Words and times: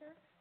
No 0.00 0.35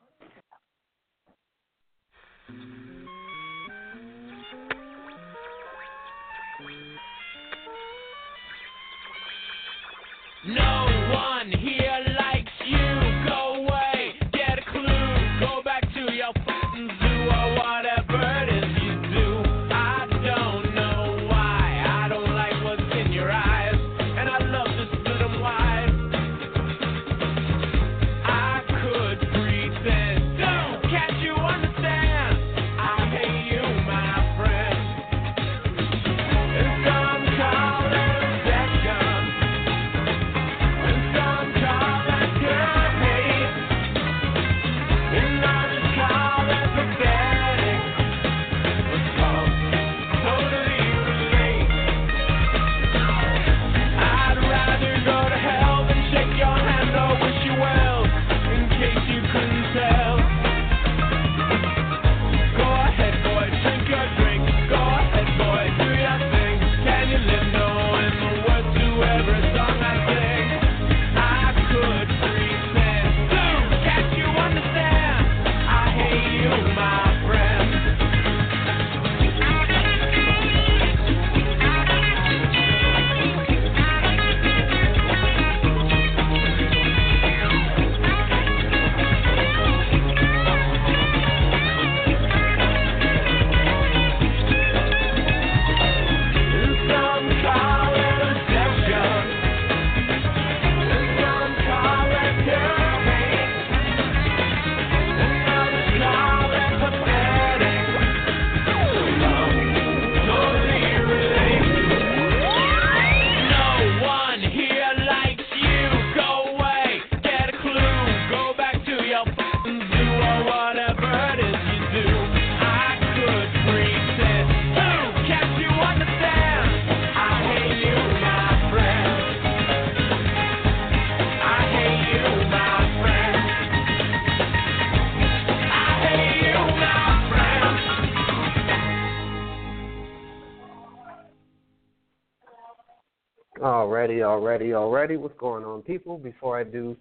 Alrighty. 144.61 145.19
What's 145.19 145.37
going 145.37 145.63
on, 145.63 145.81
people? 145.81 146.17
Before 146.17 146.57
I 146.57 146.63
do 146.63 146.95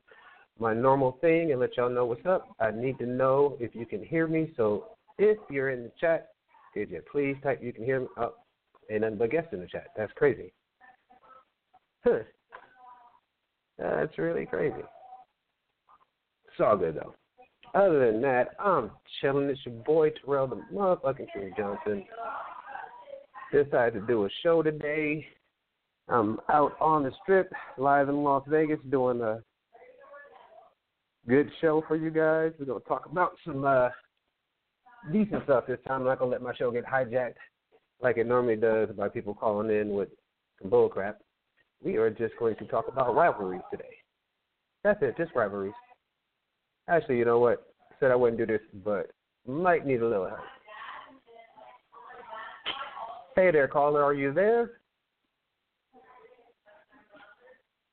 my 0.59 0.75
normal 0.75 1.19
thing 1.21 1.53
and 1.53 1.61
let 1.61 1.77
y'all 1.77 1.91
know 1.91 2.05
what's 2.05 2.27
up, 2.27 2.49
I 2.61 2.71
need 2.71 2.99
to 2.99 3.07
know 3.07 3.57
if 3.61 3.75
you 3.75 3.87
can 3.87 4.05
hear 4.05 4.27
me. 4.27 4.53
So 4.57 4.87
if 5.19 5.39
you're 5.51 5.71
in 5.71 5.85
the 5.85 5.93
chat, 6.01 6.31
could 6.73 6.91
you 6.91 7.03
please 7.11 7.37
type 7.43 7.61
you 7.63 7.73
can 7.73 7.85
hear 7.85 8.01
me? 8.01 8.07
Oh, 8.17 8.35
ain't 8.91 9.03
nothing 9.03 9.19
but 9.19 9.31
guests 9.31 9.51
in 9.53 9.61
the 9.61 9.67
chat. 9.67 9.89
That's 9.97 10.13
crazy. 10.15 10.53
Huh. 12.05 12.21
That's 13.79 14.17
really 14.19 14.47
crazy. 14.47 14.83
It's 16.47 16.61
all 16.61 16.77
good 16.77 16.97
though. 16.97 17.15
Other 17.75 18.11
than 18.13 18.21
that, 18.23 18.51
I'm 18.59 18.91
chilling. 19.21 19.49
It's 19.49 19.61
your 19.65 19.75
boy 19.85 20.11
Terrell 20.11 20.47
the 20.47 20.63
motherfucking 20.73 21.31
Tree 21.33 21.53
Johnson. 21.57 22.05
Decided 23.53 24.01
to 24.01 24.07
do 24.07 24.25
a 24.25 24.29
show 24.43 24.63
today. 24.63 25.27
I'm 26.09 26.39
out 26.51 26.77
on 26.81 27.03
the 27.03 27.13
strip, 27.23 27.51
live 27.79 28.09
in 28.09 28.23
Las 28.23 28.43
Vegas, 28.47 28.79
doing 28.91 29.21
a 29.23 29.43
good 31.27 31.51
show 31.61 31.83
for 31.89 31.97
you 31.97 32.11
guys. 32.11 32.53
We're 32.59 32.67
gonna 32.67 32.81
talk 32.81 33.07
about 33.07 33.33
some 33.45 33.65
uh, 33.65 33.89
decent 35.13 35.45
stuff 35.45 35.65
this 35.67 35.79
time. 35.87 36.03
I'm 36.03 36.07
not 36.07 36.19
gonna 36.19 36.31
let 36.31 36.43
my 36.43 36.55
show 36.55 36.71
get 36.71 36.85
hijacked 36.85 37.35
like 38.03 38.19
it 38.19 38.27
normally 38.27 38.57
does 38.57 38.91
by 38.91 39.09
people 39.09 39.35
calling 39.35 39.75
in 39.75 39.95
with 39.95 40.11
some 40.61 40.71
bull 40.71 40.89
crap. 40.89 41.21
We 41.83 41.97
are 41.97 42.11
just 42.11 42.37
going 42.39 42.57
to 42.57 42.67
talk 42.67 42.87
about 42.89 43.15
rivalries 43.15 43.63
today. 43.71 43.85
That's 44.83 45.01
it, 45.03 45.17
just 45.17 45.35
rivalries. 45.35 45.73
Actually, 46.89 47.19
you 47.19 47.25
know 47.25 47.39
what? 47.39 47.67
I 47.91 47.95
said 47.99 48.11
I 48.11 48.17
wouldn't 48.17 48.39
do 48.39 48.47
this, 48.47 48.61
but 48.85 49.11
might 49.47 49.87
need 49.87 50.03
a 50.03 50.09
little 50.09 50.29
help. 50.29 50.41
Hey 53.37 53.51
there, 53.51 53.69
caller, 53.69 54.05
are 54.05 54.15
you 54.15 54.33
there? 54.33 54.73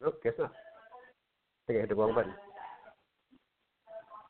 Nope, 0.02 0.20
guess 0.24 0.34
not. 0.40 0.52
I 0.52 1.68
think 1.68 1.78
I 1.78 1.82
hit 1.82 1.90
the 1.90 1.96
wrong 1.96 2.16
button. 2.16 2.34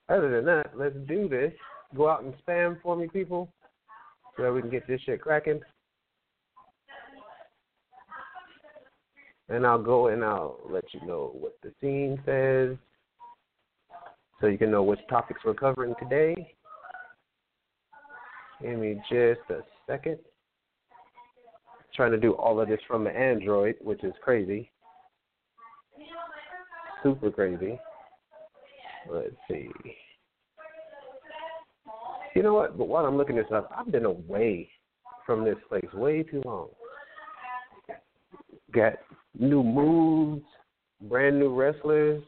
Other 0.10 0.30
than 0.30 0.46
that, 0.46 0.72
let's 0.76 0.96
do 1.08 1.30
this. 1.30 1.54
Go 1.96 2.10
out 2.10 2.24
and 2.24 2.34
spam 2.46 2.82
for 2.82 2.96
me, 2.98 3.08
people, 3.08 3.50
so 4.36 4.44
that 4.44 4.52
we 4.52 4.62
can 4.62 4.70
get 4.70 4.86
this 4.88 5.00
shit 5.02 5.22
cracking. 5.22 5.62
And 9.48 9.66
I'll 9.66 9.82
go 9.82 10.08
and 10.08 10.24
I'll 10.24 10.60
let 10.70 10.84
you 10.94 11.06
know 11.06 11.32
what 11.34 11.58
the 11.64 11.72
scene 11.80 12.22
says, 12.26 12.78
so 14.40 14.48
you 14.48 14.58
can 14.58 14.72
know 14.72 14.84
which 14.84 15.00
topics 15.10 15.42
we're 15.46 15.54
covering 15.54 15.94
today. 16.00 16.54
Give 18.62 18.78
me 18.78 19.02
just 19.10 19.42
a 19.50 19.62
second. 19.88 20.20
Trying 21.96 22.12
to 22.12 22.18
do 22.18 22.34
all 22.34 22.60
of 22.60 22.68
this 22.68 22.80
from 22.88 23.04
the 23.04 23.10
Android, 23.10 23.76
which 23.82 24.04
is 24.04 24.14
crazy 24.22 24.72
super 27.04 27.32
crazy. 27.32 27.80
Let's 29.10 29.36
see. 29.50 29.70
You 32.36 32.44
know 32.44 32.54
what? 32.54 32.78
But 32.78 32.88
while 32.88 33.06
I'm 33.06 33.18
looking 33.18 33.36
this 33.36 33.46
up, 33.54 33.70
I've 33.76 33.92
been 33.92 34.06
away 34.06 34.70
from 35.26 35.44
this 35.44 35.58
place 35.68 35.92
way 35.94 36.24
too 36.24 36.42
long. 36.46 36.70
Got 38.74 38.94
new 39.38 39.64
moves, 39.64 40.44
brand 41.10 41.40
new 41.40 41.54
wrestlers, 41.54 42.24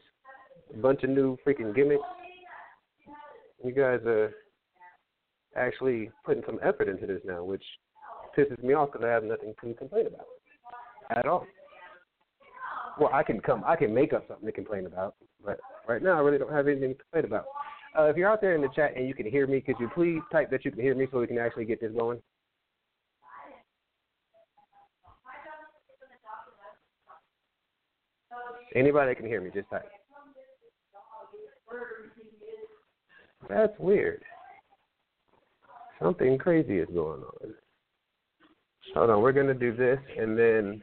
a 0.72 0.76
bunch 0.76 1.02
of 1.04 1.10
new 1.10 1.38
freaking 1.46 1.74
gimmicks. 1.74 2.02
You 3.64 3.72
guys 3.72 4.00
are 4.06 4.30
actually 5.56 6.10
putting 6.24 6.42
some 6.44 6.58
effort 6.62 6.88
into 6.88 7.06
this 7.06 7.20
now, 7.24 7.44
which 7.44 7.64
pisses 8.36 8.62
me 8.62 8.74
off 8.74 8.92
because 8.92 9.06
I 9.06 9.10
have 9.10 9.24
nothing 9.24 9.54
to 9.60 9.74
complain 9.74 10.06
about 10.06 10.26
at 11.16 11.26
all. 11.26 11.46
Well, 12.98 13.10
I 13.12 13.22
can 13.22 13.40
come, 13.40 13.64
I 13.66 13.76
can 13.76 13.92
make 13.92 14.12
up 14.12 14.26
something 14.28 14.46
to 14.46 14.52
complain 14.52 14.86
about, 14.86 15.16
but 15.44 15.58
right 15.88 16.02
now 16.02 16.16
I 16.16 16.20
really 16.20 16.38
don't 16.38 16.52
have 16.52 16.68
anything 16.68 16.90
to 16.90 17.02
complain 17.02 17.24
about. 17.24 17.46
Uh, 17.98 18.04
if 18.04 18.16
you're 18.16 18.30
out 18.30 18.40
there 18.40 18.54
in 18.54 18.60
the 18.60 18.68
chat 18.74 18.96
and 18.96 19.06
you 19.06 19.14
can 19.14 19.26
hear 19.26 19.46
me, 19.46 19.60
could 19.60 19.76
you 19.80 19.90
please 19.94 20.20
type 20.32 20.50
that 20.50 20.64
you 20.64 20.70
can 20.70 20.80
hear 20.80 20.94
me 20.94 21.06
so 21.10 21.18
we 21.18 21.26
can 21.26 21.38
actually 21.38 21.64
get 21.64 21.80
this 21.80 21.92
going? 21.96 22.20
Anybody 28.74 29.14
can 29.14 29.26
hear 29.26 29.40
me, 29.40 29.50
just 29.54 29.70
type. 29.70 29.88
That's 33.48 33.78
weird. 33.78 34.22
Something 36.02 36.38
crazy 36.38 36.78
is 36.78 36.88
going 36.92 37.22
on. 37.22 37.54
Hold 38.94 39.10
on, 39.10 39.22
we're 39.22 39.32
gonna 39.32 39.54
do 39.54 39.74
this 39.74 39.98
and 40.18 40.38
then 40.38 40.82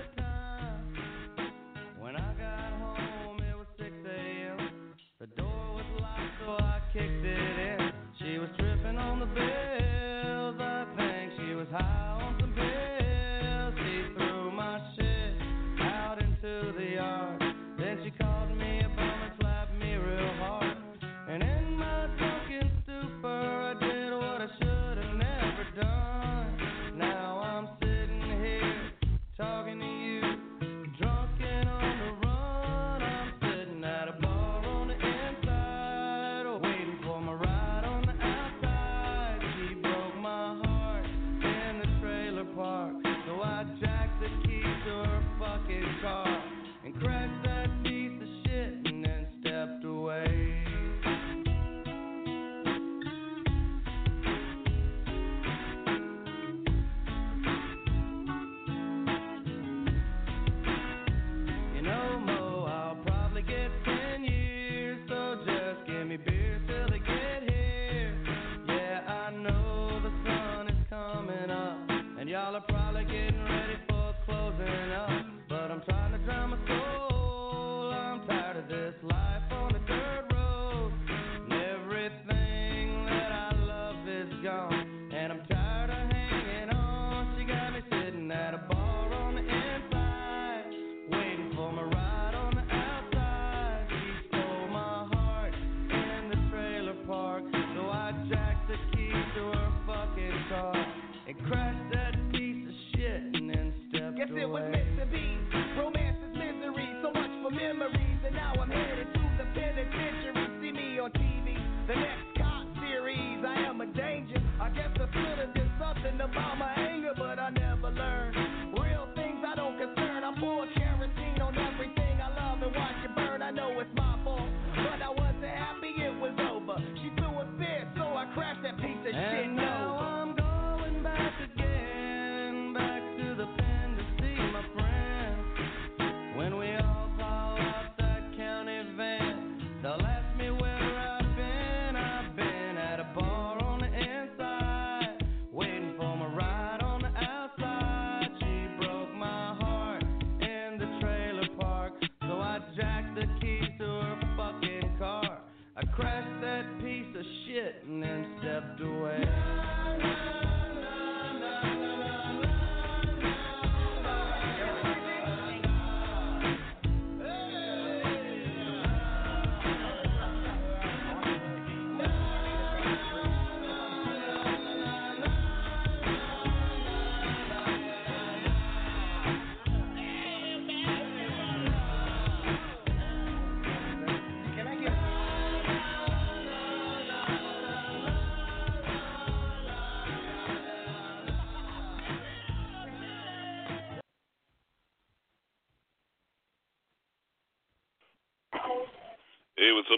so 6.45 6.51
I 6.53 6.79
kicked 6.93 7.25
it 7.25 7.59
in. 7.59 7.80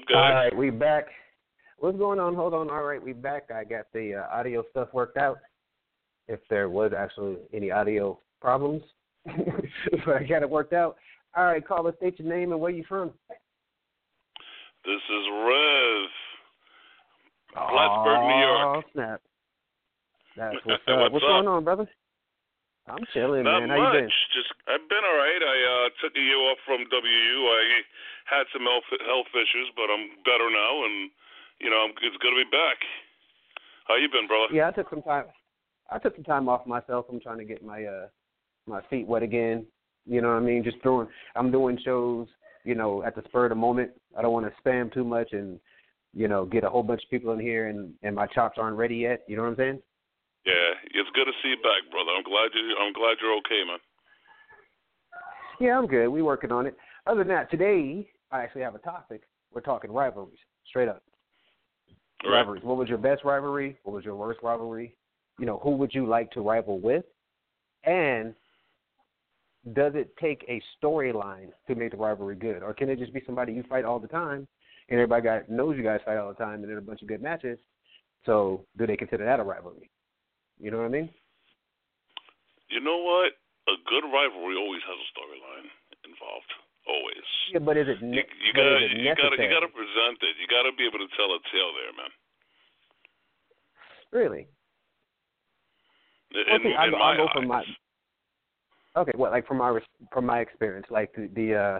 Hey, 0.07 0.15
what's 0.15 0.22
up, 0.22 0.31
guys? 0.31 0.33
right, 0.33 0.57
we 0.57 0.69
back. 0.69 1.05
What's 1.77 1.98
going 1.98 2.19
on? 2.19 2.36
Hold 2.36 2.53
on. 2.53 2.69
All 2.69 2.83
right, 2.83 3.01
we 3.01 3.13
back. 3.13 3.50
I 3.53 3.63
got 3.63 3.86
the 3.93 4.15
uh, 4.15 4.36
audio 4.38 4.63
stuff 4.72 4.89
worked 4.93 5.17
out. 5.17 5.38
If 6.27 6.39
there 6.50 6.69
was 6.69 6.91
actually 6.98 7.38
any 7.53 7.72
audio 7.72 8.19
problems, 8.41 8.81
but 9.25 10.15
I 10.15 10.24
got 10.24 10.41
it 10.41 10.50
worked 10.50 10.74
out. 10.74 10.98
All 11.36 11.45
right, 11.45 11.65
call 11.65 11.88
us, 11.88 11.95
state 11.98 12.19
your 12.19 12.27
name 12.27 12.51
and 12.51 12.62
where 12.62 12.72
you 12.72 12.83
from. 12.88 13.12
This 14.86 14.95
is 14.95 15.25
Rev. 15.31 16.10
Plattsburgh, 17.53 18.22
New 18.24 18.39
York. 18.39 18.60
Oh 18.65 18.81
snap! 18.93 19.22
That's 20.36 20.55
what's 20.65 20.83
up. 20.88 21.00
What's 21.00 21.13
what's 21.13 21.25
up? 21.25 21.29
going 21.29 21.48
on, 21.48 21.63
brother? 21.63 21.89
I'm 22.87 23.05
chilling, 23.13 23.43
Not 23.43 23.63
man. 23.63 23.69
How 23.69 23.79
much. 23.79 23.95
you 23.95 24.01
been? 24.01 24.09
Just 24.35 24.51
I've 24.67 24.83
been 24.91 25.03
all 25.07 25.15
right. 25.15 25.39
I 25.39 25.57
uh, 25.63 25.87
took 26.03 26.11
a 26.15 26.19
year 26.19 26.39
off 26.51 26.59
from 26.67 26.83
WU. 26.91 27.37
I 27.47 27.63
had 28.27 28.43
some 28.51 28.63
health 28.67 28.87
health 29.07 29.31
issues, 29.31 29.71
but 29.75 29.87
I'm 29.87 30.19
better 30.27 30.51
now, 30.51 30.83
and 30.83 31.09
you 31.63 31.69
know 31.71 31.87
I'm, 31.87 31.91
it's 32.03 32.19
good 32.19 32.35
to 32.35 32.43
be 32.43 32.51
back. 32.51 32.77
How 33.87 33.95
you 33.95 34.09
been, 34.11 34.27
brother? 34.27 34.51
Yeah, 34.51 34.67
I 34.67 34.71
took 34.71 34.89
some 34.89 35.01
time. 35.01 35.25
I 35.91 35.99
took 35.99 36.15
some 36.15 36.23
time 36.23 36.49
off 36.49 36.67
myself. 36.67 37.05
I'm 37.09 37.19
trying 37.19 37.39
to 37.39 37.45
get 37.45 37.63
my 37.63 37.85
uh 37.85 38.07
my 38.67 38.81
feet 38.89 39.07
wet 39.07 39.23
again. 39.23 39.65
You 40.05 40.21
know 40.21 40.29
what 40.29 40.43
I 40.43 40.45
mean? 40.45 40.63
Just 40.63 40.81
throwing. 40.83 41.07
I'm 41.35 41.51
doing 41.51 41.79
shows. 41.83 42.27
You 42.65 42.75
know, 42.75 43.03
at 43.03 43.15
the 43.15 43.23
spur 43.25 43.45
of 43.45 43.49
the 43.49 43.55
moment. 43.55 43.91
I 44.17 44.21
don't 44.21 44.31
want 44.31 44.45
to 44.45 44.53
spam 44.61 44.93
too 44.93 45.03
much 45.03 45.33
and 45.33 45.59
you 46.13 46.27
know 46.27 46.45
get 46.45 46.63
a 46.63 46.69
whole 46.69 46.83
bunch 46.83 47.03
of 47.03 47.09
people 47.09 47.31
in 47.31 47.39
here 47.39 47.67
and 47.67 47.93
and 48.03 48.15
my 48.15 48.27
chops 48.27 48.57
aren't 48.59 48.77
ready 48.77 48.95
yet. 48.95 49.23
You 49.27 49.37
know 49.37 49.43
what 49.43 49.49
I'm 49.49 49.55
saying? 49.57 49.81
Yeah, 50.45 50.75
it's 50.91 51.09
good 51.15 51.25
to 51.25 51.31
see 51.41 51.50
you 51.50 51.57
back, 51.57 51.89
brother. 51.89 52.12
I'm 52.17 52.23
glad 52.23 52.50
you. 52.53 52.75
I'm 52.81 52.93
glad 52.93 53.15
you're 53.21 53.35
okay, 53.38 53.63
man. 53.65 53.79
Yeah, 55.59 55.77
I'm 55.77 55.88
good. 55.88 56.09
We 56.09 56.21
working 56.21 56.51
on 56.51 56.65
it. 56.65 56.75
Other 57.07 57.19
than 57.19 57.29
that, 57.29 57.50
today 57.50 58.09
I 58.31 58.43
actually 58.43 58.63
have 58.63 58.75
a 58.75 58.79
topic. 58.79 59.21
We're 59.53 59.62
talking 59.62 59.91
rivalries, 59.91 60.38
straight 60.67 60.89
up. 60.89 61.03
Right. 62.23 62.38
rivalries. 62.38 62.63
What 62.63 62.77
was 62.77 62.89
your 62.89 62.97
best 62.97 63.23
rivalry? 63.23 63.77
What 63.83 63.93
was 63.93 64.05
your 64.05 64.15
worst 64.15 64.39
rivalry? 64.43 64.95
You 65.39 65.45
know, 65.45 65.59
who 65.63 65.71
would 65.71 65.93
you 65.93 66.05
like 66.05 66.31
to 66.31 66.41
rival 66.41 66.79
with? 66.79 67.05
And 67.85 68.33
does 69.73 69.93
it 69.95 70.13
take 70.19 70.45
a 70.50 70.62
storyline 70.81 71.50
to 71.67 71.75
make 71.75 71.91
the 71.91 71.97
rivalry 71.97 72.35
good, 72.35 72.63
or 72.63 72.73
can 72.73 72.89
it 72.89 73.00
just 73.00 73.13
be 73.13 73.21
somebody 73.25 73.53
you 73.53 73.63
fight 73.69 73.85
all 73.85 74.00
the 74.00 74.07
time, 74.07 74.47
and 74.89 75.00
everybody 75.00 75.21
got, 75.21 75.50
knows 75.50 75.77
you 75.77 75.83
guys 75.83 76.01
fight 76.03 76.17
all 76.17 76.27
the 76.27 76.35
time, 76.35 76.63
and 76.63 76.69
then 76.69 76.77
a 76.77 76.81
bunch 76.81 77.01
of 77.01 77.07
good 77.07 77.21
matches? 77.21 77.57
So, 78.25 78.65
do 78.77 78.85
they 78.85 78.97
consider 78.97 79.25
that 79.25 79.39
a 79.39 79.43
rivalry? 79.43 79.89
You 80.60 80.72
know 80.72 80.77
what 80.77 80.86
I 80.91 80.95
mean? 80.95 81.10
You 82.69 82.79
know 82.81 82.98
what? 82.98 83.33
A 83.67 83.75
good 83.88 84.03
rivalry 84.12 84.55
always 84.57 84.81
has 84.83 84.98
a 84.98 85.07
storyline 85.15 85.67
involved. 86.03 86.51
Always. 86.88 87.24
Yeah, 87.53 87.60
but 87.60 87.77
is 87.77 87.88
it 87.88 88.01
You, 88.01 88.07
ne- 88.12 88.27
you 88.43 88.51
but 88.53 88.60
gotta, 88.60 88.75
it 88.83 88.91
you 88.91 89.15
gotta, 89.15 89.39
you 89.39 89.48
gotta 89.50 89.72
present 89.72 90.19
it. 90.19 90.36
You 90.39 90.48
gotta 90.51 90.72
be 90.75 90.83
able 90.86 91.00
to 91.00 91.07
tell 91.15 91.31
a 91.31 91.39
tale 91.48 91.72
there, 91.79 91.93
man. 91.95 92.12
Really? 94.12 94.48
In, 96.36 96.43
Well, 96.50 96.60
see, 96.62 96.69
in 96.69 96.75
I, 96.75 96.89
go- 96.89 96.98
my 97.00 97.13
I 97.13 97.17
go 97.17 97.27
from 97.33 97.48
my 97.48 97.63
okay. 98.98 99.12
Well, 99.15 99.31
like 99.31 99.48
from 99.48 99.57
my 99.57 99.79
from 100.12 100.25
my 100.25 100.39
experience, 100.39 100.88
like 100.89 101.13
the 101.15 101.29
the 101.33 101.55
uh, 101.55 101.79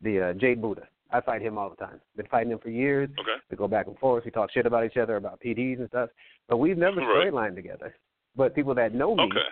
the 0.00 0.20
uh, 0.20 0.32
Jade 0.34 0.62
Buddha. 0.62 0.88
I 1.12 1.20
fight 1.20 1.42
him 1.42 1.58
all 1.58 1.70
the 1.70 1.76
time. 1.76 2.00
Been 2.16 2.26
fighting 2.26 2.52
him 2.52 2.58
for 2.58 2.70
years. 2.70 3.08
Okay. 3.18 3.36
We 3.50 3.56
go 3.56 3.66
back 3.68 3.86
and 3.86 3.98
forth. 3.98 4.24
We 4.24 4.30
talk 4.30 4.50
shit 4.52 4.66
about 4.66 4.84
each 4.84 4.96
other 4.96 5.16
about 5.16 5.40
PDs 5.40 5.78
and 5.80 5.88
stuff. 5.88 6.10
But 6.48 6.58
we've 6.58 6.78
never 6.78 7.00
Right. 7.00 7.32
storyline 7.32 7.54
together. 7.54 7.96
But 8.36 8.54
people 8.54 8.74
that 8.74 8.94
know 8.94 9.14
me 9.16 9.24
Okay. 9.24 9.48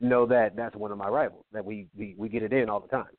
know 0.00 0.26
that 0.26 0.54
that's 0.56 0.76
one 0.76 0.92
of 0.92 0.98
my 0.98 1.08
rivals. 1.08 1.46
That 1.52 1.64
we 1.64 1.88
we 1.96 2.14
we 2.16 2.28
get 2.28 2.42
it 2.42 2.52
in 2.52 2.70
all 2.70 2.80
the 2.80 2.88
time. 2.88 3.10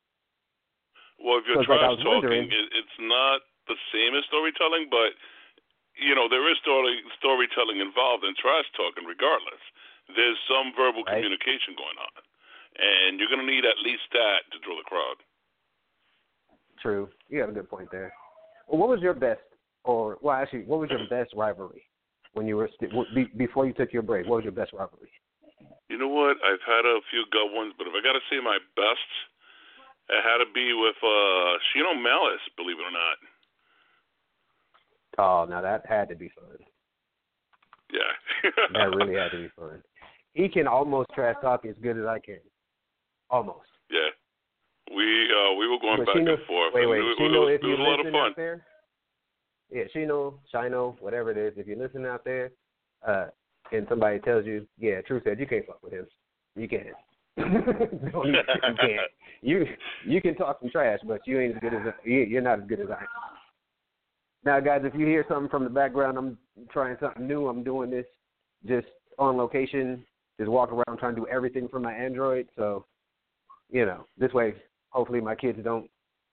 Well, 1.18 1.38
if 1.38 1.46
you're 1.46 1.56
like 1.56 1.68
I 1.68 1.76
trash 1.78 1.96
was 1.96 2.02
talking, 2.04 2.48
it's 2.52 2.98
not 2.98 3.40
the 3.68 3.76
same 3.92 4.14
as 4.14 4.24
storytelling, 4.26 4.88
but 4.90 5.14
you 5.96 6.14
know 6.14 6.28
there 6.28 6.44
is 6.50 6.58
story 6.58 7.02
storytelling 7.18 7.80
involved 7.80 8.24
in 8.24 8.34
trash 8.36 8.64
talking. 8.76 9.04
Regardless, 9.04 9.60
there's 10.14 10.38
some 10.48 10.72
verbal 10.74 11.04
Right. 11.04 11.16
communication 11.16 11.74
going 11.74 11.98
on, 11.98 12.22
and 12.78 13.18
you're 13.20 13.28
going 13.28 13.40
to 13.44 13.46
need 13.46 13.64
at 13.64 13.78
least 13.80 14.04
that 14.12 14.50
to 14.52 14.58
draw 14.60 14.76
the 14.76 14.84
crowd. 14.84 15.16
True. 16.80 17.08
You 17.28 17.40
have 17.40 17.48
a 17.48 17.52
good 17.52 17.68
point 17.68 17.88
there. 17.90 18.12
Well, 18.68 18.78
what 18.78 18.88
was 18.88 19.00
your 19.00 19.14
best, 19.14 19.40
or 19.84 20.18
well, 20.20 20.36
actually, 20.36 20.64
what 20.64 20.80
was 20.80 20.90
your 20.90 21.06
best 21.08 21.32
rivalry 21.36 21.82
when 22.34 22.46
you 22.46 22.56
were 22.56 22.68
st- 22.74 22.92
be, 23.14 23.24
before 23.36 23.66
you 23.66 23.72
took 23.72 23.92
your 23.92 24.02
break? 24.02 24.26
What 24.26 24.36
was 24.36 24.44
your 24.44 24.52
best 24.52 24.72
rivalry? 24.72 25.10
You 25.88 25.98
know 25.98 26.08
what? 26.08 26.36
I've 26.42 26.64
had 26.66 26.84
a 26.84 26.98
few 27.10 27.24
good 27.30 27.54
ones, 27.54 27.74
but 27.78 27.86
if 27.86 27.92
I 27.94 28.02
got 28.02 28.12
to 28.12 28.24
say 28.28 28.42
my 28.42 28.58
best, 28.74 29.10
it 30.10 30.22
had 30.22 30.38
to 30.44 30.50
be 30.52 30.72
with 30.74 30.96
uh 31.02 31.58
Shino 31.70 31.94
Malice. 32.00 32.42
Believe 32.56 32.76
it 32.78 32.82
or 32.82 32.92
not. 32.92 33.18
Oh, 35.18 35.46
now 35.48 35.62
that 35.62 35.86
had 35.88 36.08
to 36.10 36.16
be 36.16 36.30
fun. 36.34 36.58
Yeah. 37.90 38.50
That 38.72 38.94
really 38.94 39.14
had 39.20 39.30
to 39.30 39.38
be 39.38 39.48
fun. 39.56 39.82
He 40.34 40.48
can 40.48 40.66
almost 40.66 41.08
trash 41.14 41.36
talk 41.40 41.64
as 41.64 41.76
good 41.82 41.96
as 41.96 42.04
I 42.04 42.18
can. 42.18 42.40
Almost. 43.30 43.68
Yeah. 43.90 44.10
We 44.94 45.04
uh 45.32 45.54
we 45.54 45.66
were 45.68 45.78
going 45.80 45.98
But 45.98 46.06
back 46.06 46.16
Shino- 46.16 46.34
and 46.34 46.44
forth. 46.46 46.72
Wait, 46.74 46.86
wait. 46.86 47.00
it, 47.00 47.18
Shino, 47.18 47.34
it 47.34 47.38
was, 47.38 47.54
if 47.54 47.62
you're 47.62 47.74
a 47.80 47.82
lot 47.82 47.92
of 48.00 48.06
listening 48.06 48.12
fun. 48.12 48.30
out 48.30 48.36
there, 48.36 48.66
yeah, 49.70 49.84
Shino, 49.94 50.34
Shino, 50.52 51.00
whatever 51.00 51.30
it 51.30 51.36
is, 51.38 51.54
if 51.56 51.66
you're 51.66 51.76
listening 51.78 52.06
out 52.06 52.24
there, 52.24 52.52
uh, 53.06 53.26
and 53.72 53.86
somebody 53.88 54.20
tells 54.20 54.46
you, 54.46 54.66
yeah, 54.78 55.00
True 55.02 55.20
said 55.24 55.40
you 55.40 55.46
can't 55.46 55.66
fuck 55.66 55.82
with 55.82 55.92
him. 55.92 56.06
You 56.54 56.68
can't. 56.68 56.86
no, 57.36 58.24
you, 58.24 58.32
you 58.32 58.74
can't. 58.80 59.10
You 59.42 59.66
you 60.06 60.22
can 60.22 60.34
talk 60.36 60.58
some 60.60 60.70
trash, 60.70 61.00
but 61.06 61.20
you 61.26 61.40
ain't 61.40 61.56
as 61.56 61.60
good 61.60 61.74
as 61.74 61.80
you- 62.04 62.20
you're 62.20 62.40
not 62.42 62.60
as 62.60 62.66
good 62.68 62.80
as 62.80 62.88
I 62.90 63.00
am. 63.00 63.06
Now, 64.44 64.60
guys, 64.60 64.82
if 64.84 64.94
you 64.94 65.04
hear 65.06 65.24
something 65.28 65.50
from 65.50 65.64
the 65.64 65.70
background, 65.70 66.16
I'm 66.16 66.38
trying 66.70 66.96
something 67.00 67.26
new. 67.26 67.48
I'm 67.48 67.64
doing 67.64 67.90
this 67.90 68.06
just 68.66 68.86
on 69.18 69.36
location, 69.36 70.04
just 70.38 70.48
walk 70.50 70.70
around 70.72 70.98
trying 70.98 71.14
to 71.16 71.22
do 71.22 71.26
everything 71.26 71.66
from 71.68 71.82
my 71.82 71.92
Android. 71.92 72.46
So, 72.56 72.84
you 73.70 73.84
know, 73.84 74.06
this 74.16 74.32
way, 74.32 74.54
hopefully, 74.96 75.20
my 75.20 75.34
kids 75.34 75.58
don't 75.62 75.88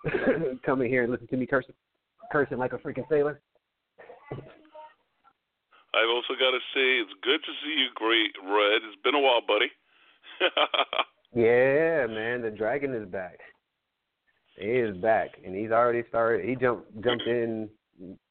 come 0.66 0.82
in 0.82 0.88
here 0.88 1.04
and 1.04 1.12
listen 1.12 1.28
to 1.28 1.38
me 1.38 1.46
cursing, 1.46 1.76
cursing 2.32 2.58
like 2.58 2.74
a 2.74 2.78
freaking 2.78 3.08
sailor. 3.10 3.42
I've 4.32 6.10
also 6.10 6.34
got 6.40 6.52
to 6.52 6.60
say 6.74 6.98
it's 7.04 7.14
good 7.22 7.40
to 7.44 7.52
see 7.64 7.76
you, 7.78 7.88
great 7.94 8.32
Red. 8.44 8.82
It's 8.88 9.02
been 9.04 9.16
a 9.16 9.20
while, 9.20 9.42
buddy. 9.46 9.68
Yeah, 11.36 12.06
man, 12.08 12.44
the 12.44 12.54
dragon 12.56 12.94
is 12.94 13.08
back. 13.10 13.40
He 14.56 14.68
is 14.68 14.96
back, 14.98 15.30
and 15.44 15.56
he's 15.56 15.72
already 15.72 16.04
started. 16.08 16.48
He 16.48 16.56
jumped 16.56 16.94
jumped 17.04 17.26
in, 17.26 17.70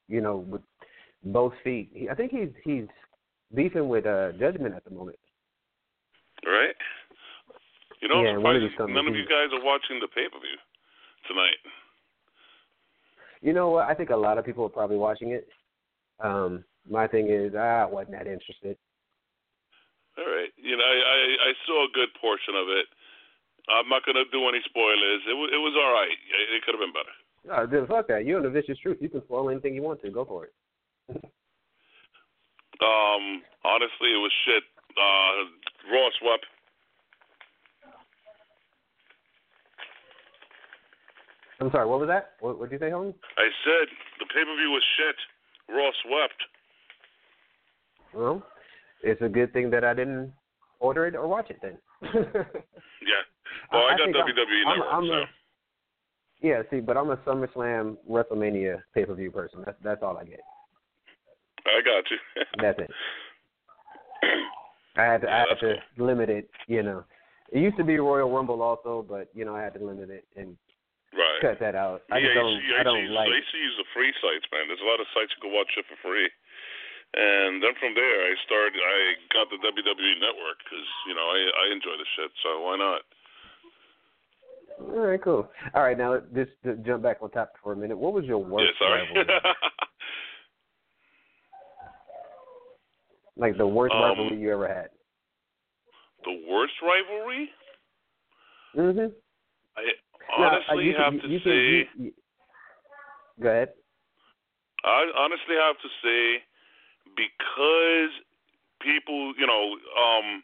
you 0.07 0.21
know, 0.21 0.37
with 0.37 0.63
both 1.25 1.53
feet. 1.65 1.91
He, 1.93 2.09
I 2.09 2.15
think 2.15 2.31
he's 2.31 2.51
he's 2.63 2.87
beefing 3.53 3.89
with 3.89 4.07
uh 4.07 4.33
Judgment 4.39 4.77
at 4.77 4.85
the 4.85 4.93
moment. 4.93 5.19
right? 6.47 6.77
You 8.03 8.09
know, 8.09 8.23
Yeah, 8.23 8.35
I'm 8.35 8.43
surprised 8.43 8.93
none 8.93 9.07
of 9.07 9.15
you 9.15 9.25
guys 9.25 9.55
are 9.55 9.65
watching 9.65 10.03
the 10.03 10.09
pay 10.11 10.27
per 10.27 10.43
view 10.43 10.59
tonight. 11.31 11.61
You 13.41 13.53
know 13.53 13.71
what? 13.71 13.89
I 13.89 13.95
think 13.95 14.11
a 14.11 14.17
lot 14.17 14.39
of 14.39 14.45
people 14.45 14.67
are 14.67 14.75
probably 14.75 14.99
watching 14.99 15.31
it. 15.31 15.47
Um, 16.19 16.65
my 16.89 17.07
thing 17.07 17.31
is, 17.31 17.55
I 17.55 17.87
wasn't 17.87 18.19
that 18.19 18.27
interested. 18.27 18.77
All 20.19 20.27
right. 20.27 20.51
You 20.59 20.77
know, 20.77 20.83
I, 20.85 20.97
I 20.99 21.19
I 21.51 21.53
saw 21.67 21.87
a 21.87 21.95
good 21.95 22.11
portion 22.21 22.55
of 22.59 22.69
it. 22.69 22.87
I'm 23.71 23.89
not 23.89 24.03
gonna 24.05 24.27
do 24.31 24.49
any 24.51 24.61
spoilers. 24.67 25.23
It 25.31 25.39
was 25.39 25.51
it 25.55 25.63
was 25.63 25.75
all 25.79 25.95
right. 25.95 26.11
It, 26.11 26.59
it 26.59 26.63
could 26.67 26.75
have 26.75 26.83
been 26.83 26.93
better. 26.93 27.15
No, 27.47 27.67
dude, 27.67 27.89
fuck 27.89 28.09
that. 28.09 28.27
You're 28.27 28.39
in 28.39 28.45
the 28.45 28.51
vicious 28.51 28.79
truth. 28.79 28.99
You 29.01 29.09
can 29.09 29.23
spoil 29.23 29.51
anything 29.51 29.75
you 29.75 29.83
want 29.83 30.03
to. 30.03 30.11
Go 30.11 30.25
for 30.25 30.47
it. 30.47 30.53
Um, 32.83 33.47
honestly, 33.63 34.11
it 34.11 34.19
was 34.19 34.33
shit. 34.43 34.65
Uh, 34.99 35.47
Raw 35.87 36.11
swept. 36.19 36.47
I'm 41.63 41.71
sorry. 41.71 41.87
What 41.87 42.01
was 42.01 42.09
that? 42.09 42.33
What 42.41 42.59
did 42.61 42.73
you 42.73 42.79
say, 42.79 42.91
homie? 42.91 43.15
I 43.39 43.47
said 43.63 43.87
the 44.19 44.27
pay 44.27 44.43
per 44.43 44.57
view 44.57 44.71
was 44.71 44.83
shit. 44.97 45.15
Raw 45.73 45.91
swept. 46.03 46.43
Well, 48.13 48.43
it's 49.05 49.23
a 49.23 49.29
good 49.29 49.53
thing 49.53 49.71
that 49.71 49.85
I 49.85 49.95
didn't 49.95 50.33
order 50.81 51.07
it 51.07 51.15
or 51.15 51.29
watch 51.29 51.51
it 51.51 51.61
then. 51.63 51.79
Yeah. 52.03 53.23
Well, 53.71 53.83
I, 53.83 53.97
got 53.97 54.05
think 54.07 54.17
I'm- 54.17 54.27
WWE 54.27 54.67
I'm, 54.67 54.83
I'm 54.83 55.07
so. 55.09 55.13
a, 55.15 55.25
yeah, 56.47 56.63
see, 56.71 56.81
but 56.81 56.97
I'm 56.97 57.11
a 57.11 57.17
SummerSlam 57.19 57.97
WrestleMania 58.11 58.83
pay 58.95 59.05
per 59.05 59.15
view 59.15 59.31
person. 59.31 59.63
That's 59.65 59.77
that's 59.85 60.03
all 60.03 60.17
I 60.19 60.25
get. 60.25 60.41
I 61.65 61.81
got 61.85 62.05
you. 62.11 62.19
That's 62.61 62.79
it. 62.81 62.91
I 64.97 65.03
had 65.05 65.21
to, 65.23 65.27
Yeah, 65.27 65.35
I 65.35 65.39
had 65.49 65.61
to 65.61 66.03
limit 66.03 66.29
it. 66.29 66.51
You 66.67 66.83
know, 66.83 67.05
it 67.53 67.61
used 67.61 67.77
to 67.77 67.85
be 67.85 67.99
Royal 67.99 68.31
Rumble 68.31 68.63
also, 68.63 69.07
but 69.09 69.29
you 69.35 69.45
know 69.45 69.55
I 69.55 69.63
had 69.63 69.75
to 69.75 69.85
limit 69.85 70.11
it 70.11 70.25
and 70.37 70.57
right. 71.13 71.41
cut 71.41 71.59
that 71.61 71.75
out. 71.77 72.03
I 72.11 72.19
yeah, 72.19 72.35
don't. 72.35 72.57
to- 72.59 72.77
I 72.79 72.83
don't 72.83 73.09
like. 73.13 73.29
I 73.29 73.37
used 73.37 73.53
to 73.53 73.59
use 73.61 73.77
the 73.79 73.89
free 73.93 74.13
sites, 74.21 74.47
man. 74.53 74.69
There's 74.69 74.81
a 74.83 74.89
lot 74.89 75.01
of 75.01 75.07
sites 75.13 75.33
you 75.37 75.41
can 75.45 75.53
watch 75.53 75.71
it 75.77 75.85
for 75.89 75.97
free. 76.03 76.29
And 77.13 77.61
then 77.61 77.77
from 77.77 77.93
there, 77.93 78.19
I 78.25 78.33
started. 78.49 78.81
I 78.81 78.97
got 79.37 79.51
the 79.53 79.61
WWE 79.61 80.15
Network 80.21 80.57
because 80.65 80.89
you 81.07 81.13
know 81.15 81.27
I 81.29 81.41
I 81.69 81.73
enjoy 81.73 81.97
the 82.01 82.09
shit. 82.17 82.33
So 82.43 82.65
why 82.65 82.77
not? 82.81 83.03
All 84.81 85.05
right, 85.07 85.21
cool. 85.23 85.47
All 85.75 85.83
right, 85.85 85.97
now 85.99 86.19
just 86.35 86.51
to 86.65 86.77
jump 86.81 87.03
back 87.05 87.19
on 87.21 87.31
top 87.31 87.53
for 87.63 87.73
a 87.73 87.77
minute. 87.77 87.99
What 87.99 88.15
was 88.15 88.25
your 88.25 88.39
worst 88.39 88.73
yeah, 88.81 88.89
rivalry? 88.89 89.27
like 93.37 93.57
the 93.59 93.67
worst 93.67 93.95
Um, 93.95 94.03
rivalry 94.03 94.41
you 94.41 94.53
ever 94.53 94.69
had? 94.69 94.89
the 96.25 96.41
worst 96.49 96.75
rivalry? 96.81 97.51
Mm-hmm. 98.77 99.11
I 99.77 99.83
Now, 100.31 100.45
uh, 100.45 100.61
honestly 100.69 100.93
can- 100.93 101.03
have 101.03 101.21
to 101.23 101.29
you 101.29 101.39
say. 101.41 101.45
can- 101.45 102.03
you- 102.03 102.05
you- 102.07 102.15
go 103.41 103.49
ahead. 103.49 103.73
I 104.85 105.13
honestly 105.15 105.57
have 105.57 105.79
to 105.79 105.89
say 106.03 106.45
because 107.15 108.11
people, 108.81 109.35
you 109.37 109.47
know, 109.47 109.79
um, 109.97 110.43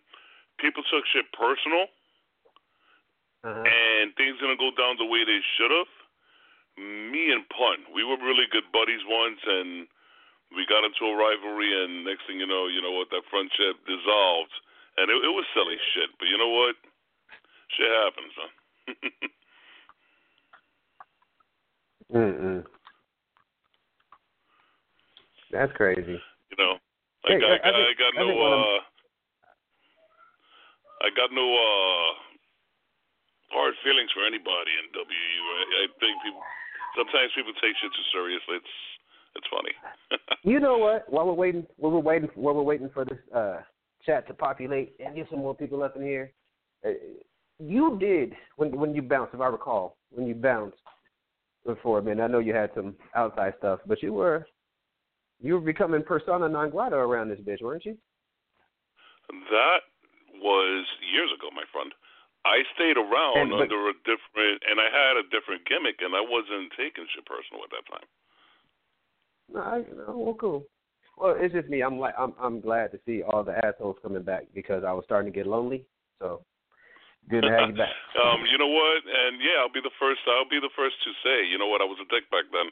people 0.58 0.82
took 0.84 1.04
shit 1.06 1.30
personal 1.32 1.88
Uh-huh. 3.44 3.62
and 3.66 4.14
things 4.16 4.38
didn't 4.38 4.58
go 4.58 4.70
down 4.72 4.96
the 4.96 5.04
way 5.04 5.24
they 5.24 5.40
should 5.56 5.70
have. 5.70 5.88
Me 6.76 7.32
and 7.32 7.48
Pun, 7.48 7.84
we 7.92 8.04
were 8.04 8.16
really 8.18 8.46
good 8.46 8.70
buddies 8.70 9.04
once, 9.04 9.40
and 9.44 9.88
we 10.54 10.64
got 10.66 10.84
into 10.84 11.06
a 11.06 11.14
rivalry, 11.16 11.72
and 11.82 12.04
next 12.04 12.24
thing 12.26 12.38
you 12.38 12.46
know, 12.46 12.66
you 12.68 12.80
know 12.80 12.92
what, 12.92 13.10
that 13.10 13.24
friendship 13.30 13.84
dissolved, 13.86 14.52
and 14.96 15.10
it, 15.10 15.24
it 15.24 15.28
was 15.34 15.44
silly 15.54 15.78
shit. 15.94 16.10
But 16.18 16.28
you 16.28 16.38
know 16.38 16.48
what? 16.48 16.76
Shit 17.70 17.90
happens, 17.90 18.32
man. 18.36 18.50
Mm-mm. 22.14 22.64
That's 25.52 25.72
crazy. 25.72 26.20
you 26.50 26.56
know, 26.58 26.76
I 27.24 27.32
Hey, 27.32 27.40
got, 27.40 27.50
I- 27.50 27.54
I 27.54 27.58
got, 27.58 27.74
I 27.74 27.84
think- 27.86 27.98
got 27.98 28.14
no, 28.16 28.28
I'm- 28.28 28.78
uh, 28.78 28.80
I 31.00 31.10
got 31.14 31.32
no 31.32 31.46
uh 31.54 32.14
hard 33.50 33.74
feelings 33.84 34.10
for 34.12 34.24
anybody 34.26 34.70
in 34.82 34.90
WU. 34.92 35.04
I, 35.06 35.84
I 35.84 35.86
think 36.00 36.22
people 36.22 36.42
sometimes 36.96 37.32
people 37.34 37.52
take 37.62 37.76
shit 37.80 37.92
too 37.92 38.02
seriously. 38.12 38.56
It's 38.56 38.74
it's 39.36 39.46
funny. 39.48 39.72
You 40.44 40.60
know 40.60 40.78
what? 40.78 41.04
While 41.12 41.26
we're 41.26 41.32
waiting, 41.34 41.66
while 41.76 41.92
we're 41.92 41.98
waiting, 42.00 42.30
while 42.34 42.54
we're 42.54 42.62
waiting 42.62 42.88
for 42.94 43.04
this 43.04 43.18
uh, 43.34 43.58
chat 44.06 44.26
to 44.28 44.34
populate 44.34 44.94
and 45.04 45.14
get 45.16 45.28
some 45.30 45.40
more 45.40 45.54
people 45.54 45.82
up 45.82 45.96
in 45.96 46.02
here, 46.02 46.32
uh, 46.86 46.90
you 47.58 47.98
did 47.98 48.34
when 48.56 48.70
when 48.78 48.94
you 48.94 49.02
bounced, 49.02 49.34
if 49.34 49.40
I 49.40 49.46
recall, 49.48 49.96
when 50.10 50.26
you 50.26 50.34
bounced 50.34 50.78
before. 51.64 52.00
Man, 52.02 52.20
I 52.20 52.26
know 52.26 52.38
you 52.38 52.54
had 52.54 52.70
some 52.74 52.96
outside 53.14 53.54
stuff, 53.58 53.80
but 53.86 54.02
you 54.02 54.12
were 54.12 54.46
you 55.40 55.54
were 55.54 55.60
becoming 55.60 56.02
persona 56.02 56.48
non 56.48 56.70
grata 56.70 56.96
around 56.96 57.28
this 57.28 57.40
bitch, 57.40 57.62
weren't 57.62 57.84
you? 57.84 57.96
That 59.50 59.80
was 60.40 60.86
years 61.12 61.30
ago, 61.36 61.48
my 61.54 61.64
friend. 61.72 61.92
I 62.44 62.62
stayed 62.74 62.96
around 62.96 63.36
And- 63.38 63.50
but- 63.50 63.60
under 63.62 63.88
a 63.88 63.94
different, 64.04 64.62
and 64.68 64.80
I 64.80 64.88
had 64.90 65.16
a 65.16 65.22
different 65.28 65.66
gimmick, 65.66 66.00
and 66.00 66.14
I 66.14 66.20
wasn't 66.20 66.72
taking 66.76 67.06
shit 67.08 67.26
personal 67.26 67.62
at 67.64 67.70
that 67.70 67.86
time. 67.90 68.08
No, 69.50 69.60
I, 69.60 69.78
no, 70.06 70.18
well, 70.18 70.34
cool. 70.34 70.66
Well, 71.16 71.34
it's 71.38 71.52
just 71.54 71.68
me. 71.68 71.82
I'm 71.82 71.98
like 71.98 72.14
I'm 72.18 72.32
I'm 72.38 72.60
glad 72.60 72.92
to 72.92 73.00
see 73.04 73.22
all 73.22 73.42
the 73.42 73.64
assholes 73.64 73.96
coming 74.02 74.22
back 74.22 74.44
because 74.54 74.84
I 74.84 74.92
was 74.92 75.04
starting 75.04 75.32
to 75.32 75.36
get 75.36 75.46
lonely. 75.46 75.84
So 76.20 76.44
good 77.26 77.42
to 77.42 77.50
have 77.50 77.74
you 77.74 77.76
back. 77.76 77.90
um, 78.22 78.46
you 78.46 78.56
know 78.56 78.70
what? 78.70 79.02
And 79.02 79.42
yeah, 79.42 79.58
I'll 79.60 79.72
be 79.72 79.82
the 79.82 79.94
first. 79.98 80.22
I'll 80.30 80.48
be 80.48 80.62
the 80.62 80.72
first 80.78 80.96
to 81.02 81.10
say. 81.26 81.42
You 81.42 81.58
know 81.58 81.66
what? 81.66 81.82
I 81.82 81.88
was 81.90 81.98
a 81.98 82.08
dick 82.08 82.30
back 82.30 82.46
then. 82.54 82.70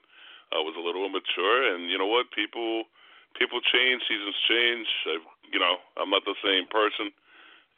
I 0.54 0.62
was 0.62 0.78
a 0.78 0.84
little 0.84 1.02
immature, 1.02 1.74
and 1.74 1.90
you 1.90 1.98
know 1.98 2.06
what? 2.06 2.30
People 2.30 2.86
people 3.34 3.58
change. 3.72 4.02
Seasons 4.06 4.38
change. 4.46 4.88
I, 5.10 5.14
you 5.50 5.58
know, 5.58 5.82
I'm 5.98 6.10
not 6.10 6.22
the 6.22 6.38
same 6.44 6.70
person, 6.70 7.10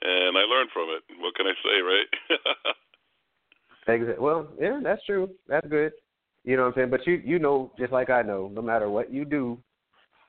and 0.05 0.37
I 0.37 0.45
learned 0.45 0.71
from 0.77 0.93
it. 0.93 1.03
What 1.19 1.35
can 1.35 1.49
I 1.49 1.57
say, 1.65 1.77
right? 1.81 2.11
Exactly. 3.89 4.23
Well, 4.23 4.49
yeah, 4.61 4.81
that's 4.83 5.05
true. 5.07 5.31
That's 5.49 5.67
good. 5.67 5.93
You 6.45 6.57
know 6.57 6.65
what 6.65 6.69
I'm 6.69 6.75
saying? 6.77 6.91
But 6.91 7.07
you 7.07 7.23
you 7.25 7.39
know 7.39 7.73
just 7.79 7.93
like 7.93 8.11
I 8.11 8.23
know, 8.23 8.51
no 8.53 8.63
matter 8.63 8.91
what 8.91 9.13
you 9.13 9.25
do, 9.25 9.59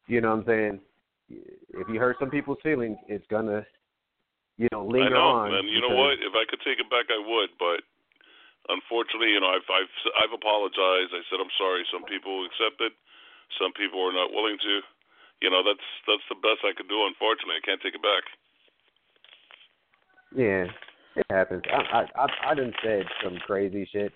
you 0.08 0.22
know 0.22 0.30
what 0.30 0.40
I'm 0.40 0.46
saying. 0.46 0.80
If 1.30 1.88
you 1.90 2.00
hurt 2.00 2.18
some 2.20 2.30
people's 2.30 2.58
feelings, 2.64 2.98
it's 3.08 3.26
gonna, 3.30 3.66
you 4.60 4.68
know, 4.76 4.84
I 4.92 5.08
know, 5.08 5.48
on. 5.48 5.56
and 5.56 5.72
you 5.72 5.80
know 5.80 5.96
what? 5.96 6.20
If 6.20 6.36
I 6.36 6.44
could 6.44 6.60
take 6.68 6.84
it 6.84 6.92
back, 6.92 7.08
I 7.08 7.16
would. 7.16 7.56
But 7.56 7.80
unfortunately, 8.68 9.32
you 9.32 9.40
know, 9.40 9.48
I've 9.48 9.64
I've 9.72 9.96
I've 10.20 10.36
apologized. 10.36 11.16
I 11.16 11.24
said 11.32 11.40
I'm 11.40 11.56
sorry. 11.56 11.88
Some 11.88 12.04
people 12.04 12.44
accept 12.44 12.84
it. 12.84 12.92
Some 13.56 13.72
people 13.72 14.04
are 14.04 14.12
not 14.12 14.36
willing 14.36 14.60
to. 14.60 14.84
You 15.40 15.48
know, 15.48 15.64
that's 15.64 15.88
that's 16.04 16.28
the 16.28 16.36
best 16.44 16.68
I 16.68 16.76
could 16.76 16.92
do. 16.92 17.08
Unfortunately, 17.08 17.56
I 17.56 17.64
can't 17.64 17.80
take 17.80 17.96
it 17.96 18.04
back. 18.04 18.24
Yeah, 20.36 20.68
it 21.16 21.26
happens. 21.32 21.64
I 21.72 22.04
I 22.04 22.04
I, 22.20 22.52
I 22.52 22.54
done 22.54 22.76
said 22.84 23.08
some 23.24 23.40
crazy 23.48 23.88
shit 23.88 24.12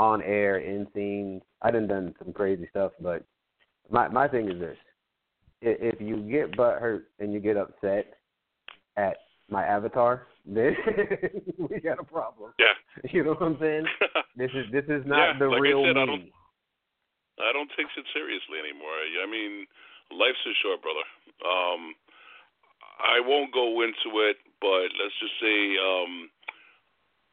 on 0.00 0.24
air 0.24 0.56
in 0.64 0.88
scenes. 0.96 1.44
I 1.60 1.68
done 1.70 1.84
done 1.84 2.16
some 2.16 2.32
crazy 2.32 2.64
stuff, 2.72 2.96
but 2.96 3.28
my 3.92 4.08
my 4.08 4.24
thing 4.24 4.48
is 4.48 4.56
this: 4.56 4.80
if, 5.60 5.94
if 5.94 6.00
you 6.00 6.16
get 6.24 6.56
butt 6.56 6.80
hurt 6.80 7.12
and 7.20 7.28
you 7.28 7.40
get 7.40 7.60
upset 7.60 8.16
at 8.96 9.21
my 9.50 9.64
avatar, 9.64 10.26
then 10.46 10.76
we 11.58 11.80
got 11.80 11.98
a 12.00 12.04
problem. 12.04 12.52
Yeah. 12.58 12.74
You 13.12 13.24
know 13.24 13.32
what 13.34 13.42
I'm 13.42 13.58
saying? 13.60 13.86
This 14.36 14.50
is 14.54 14.66
this 14.72 14.84
is 14.88 15.04
not 15.06 15.18
Yeah, 15.18 15.38
the 15.38 15.48
like 15.48 15.60
I 15.60 15.68
real 15.72 15.84
said, 15.84 15.96
I 15.96 16.04
me. 16.04 16.06
don't- 16.06 16.32
I 17.40 17.48
don't 17.56 17.70
take 17.76 17.88
shit 17.96 18.04
seriously 18.12 18.60
anymore. 18.60 18.92
I, 18.92 19.24
I 19.24 19.26
mean, 19.26 19.64
life's 20.12 20.38
too 20.44 20.52
short, 20.62 20.84
brother. 20.84 21.02
Um, 21.40 21.96
I 23.00 23.18
won't 23.24 23.50
go 23.56 23.80
into 23.82 24.20
it, 24.28 24.36
but 24.60 24.92
let's 25.00 25.16
just 25.18 25.32
say 25.40 25.58
um, 25.80 26.28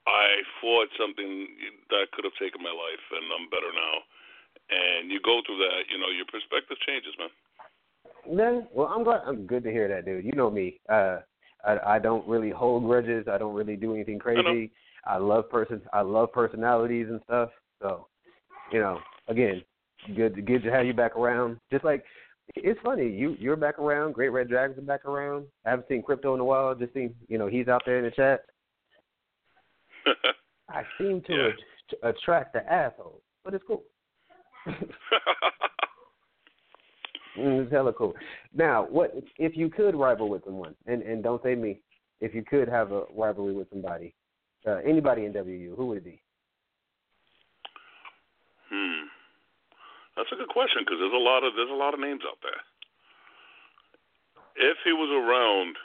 I 0.08 0.40
fought 0.64 0.88
something 0.98 1.52
that 1.92 2.10
could 2.16 2.24
have 2.24 2.34
taken 2.40 2.64
my 2.64 2.72
life, 2.72 3.06
and 3.12 3.26
I'm 3.36 3.52
better 3.52 3.70
now. 3.76 3.96
And 4.72 5.12
you 5.12 5.20
go 5.20 5.44
through 5.46 5.60
that, 5.68 5.92
you 5.92 6.00
know, 6.00 6.10
your 6.16 6.26
perspective 6.32 6.80
changes, 6.88 7.14
man. 7.20 7.30
Then, 8.26 8.68
well, 8.74 8.88
I'm 8.88 9.04
glad. 9.04 9.22
I'm 9.28 9.46
good 9.46 9.64
to 9.68 9.72
hear 9.72 9.88
that, 9.92 10.06
dude. 10.08 10.24
You 10.26 10.32
know 10.34 10.50
me. 10.50 10.80
Uh, 10.88 11.20
I 11.66 11.96
I 11.96 12.00
don't 12.00 12.28
really 12.28 12.50
hold 12.50 12.84
grudges. 12.84 13.28
I 13.28 13.38
don't 13.38 13.54
really 13.56 13.76
do 13.76 13.94
anything 13.94 14.20
crazy. 14.20 14.72
I 15.06 15.18
love 15.18 15.50
person. 15.50 15.82
I 15.94 16.02
love 16.02 16.32
personalities 16.32 17.08
and 17.10 17.22
stuff. 17.24 17.50
So, 17.82 18.08
you 18.72 18.80
know, 18.80 19.00
again, 19.28 19.62
good 20.16 20.46
good 20.46 20.64
to 20.64 20.72
have 20.72 20.86
you 20.86 20.94
back 20.94 21.16
around. 21.16 21.60
Just 21.72 21.84
like 21.86 22.04
it's 22.56 22.80
funny, 22.84 23.08
you 23.10 23.36
you're 23.40 23.56
back 23.56 23.80
around. 23.80 24.14
Great 24.14 24.30
Red 24.30 24.50
Dragons 24.50 24.78
are 24.78 24.82
back 24.82 25.06
around. 25.06 25.46
I 25.66 25.70
haven't 25.72 25.88
seen 25.88 26.02
Crypto 26.02 26.34
in 26.34 26.40
a 26.40 26.46
while. 26.46 26.74
Just 26.76 26.94
seen, 26.94 27.16
you 27.28 27.38
know, 27.38 27.48
he's 27.48 27.68
out 27.68 27.84
there 27.86 28.00
in 28.00 28.06
the 28.06 28.12
chat. 28.12 28.42
I 30.70 30.84
seem 30.98 31.22
to 31.28 31.34
Yeah. 31.34 31.50
at- 32.04 32.16
attract 32.16 32.54
the 32.54 32.72
assholes, 32.72 33.22
but 33.44 33.54
it's 33.54 33.64
cool. 33.68 33.84
Mm, 37.38 37.64
it's 37.64 37.72
hella 37.72 37.94
cool. 37.94 38.14
Now, 38.54 38.88
what 38.90 39.14
if 39.38 39.56
you 39.56 39.70
could 39.70 39.96
rival 39.96 40.30
with 40.30 40.44
someone? 40.46 40.76
And 40.88 41.02
and 41.04 41.24
don't 41.24 41.42
say 41.44 41.56
me. 41.56 41.80
If 42.22 42.36
you 42.36 42.44
could 42.44 42.68
have 42.68 42.92
a 42.92 43.04
rivalry 43.16 43.54
with 43.54 43.70
somebody, 43.70 44.14
uh, 44.68 44.80
anybody 44.86 45.26
in 45.26 45.32
WU, 45.32 45.74
who 45.78 45.86
would 45.88 46.00
it 46.00 46.04
be? 46.04 46.22
hmm. 48.70 49.08
That's 50.18 50.30
a 50.34 50.36
good 50.36 50.50
question 50.50 50.84
because 50.84 50.98
there's 51.00 51.14
a 51.14 51.18
lot 51.18 51.44
of 51.44 51.54
there's 51.56 51.72
a 51.72 51.74
lot 51.74 51.94
of 51.94 52.00
names 52.00 52.22
out 52.28 52.40
there. 52.44 52.60
If 54.56 54.78
he 54.84 54.92
was 54.92 55.10
around, 55.10 55.78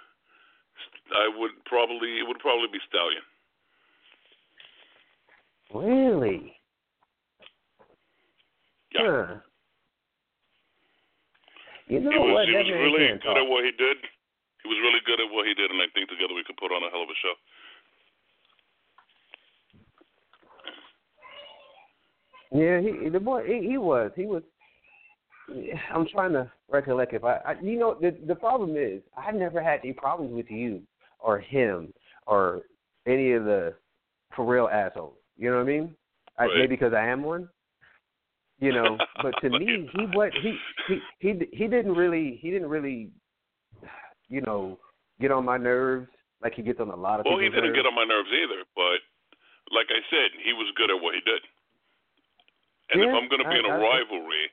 I 1.14 1.38
would 1.38 1.52
probably 1.66 2.18
it 2.18 2.26
would 2.26 2.38
probably 2.40 2.68
be 2.72 2.80
Stallion. 2.88 3.22
Really? 5.72 6.56
Yeah. 8.92 9.26
Huh. 9.26 9.34
You 11.86 12.00
know 12.00 12.10
he 12.10 12.18
was 12.18 12.32
what? 12.32 12.48
he 12.48 12.54
was 12.54 12.70
really 12.70 13.08
good 13.08 13.22
talk. 13.22 13.36
at 13.36 13.46
what 13.48 13.64
he 13.64 13.72
did. 13.76 13.96
He 14.62 14.68
was 14.68 14.78
really 14.80 15.02
good 15.04 15.20
at 15.20 15.28
what 15.30 15.46
he 15.46 15.52
did, 15.54 15.70
and 15.70 15.80
I 15.80 15.86
think 15.92 16.08
together 16.08 16.34
we 16.34 16.44
could 16.44 16.56
put 16.56 16.72
on 16.72 16.82
a 16.82 16.90
hell 16.90 17.02
of 17.04 17.12
a 17.12 17.18
show. 17.20 17.36
Yeah, 22.54 22.80
he 22.80 23.08
the 23.08 23.20
boy 23.20 23.44
he, 23.44 23.68
he 23.68 23.78
was 23.78 24.10
he 24.16 24.26
was. 24.26 24.42
I'm 25.92 26.06
trying 26.08 26.32
to 26.32 26.50
recollect 26.70 27.12
if 27.12 27.22
I, 27.22 27.36
I 27.44 27.54
you 27.60 27.78
know 27.78 27.98
the 28.00 28.16
the 28.26 28.34
problem 28.34 28.76
is 28.76 29.02
I've 29.16 29.34
never 29.34 29.62
had 29.62 29.80
any 29.84 29.92
problems 29.92 30.32
with 30.32 30.50
you 30.50 30.80
or 31.18 31.38
him 31.38 31.92
or 32.26 32.62
any 33.06 33.32
of 33.32 33.44
the 33.44 33.74
for 34.34 34.46
real 34.46 34.68
assholes. 34.72 35.16
You 35.36 35.50
know 35.50 35.56
what 35.56 35.62
I 35.62 35.66
mean? 35.66 35.94
I, 36.38 36.46
maybe 36.46 36.68
because 36.68 36.94
I 36.94 37.06
am 37.06 37.22
one. 37.22 37.48
You 38.60 38.72
know, 38.72 38.96
but 39.22 39.34
to 39.42 39.50
me 39.50 39.90
he 39.92 40.02
what 40.14 40.32
he 40.32 40.56
he 40.88 40.98
he 41.18 41.30
he 41.52 41.66
didn't 41.68 41.94
really 41.94 42.38
he 42.40 42.50
didn't 42.50 42.68
really 42.70 43.10
you 44.28 44.40
know 44.42 44.78
get 45.20 45.30
on 45.30 45.44
my 45.44 45.56
nerves 45.58 46.08
like 46.42 46.54
he 46.54 46.62
gets 46.62 46.80
on 46.80 46.88
a 46.90 46.96
lot 46.96 47.20
of 47.20 47.26
Well, 47.26 47.38
he 47.38 47.48
didn't 47.48 47.72
nerves. 47.72 47.76
get 47.76 47.86
on 47.86 47.94
my 47.94 48.04
nerves 48.04 48.28
either, 48.30 48.62
but 48.76 48.98
like 49.72 49.88
I 49.88 50.00
said, 50.12 50.28
he 50.44 50.52
was 50.52 50.68
good 50.76 50.90
at 50.92 51.00
what 51.00 51.14
he 51.16 51.22
did. 51.24 51.40
And 52.92 53.00
if 53.00 53.08
I'm 53.08 53.26
going 53.32 53.40
to 53.40 53.48
be 53.48 53.56
I- 53.56 53.62
in 53.64 53.66
a 53.66 53.74
I- 53.74 53.80
rivalry, 53.80 54.44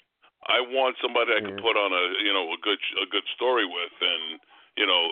I 0.47 0.59
want 0.71 0.95
somebody 1.03 1.35
I 1.35 1.41
can 1.43 1.59
put 1.61 1.75
on 1.77 1.91
a 1.91 2.03
you 2.23 2.31
know 2.33 2.47
a 2.55 2.59
good 2.63 2.79
a 3.03 3.05
good 3.11 3.27
story 3.35 3.67
with, 3.67 3.93
and 4.01 4.39
you 4.79 4.87
know 4.87 5.03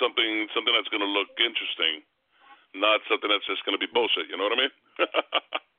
something 0.00 0.46
something 0.54 0.72
that's 0.72 0.88
going 0.88 1.02
to 1.04 1.10
look 1.12 1.28
interesting, 1.42 2.00
not 2.78 3.02
something 3.10 3.28
that's 3.28 3.44
just 3.50 3.60
going 3.66 3.74
to 3.76 3.82
be 3.82 3.90
bullshit. 3.92 4.30
You 4.30 4.38
know 4.38 4.48
what 4.48 4.56
I 4.56 4.62
mean? 4.64 4.74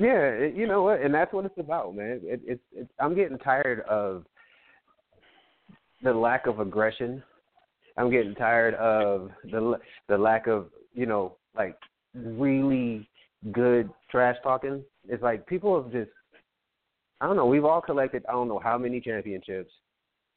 Yeah, 0.00 0.28
it- 0.28 0.54
you 0.54 0.66
know 0.66 0.82
what, 0.82 1.00
and 1.00 1.14
that's 1.14 1.32
what 1.32 1.44
it's 1.44 1.58
about, 1.58 1.94
man. 1.94 2.20
It, 2.24 2.40
it's 2.44 2.62
it's 2.72 2.90
I'm 2.98 3.14
getting 3.14 3.38
tired 3.38 3.80
of 3.80 4.24
the 6.02 6.12
lack 6.12 6.46
of 6.46 6.60
aggression. 6.60 7.22
I'm 7.96 8.10
getting 8.10 8.34
tired 8.34 8.74
of 8.74 9.30
the 9.44 9.78
the 10.08 10.16
lack 10.18 10.46
of 10.46 10.68
you 10.94 11.06
know 11.06 11.36
like 11.56 11.76
really 12.14 13.08
good 13.52 13.90
trash 14.10 14.36
talking. 14.42 14.82
It's 15.08 15.22
like 15.22 15.46
people 15.46 15.80
have 15.82 15.92
just 15.92 16.10
I 17.20 17.26
don't 17.26 17.36
know. 17.36 17.46
We've 17.46 17.64
all 17.64 17.80
collected 17.80 18.24
I 18.28 18.32
don't 18.32 18.48
know 18.48 18.60
how 18.60 18.78
many 18.78 19.00
championships. 19.00 19.72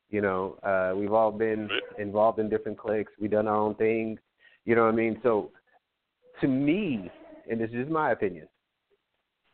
You 0.09 0.19
know, 0.21 0.57
uh, 0.63 0.93
we've 0.97 1.13
all 1.13 1.31
been 1.31 1.69
involved 1.97 2.39
in 2.39 2.49
different 2.49 2.77
cliques. 2.77 3.13
We've 3.19 3.31
done 3.31 3.47
our 3.47 3.55
own 3.55 3.75
things. 3.75 4.19
You 4.65 4.75
know 4.75 4.83
what 4.83 4.93
I 4.93 4.97
mean? 4.97 5.19
So, 5.23 5.51
to 6.41 6.47
me, 6.49 7.09
and 7.49 7.61
this 7.61 7.69
is 7.69 7.75
just 7.75 7.89
my 7.89 8.11
opinion, 8.11 8.47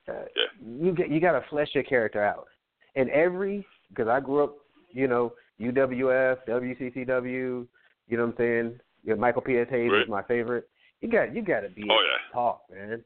uh, 0.10 0.14
Yeah. 0.36 0.68
you 0.86 0.92
get 0.94 1.10
you 1.10 1.20
got 1.20 1.34
to 1.34 1.46
flesh 1.50 1.70
your 1.74 1.84
character 1.84 2.24
out. 2.24 2.48
And 2.96 3.10
every 3.12 3.66
because 3.90 4.08
I 4.08 4.20
grew 4.20 4.44
up, 4.44 4.56
you 4.92 5.08
know, 5.08 5.34
UWF, 5.60 6.38
WCCW. 6.48 7.68
You 8.10 8.18
know 8.18 8.26
what 8.26 8.32
I'm 8.32 8.38
saying? 8.38 8.80
You 9.04 9.14
know, 9.14 9.20
Michael 9.20 9.42
P.S. 9.42 9.68
Hayes 9.70 9.92
Right. 9.92 10.04
is 10.04 10.10
my 10.10 10.24
favorite. 10.24 10.70
You 11.02 11.10
got 11.10 11.34
you 11.36 11.42
got 11.42 11.62
to 11.62 11.70
be 11.70 11.84
Oh, 11.84 11.94
able 11.94 12.04
yeah. 12.04 12.28
to 12.28 12.34
talk, 12.34 12.62
man. 12.72 13.04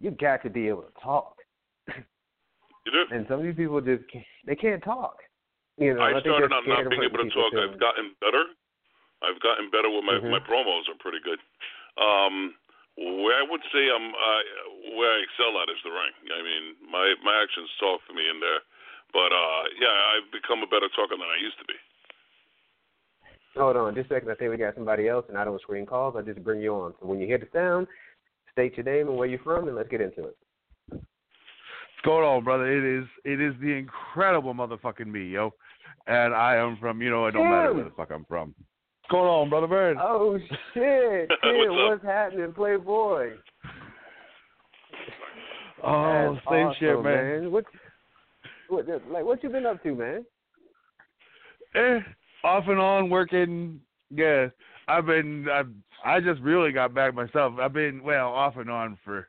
You 0.00 0.10
got 0.12 0.42
to 0.42 0.50
be 0.50 0.68
able 0.68 0.82
to 0.82 0.92
talk. 1.02 1.36
you 1.88 2.92
do. 2.92 3.04
And 3.14 3.26
some 3.28 3.40
of 3.40 3.44
these 3.46 3.56
people 3.56 3.80
just 3.80 4.04
can't, 4.10 4.24
they 4.46 4.54
can't 4.54 4.82
talk. 4.82 5.16
You 5.78 5.94
know, 5.94 6.02
I 6.02 6.12
think 6.12 6.24
started 6.24 6.52
out 6.52 6.62
not 6.66 6.88
being 6.88 7.02
able 7.02 7.18
to 7.18 7.30
talk. 7.30 7.52
I've 7.52 7.78
gotten 7.80 8.12
better. 8.20 8.44
I've 9.22 9.40
gotten 9.40 9.70
better 9.70 9.88
with 9.90 10.04
my 10.04 10.14
Mhm. 10.20 10.30
my 10.30 10.40
promos 10.40 10.88
are 10.88 10.98
pretty 11.00 11.18
good. 11.24 11.38
Um, 12.00 12.54
where 12.96 13.36
I 13.36 13.44
would 13.44 13.64
say 13.72 13.88
I'm 13.92 14.08
I, 14.12 14.36
where 14.96 15.12
I 15.12 15.18
excel 15.20 15.52
at 15.60 15.68
is 15.68 15.80
the 15.84 15.92
ring. 15.92 16.14
I 16.32 16.40
mean, 16.40 16.64
my 16.88 17.04
my 17.22 17.36
actions 17.36 17.68
talk 17.80 18.00
for 18.08 18.12
me 18.16 18.24
in 18.24 18.40
there. 18.40 18.64
But 19.12 19.30
uh, 19.32 19.62
yeah, 19.80 19.96
I've 20.16 20.28
become 20.32 20.64
a 20.64 20.70
better 20.70 20.88
talker 20.96 21.16
than 21.16 21.28
I 21.28 21.38
used 21.40 21.58
to 21.60 21.68
be. 21.68 21.78
Hold 23.56 23.76
on, 23.76 23.94
just 23.94 24.10
a 24.10 24.14
second. 24.14 24.30
I 24.30 24.34
think 24.34 24.50
we 24.50 24.58
got 24.58 24.74
somebody 24.74 25.08
else, 25.08 25.24
and 25.28 25.38
I 25.38 25.44
don't 25.44 25.60
screen 25.62 25.86
calls. 25.86 26.14
I 26.16 26.22
just 26.22 26.44
bring 26.44 26.60
you 26.60 26.74
on. 26.74 26.92
So 27.00 27.06
when 27.06 27.20
you 27.20 27.26
hear 27.26 27.38
the 27.38 27.48
sound, 27.52 27.86
state 28.52 28.76
your 28.76 28.84
name 28.84 29.08
and 29.08 29.16
where 29.16 29.28
you're 29.28 29.40
from, 29.40 29.68
and 29.68 29.76
let's 29.76 29.88
get 29.88 30.00
into 30.00 30.28
it. 30.28 30.36
What's 30.88 31.04
going 32.04 32.24
on, 32.24 32.44
brother? 32.44 32.66
It 32.66 33.00
is 33.00 33.06
it 33.24 33.40
is 33.40 33.54
the 33.60 33.72
incredible 33.72 34.52
motherfucking 34.52 35.06
me, 35.06 35.28
yo. 35.28 35.52
And 36.06 36.34
I 36.34 36.56
am 36.56 36.76
from, 36.78 37.02
you 37.02 37.10
know, 37.10 37.26
it 37.26 37.32
don't 37.32 37.48
matter 37.48 37.72
where 37.72 37.84
the 37.84 37.90
fuck 37.90 38.10
I'm 38.12 38.24
from. 38.26 38.54
What's 39.08 39.20
going 39.20 39.28
on, 39.28 39.50
brother 39.50 39.68
Bird? 39.68 39.98
Oh 40.00 40.36
shit! 40.74 41.28
Kid, 41.28 41.28
What's 41.44 41.70
up? 41.70 41.90
what's 41.90 42.04
happening, 42.04 42.52
Playboy? 42.52 43.34
oh, 45.84 46.32
That's 46.34 46.44
same 46.50 46.66
awesome, 46.66 46.76
shit, 46.80 47.02
man. 47.04 47.52
What, 47.52 47.64
what, 48.68 48.88
like, 49.08 49.24
what 49.24 49.44
you 49.44 49.48
been 49.48 49.64
up 49.64 49.80
to, 49.84 49.94
man? 49.94 50.24
Eh, 51.76 52.00
off 52.42 52.64
and 52.66 52.80
on 52.80 53.08
working. 53.08 53.80
Yeah, 54.10 54.48
I've 54.88 55.06
been. 55.06 55.46
I've, 55.52 55.70
I 56.04 56.18
just 56.18 56.40
really 56.40 56.72
got 56.72 56.92
back 56.92 57.14
myself. 57.14 57.54
I've 57.60 57.72
been 57.72 58.02
well 58.02 58.32
off 58.32 58.56
and 58.56 58.68
on 58.68 58.98
for. 59.04 59.28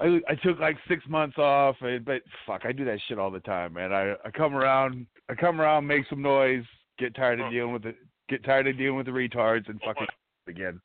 I 0.00 0.20
I 0.26 0.36
took 0.42 0.58
like 0.58 0.78
six 0.88 1.04
months 1.06 1.36
off, 1.36 1.76
and, 1.82 2.02
but 2.02 2.22
fuck, 2.46 2.62
I 2.64 2.72
do 2.72 2.86
that 2.86 2.98
shit 3.08 3.18
all 3.18 3.30
the 3.30 3.40
time, 3.40 3.74
man. 3.74 3.92
I 3.92 4.14
I 4.24 4.30
come 4.30 4.54
around, 4.54 5.06
I 5.28 5.34
come 5.34 5.60
around, 5.60 5.86
make 5.86 6.06
some 6.08 6.22
noise, 6.22 6.64
get 6.98 7.14
tired 7.14 7.40
of 7.40 7.50
dealing 7.50 7.74
with 7.74 7.84
it, 7.84 7.96
get 8.32 8.44
tired 8.44 8.66
of 8.66 8.76
dealing 8.78 8.96
with 8.96 9.06
the 9.06 9.12
retards, 9.12 9.68
and 9.68 9.80
fucking 9.84 10.06
again. 10.48 10.80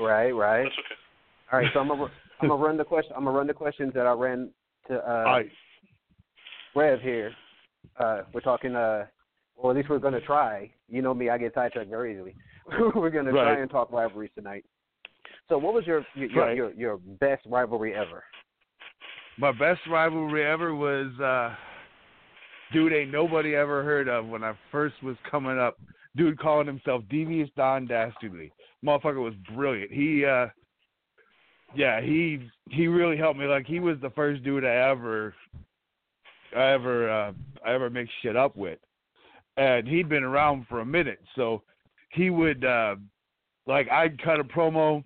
Right, 0.00 0.30
right. 0.32 0.64
That's 0.64 0.74
okay. 0.78 0.94
All 1.52 1.58
right, 1.58 1.68
so 1.74 1.80
I'm 1.80 1.88
gonna 1.88 2.04
I'm 2.40 2.48
gonna 2.48 2.62
run 2.62 2.76
the 2.76 2.84
question. 2.84 3.12
I'm 3.16 3.24
gonna 3.24 3.36
run 3.36 3.46
the 3.46 3.54
questions 3.54 3.92
that 3.94 4.06
I 4.06 4.12
ran 4.12 4.50
to 4.88 4.94
uh, 4.98 5.12
All 5.12 5.24
right. 5.24 5.50
Rev 6.74 7.00
here. 7.00 7.32
Uh, 7.98 8.22
we're 8.32 8.40
talking. 8.40 8.74
Uh, 8.76 9.06
or 9.56 9.72
at 9.72 9.76
least 9.76 9.90
we're 9.90 9.98
gonna 9.98 10.20
try. 10.22 10.70
You 10.88 11.02
know 11.02 11.12
me, 11.12 11.28
I 11.28 11.36
get 11.36 11.52
sidetracked 11.54 11.90
very 11.90 12.14
easily. 12.14 12.34
we're 12.94 13.10
gonna 13.10 13.32
Right. 13.32 13.42
try 13.54 13.60
and 13.60 13.70
talk 13.70 13.92
rivalries 13.92 14.30
tonight. 14.34 14.64
So, 15.48 15.58
what 15.58 15.74
was 15.74 15.86
your 15.86 16.06
your, 16.14 16.30
your 16.30 16.44
Right. 16.46 16.56
your 16.56 16.72
your 16.72 16.96
best 16.96 17.44
rivalry 17.46 17.94
ever? 17.94 18.24
My 19.38 19.52
best 19.52 19.80
rivalry 19.90 20.46
ever 20.46 20.74
was 20.74 21.08
uh 21.20 21.54
dude 22.72 22.92
ain't 22.92 23.10
nobody 23.10 23.54
ever 23.54 23.82
heard 23.82 24.08
of 24.08 24.26
when 24.26 24.44
I 24.44 24.54
first 24.70 25.02
was 25.02 25.16
coming 25.30 25.58
up. 25.58 25.78
Dude 26.16 26.38
calling 26.38 26.66
himself 26.66 27.02
Devious 27.08 27.48
Don 27.56 27.86
Dastardly. 27.86 28.52
Motherfucker 28.84 29.22
was 29.22 29.34
brilliant. 29.54 29.92
He 29.92 30.24
uh 30.24 30.46
yeah, 31.74 32.00
he 32.00 32.48
he 32.68 32.88
really 32.88 33.16
helped 33.16 33.38
me. 33.38 33.46
Like 33.46 33.66
he 33.66 33.80
was 33.80 33.96
the 34.00 34.10
first 34.10 34.42
dude 34.42 34.64
I 34.64 34.90
ever 34.90 35.34
I 36.56 36.72
ever 36.72 37.10
uh 37.10 37.32
I 37.64 37.72
ever 37.72 37.90
mixed 37.90 38.14
shit 38.22 38.36
up 38.36 38.56
with. 38.56 38.78
And 39.56 39.86
he'd 39.86 40.08
been 40.08 40.24
around 40.24 40.66
for 40.68 40.80
a 40.80 40.86
minute, 40.86 41.20
so 41.36 41.62
he 42.10 42.30
would 42.30 42.64
uh 42.64 42.96
like 43.66 43.88
I'd 43.90 44.20
cut 44.22 44.40
a 44.40 44.44
promo 44.44 45.04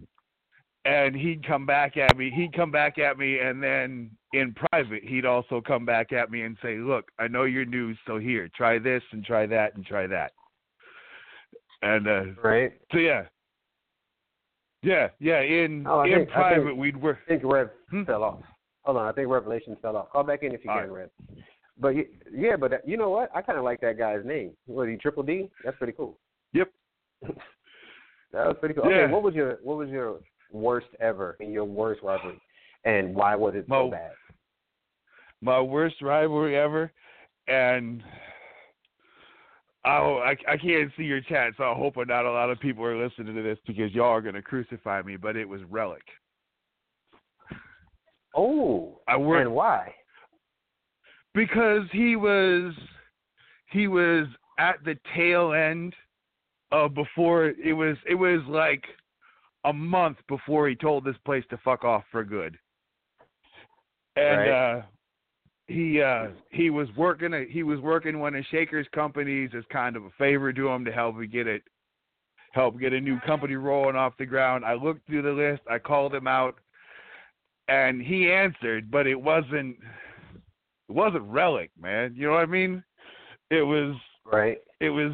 and 0.85 1.14
he'd 1.14 1.47
come 1.47 1.64
back 1.66 1.97
at 1.97 2.16
me. 2.16 2.31
He'd 2.35 2.53
come 2.55 2.70
back 2.70 2.99
at 2.99 3.18
me, 3.18 3.38
and 3.38 3.62
then 3.62 4.11
in 4.33 4.55
private, 4.55 5.03
he'd 5.05 5.25
also 5.25 5.61
come 5.61 5.85
back 5.85 6.12
at 6.12 6.31
me 6.31 6.42
and 6.42 6.57
say, 6.62 6.77
"Look, 6.77 7.11
I 7.18 7.29
know 7.29 7.44
you're 7.44 7.64
new, 7.64 7.94
so 8.07 8.18
here, 8.18 8.49
try 8.55 8.79
this 8.79 9.03
and 9.12 9.25
try 9.25 9.47
that 9.47 9.75
and 9.77 9.85
try 9.87 10.07
that." 10.07 10.33
And 11.83 12.07
uh, 12.09 12.25
Right. 12.42 12.73
so 12.92 12.99
yeah, 12.99 13.27
yeah, 14.83 15.09
yeah. 15.20 15.40
In 15.40 15.87
Oh, 15.87 16.03
in 16.03 16.12
think- 16.12 16.31
private, 16.31 16.64
think- 16.66 16.79
we'd 16.79 16.97
work. 16.97 17.18
I 17.25 17.29
think 17.29 17.42
Rev 17.44 17.70
Hmm? 17.90 18.05
fell 18.05 18.23
off. 18.25 18.42
Hold 18.85 18.99
on, 18.99 19.07
I 19.09 19.12
think 19.12 19.29
Revelation 19.31 19.77
fell 19.77 19.97
off. 19.97 20.11
Call 20.11 20.25
back 20.25 20.42
in 20.42 20.53
if 20.53 20.64
you 20.64 20.70
All 20.70 20.81
can, 20.81 20.90
right. 20.90 21.09
Rev. 21.29 21.44
But 21.79 21.94
yeah, 22.31 22.57
but 22.57 22.87
you 22.87 22.97
know 22.97 23.09
what? 23.11 23.31
I 23.35 23.42
kind 23.42 23.59
of 23.59 23.64
like 23.64 23.81
that 23.81 23.99
guy's 23.99 24.25
name. 24.25 24.53
What 24.66 24.88
he 24.88 24.97
Triple 24.97 25.23
D? 25.23 25.51
That's 25.64 25.77
pretty 25.79 25.94
cool. 25.94 26.18
Yep. 26.53 26.70
that 27.23 28.47
was 28.47 28.57
pretty 28.61 28.75
cool. 28.75 28.88
Yeah. 28.90 28.99
Okay, 29.05 29.12
what 29.12 29.23
was 29.23 29.35
your 29.35 29.59
what 29.62 29.77
was 29.79 29.88
your 29.88 30.20
worst 30.55 30.87
ever 31.01 31.37
in 31.40 31.51
your 31.51 31.64
worst 31.64 32.03
rivalry, 32.03 32.40
and 32.85 33.14
why 33.14 33.35
was 33.35 33.55
it 33.55 33.64
so 33.69 33.69
Mo- 33.69 33.90
bad? 33.90 34.12
my 35.43 35.61
worst 35.61 36.01
rivalry 36.01 36.57
ever, 36.57 36.90
and 37.49 38.03
oh, 39.85 40.19
I 40.25 40.37
I 40.49 40.57
can't 40.57 40.90
see 40.97 41.05
your 41.05 41.21
chat, 41.21 41.53
so 41.57 41.64
I 41.64 41.75
hope 41.75 41.97
not 42.07 42.25
a 42.25 42.31
lot 42.31 42.51
of 42.51 42.61
people 42.61 42.85
are 42.85 42.97
listening 42.97 43.35
to 43.35 43.43
this 43.43 43.59
because 43.67 43.93
y'all 43.93 44.07
are 44.07 44.23
gonna 44.23 44.43
crucify 44.43 45.03
me. 45.03 45.17
But 45.17 45.37
it 45.37 45.49
was 45.49 45.61
Relic. 45.69 46.03
Oh, 48.35 49.01
I 49.07 49.17
worked 49.17 49.47
and 49.47 49.55
why? 49.55 49.95
because 51.35 51.83
he 51.93 52.17
was 52.17 52.73
he 53.71 53.88
was 53.88 54.27
at 54.59 54.77
the 54.85 54.97
tail 55.17 55.53
end 55.53 55.95
of 56.73 56.95
before 56.95 57.47
it 57.47 57.73
was 57.73 57.97
it 58.09 58.14
was 58.14 58.40
like 58.49 58.85
a 59.64 59.72
month 59.72 60.18
before 60.29 60.68
he 60.68 60.74
told 60.74 61.05
this 61.05 61.16
place 61.24 61.44
to 61.50 61.59
fuck 61.59 61.85
off 61.85 62.05
for 62.11 62.24
good 62.24 62.59
and 64.16 64.38
Right. 64.38 64.50
uh 64.50 64.83
he 65.66 66.03
uh 66.03 66.29
he 66.50 66.70
was 66.70 66.88
working 66.96 67.33
a, 67.33 67.46
he 67.46 67.62
was 67.62 67.81
working 67.81 68.18
one 68.18 68.35
of 68.35 68.44
Shaker's 68.50 68.87
companies 68.94 69.50
as 69.57 69.64
kind 69.70 69.96
of 69.96 70.05
a 70.05 70.11
favor 70.18 70.53
to 70.53 70.68
him 70.68 70.85
to 70.85 70.92
help 70.92 71.16
him 71.16 71.29
get 71.31 71.46
it 71.46 71.62
help 72.53 72.79
get 72.79 72.92
a 72.92 73.00
new 73.00 73.18
company 73.20 73.57
rolling 73.57 73.96
off 73.96 74.16
the 74.18 74.27
ground. 74.27 74.64
I 74.64 74.74
looked 74.74 75.07
through 75.07 75.22
the 75.22 75.31
list, 75.31 75.62
I 75.68 75.79
called 75.79 76.14
him 76.14 76.27
out 76.27 76.57
and 77.68 78.00
he 78.03 78.31
answered, 78.31 78.90
but 78.90 79.07
it 79.07 79.20
wasn't 79.20 79.77
it 80.88 80.92
wasn't 80.92 81.24
relic, 81.24 81.70
man. 81.81 82.14
You 82.14 82.27
know 82.27 82.33
what 82.33 82.42
I 82.42 82.46
mean? 82.46 82.85
It 83.50 83.62
was 83.62 83.96
Right. 84.27 84.59
it 84.81 84.90
was 84.90 85.12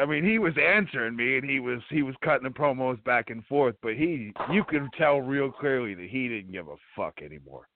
I 0.00 0.06
mean, 0.06 0.24
he 0.24 0.38
was 0.38 0.54
answering 0.56 1.14
me 1.16 1.36
and 1.36 1.48
he 1.48 1.60
was 1.60 1.80
he 1.90 2.02
was 2.02 2.14
cutting 2.24 2.44
the 2.44 2.48
promos 2.50 3.02
back 3.04 3.28
and 3.30 3.44
forth, 3.46 3.74
but 3.82 3.94
he 3.94 4.32
you 4.50 4.64
can 4.64 4.88
tell 4.96 5.20
real 5.20 5.50
clearly 5.50 5.94
that 5.94 6.08
he 6.08 6.28
didn't 6.28 6.52
give 6.52 6.68
a 6.68 6.76
fuck 6.96 7.20
anymore. 7.22 7.68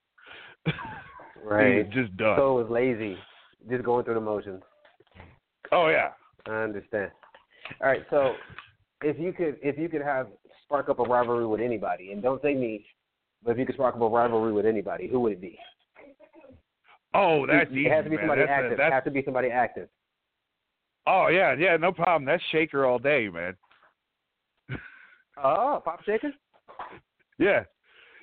Right. 1.44 1.72
he 1.72 1.78
was 1.82 1.92
just 1.92 2.16
done. 2.16 2.38
So 2.38 2.58
it 2.58 2.62
was 2.62 2.70
lazy, 2.70 3.18
just 3.68 3.84
going 3.84 4.02
through 4.06 4.14
the 4.14 4.20
motions. 4.20 4.62
oh 5.72 5.88
yeah. 5.88 6.12
I 6.46 6.62
understand. 6.62 7.10
All 7.82 7.88
right, 7.88 8.02
so 8.08 8.32
if 9.02 9.18
you 9.18 9.32
could 9.34 9.56
if 9.62 9.76
you 9.78 9.90
could 9.90 10.00
have 10.00 10.28
spark 10.64 10.88
up 10.88 11.00
a 11.00 11.02
rivalry 11.02 11.46
with 11.46 11.60
anybody, 11.60 12.12
and 12.12 12.22
don't 12.22 12.40
say 12.40 12.54
me, 12.54 12.86
but 13.44 13.50
if 13.52 13.58
you 13.58 13.66
could 13.66 13.74
spark 13.74 13.94
up 13.94 14.00
a 14.00 14.08
rivalry 14.08 14.54
with 14.54 14.64
anybody, 14.64 15.06
who 15.06 15.20
would 15.20 15.32
it 15.32 15.40
be? 15.42 15.58
Oh, 17.12 17.46
that's 17.46 17.70
it 17.70 17.76
easy, 17.76 17.88
has 17.90 18.04
to 18.04 18.10
be 18.10 18.16
man. 18.16 18.22
somebody 18.22 18.40
That's 18.40 18.50
a- 18.50 18.54
active. 18.64 18.78
It 18.80 18.92
has 18.92 19.04
to 19.04 19.10
be 19.10 19.22
somebody 19.24 19.48
active. 19.50 19.88
Oh 21.06 21.28
yeah, 21.28 21.54
yeah, 21.58 21.76
no 21.76 21.92
problem. 21.92 22.24
That's 22.24 22.42
Shaker 22.50 22.84
all 22.86 22.98
day, 22.98 23.28
man. 23.28 23.56
Oh, 25.42 25.82
Pop 25.84 26.04
Shaker. 26.04 26.32
Yeah, 27.38 27.64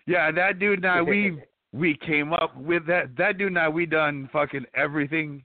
yeah. 0.08 0.32
That 0.32 0.60
dude 0.60 0.80
and 0.80 0.88
I, 0.88 1.02
we 1.02 1.41
we 1.74 1.98
came 2.06 2.34
up 2.34 2.56
with 2.56 2.86
that. 2.88 3.15
That 3.17 3.38
dude 3.38 3.50
and 3.50 3.60
I, 3.60 3.67
we 3.70 3.86
done 3.86 4.30
fucking 4.32 4.65
everything, 4.76 5.44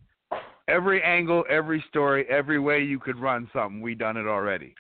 every 0.69 1.03
angle, 1.03 1.45
every 1.51 1.85
story, 1.89 2.25
every 2.31 2.59
way 2.61 2.83
you 2.83 2.99
could 2.99 3.19
run 3.19 3.51
something. 3.53 3.81
We 3.81 3.95
done 3.95 4.17
it 4.17 4.27
already. 4.27 4.75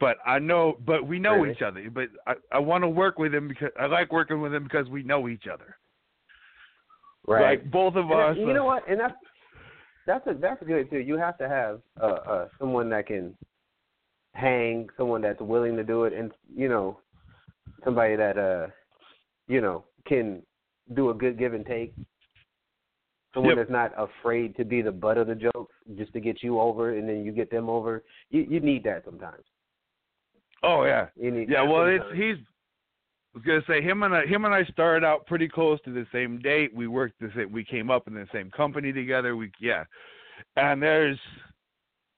But 0.00 0.16
I 0.26 0.40
know, 0.40 0.78
but 0.84 1.06
we 1.06 1.20
know 1.20 1.34
Really? 1.36 1.52
each 1.52 1.62
other. 1.62 1.88
But 1.94 2.08
I 2.26 2.34
I 2.50 2.58
want 2.58 2.82
to 2.82 2.88
work 2.88 3.18
with 3.20 3.32
him 3.32 3.46
because 3.46 3.70
I 3.78 3.86
like 3.86 4.12
working 4.12 4.40
with 4.40 4.52
him 4.52 4.64
because 4.64 4.88
we 4.88 5.04
know 5.04 5.28
each 5.28 5.44
other. 5.52 5.76
Right. 7.28 7.60
Like 7.60 7.70
both 7.70 7.94
of 7.94 8.10
And 8.10 8.18
that- 8.18 8.28
us. 8.30 8.36
you 8.36 8.50
uh, 8.50 8.52
know 8.52 8.64
what? 8.64 8.82
And 8.88 8.98
that's 8.98 9.14
that's 10.06 10.26
a, 10.26 10.34
that's 10.34 10.62
good 10.66 10.90
too. 10.90 10.98
You 10.98 11.16
have 11.18 11.38
to 11.38 11.48
have 11.48 11.80
uh, 12.00 12.06
uh, 12.06 12.48
someone 12.58 12.88
that 12.90 13.06
can 13.06 13.36
hang, 14.34 14.88
someone 14.96 15.22
that's 15.22 15.40
willing 15.40 15.76
to 15.76 15.84
do 15.84 16.04
it, 16.04 16.12
and 16.12 16.32
you 16.54 16.68
know, 16.68 16.98
somebody 17.84 18.16
that 18.16 18.38
uh, 18.38 18.66
you 19.48 19.60
know, 19.60 19.84
can 20.06 20.42
do 20.94 21.10
a 21.10 21.14
good 21.14 21.38
give 21.38 21.54
and 21.54 21.66
take. 21.66 21.94
Someone 23.34 23.56
Yep. 23.56 23.66
that's 23.66 23.70
not 23.70 23.92
afraid 23.96 24.54
to 24.56 24.64
be 24.64 24.82
the 24.82 24.92
butt 24.92 25.16
of 25.16 25.26
the 25.26 25.34
joke, 25.34 25.70
just 25.96 26.12
to 26.12 26.20
get 26.20 26.42
you 26.42 26.60
over, 26.60 26.98
and 26.98 27.08
then 27.08 27.24
you 27.24 27.32
get 27.32 27.50
them 27.50 27.70
over. 27.70 28.02
You 28.30 28.42
you 28.42 28.60
need 28.60 28.84
that 28.84 29.04
sometimes. 29.04 29.44
Oh 30.62 30.84
yeah. 30.84 31.06
You 31.16 31.30
need 31.30 31.48
Yeah, 31.48 31.62
well, 31.62 31.86
it's 31.86 32.04
he's. 32.14 32.36
I 33.34 33.38
was 33.38 33.44
gonna 33.44 33.62
say 33.66 33.82
him 33.82 34.02
and 34.02 34.14
I, 34.14 34.26
him 34.26 34.44
and 34.44 34.52
I 34.52 34.64
started 34.64 35.06
out 35.06 35.26
pretty 35.26 35.48
close 35.48 35.80
to 35.84 35.92
the 35.92 36.06
same 36.12 36.38
date. 36.38 36.74
We 36.74 36.86
worked 36.86 37.18
the 37.18 37.30
same. 37.34 37.50
We 37.50 37.64
came 37.64 37.90
up 37.90 38.06
in 38.06 38.14
the 38.14 38.26
same 38.32 38.50
company 38.50 38.92
together. 38.92 39.36
We 39.36 39.50
yeah, 39.58 39.84
and 40.56 40.82
there's 40.82 41.18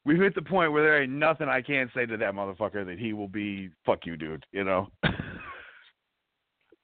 we 0.05 0.17
hit 0.17 0.35
the 0.35 0.43
point 0.43 0.73
where 0.73 0.83
there 0.83 1.03
ain't 1.03 1.13
nothing 1.13 1.49
I 1.49 1.63
can't 1.63 1.91
say 1.95 2.05
to 2.07 2.17
that 2.17 2.35
motherfucker 2.35 2.85
that 2.85 2.99
he 2.99 3.13
will 3.13 3.29
be 3.29 3.71
fuck 3.87 4.07
you, 4.07 4.17
dude. 4.17 4.45
You 4.51 4.65
know. 4.65 4.89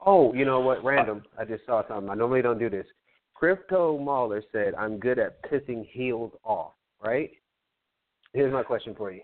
Oh, 0.03 0.33
you 0.33 0.45
know 0.45 0.59
what? 0.61 0.83
Random. 0.83 1.23
I 1.37 1.45
just 1.45 1.65
saw 1.65 1.87
something. 1.87 2.09
I 2.09 2.15
normally 2.15 2.41
don't 2.41 2.57
do 2.57 2.69
this. 2.69 2.87
Crypto 3.35 3.99
Mahler 3.99 4.41
said, 4.51 4.73
"I'm 4.75 4.97
good 4.97 5.19
at 5.19 5.43
pissing 5.43 5.85
heels 5.91 6.31
off." 6.43 6.73
Right? 7.03 7.31
Here's 8.33 8.53
my 8.53 8.63
question 8.63 8.95
for 8.95 9.11
you: 9.11 9.21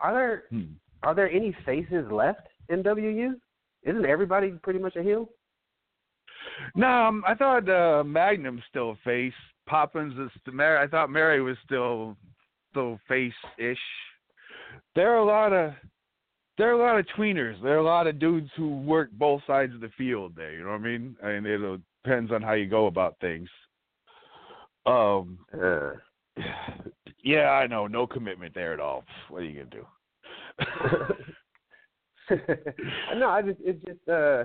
Are 0.00 0.14
there 0.14 0.44
Hmm. 0.50 0.72
are 1.02 1.14
there 1.14 1.30
any 1.30 1.52
faces 1.64 2.10
left 2.10 2.48
in 2.70 2.82
WU? 2.82 3.38
Isn't 3.86 4.04
everybody 4.04 4.50
pretty 4.62 4.80
much 4.80 4.96
a 4.96 5.02
heel? 5.02 5.30
No, 6.74 6.88
um, 6.88 7.24
I 7.26 7.34
thought 7.34 7.68
uh, 7.68 8.02
Magnum's 8.04 8.62
still 8.68 8.90
a 8.90 8.96
face. 9.04 9.32
Poppins 9.66 10.18
is 10.18 10.30
the 10.44 10.52
Mary. 10.52 10.78
I 10.82 10.88
thought 10.88 11.10
Mary 11.10 11.40
was 11.40 11.56
still 11.64 12.16
still 12.70 12.98
face 13.08 13.32
ish. 13.58 13.78
There 14.94 15.12
are 15.12 15.18
a 15.18 15.24
lot 15.24 15.52
of 15.52 15.72
there 16.58 16.68
are 16.68 16.80
a 16.80 16.84
lot 16.84 16.98
of 16.98 17.06
tweeners. 17.16 17.62
There 17.62 17.74
are 17.74 17.78
a 17.78 17.84
lot 17.84 18.06
of 18.06 18.18
dudes 18.18 18.50
who 18.56 18.80
work 18.80 19.10
both 19.12 19.42
sides 19.46 19.74
of 19.74 19.80
the 19.80 19.90
field. 19.96 20.34
There, 20.36 20.52
you 20.52 20.64
know 20.64 20.70
what 20.70 20.80
I 20.80 20.84
mean? 20.84 21.16
I 21.22 21.38
mean, 21.38 21.46
it 21.46 21.80
depends 22.02 22.32
on 22.32 22.42
how 22.42 22.52
you 22.52 22.66
go 22.66 22.86
about 22.86 23.16
things. 23.20 23.48
Um, 24.84 25.38
Uh, 25.52 25.92
yeah, 27.22 27.50
I 27.50 27.66
know, 27.66 27.86
no 27.86 28.06
commitment 28.06 28.54
there 28.54 28.72
at 28.72 28.80
all. 28.80 29.04
What 29.28 29.42
are 29.42 29.44
you 29.44 29.64
gonna 29.64 29.82
do? 29.82 31.14
no, 33.16 33.28
I 33.28 33.42
just 33.42 33.58
it's 33.60 33.84
just 33.84 34.08
uh 34.08 34.44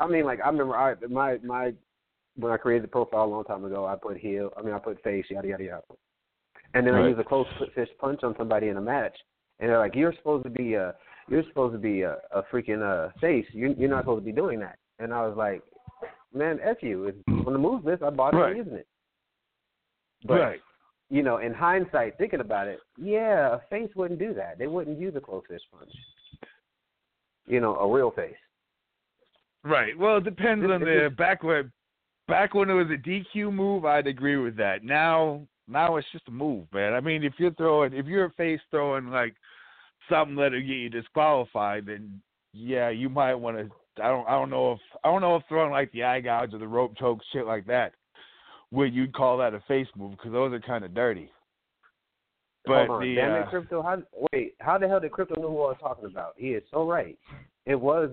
I 0.00 0.06
mean 0.06 0.24
like 0.24 0.40
I 0.44 0.48
remember 0.48 0.76
I 0.76 0.94
my 1.08 1.38
my 1.44 1.72
when 2.36 2.52
I 2.52 2.56
created 2.56 2.84
the 2.84 2.88
profile 2.88 3.24
a 3.24 3.26
long 3.26 3.44
time 3.44 3.64
ago, 3.64 3.86
I 3.86 3.96
put 3.96 4.18
heel. 4.18 4.52
I 4.56 4.62
mean, 4.62 4.74
I 4.74 4.78
put 4.78 5.02
face, 5.02 5.24
yada 5.30 5.48
yada 5.48 5.64
yada. 5.64 5.82
And 6.74 6.86
then 6.86 6.94
I 6.94 6.98
Right. 7.00 7.08
use 7.08 7.18
a 7.18 7.24
close 7.24 7.46
fist 7.74 7.92
punch 7.98 8.22
on 8.22 8.36
somebody 8.36 8.68
in 8.68 8.76
a 8.76 8.80
match, 8.80 9.16
and 9.58 9.70
they're 9.70 9.78
like, 9.78 9.94
"You're 9.94 10.12
supposed 10.12 10.44
to 10.44 10.50
be 10.50 10.74
a, 10.74 10.94
you're 11.28 11.44
supposed 11.44 11.72
to 11.72 11.78
be 11.78 12.02
a, 12.02 12.18
a 12.32 12.42
freaking 12.52 12.82
uh, 12.82 13.10
face. 13.20 13.46
You, 13.52 13.74
you're 13.78 13.88
not 13.88 14.02
supposed 14.02 14.22
to 14.22 14.26
be 14.26 14.32
doing 14.32 14.60
that." 14.60 14.78
And 14.98 15.14
I 15.14 15.26
was 15.26 15.36
like, 15.36 15.62
"Man, 16.34 16.60
f 16.62 16.82
you. 16.82 17.04
It's 17.04 17.18
on 17.46 17.52
the 17.52 17.58
move 17.58 17.84
list. 17.84 18.02
I 18.02 18.10
bought 18.10 18.34
it. 18.34 18.38
Right. 18.38 18.56
Using 18.56 18.74
it." 18.74 18.86
But 20.26 20.40
right. 20.40 20.60
You 21.08 21.22
know, 21.22 21.38
in 21.38 21.54
hindsight, 21.54 22.18
thinking 22.18 22.40
about 22.40 22.66
it, 22.66 22.80
yeah, 22.96 23.54
a 23.54 23.58
face 23.70 23.90
wouldn't 23.94 24.18
do 24.18 24.34
that. 24.34 24.58
They 24.58 24.66
wouldn't 24.66 24.98
use 24.98 25.14
a 25.16 25.20
close 25.20 25.44
fist 25.48 25.64
punch. 25.72 25.90
You 27.46 27.60
know, 27.60 27.76
a 27.76 27.92
real 27.92 28.10
face. 28.10 28.34
Right. 29.62 29.96
Well, 29.96 30.18
it 30.18 30.24
depends 30.24 30.64
on 30.64 30.80
the 30.80 31.10
back 31.16 31.42
when 31.42 31.70
back 32.26 32.54
when 32.54 32.70
it 32.70 32.74
was 32.74 32.88
a 32.90 33.08
DQ 33.08 33.52
move. 33.52 33.84
I'd 33.84 34.08
agree 34.08 34.36
with 34.36 34.56
that. 34.56 34.82
Now, 34.82 35.46
now 35.68 35.96
it's 35.96 36.06
just 36.12 36.28
a 36.28 36.32
move, 36.32 36.66
man. 36.72 36.92
I 36.92 37.00
mean, 37.00 37.22
if 37.22 37.34
you're 37.38 37.54
throwing, 37.54 37.92
if 37.92 38.06
you're 38.06 38.26
a 38.26 38.32
face 38.32 38.60
throwing 38.70 39.10
like 39.10 39.34
something 40.08 40.36
that'll 40.36 40.60
get 40.60 40.66
you 40.66 40.88
disqualified, 40.88 41.86
then 41.86 42.20
yeah, 42.52 42.90
you 42.90 43.08
might 43.08 43.34
want 43.34 43.58
to. 43.58 44.02
I 44.02 44.08
don't. 44.08 44.26
I 44.28 44.32
don't 44.32 44.50
know 44.50 44.72
if 44.72 44.80
I 45.04 45.08
don't 45.10 45.22
know 45.22 45.36
if 45.36 45.44
throwing 45.48 45.70
like 45.70 45.90
the 45.92 46.02
eye 46.02 46.20
gouge 46.20 46.52
or 46.52 46.58
the 46.58 46.66
rope 46.66 46.96
choke 46.98 47.20
shit 47.32 47.46
like 47.46 47.66
that 47.66 47.92
would 48.72 48.94
you'd 48.94 49.14
call 49.14 49.38
that 49.38 49.54
a 49.54 49.62
face 49.68 49.88
move 49.96 50.12
because 50.12 50.32
those 50.32 50.52
are 50.52 50.60
kind 50.60 50.84
of 50.84 50.94
dirty. 50.94 51.30
But 52.64 52.86
Hold 52.86 52.90
on, 52.90 53.00
the 53.02 53.14
damn 53.14 53.32
uh, 53.32 53.38
it, 53.38 53.48
crypto. 53.48 53.82
How 53.82 54.02
wait? 54.32 54.54
How 54.60 54.76
the 54.78 54.88
hell 54.88 55.00
did 55.00 55.12
crypto 55.12 55.40
know 55.40 55.50
who 55.50 55.62
I 55.62 55.68
was 55.68 55.76
talking 55.80 56.06
about? 56.06 56.34
He 56.36 56.48
is 56.48 56.64
so 56.70 56.86
right. 56.86 57.16
It 57.64 57.76
was 57.76 58.10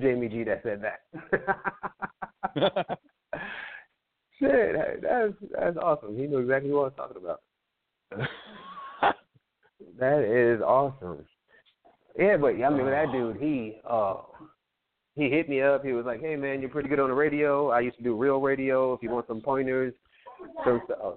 Jamie 0.00 0.28
G 0.28 0.44
that 0.44 0.62
said 0.62 0.82
that. 0.82 1.00
Shit, 4.38 5.02
that's 5.02 5.32
that's 5.52 5.76
awesome. 5.76 6.16
He 6.16 6.26
knew 6.26 6.38
exactly 6.38 6.70
what 6.70 6.80
I 6.80 6.84
was 6.84 6.92
talking 6.96 7.22
about. 7.22 7.40
That 9.98 10.24
is 10.24 10.60
awesome. 10.60 11.24
Yeah, 12.18 12.36
but 12.36 12.48
I 12.48 12.70
mean 12.70 12.86
that 12.86 13.12
dude, 13.12 13.36
he 13.36 13.76
uh 13.88 14.16
he 15.16 15.28
hit 15.28 15.48
me 15.48 15.60
up. 15.62 15.84
He 15.84 15.92
was 15.92 16.06
like, 16.06 16.20
"Hey 16.20 16.36
man, 16.36 16.60
you're 16.60 16.70
pretty 16.70 16.88
good 16.88 17.00
on 17.00 17.08
the 17.08 17.14
radio. 17.14 17.70
I 17.70 17.80
used 17.80 17.96
to 17.98 18.02
do 18.04 18.14
real 18.16 18.40
radio. 18.40 18.92
If 18.94 19.02
you 19.02 19.10
want 19.10 19.26
some 19.26 19.40
pointers, 19.40 19.92
some 20.64 20.80
uh, 21.02 21.12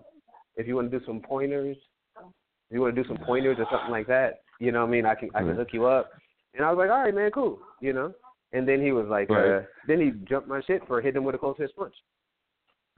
if 0.56 0.68
you 0.68 0.76
want 0.76 0.90
to 0.92 1.00
do 1.00 1.06
some 1.06 1.22
pointers, 1.22 1.78
if 2.18 2.24
you 2.72 2.82
want 2.82 2.96
to 2.96 3.04
do 3.04 3.08
some 3.08 3.18
pointers 3.26 3.58
or 3.60 3.68
something 3.72 3.92
like 3.92 4.08
that, 4.08 4.42
you 4.60 4.72
know 4.72 4.82
what 4.82 4.88
I 4.88 4.92
mean? 4.92 5.06
I 5.06 5.16
can 5.16 5.30
I 5.36 5.40
can 5.42 5.56
hook 5.56 5.70
you 5.74 5.86
up." 5.86 6.10
And 6.56 6.66
I 6.66 6.72
was 6.72 6.78
like, 6.78 6.90
"All 6.90 7.04
right, 7.04 7.14
man, 7.14 7.30
cool." 7.32 7.60
You 7.82 7.94
know. 7.94 8.14
And 8.52 8.68
then 8.68 8.82
he 8.82 8.92
was 8.92 9.06
like, 9.08 9.30
Right. 9.30 9.58
uh, 9.58 9.62
then 9.88 10.00
he 10.02 10.12
jumped 10.28 10.48
my 10.48 10.60
shit 10.66 10.82
for 10.88 11.02
hitting 11.02 11.18
him 11.18 11.24
with 11.24 11.36
a 11.36 11.38
close 11.38 11.56
fist 11.58 11.76
punch. 11.76 11.94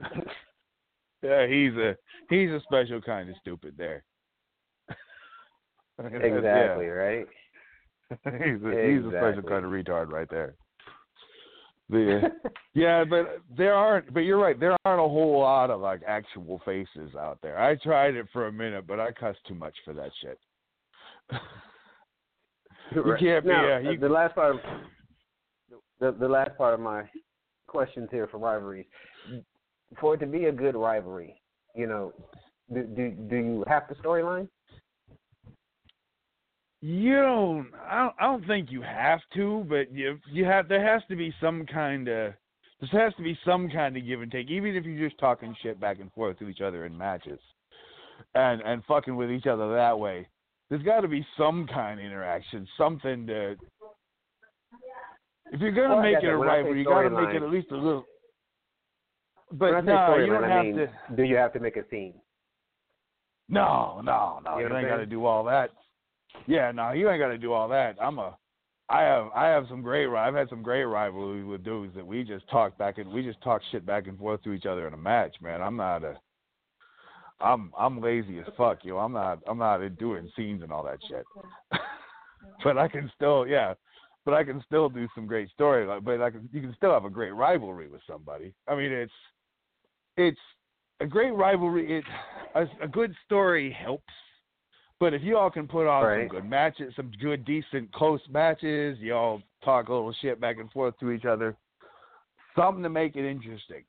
yeah, 1.22 1.46
he's 1.46 1.74
a 1.74 1.94
he's 2.30 2.48
a 2.50 2.60
special 2.62 3.02
kind 3.02 3.28
of 3.28 3.36
stupid 3.40 3.74
there. 3.76 4.02
That's- 5.98 6.12
yeah. 6.22 6.26
Exactly, 6.26 6.86
right? 6.86 7.26
he's 8.24 8.62
a 8.64 8.88
he's 8.88 9.04
a 9.04 9.10
special 9.10 9.42
kind 9.42 9.64
of 9.64 9.72
retard 9.72 10.08
right 10.10 10.28
there. 10.30 10.54
The 11.92 12.22
yeah, 12.74 13.04
but 13.04 13.40
there 13.56 13.74
aren't. 13.74 14.12
But 14.14 14.20
you're 14.20 14.38
right. 14.38 14.58
There 14.58 14.74
aren't 14.84 15.00
a 15.00 15.08
whole 15.08 15.40
lot 15.40 15.70
of 15.70 15.80
like 15.80 16.00
actual 16.06 16.60
faces 16.64 17.14
out 17.14 17.38
there. 17.42 17.58
I 17.58 17.76
tried 17.76 18.14
it 18.14 18.26
for 18.32 18.46
a 18.46 18.52
minute, 18.52 18.86
but 18.86 18.98
I 18.98 19.12
cussed 19.12 19.40
too 19.46 19.54
much 19.54 19.74
for 19.84 19.92
that 19.92 20.10
shit. 20.20 20.38
You 22.94 23.16
can't 23.18 23.44
be, 23.44 23.50
Now, 23.50 23.76
uh, 23.76 23.78
you- 23.78 23.98
the 23.98 24.08
last 24.08 24.34
part. 24.34 24.54
Of, 24.56 24.60
the 26.00 26.12
the 26.12 26.28
last 26.28 26.56
part 26.58 26.74
of 26.74 26.80
my 26.80 27.04
questions 27.66 28.08
here 28.10 28.26
for 28.26 28.38
rivalries. 28.38 28.86
For 30.00 30.14
it 30.14 30.18
to 30.18 30.26
be 30.26 30.46
a 30.46 30.52
good 30.52 30.74
rivalry, 30.74 31.40
you 31.76 31.86
know, 31.86 32.12
do 32.72 32.82
do, 32.84 33.10
do 33.10 33.36
you 33.36 33.64
have 33.66 33.84
the 33.88 33.94
storyline? 33.96 34.48
You 36.84 37.14
don't. 37.22 37.68
I 37.88 37.98
don't. 38.02 38.14
I 38.18 38.24
don't 38.24 38.46
think 38.46 38.72
you 38.72 38.82
have 38.82 39.20
to, 39.34 39.64
but 39.68 39.92
you 39.92 40.18
you 40.32 40.44
have. 40.44 40.68
There 40.68 40.84
has 40.84 41.00
to 41.08 41.14
be 41.16 41.32
some 41.40 41.64
kind 41.64 42.08
of. 42.08 42.34
There 42.90 43.04
has 43.04 43.14
to 43.14 43.22
be 43.22 43.38
some 43.46 43.70
kind 43.70 43.96
of 43.96 44.04
give 44.04 44.20
and 44.20 44.32
take, 44.32 44.50
even 44.50 44.74
if 44.74 44.84
you're 44.84 45.08
just 45.08 45.20
talking 45.20 45.54
shit 45.62 45.80
back 45.80 46.00
and 46.00 46.12
forth 46.12 46.40
to 46.40 46.48
each 46.48 46.60
other 46.60 46.84
in 46.84 46.98
matches, 46.98 47.38
and 48.34 48.60
and 48.62 48.82
fucking 48.86 49.14
with 49.14 49.30
each 49.30 49.46
other 49.46 49.72
that 49.74 49.96
way. 49.96 50.26
There's 50.70 50.82
got 50.82 51.02
to 51.02 51.08
be 51.08 51.24
some 51.38 51.68
kind 51.72 52.00
of 52.00 52.04
interaction, 52.06 52.66
something 52.76 53.28
to. 53.28 53.52
If 55.52 55.60
you're 55.60 55.70
gonna 55.70 55.94
Well, 55.94 56.02
make 56.02 56.16
it 56.16 56.26
a 56.26 56.30
I 56.30 56.32
rivalry, 56.32 56.78
you 56.80 56.84
got 56.84 57.02
to 57.02 57.10
make 57.10 57.34
it 57.36 57.42
at 57.44 57.50
least 57.50 57.70
a 57.70 57.76
little. 57.76 58.04
But 59.52 59.82
no, 59.82 60.16
you 60.16 60.26
don't 60.32 60.42
I 60.44 60.48
have 60.56 60.64
mean, 60.64 60.76
to. 60.76 60.88
do 61.14 61.22
you 61.22 61.36
have 61.36 61.52
to 61.52 61.60
make 61.60 61.76
a 61.76 61.84
scene? 61.90 62.14
No, 63.48 64.00
no, 64.02 64.40
no. 64.44 64.58
You 64.58 64.66
You, 64.68 64.76
ain't 64.76 64.88
got 64.88 64.96
to 64.96 65.06
do 65.06 65.26
all 65.26 65.44
that. 65.44 65.70
Yeah, 66.46 66.72
no, 66.72 66.92
you 66.92 67.08
ain't 67.08 67.20
got 67.20 67.28
to 67.28 67.38
do 67.38 67.52
all 67.52 67.68
that. 67.68 67.96
I'm 68.00 68.18
a. 68.18 68.36
I 68.88 69.02
have 69.02 69.28
I 69.34 69.46
have 69.46 69.64
some 69.68 69.80
great. 69.80 70.08
I've 70.08 70.34
had 70.34 70.48
some 70.48 70.62
great 70.62 70.84
rivalries 70.84 71.46
with 71.46 71.64
dudes 71.64 71.94
that 71.94 72.06
we 72.06 72.24
just 72.24 72.48
talk 72.50 72.76
back 72.76 72.98
and 72.98 73.10
we 73.10 73.22
just 73.22 73.40
talk 73.42 73.62
shit 73.70 73.86
back 73.86 74.06
and 74.06 74.18
forth 74.18 74.42
to 74.42 74.52
each 74.52 74.66
other 74.66 74.86
in 74.86 74.94
a 74.94 74.98
match. 74.98 75.34
Man, 75.40 75.62
I'm 75.62 75.76
not 75.76 76.04
a. 76.04 76.18
I'm 77.40 77.72
I'm 77.78 78.00
lazy 78.00 78.38
as 78.38 78.46
fuck, 78.56 78.84
yo. 78.84 78.98
I'm 78.98 79.12
not 79.12 79.38
I'm 79.46 79.58
not 79.58 79.82
in 79.82 79.94
doing 79.94 80.30
scenes 80.36 80.62
and 80.62 80.72
all 80.72 80.84
that 80.84 80.98
shit. 81.08 81.24
but 82.64 82.76
I 82.76 82.88
can 82.88 83.10
still 83.16 83.46
yeah, 83.46 83.74
but 84.24 84.34
I 84.34 84.44
can 84.44 84.62
still 84.66 84.88
do 84.88 85.08
some 85.14 85.26
great 85.26 85.50
story. 85.50 85.86
But 86.00 86.18
can, 86.32 86.48
you 86.52 86.60
can 86.60 86.74
still 86.76 86.92
have 86.92 87.04
a 87.04 87.10
great 87.10 87.34
rivalry 87.34 87.88
with 87.88 88.02
somebody. 88.06 88.52
I 88.68 88.74
mean, 88.74 88.92
it's 88.92 89.12
it's 90.16 90.40
a 91.00 91.06
great 91.06 91.32
rivalry. 91.32 91.98
It 91.98 92.04
a, 92.54 92.84
a 92.84 92.88
good 92.88 93.14
story 93.24 93.72
helps, 93.72 94.12
but 95.02 95.14
if 95.14 95.22
you 95.24 95.36
all 95.36 95.50
can 95.50 95.66
put 95.66 95.88
on 95.88 96.04
Right. 96.04 96.20
some 96.20 96.28
good 96.28 96.48
matches, 96.48 96.94
some 96.94 97.10
good, 97.20 97.44
decent, 97.44 97.90
close 97.90 98.20
matches, 98.28 98.96
you 99.00 99.12
all 99.12 99.42
talk 99.64 99.88
a 99.88 99.92
little 99.92 100.12
shit 100.12 100.40
back 100.40 100.58
and 100.58 100.70
forth 100.70 100.96
to 101.00 101.10
each 101.10 101.24
other, 101.24 101.56
something 102.54 102.84
to 102.84 102.88
make 102.88 103.16
it 103.16 103.28
interesting. 103.28 103.82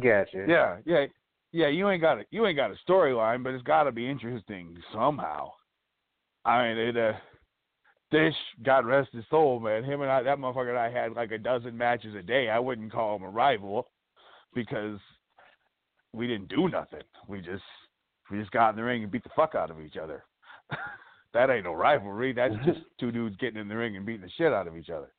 Gotcha. 0.00 0.44
Yeah, 0.48 0.78
yeah, 0.84 1.06
yeah. 1.52 1.68
You 1.68 1.88
ain't 1.88 2.02
got 2.02 2.18
a 2.18 2.24
you 2.32 2.44
ain't 2.46 2.56
got 2.56 2.72
a 2.72 2.76
storyline, 2.84 3.44
but 3.44 3.54
it's 3.54 3.62
got 3.62 3.84
to 3.84 3.92
be 3.92 4.10
interesting 4.10 4.76
somehow. 4.92 5.52
I 6.44 6.66
mean, 6.66 6.78
it. 6.78 6.96
Uh, 6.96 7.12
Dish, 8.10 8.34
God 8.62 8.84
rest 8.84 9.12
his 9.12 9.24
soul, 9.30 9.60
man. 9.60 9.84
Him 9.84 10.02
and 10.02 10.10
I, 10.10 10.22
that 10.22 10.36
motherfucker 10.36 10.70
and 10.70 10.78
I 10.78 10.90
had 10.90 11.12
like 11.12 11.30
a 11.30 11.38
dozen 11.38 11.78
matches 11.78 12.16
a 12.16 12.22
day. 12.22 12.50
I 12.50 12.58
wouldn't 12.58 12.92
call 12.92 13.16
him 13.16 13.22
a 13.22 13.30
rival 13.30 13.88
because 14.52 14.98
we 16.12 16.26
didn't 16.26 16.48
do 16.48 16.68
nothing. 16.68 17.04
We 17.28 17.40
just 17.40 17.62
we 18.32 18.40
just 18.40 18.50
got 18.50 18.70
in 18.70 18.76
the 18.76 18.82
ring 18.82 19.02
and 19.02 19.12
beat 19.12 19.22
the 19.24 19.30
fuck 19.36 19.54
out 19.54 19.70
of 19.70 19.80
each 19.80 19.96
other. 19.96 20.24
that 21.34 21.50
ain't 21.50 21.64
no 21.64 21.74
rivalry. 21.74 22.32
That's 22.32 22.54
mm-hmm. 22.54 22.70
just 22.70 22.80
two 22.98 23.12
dudes 23.12 23.36
getting 23.36 23.60
in 23.60 23.68
the 23.68 23.76
ring 23.76 23.96
and 23.96 24.06
beating 24.06 24.22
the 24.22 24.30
shit 24.36 24.52
out 24.52 24.66
of 24.66 24.76
each 24.76 24.90
other. 24.90 25.12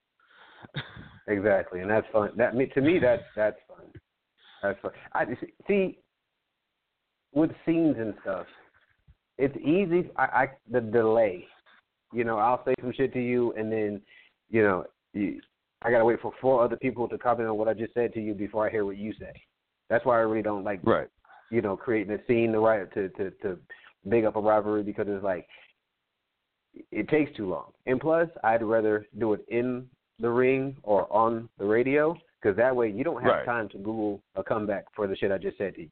Exactly, 1.28 1.80
and 1.80 1.90
that's 1.90 2.06
fun. 2.12 2.32
That 2.36 2.54
me 2.54 2.66
to 2.74 2.82
me, 2.82 3.00
that's 3.00 3.24
that's 3.34 3.56
fun. 3.66 3.86
That's 4.62 4.78
fun. 4.82 4.92
I 5.14 5.24
see 5.70 5.98
with 7.34 7.52
scenes 7.66 7.96
and 7.98 8.14
stuff. 8.22 8.46
It's 9.38 9.56
easy. 9.58 10.12
I, 10.18 10.24
I 10.24 10.48
the 10.70 10.82
delay. 10.82 11.46
You 12.12 12.24
know, 12.24 12.38
I'll 12.38 12.64
say 12.66 12.76
some 12.82 12.94
shit 12.96 13.14
to 13.14 13.22
you, 13.22 13.54
and 13.54 13.72
then, 13.72 14.02
you 14.50 14.64
know, 14.64 14.84
you, 15.14 15.40
I 15.82 15.90
gotta 15.90 16.06
wait 16.06 16.22
for 16.22 16.32
four 16.40 16.64
other 16.64 16.76
people 16.76 17.08
to 17.08 17.18
comment 17.18 17.50
on 17.50 17.58
what 17.58 17.68
I 17.68 17.74
just 17.74 17.94
said 17.94 18.14
to 18.14 18.22
you 18.22 18.34
before 18.34 18.68
I 18.68 18.70
hear 18.70 18.86
what 18.86 18.98
you 18.98 19.14
say. 19.14 19.34
That's 19.90 20.06
why 20.06 20.18
I 20.18 20.22
really 20.22 20.44
don't 20.44 20.64
like, 20.64 20.80
Right. 20.84 21.08
You 21.52 21.62
know, 21.62 21.76
creating 21.78 22.14
a 22.14 22.26
scene 22.28 22.52
to 22.54 22.60
right 22.60 22.92
to 22.94 23.10
to 23.10 23.32
to 23.42 23.58
big 24.10 24.26
up 24.26 24.36
a 24.36 24.40
rivalry 24.42 24.84
because 24.84 25.06
it's 25.10 25.24
like 25.24 25.48
it 26.92 27.08
takes 27.10 27.36
too 27.38 27.48
long. 27.50 27.72
And 27.86 28.00
plus, 28.00 28.28
I'd 28.44 28.64
rather 28.64 29.06
do 29.20 29.34
it 29.34 29.46
in 29.50 29.88
the 30.20 30.30
ring 30.30 30.76
or 30.84 31.12
on 31.14 31.50
the 31.60 31.66
radio 31.66 32.16
because 32.42 32.58
that 32.58 32.76
way 32.76 32.90
you 32.90 33.04
don't 33.04 33.22
have 33.22 33.32
Right. 33.32 33.46
time 33.46 33.70
to 33.70 33.78
Google 33.78 34.22
a 34.36 34.44
comeback 34.44 34.86
for 34.96 35.08
the 35.08 35.16
shit 35.16 35.32
I 35.32 35.38
just 35.38 35.58
said 35.58 35.76
to 35.76 35.82
you. 35.82 35.90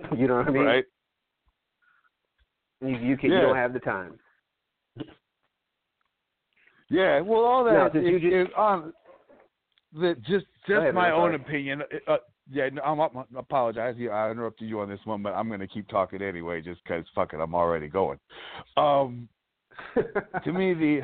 You 0.16 0.28
know 0.28 0.36
what 0.36 0.48
I 0.48 0.50
mean? 0.50 0.62
Right. 0.64 0.84
You, 2.80 2.96
you 2.96 3.16
can. 3.16 3.30
You 3.32 3.40
don't 3.40 3.56
have 3.56 3.72
the 3.72 3.80
time. 3.80 4.18
Yeah, 6.90 7.20
well, 7.20 7.40
all 7.40 7.64
that 7.64 7.72
Now, 7.72 7.86
is 8.00 8.06
you 8.06 8.18
just- 8.20 8.32
is 8.32 8.48
on 8.56 8.92
the 9.92 10.14
just 10.26 10.46
just 10.66 10.78
ahead, 10.78 10.94
my 10.94 11.10
own 11.10 11.32
sorry. 11.32 11.34
opinion. 11.36 11.82
Uh, 12.06 12.16
yeah, 12.50 12.68
no, 12.72 12.82
I'm, 12.82 13.00
I 13.00 13.06
apologize. 13.36 13.94
Yeah, 13.98 14.10
I 14.10 14.30
interrupted 14.30 14.68
you 14.68 14.80
on 14.80 14.88
this 14.88 15.00
one, 15.04 15.22
but 15.22 15.34
I'm 15.34 15.48
going 15.48 15.60
to 15.60 15.66
keep 15.66 15.88
talking 15.88 16.22
anyway, 16.22 16.60
just 16.60 16.84
'cause 16.84 17.04
fuck 17.14 17.32
it, 17.34 17.40
I'm 17.40 17.54
already 17.54 17.88
going. 17.88 18.18
Um, 18.76 19.28
to 20.44 20.52
me, 20.52 20.74
the 20.74 21.00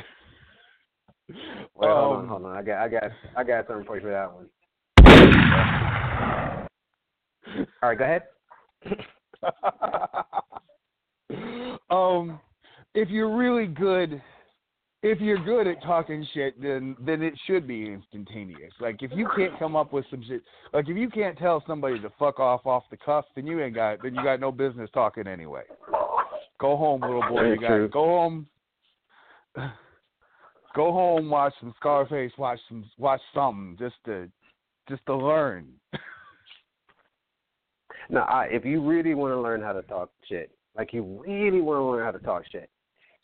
Wait, 1.74 1.90
hold 1.90 2.12
on, 2.12 2.20
um, 2.24 2.28
hold 2.28 2.44
on. 2.44 2.56
I 2.56 2.62
got, 2.62 2.78
I 2.82 2.88
got, 2.88 3.04
I 3.36 3.44
got 3.44 3.66
something 3.66 3.86
for 3.86 3.96
you 3.96 4.02
for 4.02 4.10
that 4.10 4.32
one. 4.32 4.48
All 7.82 7.88
right, 7.90 7.98
go 7.98 8.04
ahead. 8.04 8.22
um, 11.90 12.40
if 12.94 13.08
you're 13.08 13.34
really 13.34 13.66
good 13.66 14.22
if 15.04 15.20
you're 15.20 15.44
good 15.44 15.66
at 15.66 15.82
talking 15.82 16.26
shit, 16.32 16.60
then 16.60 16.96
then 16.98 17.22
it 17.22 17.34
should 17.46 17.68
be 17.68 17.92
instantaneous. 17.92 18.72
Like 18.80 19.02
if 19.02 19.10
you 19.14 19.28
can't 19.36 19.56
come 19.58 19.76
up 19.76 19.92
with 19.92 20.06
some 20.10 20.24
shit, 20.26 20.40
like 20.72 20.88
if 20.88 20.96
you 20.96 21.10
can't 21.10 21.36
tell 21.36 21.62
somebody 21.66 22.00
to 22.00 22.10
fuck 22.18 22.40
off 22.40 22.64
off 22.66 22.84
the 22.90 22.96
cuff, 22.96 23.26
then 23.36 23.46
you 23.46 23.62
ain't 23.62 23.74
got 23.74 24.02
then 24.02 24.14
you 24.14 24.24
got 24.24 24.40
no 24.40 24.50
business 24.50 24.88
talking 24.94 25.26
anyway. 25.26 25.64
Go 26.58 26.76
home, 26.76 27.02
little 27.02 27.22
boy. 27.28 27.52
You 27.52 27.60
got 27.60 27.90
go 27.92 28.04
home. 28.04 28.46
Go 30.74 30.90
home, 30.90 31.30
watch 31.30 31.54
some 31.60 31.72
Scarface, 31.78 32.32
watch 32.36 32.58
some 32.68 32.84
watch 32.98 33.20
something 33.32 33.76
just 33.78 33.94
to 34.06 34.28
just 34.88 35.06
to 35.06 35.14
learn. 35.14 35.68
No, 38.10 38.20
I, 38.20 38.48
if 38.50 38.66
you 38.66 38.86
really 38.86 39.14
want 39.14 39.32
to 39.32 39.40
learn 39.40 39.62
how 39.62 39.72
to 39.72 39.80
talk 39.80 40.10
shit, 40.28 40.50
like 40.76 40.92
you 40.92 41.22
really 41.26 41.62
want 41.62 41.78
to 41.78 41.84
learn 41.84 42.04
how 42.04 42.10
to 42.10 42.18
talk 42.18 42.42
shit, 42.52 42.68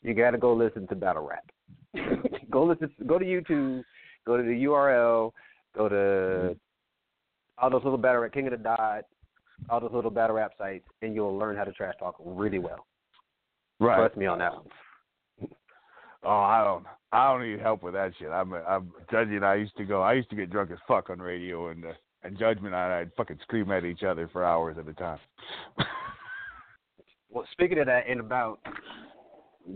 you 0.01 0.15
got 0.15 0.31
to 0.31 0.39
go 0.39 0.55
listen 0.55 0.87
to 0.87 0.95
battle 0.95 1.27
rap. 1.27 1.45
go 2.51 2.65
listen. 2.65 2.91
Go 3.07 3.19
to 3.19 3.25
YouTube. 3.25 3.83
Go 4.27 4.37
to 4.37 4.43
the 4.43 4.65
URL. 4.65 5.33
Go 5.77 5.89
to 5.89 6.57
all 7.59 7.71
those 7.71 7.85
little 7.85 7.99
battle 7.99 8.23
rap, 8.23 8.33
King 8.33 8.47
of 8.47 8.53
the 8.53 8.59
Dot, 8.59 9.05
all 9.69 9.81
those 9.81 9.93
little 9.93 10.11
battle 10.11 10.37
rap 10.37 10.53
sites, 10.59 10.85
and 11.03 11.15
you'll 11.15 11.37
learn 11.37 11.57
how 11.57 11.65
to 11.65 11.73
trash 11.73 11.95
talk 11.99 12.17
really 12.25 12.59
well. 12.59 12.87
Right. 13.79 13.97
Trust 13.97 14.17
me 14.17 14.27
on 14.27 14.39
that 14.39 14.53
one. 14.55 14.65
Oh, 16.23 16.29
I 16.29 16.63
don't. 16.63 16.85
I 17.13 17.33
don't 17.33 17.51
need 17.51 17.61
help 17.61 17.83
with 17.83 17.95
that 17.95 18.13
shit. 18.19 18.29
I'm. 18.29 18.53
I'm 18.53 18.93
judging. 19.11 19.43
I 19.43 19.55
used 19.55 19.75
to 19.79 19.87
go. 19.87 20.03
I 20.03 20.13
used 20.13 20.29
to 20.29 20.37
get 20.37 20.51
drunk 20.51 20.71
as 20.71 20.77
fuck 20.87 21.09
on 21.09 21.19
radio 21.19 21.69
and 21.69 21.87
uh, 21.87 21.93
and 22.25 22.39
judgment. 22.39 22.75
I, 22.75 23.01
I'd 23.01 23.15
fucking 23.17 23.39
scream 23.41 23.71
at 23.73 23.87
each 23.87 24.03
other 24.03 24.29
for 24.31 24.45
hours 24.45 24.77
at 24.79 24.87
a 24.87 24.93
time. 24.93 25.19
Well, 27.33 27.47
speaking 27.53 27.79
of 27.79 27.87
that, 27.87 28.09
in 28.09 28.19
about 28.19 28.59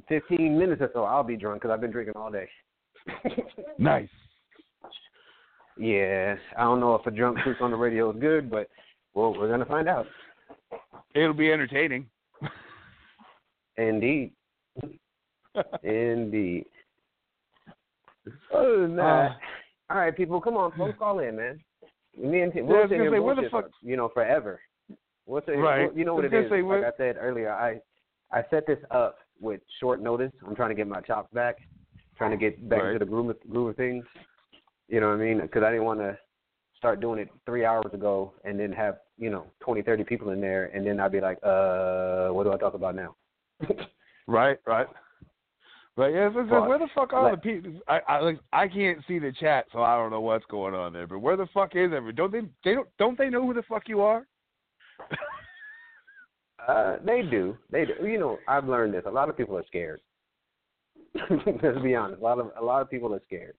15 0.09 0.59
minutes 0.59 0.81
or 0.83 0.91
so, 0.93 1.05
I'll 1.05 1.23
be 1.23 1.37
drunk 1.37 1.63
because 1.63 1.73
I've 1.73 1.81
been 1.81 1.91
drinking 1.91 2.15
all 2.17 2.31
day. 2.31 2.49
nice. 3.79 4.09
Yeah, 5.77 6.37
I 6.57 6.63
don't 6.63 6.81
know 6.81 6.95
if 6.95 7.07
a 7.07 7.11
drunk 7.11 7.39
truth 7.43 7.57
on 7.61 7.71
the 7.71 7.77
radio 7.77 8.11
is 8.11 8.21
good, 8.21 8.51
but 8.51 8.69
well, 9.15 9.35
we're 9.37 9.51
gonna 9.51 9.65
find 9.65 9.89
out. 9.89 10.07
It'll 11.15 11.35
be 11.35 11.51
entertaining. 11.51 12.07
Indeed, 13.77 14.33
indeed. 15.83 16.67
Other 18.55 18.83
than 18.83 18.97
that, 18.97 19.03
uh, 19.03 19.35
all 19.91 19.99
right, 19.99 20.17
people, 20.17 20.41
come 20.41 20.57
on, 20.57 20.73
folks, 20.79 20.99
call 20.99 21.19
in, 21.19 21.37
man. 21.37 21.61
Me 22.17 22.41
and 22.41 22.53
Tim, 22.53 22.67
we'll 22.67 22.89
say, 22.89 22.99
where 22.99 23.35
the 23.35 23.49
fuck- 23.51 23.65
for, 23.65 23.71
you 23.83 23.97
know, 23.97 24.09
forever. 24.09 24.61
What's 25.27 25.49
it? 25.49 25.53
Right. 25.53 25.95
You 25.97 26.05
know 26.05 26.15
what 26.15 26.25
it 26.25 26.35
is? 26.35 26.49
say, 26.51 26.63
like 26.63 26.85
I 26.85 26.97
said 26.97 27.17
earlier, 27.19 27.53
I 27.53 27.81
I 28.31 28.43
set 28.51 28.67
this 28.67 28.79
up 28.91 29.17
with 29.41 29.61
short 29.81 30.01
notice. 30.01 30.33
I'm 30.47 30.55
trying 30.57 30.71
to 30.71 30.75
get 30.75 30.87
my 30.89 31.01
chops 31.01 31.33
back, 31.33 31.57
trying 32.17 32.31
to 32.31 32.37
get 32.37 32.69
back 32.69 32.83
Right. 32.83 32.93
into 32.93 32.99
the 33.01 33.11
groove 33.11 33.31
of, 33.31 33.37
groove 33.51 33.69
of 33.71 33.77
things. 33.77 34.05
You 34.89 35.01
know 35.01 35.09
what 35.09 35.21
I 35.21 35.25
mean? 35.25 35.41
Because 35.41 35.63
I 35.63 35.71
didn't 35.71 35.85
want 35.87 36.01
to 36.01 36.19
start 36.77 37.01
doing 37.01 37.19
it 37.19 37.29
three 37.47 37.65
hours 37.65 37.87
ago 37.93 38.33
and 38.45 38.59
then 38.61 38.71
have 38.73 38.99
you 39.19 39.31
know 39.31 39.47
twenty, 39.61 39.83
thirty 39.83 40.05
people 40.05 40.31
in 40.31 40.41
there, 40.41 40.67
and 40.75 40.87
then 40.87 41.01
I'd 41.01 41.13
be 41.13 41.21
like, 41.21 41.39
uh, 41.43 42.29
what 42.29 42.45
do 42.45 42.53
I 42.53 42.57
talk 42.59 42.75
about 42.75 42.95
now? 42.95 43.15
Right. 44.27 44.59
Right. 44.67 44.87
But 45.97 46.07
yeah, 46.07 46.29
it's, 46.29 46.37
it's, 46.39 46.49
Fuck. 46.49 46.67
where 46.67 46.79
the 46.79 46.89
fuck 46.95 47.13
are 47.13 47.25
Like- 47.25 47.43
the 47.43 47.61
people? 47.61 47.81
I 47.87 48.01
I 48.09 48.33
I 48.65 48.69
can't 48.69 48.99
see 49.07 49.19
the 49.19 49.33
chat, 49.33 49.67
so 49.71 49.83
I 49.83 49.97
don't 49.97 50.11
know 50.11 50.23
what's 50.23 50.47
going 50.47 50.75
on 50.75 50.93
there. 50.95 51.07
But 51.07 51.19
where 51.21 51.37
the 51.37 51.47
fuck 51.53 51.77
is 51.77 51.93
everyone? 51.93 52.15
Don't 52.15 52.33
they 52.33 52.41
they 52.65 52.75
don't 52.75 52.89
don't 52.99 53.19
they 53.19 53.29
know 53.29 53.43
who 53.47 53.53
the 53.55 53.63
fuck 53.65 53.87
you 53.89 54.01
are? 54.01 54.27
Uh, 56.67 56.97
they 57.05 57.23
do. 57.23 57.57
They 57.71 57.85
do. 57.85 58.07
You 58.07 58.19
know, 58.19 58.39
I've 58.49 58.69
learned 58.69 58.95
this. 58.95 59.05
A 59.07 59.11
lot 59.11 59.29
of 59.29 59.37
people 59.37 59.57
are 59.57 59.67
scared. 59.67 60.01
Let's 61.63 61.81
be 61.83 61.95
honest. 61.95 62.21
A 62.21 62.25
lot 62.25 62.39
of 62.39 62.51
a 62.61 62.65
lot 62.65 62.83
of 62.83 62.91
people 62.91 63.15
are 63.15 63.23
scared. 63.27 63.55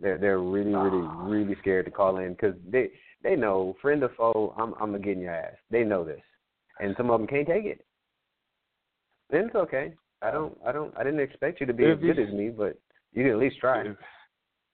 They're 0.00 0.18
they're 0.18 0.40
really 0.40 0.74
really 0.74 1.06
really 1.22 1.56
scared 1.60 1.86
to 1.86 1.90
call 1.90 2.18
in 2.18 2.32
because 2.32 2.54
they 2.70 2.90
they 3.22 3.36
know 3.36 3.76
friend 3.82 4.02
or 4.02 4.10
foe. 4.16 4.54
I'm 4.56 4.74
I'm 4.74 4.92
gonna 4.92 5.00
get 5.00 5.16
in 5.16 5.22
your 5.22 5.34
ass. 5.34 5.56
They 5.70 5.82
know 5.82 6.04
this, 6.04 6.22
and 6.80 6.94
some 6.96 7.10
of 7.10 7.20
them 7.20 7.26
can't 7.26 7.46
take 7.46 7.64
it. 7.64 7.84
And 9.30 9.46
it's 9.46 9.54
okay. 9.56 9.94
I 10.22 10.30
don't 10.30 10.56
I 10.66 10.72
don't 10.72 10.96
I 10.96 11.04
didn't 11.04 11.20
expect 11.20 11.60
you 11.60 11.66
to 11.66 11.72
be 11.72 11.84
If 11.84 11.98
as 11.98 12.02
good 12.02 12.18
as 12.18 12.32
me, 12.32 12.50
but 12.50 12.78
you 13.12 13.24
can 13.24 13.32
at 13.32 13.38
least 13.38 13.58
try. 13.58 13.84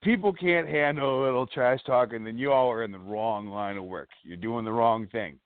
People 0.02 0.34
can't 0.34 0.68
handle 0.68 1.22
a 1.22 1.24
little 1.24 1.46
trash 1.46 1.80
talking, 1.86 2.24
then 2.24 2.36
you 2.36 2.52
all 2.52 2.70
are 2.70 2.84
in 2.84 2.92
the 2.92 2.98
wrong 2.98 3.48
line 3.48 3.78
of 3.78 3.84
work. 3.84 4.10
You're 4.22 4.36
doing 4.36 4.64
the 4.64 4.72
wrong 4.72 5.06
thing. 5.10 5.38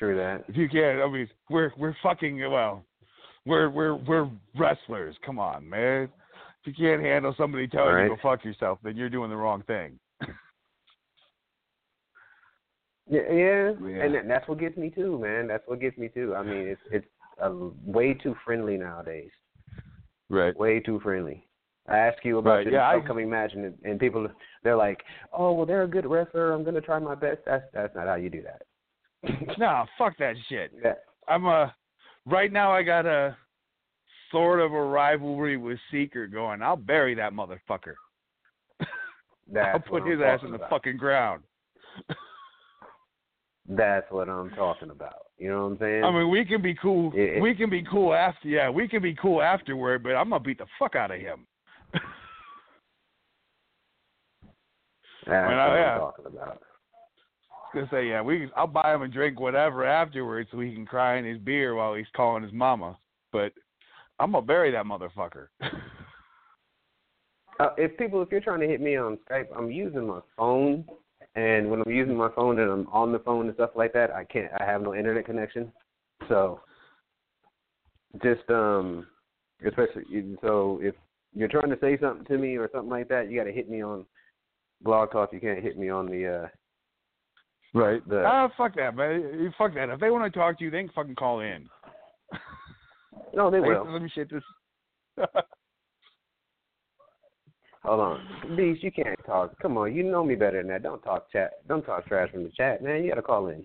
True 0.00 0.16
that. 0.16 0.44
If 0.48 0.56
you 0.56 0.66
can't, 0.66 0.98
I 1.02 1.08
mean, 1.08 1.28
we're 1.50 1.72
we're 1.76 1.94
fucking 2.02 2.40
well, 2.50 2.84
we're 3.44 3.68
we're 3.68 3.94
we're 3.96 4.30
wrestlers. 4.58 5.14
Come 5.24 5.38
on, 5.38 5.68
man. 5.68 6.04
If 6.64 6.66
you 6.66 6.72
can't 6.74 7.02
handle 7.02 7.34
somebody 7.36 7.68
telling 7.68 7.94
Right. 7.94 8.04
you 8.10 8.16
to 8.16 8.22
fuck 8.22 8.42
yourself, 8.42 8.78
then 8.82 8.96
you're 8.96 9.10
doing 9.10 9.28
the 9.28 9.36
wrong 9.36 9.62
thing. 9.66 9.98
Yeah, 13.08 13.20
yeah, 13.30 13.72
Yeah. 13.82 14.04
and 14.20 14.30
that's 14.30 14.46
what 14.48 14.58
gets 14.58 14.76
me 14.78 14.88
too, 14.90 15.18
man. 15.18 15.46
That's 15.48 15.66
what 15.66 15.80
gets 15.80 15.98
me 15.98 16.08
too. 16.08 16.34
I 16.34 16.42
mean, 16.42 16.66
it's 16.68 16.80
it's 16.90 17.06
uh, 17.42 17.52
way 17.84 18.14
too 18.14 18.34
friendly 18.44 18.76
nowadays. 18.78 19.30
Right. 20.30 20.56
way 20.56 20.80
too 20.80 21.00
friendly. 21.00 21.46
I 21.88 21.98
ask 21.98 22.24
you 22.24 22.38
about 22.38 22.50
Right, 22.50 22.64
the 22.66 22.72
yeah, 22.72 22.88
I- 22.88 22.96
upcoming 22.98 23.28
match, 23.28 23.52
and, 23.54 23.74
and 23.84 23.98
people 24.00 24.28
they're 24.62 24.76
like, 24.76 25.02
"Oh, 25.32 25.52
well, 25.52 25.66
they're 25.66 25.82
a 25.82 25.88
good 25.88 26.06
wrestler. 26.06 26.52
I'm 26.52 26.62
gonna 26.64 26.80
try 26.80 26.98
my 27.00 27.16
best." 27.16 27.40
That's 27.44 27.64
that's 27.74 27.94
not 27.94 28.06
how 28.06 28.14
you 28.14 28.30
do 28.30 28.40
that. 28.42 28.62
No, 29.58 29.84
fuck 29.98 30.16
that 30.18 30.34
shit. 30.48 30.72
that 30.82 31.04
I'm 31.28 31.44
a 31.46 31.74
right 32.26 32.52
now. 32.52 32.72
I 32.72 32.82
got 32.82 33.06
a 33.06 33.36
sort 34.32 34.60
of 34.60 34.72
a 34.72 34.82
rivalry 34.82 35.56
with 35.56 35.78
Seeker 35.90 36.26
going. 36.26 36.62
I'll 36.62 36.76
bury 36.76 37.14
that 37.16 37.32
motherfucker. 37.32 37.94
I'll 39.56 39.80
put 39.80 40.06
his 40.06 40.20
ass 40.24 40.40
in 40.42 40.50
the 40.50 40.56
about. 40.56 40.70
fucking 40.70 40.96
ground. 40.96 41.42
That's 43.68 44.06
what 44.10 44.28
I'm 44.28 44.50
talking 44.50 44.90
about. 44.90 45.26
You 45.38 45.48
know 45.50 45.64
what 45.64 45.72
I'm 45.72 45.78
saying? 45.78 46.04
I 46.04 46.10
mean, 46.10 46.30
we 46.30 46.44
can 46.44 46.60
be 46.62 46.74
cool. 46.74 47.12
It- 47.14 47.36
it- 47.36 47.42
we 47.42 47.54
can 47.54 47.70
be 47.70 47.82
cool 47.82 48.12
after. 48.14 48.48
Yeah, 48.48 48.68
we 48.70 48.88
can 48.88 49.02
be 49.02 49.14
cool 49.14 49.42
afterward. 49.42 50.02
But 50.02 50.10
I'm 50.16 50.30
gonna 50.30 50.42
beat 50.42 50.58
the 50.58 50.66
fuck 50.78 50.96
out 50.96 51.10
of 51.10 51.20
him. 51.20 51.46
that's 51.92 52.02
I 55.26 55.30
mean, 55.30 55.44
what 55.44 55.58
I- 55.58 55.66
I'm 55.68 55.76
yeah. 55.76 55.98
talking 55.98 56.26
about. 56.26 56.62
Gonna 57.72 57.88
say, 57.90 58.08
yeah, 58.08 58.22
we. 58.22 58.50
I'll 58.56 58.66
buy 58.66 58.94
him 58.94 59.02
a 59.02 59.08
drink, 59.08 59.40
whatever, 59.40 59.84
afterwards, 59.84 60.48
so 60.50 60.60
he 60.60 60.72
can 60.74 60.86
cry 60.86 61.18
in 61.18 61.24
his 61.24 61.38
beer 61.38 61.74
while 61.74 61.94
he's 61.94 62.06
calling 62.14 62.42
his 62.42 62.52
mama. 62.52 62.98
But 63.32 63.52
I'm 64.18 64.32
gonna 64.32 64.46
bury 64.46 64.70
that 64.72 64.84
motherfucker. 64.84 65.48
Uh, 67.58 67.74
if 67.76 67.94
people, 67.98 68.22
if 68.22 68.30
you're 68.30 68.40
trying 68.40 68.60
to 68.60 68.66
hit 68.66 68.80
me 68.80 68.96
on 68.96 69.18
Skype, 69.30 69.48
I'm 69.54 69.70
using 69.70 70.06
my 70.06 70.20
phone, 70.34 70.82
and 71.34 71.70
when 71.70 71.82
I'm 71.84 71.92
using 71.92 72.16
my 72.16 72.30
phone 72.34 72.58
and 72.58 72.70
I'm 72.70 72.88
on 72.88 73.12
the 73.12 73.18
phone 73.18 73.44
and 73.48 73.54
stuff 73.54 73.72
like 73.76 73.92
that, 73.92 74.10
I 74.10 74.24
can't. 74.24 74.50
I 74.58 74.64
have 74.64 74.80
no 74.80 74.94
internet 74.94 75.26
connection, 75.26 75.70
so 76.26 76.62
just 78.22 78.48
um, 78.48 79.06
especially 79.66 80.04
so 80.40 80.80
if 80.82 80.94
you're 81.34 81.48
trying 81.48 81.68
to 81.68 81.78
say 81.82 81.98
something 81.98 82.24
to 82.26 82.38
me 82.38 82.56
or 82.56 82.70
something 82.72 82.88
like 82.88 83.08
that, 83.08 83.30
you 83.30 83.38
got 83.38 83.44
to 83.44 83.52
hit 83.52 83.68
me 83.68 83.82
on 83.82 84.06
Blog 84.80 85.12
Talk. 85.12 85.30
You 85.34 85.40
can't 85.40 85.62
hit 85.62 85.78
me 85.78 85.90
on 85.90 86.06
the 86.06 86.44
uh 86.44 86.48
right. 87.74 88.06
the. 88.08 88.24
Ah, 88.24 88.48
fuck 88.56 88.74
that, 88.76 88.94
man. 88.96 89.52
Fuck 89.56 89.74
that. 89.74 89.88
If 89.90 90.00
they 90.00 90.10
want 90.10 90.32
to 90.32 90.38
talk 90.38 90.58
to 90.58 90.64
you, 90.64 90.70
they 90.70 90.82
can 90.82 90.90
fucking 90.94 91.14
call 91.16 91.40
in. 91.40 91.68
no, 93.34 93.50
they 93.50 93.58
Hey, 93.58 93.68
will. 93.68 93.86
Let 93.90 94.02
me 94.02 94.10
shit 94.14 94.30
this. 94.30 94.42
Hold 97.82 98.00
on, 98.00 98.56
Beast, 98.56 98.82
you 98.82 98.92
can't 98.92 99.18
talk. 99.24 99.58
Come 99.62 99.78
on, 99.78 99.94
you 99.94 100.02
know 100.02 100.22
me 100.22 100.34
better 100.34 100.58
than 100.58 100.68
that. 100.68 100.82
Don't 100.82 101.00
talk 101.00 101.30
chat. 101.32 101.66
Don't 101.66 101.82
talk 101.82 102.06
trash 102.06 102.30
from 102.30 102.44
the 102.44 102.50
chat, 102.50 102.82
man. 102.82 103.02
You 103.02 103.08
got 103.10 103.14
to 103.16 103.22
call 103.22 103.46
in. 103.48 103.64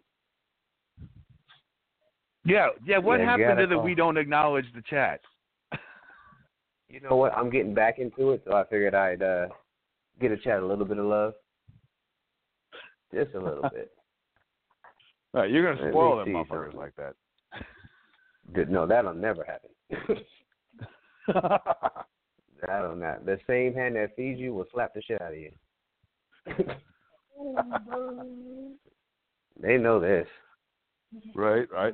yeah, 2.46 2.70
yeah. 2.86 2.98
What 2.98 3.20
Yeah, 3.20 3.26
happened 3.26 3.60
to 3.60 3.68
the 3.68 3.78
we 3.78 3.94
don't 3.94 4.18
acknowledge 4.18 4.66
the 4.74 4.82
chat? 4.90 5.22
You 6.88 7.02
know 7.02 7.16
what? 7.18 7.34
I'm 7.34 7.50
getting 7.50 7.74
back 7.74 8.00
into 8.00 8.32
it, 8.32 8.44
so 8.46 8.54
I 8.56 8.64
figured 8.66 8.94
I'd 8.96 9.22
uh 9.22 9.48
get 10.22 10.32
a 10.32 10.38
chat 10.38 10.62
a 10.62 10.66
little 10.66 10.86
bit 10.86 10.98
of 11.00 11.06
love. 11.06 11.34
Just 13.16 13.34
a 13.36 13.40
little 13.40 13.70
bit. 13.74 13.92
Right, 15.34 15.52
you're 15.52 15.64
gonna 15.74 15.86
me 15.88 15.92
spoil 15.92 16.16
them 16.20 16.28
see 16.28 16.32
motherfuckers 16.32 16.72
something. 16.72 16.80
like 16.80 16.96
that. 16.96 17.14
Dude, 18.54 18.70
No, 18.70 18.88
that'll 18.88 19.14
never 19.14 19.44
happen. 19.44 19.70
that'll 22.66 22.96
not. 22.96 23.26
The 23.26 23.38
same 23.46 23.74
hand 23.74 23.98
that 23.98 24.16
feeds 24.16 24.40
you 24.40 24.54
will 24.54 24.64
slap 24.74 24.94
the 24.94 25.02
shit 25.02 25.22
out 25.22 25.34
of 25.34 25.38
you. 25.38 25.52
they 29.62 29.78
know 29.78 30.00
this. 30.00 30.26
right, 31.36 31.70
right. 31.70 31.94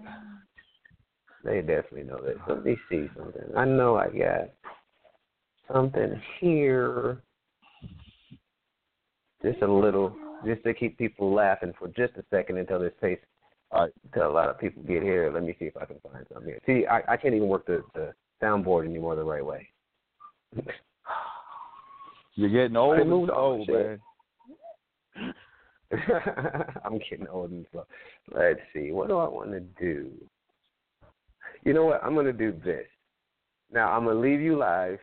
They 1.43 1.61
definitely 1.61 2.03
know 2.03 2.21
this. 2.23 2.37
Let 2.47 2.63
me 2.63 2.77
see 2.91 3.07
something. 3.17 3.55
I 3.57 3.65
know 3.65 3.95
I 3.97 4.09
got 4.09 4.51
something 5.73 6.21
here. 6.39 7.23
Just 9.43 9.63
a 9.63 9.71
little, 9.71 10.15
just 10.45 10.63
to 10.63 10.73
keep 10.73 10.97
people 10.97 11.33
laughing 11.33 11.73
for 11.77 11.87
just 11.89 12.13
a 12.17 12.23
second 12.29 12.57
until 12.57 12.79
this 12.79 12.93
All 13.01 13.09
right. 13.09 13.19
Uh, 13.71 13.87
until 14.05 14.29
a 14.29 14.33
lot 14.33 14.49
of 14.49 14.59
people 14.59 14.83
get 14.83 15.01
here. 15.01 15.31
Let 15.33 15.43
me 15.43 15.55
see 15.57 15.65
if 15.65 15.77
I 15.77 15.85
can 15.85 15.97
find 15.99 16.25
something 16.31 16.47
here. 16.47 16.59
See, 16.65 16.85
I, 16.85 17.13
I 17.13 17.17
can't 17.17 17.33
even 17.33 17.47
work 17.47 17.65
the, 17.65 17.83
the 17.93 18.13
soundboard 18.41 18.85
anymore 18.85 19.15
the 19.15 19.23
right 19.23 19.45
way. 19.45 19.69
You're 22.35 22.49
getting 22.49 22.75
old 22.77 22.97
and 22.99 23.65
shit. 23.65 23.75
man. 23.75 25.33
I'm 26.85 26.99
getting 27.09 27.27
old 27.27 27.51
and 27.51 27.65
slow. 27.71 27.85
Let's 28.33 28.59
see. 28.73 28.91
What 28.91 29.09
do 29.09 29.17
I 29.17 29.27
want 29.27 29.51
to 29.51 29.59
do? 29.59 30.11
You 31.63 31.73
know 31.73 31.85
what? 31.85 32.03
I'm 32.03 32.15
gonna 32.15 32.33
do 32.33 32.53
this. 32.63 32.87
Now 33.71 33.91
I'm 33.91 34.05
gonna 34.05 34.19
leave 34.19 34.41
you 34.41 34.57
live. 34.57 34.99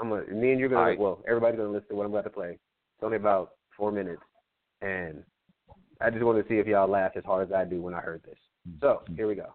I'm 0.00 0.08
gonna 0.08 0.26
me 0.26 0.52
and 0.52 0.60
you're 0.60 0.68
gonna 0.68 0.80
Alright. 0.80 0.98
well, 0.98 1.22
everybody's 1.28 1.58
gonna 1.58 1.70
listen 1.70 1.90
to 1.90 1.94
what 1.94 2.06
I'm 2.06 2.12
about 2.12 2.24
to 2.24 2.30
play. 2.30 2.50
It's 2.50 3.02
only 3.02 3.16
about 3.16 3.52
four 3.76 3.92
minutes, 3.92 4.22
and 4.82 5.22
I 6.00 6.10
just 6.10 6.24
wanted 6.24 6.42
to 6.42 6.48
see 6.48 6.56
if 6.56 6.66
y'all 6.66 6.90
laugh 6.90 7.12
as 7.16 7.24
hard 7.24 7.48
as 7.48 7.54
I 7.54 7.64
do 7.64 7.80
when 7.80 7.94
I 7.94 8.00
heard 8.00 8.22
this. 8.24 8.38
So 8.80 9.02
here 9.16 9.28
we 9.28 9.34
go. 9.34 9.54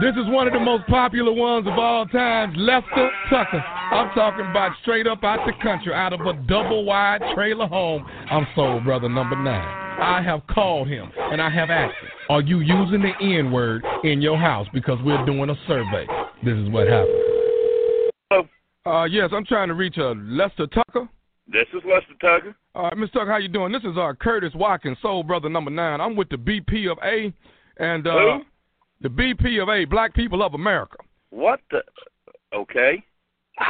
This 0.00 0.14
is 0.14 0.26
one 0.28 0.46
of 0.46 0.52
the 0.52 0.60
most 0.60 0.86
popular 0.86 1.32
ones 1.32 1.66
of 1.66 1.72
all 1.72 2.06
times, 2.06 2.54
Lester 2.56 3.10
Tucker. 3.30 3.58
I'm 3.58 4.14
talking 4.14 4.46
about 4.48 4.72
straight 4.82 5.06
up 5.08 5.24
out 5.24 5.40
the 5.44 5.52
country, 5.60 5.92
out 5.92 6.12
of 6.12 6.20
a 6.20 6.34
double 6.46 6.84
wide 6.84 7.20
trailer 7.34 7.66
home. 7.66 8.06
I'm 8.30 8.46
soul 8.54 8.80
brother 8.80 9.08
number 9.08 9.36
nine. 9.36 9.66
I 10.00 10.22
have 10.22 10.46
called 10.46 10.86
him 10.86 11.10
and 11.16 11.42
I 11.42 11.50
have 11.50 11.70
asked 11.70 11.96
him, 12.00 12.10
Are 12.30 12.40
you 12.40 12.60
using 12.60 13.02
the 13.02 13.12
N 13.20 13.50
word 13.50 13.84
in 14.04 14.20
your 14.22 14.38
house? 14.38 14.68
Because 14.72 14.98
we're 15.04 15.24
doing 15.26 15.50
a 15.50 15.56
survey. 15.66 16.06
This 16.44 16.56
is 16.56 16.68
what 16.70 16.86
happened. 16.86 18.48
Uh, 18.86 19.04
yes, 19.04 19.30
I'm 19.32 19.44
trying 19.44 19.68
to 19.68 19.74
reach 19.74 19.96
a 19.98 20.12
Lester 20.12 20.66
Tucker. 20.68 21.08
This 21.50 21.66
is 21.72 21.80
Lester 21.84 22.12
Tucker. 22.20 22.54
All 22.74 22.84
right, 22.84 22.92
Mr. 22.94 23.12
Tucker, 23.14 23.30
how 23.30 23.38
you 23.38 23.48
doing? 23.48 23.72
This 23.72 23.82
is 23.82 23.96
uh, 23.96 24.12
Curtis 24.20 24.52
Watkins, 24.54 24.98
Soul 25.00 25.22
Brother 25.22 25.48
number 25.48 25.70
nine. 25.70 26.00
I'm 26.00 26.14
with 26.14 26.28
the 26.28 26.36
BP 26.36 26.90
of 26.90 26.98
A, 27.02 27.32
and 27.82 28.06
uh, 28.06 28.10
Who? 28.12 28.38
the 29.00 29.08
BP 29.08 29.62
of 29.62 29.68
A, 29.68 29.84
Black 29.86 30.14
People 30.14 30.42
of 30.42 30.54
America. 30.54 30.96
What 31.30 31.60
the? 31.70 31.82
Okay. 32.54 33.02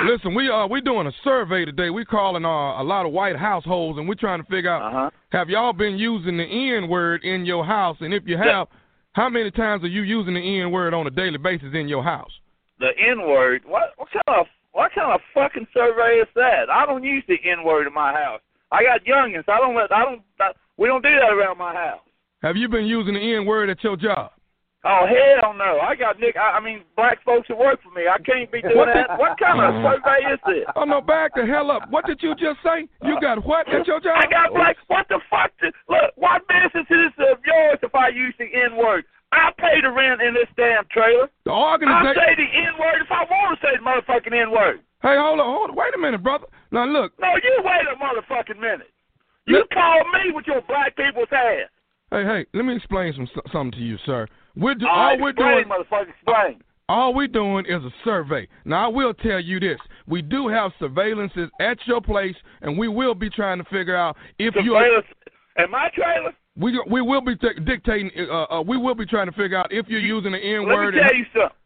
Listen, 0.04 0.34
we 0.34 0.50
uh 0.50 0.66
we 0.66 0.82
doing 0.82 1.06
a 1.06 1.12
survey 1.24 1.64
today. 1.64 1.88
We're 1.88 2.04
calling 2.04 2.44
uh, 2.44 2.82
a 2.82 2.84
lot 2.84 3.06
of 3.06 3.12
white 3.12 3.36
households, 3.36 3.98
and 3.98 4.06
we're 4.06 4.16
trying 4.16 4.42
to 4.42 4.48
figure 4.50 4.70
out 4.70 4.82
Uh 4.82 4.90
huh. 4.92 5.10
have 5.30 5.48
y'all 5.48 5.72
been 5.72 5.96
using 5.96 6.36
the 6.36 6.44
N 6.44 6.88
word 6.88 7.24
in 7.24 7.46
your 7.46 7.64
house, 7.64 7.96
and 8.00 8.12
if 8.12 8.24
you 8.26 8.36
have, 8.36 8.68
how 9.14 9.30
many 9.30 9.50
times 9.50 9.82
are 9.84 9.88
you 9.88 10.02
using 10.02 10.34
the 10.34 10.60
N 10.62 10.70
word 10.72 10.92
on 10.92 11.06
a 11.06 11.10
daily 11.10 11.38
basis 11.38 11.68
in 11.72 11.88
your 11.88 12.02
house? 12.04 12.30
The 12.80 12.90
N 13.00 13.22
word. 13.26 13.62
What? 13.66 13.92
What 13.96 14.08
kind 14.12 14.40
of? 14.40 14.46
What 14.78 14.94
kind 14.94 15.10
of 15.10 15.18
fucking 15.34 15.66
survey 15.74 16.22
is 16.22 16.30
that? 16.38 16.70
I 16.70 16.86
don't 16.86 17.02
use 17.02 17.24
the 17.26 17.34
N 17.42 17.66
word 17.66 17.88
in 17.88 17.92
my 17.92 18.14
house. 18.14 18.38
I 18.70 18.86
got 18.86 19.02
youngins. 19.02 19.42
I 19.50 19.58
don't 19.58 19.74
let. 19.74 19.90
I 19.90 20.06
don't. 20.06 20.22
I, 20.38 20.54
we 20.78 20.86
don't 20.86 21.02
do 21.02 21.10
that 21.18 21.34
around 21.34 21.58
my 21.58 21.74
house. 21.74 22.06
Have 22.42 22.54
you 22.54 22.68
been 22.68 22.86
using 22.86 23.14
the 23.14 23.34
N 23.34 23.44
word 23.44 23.70
at 23.70 23.82
your 23.82 23.96
job? 23.96 24.30
Oh 24.86 25.02
hell 25.10 25.50
no! 25.50 25.82
I 25.82 25.96
got 25.98 26.20
Nick. 26.20 26.36
I, 26.36 26.54
I 26.54 26.60
mean, 26.62 26.86
black 26.94 27.18
folks 27.24 27.48
that 27.48 27.58
work 27.58 27.82
for 27.82 27.90
me. 27.90 28.06
I 28.06 28.22
can't 28.22 28.46
be 28.54 28.62
doing 28.62 28.86
that. 28.86 29.18
What 29.18 29.34
kind 29.42 29.58
of 29.58 29.82
survey 29.82 30.22
is 30.30 30.38
this? 30.46 30.70
Oh 30.76 30.84
no, 30.84 31.00
back 31.00 31.34
the 31.34 31.42
hell 31.42 31.72
up! 31.72 31.90
What 31.90 32.06
did 32.06 32.22
you 32.22 32.38
just 32.38 32.62
say? 32.62 32.86
You 33.02 33.18
uh, 33.18 33.20
got 33.20 33.44
what 33.44 33.66
at 33.66 33.82
your 33.84 33.98
job? 33.98 34.14
I 34.14 34.30
got 34.30 34.54
black. 34.54 34.76
What 34.86 35.10
the 35.10 35.18
fuck? 35.26 35.50
Did, 35.58 35.74
look, 35.90 36.14
what 36.14 36.46
business 36.46 36.86
is 36.86 37.10
this 37.18 37.34
of 37.34 37.42
yours 37.42 37.82
if 37.82 37.92
I 37.96 38.14
use 38.14 38.34
the 38.38 38.46
N 38.46 38.78
word? 38.78 39.02
I 39.32 39.50
pay 39.58 39.80
the 39.82 39.90
rent 39.90 40.22
in 40.22 40.34
this 40.34 40.48
damn 40.56 40.84
trailer. 40.90 41.28
The 41.44 41.50
I 41.52 41.72
organization. 41.72 42.14
say 42.16 42.34
the 42.36 42.48
N 42.48 42.72
word 42.80 43.02
if 43.02 43.10
I 43.12 43.24
want 43.28 43.58
to 43.60 43.66
say 43.66 43.76
the 43.76 43.84
motherfucking 43.84 44.32
N 44.32 44.50
word. 44.50 44.80
Hey, 45.02 45.16
hold 45.16 45.38
on, 45.40 45.46
hold 45.46 45.70
on. 45.70 45.76
Wait 45.76 45.94
a 45.94 45.98
minute, 45.98 46.22
brother. 46.22 46.46
Now 46.72 46.84
look. 46.86 47.12
No, 47.20 47.28
you 47.36 47.60
wait 47.62 47.84
a 47.92 47.96
motherfucking 48.02 48.60
minute. 48.60 48.90
You 49.46 49.58
Look- 49.58 49.70
call 49.70 50.00
me 50.12 50.32
with 50.32 50.46
your 50.46 50.60
black 50.62 50.96
people's 50.96 51.28
ass. 51.32 51.68
Hey, 52.10 52.24
hey. 52.24 52.46
Let 52.54 52.64
me 52.64 52.74
explain 52.76 53.12
some 53.14 53.28
something 53.52 53.72
to 53.78 53.84
you, 53.84 53.98
sir. 54.06 54.26
We're 54.56 54.74
do, 54.74 54.86
All 54.86 55.10
all 55.10 55.20
we're 55.20 55.32
doing. 55.32 55.64
motherfucker, 55.66 56.08
explain. 56.08 56.60
Uh, 56.60 56.92
all 56.92 57.12
we're 57.14 57.28
doing 57.28 57.66
is 57.66 57.84
a 57.84 57.90
survey. 58.02 58.48
Now, 58.64 58.86
I 58.86 58.88
will 58.88 59.12
tell 59.12 59.38
you 59.40 59.60
this: 59.60 59.78
we 60.06 60.22
do 60.22 60.48
have 60.48 60.72
surveillances 60.80 61.50
at 61.60 61.76
your 61.86 62.00
place, 62.00 62.34
and 62.62 62.78
we 62.78 62.88
will 62.88 63.14
be 63.14 63.28
trying 63.28 63.58
to 63.58 63.64
figure 63.64 63.94
out 63.94 64.16
if 64.38 64.54
you. 64.56 64.72
Surveillance 64.72 65.06
in 65.58 65.70
my 65.70 65.90
trailer. 65.94 66.32
We 66.58 66.74
we 66.90 67.00
will 67.00 67.20
be 67.20 67.36
t- 67.36 67.60
dictating. 67.64 68.10
Uh, 68.18 68.58
uh, 68.58 68.62
we 68.62 68.76
will 68.76 68.94
be 68.94 69.06
trying 69.06 69.26
to 69.26 69.32
figure 69.32 69.56
out 69.56 69.72
if 69.72 69.86
you're 69.86 70.00
using 70.02 70.32
the 70.32 70.42
N 70.42 70.66
word. 70.66 70.94
Let 70.94 71.02
me 71.02 71.08
tell 71.08 71.16
you 71.16 71.26
something. 71.32 71.58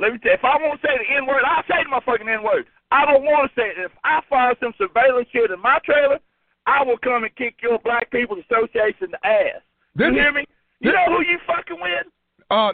Let 0.00 0.12
me 0.12 0.18
tell 0.24 0.32
if 0.32 0.44
I 0.44 0.56
want 0.56 0.80
to 0.80 0.86
say 0.86 0.94
the 0.96 1.16
N 1.16 1.26
word, 1.26 1.44
I'll 1.44 1.62
say 1.68 1.84
the 1.84 1.92
motherfucking 1.92 2.32
N 2.32 2.42
word. 2.42 2.64
I 2.90 3.04
don't 3.04 3.24
want 3.24 3.52
to 3.52 3.60
say 3.60 3.68
it. 3.68 3.76
If 3.76 3.92
I 4.04 4.20
find 4.30 4.56
some 4.60 4.72
surveillance 4.78 5.28
shit 5.30 5.50
in 5.50 5.60
my 5.60 5.78
trailer, 5.84 6.18
I 6.66 6.82
will 6.82 6.96
come 6.96 7.24
and 7.24 7.36
kick 7.36 7.56
your 7.60 7.78
Black 7.84 8.10
People's 8.10 8.44
Association 8.48 9.12
the 9.12 9.20
ass. 9.26 9.60
You 9.96 10.12
hear 10.12 10.32
me? 10.32 10.44
You 10.80 10.92
this- 10.92 10.96
know 10.96 11.16
who 11.16 11.22
you 11.24 11.38
fucking 11.46 11.76
with? 11.80 12.06
Uh, 12.50 12.72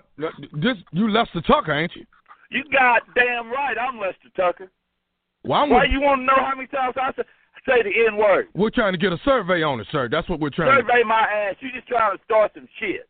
this 0.52 0.78
you 0.92 1.10
Lester 1.10 1.40
Tucker, 1.42 1.72
ain't 1.72 1.96
you? 1.96 2.06
You 2.50 2.62
goddamn 2.70 3.50
right. 3.50 3.74
I'm 3.76 3.98
Lester 3.98 4.30
Tucker. 4.36 4.70
Well, 5.42 5.62
I'm 5.62 5.70
Why 5.70 5.84
you 5.84 6.00
want 6.00 6.20
to 6.22 6.26
know 6.26 6.38
how 6.38 6.54
many 6.54 6.68
times 6.68 6.94
I 6.96 7.10
say, 7.16 7.22
say 7.66 7.82
the 7.82 7.92
N 8.08 8.16
word? 8.16 8.48
we're 8.54 8.70
trying 8.70 8.92
to 8.92 8.98
get 8.98 9.12
a 9.12 9.18
survey 9.24 9.62
on 9.62 9.80
it, 9.80 9.86
sir. 9.92 10.08
That's 10.10 10.28
what 10.28 10.40
we're 10.40 10.50
trying. 10.50 10.76
to 10.76 10.82
Survey 10.82 11.02
my 11.06 11.20
ass. 11.22 11.56
You 11.60 11.70
just 11.72 11.88
trying 11.88 12.16
to 12.16 12.22
start 12.24 12.52
some 12.54 12.68
shit. 12.78 13.08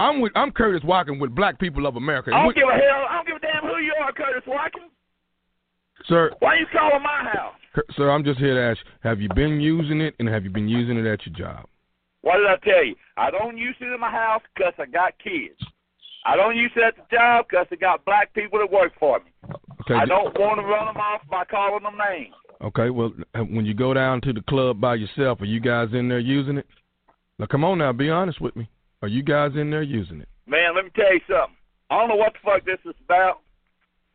I'm 0.00 0.20
with 0.20 0.32
I'm 0.34 0.50
Curtis 0.50 0.82
Walken 0.82 1.20
with 1.20 1.34
Black 1.34 1.58
People 1.58 1.86
of 1.86 1.96
America. 1.96 2.30
I 2.34 2.38
don't 2.38 2.48
We- 2.48 2.54
give 2.54 2.68
a 2.68 2.72
hell. 2.74 3.06
I 3.08 3.14
don't 3.16 3.26
give 3.26 3.36
a 3.36 3.40
damn 3.40 3.62
who 3.62 3.78
you 3.78 3.94
are, 4.00 4.12
Curtis 4.12 4.42
Watkins. 4.46 4.90
sir, 6.06 6.32
Why 6.40 6.54
are 6.54 6.58
you 6.58 6.66
calling 6.72 7.02
my 7.02 7.30
house? 7.32 7.54
Sir, 7.96 8.10
I'm 8.10 8.24
just 8.24 8.38
here 8.38 8.54
to 8.54 8.60
ask: 8.60 8.80
Have 9.02 9.20
you 9.20 9.28
been 9.34 9.60
using 9.60 10.00
it, 10.00 10.14
and 10.18 10.28
have 10.28 10.44
you 10.44 10.50
been 10.50 10.68
using 10.68 10.96
it 10.98 11.06
at 11.06 11.24
your 11.26 11.34
job? 11.34 11.66
What 12.22 12.38
did 12.38 12.46
I 12.46 12.56
tell 12.64 12.84
you? 12.84 12.94
I 13.16 13.30
don't 13.30 13.56
use 13.56 13.76
it 13.80 13.86
in 13.92 14.00
my 14.00 14.10
house 14.10 14.42
'cause 14.56 14.72
I 14.78 14.86
got 14.86 15.16
kids. 15.18 15.60
I 16.26 16.36
don't 16.36 16.56
use 16.56 16.72
it 16.74 16.82
at 16.82 16.96
the 16.96 17.02
job 17.16 17.48
'cause 17.48 17.66
I 17.70 17.76
got 17.76 18.04
black 18.04 18.32
people 18.32 18.58
that 18.58 18.70
work 18.70 18.92
for 18.98 19.20
me. 19.20 19.30
Okay. 19.82 19.94
I 19.94 20.06
don't 20.06 20.36
want 20.38 20.58
to 20.60 20.66
run 20.66 20.86
them 20.86 20.96
off 20.96 21.20
by 21.28 21.44
calling 21.44 21.82
them 21.82 21.98
names. 21.98 22.34
Okay. 22.62 22.90
Well, 22.90 23.12
when 23.34 23.66
you 23.66 23.74
go 23.74 23.94
down 23.94 24.20
to 24.22 24.32
the 24.32 24.42
club 24.42 24.80
by 24.80 24.94
yourself, 24.96 25.40
are 25.40 25.46
you 25.46 25.60
guys 25.60 25.88
in 25.92 26.08
there 26.08 26.18
using 26.18 26.58
it? 26.58 26.66
Now, 27.38 27.46
come 27.46 27.64
on 27.64 27.78
now, 27.78 27.92
be 27.92 28.10
honest 28.10 28.40
with 28.40 28.54
me. 28.54 28.68
Are 29.02 29.08
you 29.08 29.22
guys 29.22 29.52
in 29.56 29.70
there 29.70 29.82
using 29.82 30.20
it? 30.20 30.28
Man, 30.46 30.74
let 30.74 30.84
me 30.84 30.90
tell 30.94 31.12
you 31.12 31.20
something. 31.28 31.56
I 31.90 31.98
don't 31.98 32.08
know 32.08 32.16
what 32.16 32.32
the 32.32 32.38
fuck 32.44 32.64
this 32.64 32.78
is 32.84 32.94
about, 33.04 33.40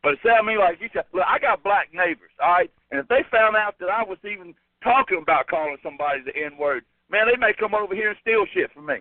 but 0.02 0.14
it 0.14 0.18
sounded 0.24 0.42
to 0.42 0.46
me 0.48 0.58
like 0.58 0.80
you 0.80 0.88
said, 0.92 1.04
look, 1.12 1.24
I 1.28 1.38
got 1.38 1.62
black 1.62 1.88
neighbors, 1.92 2.30
all 2.42 2.52
right? 2.52 2.70
And 2.90 3.00
if 3.00 3.08
they 3.08 3.22
found 3.30 3.56
out 3.56 3.78
that 3.78 3.90
I 3.90 4.02
was 4.02 4.18
even 4.24 4.54
talking 4.82 5.20
about 5.22 5.46
calling 5.46 5.76
somebody 5.82 6.20
the 6.24 6.32
N 6.34 6.56
word, 6.58 6.84
man, 7.10 7.26
they 7.30 7.38
may 7.38 7.52
come 7.52 7.74
over 7.74 7.94
here 7.94 8.10
and 8.10 8.18
steal 8.20 8.46
shit 8.52 8.72
from 8.72 8.86
me. 8.86 8.96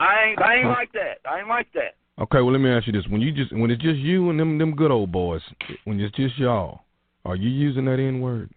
I 0.00 0.30
ain't 0.30 0.42
I 0.42 0.56
ain't 0.56 0.68
like 0.68 0.92
that. 0.92 1.20
I 1.28 1.40
ain't 1.40 1.48
like 1.48 1.68
that. 1.74 1.94
Okay. 2.20 2.40
Well, 2.40 2.52
let 2.52 2.60
me 2.60 2.70
ask 2.70 2.86
you 2.86 2.92
this: 2.92 3.06
When 3.08 3.20
you 3.20 3.32
just 3.32 3.52
when 3.52 3.70
it's 3.70 3.82
just 3.82 3.98
you 3.98 4.30
and 4.30 4.40
them 4.40 4.58
them 4.58 4.74
good 4.74 4.90
old 4.90 5.12
boys, 5.12 5.42
when 5.84 6.00
it's 6.00 6.14
just 6.16 6.38
y'all, 6.38 6.80
are 7.24 7.36
you 7.36 7.50
using 7.50 7.84
that 7.86 7.98
N 8.00 8.20
word? 8.20 8.50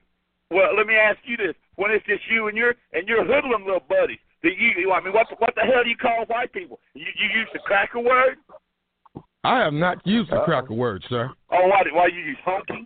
Well, 0.52 0.76
let 0.78 0.88
me 0.88 0.96
ask 0.96 1.18
you 1.26 1.38
this: 1.38 1.56
When 1.76 1.92
it's 1.92 2.06
just 2.06 2.22
you 2.30 2.48
and 2.48 2.58
your 2.58 2.76
and 2.94 3.08
your 3.08 3.26
hoodlum 3.26 3.66
little 3.66 3.84
buddies, 3.88 4.20
do 4.42 4.50
you? 4.50 4.92
I 4.92 5.02
mean, 5.04 5.14
what 5.14 5.28
the, 5.30 5.36
what 5.38 5.54
the 5.56 5.62
hell 5.62 5.84
do 5.84 5.90
you 5.90 5.98
call 5.98 6.26
white 6.28 6.52
people? 6.54 6.80
You 6.94 7.06
you 7.06 7.40
use 7.40 7.48
the 7.54 7.60
cracker 7.60 8.00
word? 8.00 8.38
I 9.44 9.60
have 9.60 9.74
not 9.74 10.06
used 10.08 10.32
the 10.32 10.38
Uh-oh. 10.38 10.46
cracker 10.46 10.74
word, 10.74 11.04
sir. 11.10 11.30
Oh, 11.52 11.68
why 11.68 11.84
why 11.92 12.08
you 12.08 12.20
use 12.22 12.38
honky? 12.46 12.86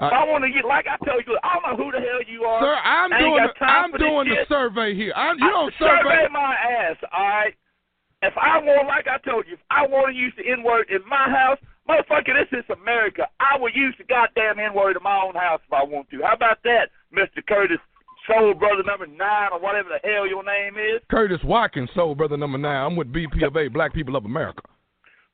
I- 0.00 0.08
I 0.08 0.24
want 0.24 0.42
to 0.44 0.50
get 0.50 0.64
like 0.66 0.86
I 0.88 0.96
told 1.06 1.22
you, 1.26 1.38
I 1.44 1.54
don't 1.54 1.78
know 1.78 1.84
who 1.84 1.92
the 1.92 1.98
hell 2.02 2.20
you 2.26 2.42
are. 2.44 2.60
Sir, 2.60 2.76
I'm 2.82 3.10
doing 3.10 3.46
the, 3.46 3.64
I'm 3.64 3.92
doing 3.92 4.28
the 4.28 4.34
shit. 4.42 4.48
survey 4.48 4.94
here. 4.94 5.12
I'm, 5.14 5.38
you 5.38 5.46
I- 5.46 5.50
don't 5.50 5.74
survey 5.78 6.02
survey. 6.02 6.32
my 6.32 6.54
ass, 6.54 6.96
all 7.12 7.24
right? 7.24 7.54
If 8.22 8.34
I 8.36 8.58
want, 8.58 8.88
like 8.88 9.06
I 9.06 9.18
told 9.18 9.46
you, 9.46 9.54
if 9.54 9.60
I 9.70 9.86
want 9.86 10.08
to 10.12 10.18
use 10.18 10.32
the 10.36 10.50
N 10.50 10.62
word 10.64 10.88
in 10.90 10.98
my 11.08 11.28
house, 11.30 11.58
motherfucker, 11.88 12.34
this 12.34 12.58
is 12.58 12.64
America. 12.80 13.28
I 13.40 13.58
will 13.58 13.70
use 13.70 13.94
the 13.98 14.04
goddamn 14.04 14.58
N 14.58 14.74
word 14.74 14.96
in 14.96 15.02
my 15.02 15.20
own 15.20 15.34
house 15.34 15.60
if 15.66 15.72
I 15.72 15.84
want 15.84 16.10
to. 16.10 16.22
How 16.22 16.34
about 16.34 16.58
that, 16.64 16.90
Mister 17.10 17.42
Curtis, 17.42 17.78
Soul 18.26 18.54
Brother 18.54 18.82
Number 18.84 19.06
Nine, 19.06 19.50
or 19.52 19.60
whatever 19.60 19.88
the 19.90 20.08
hell 20.08 20.26
your 20.26 20.44
name 20.44 20.74
is? 20.76 21.00
Curtis 21.10 21.40
Watkins, 21.44 21.90
Soul 21.94 22.14
Brother 22.14 22.36
Number 22.36 22.58
Nine. 22.58 22.86
I'm 22.86 22.96
with 22.96 23.12
BP 23.12 23.46
of 23.46 23.56
A, 23.56 23.68
Black 23.68 23.92
People 23.92 24.16
of 24.16 24.24
America. 24.24 24.62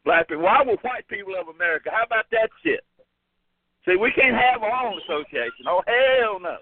Black 0.05 0.28
people. 0.28 0.44
Well, 0.44 0.55
I 0.59 0.62
was 0.62 0.78
white 0.82 1.07
people 1.09 1.34
of 1.40 1.55
America. 1.55 1.90
How 1.92 2.05
about 2.05 2.24
that 2.32 2.48
shit? 2.62 2.80
See, 3.86 3.96
we 3.96 4.12
can't 4.12 4.36
have 4.36 4.62
our 4.62 4.86
own 4.86 4.98
association. 5.05 5.66
Oh 5.66 5.82
hell 5.86 6.40
no! 6.40 6.57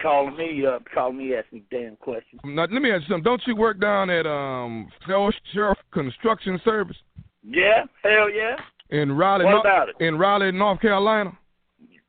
Calling 0.00 0.36
me 0.36 0.66
up, 0.66 0.84
calling 0.92 1.16
me 1.18 1.34
asking 1.34 1.64
damn 1.70 1.96
questions. 1.96 2.40
Now, 2.44 2.62
let 2.62 2.82
me 2.82 2.90
ask 2.90 3.02
you 3.02 3.08
something. 3.14 3.24
Don't 3.24 3.42
you 3.46 3.56
work 3.56 3.80
down 3.80 4.10
at 4.10 4.26
um 4.26 4.88
Sheriff 5.06 5.78
Construction 5.92 6.60
Service 6.64 6.96
Yeah, 7.42 7.84
hell 8.02 8.30
yeah, 8.30 8.56
in 8.90 9.12
Raleigh, 9.12 9.44
What 9.44 9.50
North, 9.52 9.64
about 9.64 9.88
it? 9.88 9.96
in 10.00 10.18
Raleigh, 10.18 10.52
North 10.52 10.80
Carolina? 10.80 11.36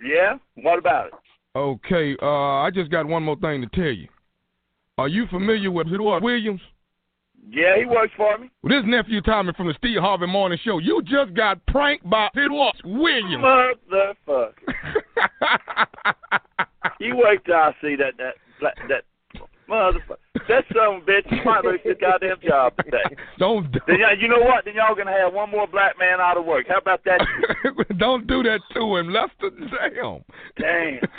yeah. 0.01 0.37
What 0.55 0.79
about 0.79 1.07
it? 1.07 1.13
Okay, 1.55 2.17
uh, 2.21 2.61
I 2.61 2.69
just 2.71 2.91
got 2.91 3.05
one 3.07 3.23
more 3.23 3.37
thing 3.37 3.61
to 3.61 3.67
tell 3.67 3.91
you. 3.91 4.07
Are 4.97 5.07
you 5.07 5.25
familiar 5.27 5.71
with 5.71 5.87
Edward 5.87 6.21
Williams? 6.23 6.61
Yeah, 7.47 7.77
he 7.77 7.85
works 7.85 8.11
for 8.17 8.37
me. 8.37 8.49
Well, 8.63 8.81
this 8.81 8.89
nephew 8.89 9.21
Tommy 9.21 9.53
from 9.55 9.67
the 9.67 9.73
Steve 9.77 9.99
Harvey 9.99 10.25
Morning 10.25 10.57
Show. 10.63 10.79
You 10.79 11.01
just 11.03 11.33
got 11.35 11.63
pranked 11.67 12.09
by 12.09 12.27
Edward 12.35 12.73
Williams. 12.83 13.43
Motherfucker. 13.43 14.51
You 16.99 17.15
wait 17.17 17.43
till 17.45 17.55
I 17.55 17.71
see 17.81 17.95
that 17.95 18.13
that 18.17 18.35
that, 18.61 18.73
that 18.89 19.03
motherfucker. 19.69 20.17
that 20.47 20.63
son 20.73 20.95
of 20.95 21.03
a 21.03 21.05
bitch, 21.05 21.27
he 21.29 21.43
might 21.43 21.63
lose 21.63 21.79
his 21.83 21.95
goddamn 21.99 22.37
job 22.45 22.73
today. 22.83 23.15
Don't 23.39 23.71
do, 23.71 23.79
Then 23.87 23.99
y'all, 23.99 24.17
you 24.17 24.27
know 24.27 24.39
what? 24.39 24.65
Then 24.65 24.75
y'all 24.75 24.95
gonna 24.95 25.11
have 25.11 25.33
one 25.33 25.49
more 25.49 25.67
black 25.67 25.97
man 25.99 26.19
out 26.19 26.37
of 26.37 26.45
work. 26.45 26.65
How 26.67 26.77
about 26.77 27.03
that? 27.05 27.19
don't 27.97 28.27
do 28.27 28.43
that 28.43 28.59
to 28.73 28.95
him, 28.97 29.09
Lester. 29.11 29.49
Damn. 29.49 30.23
Damn. 30.57 30.99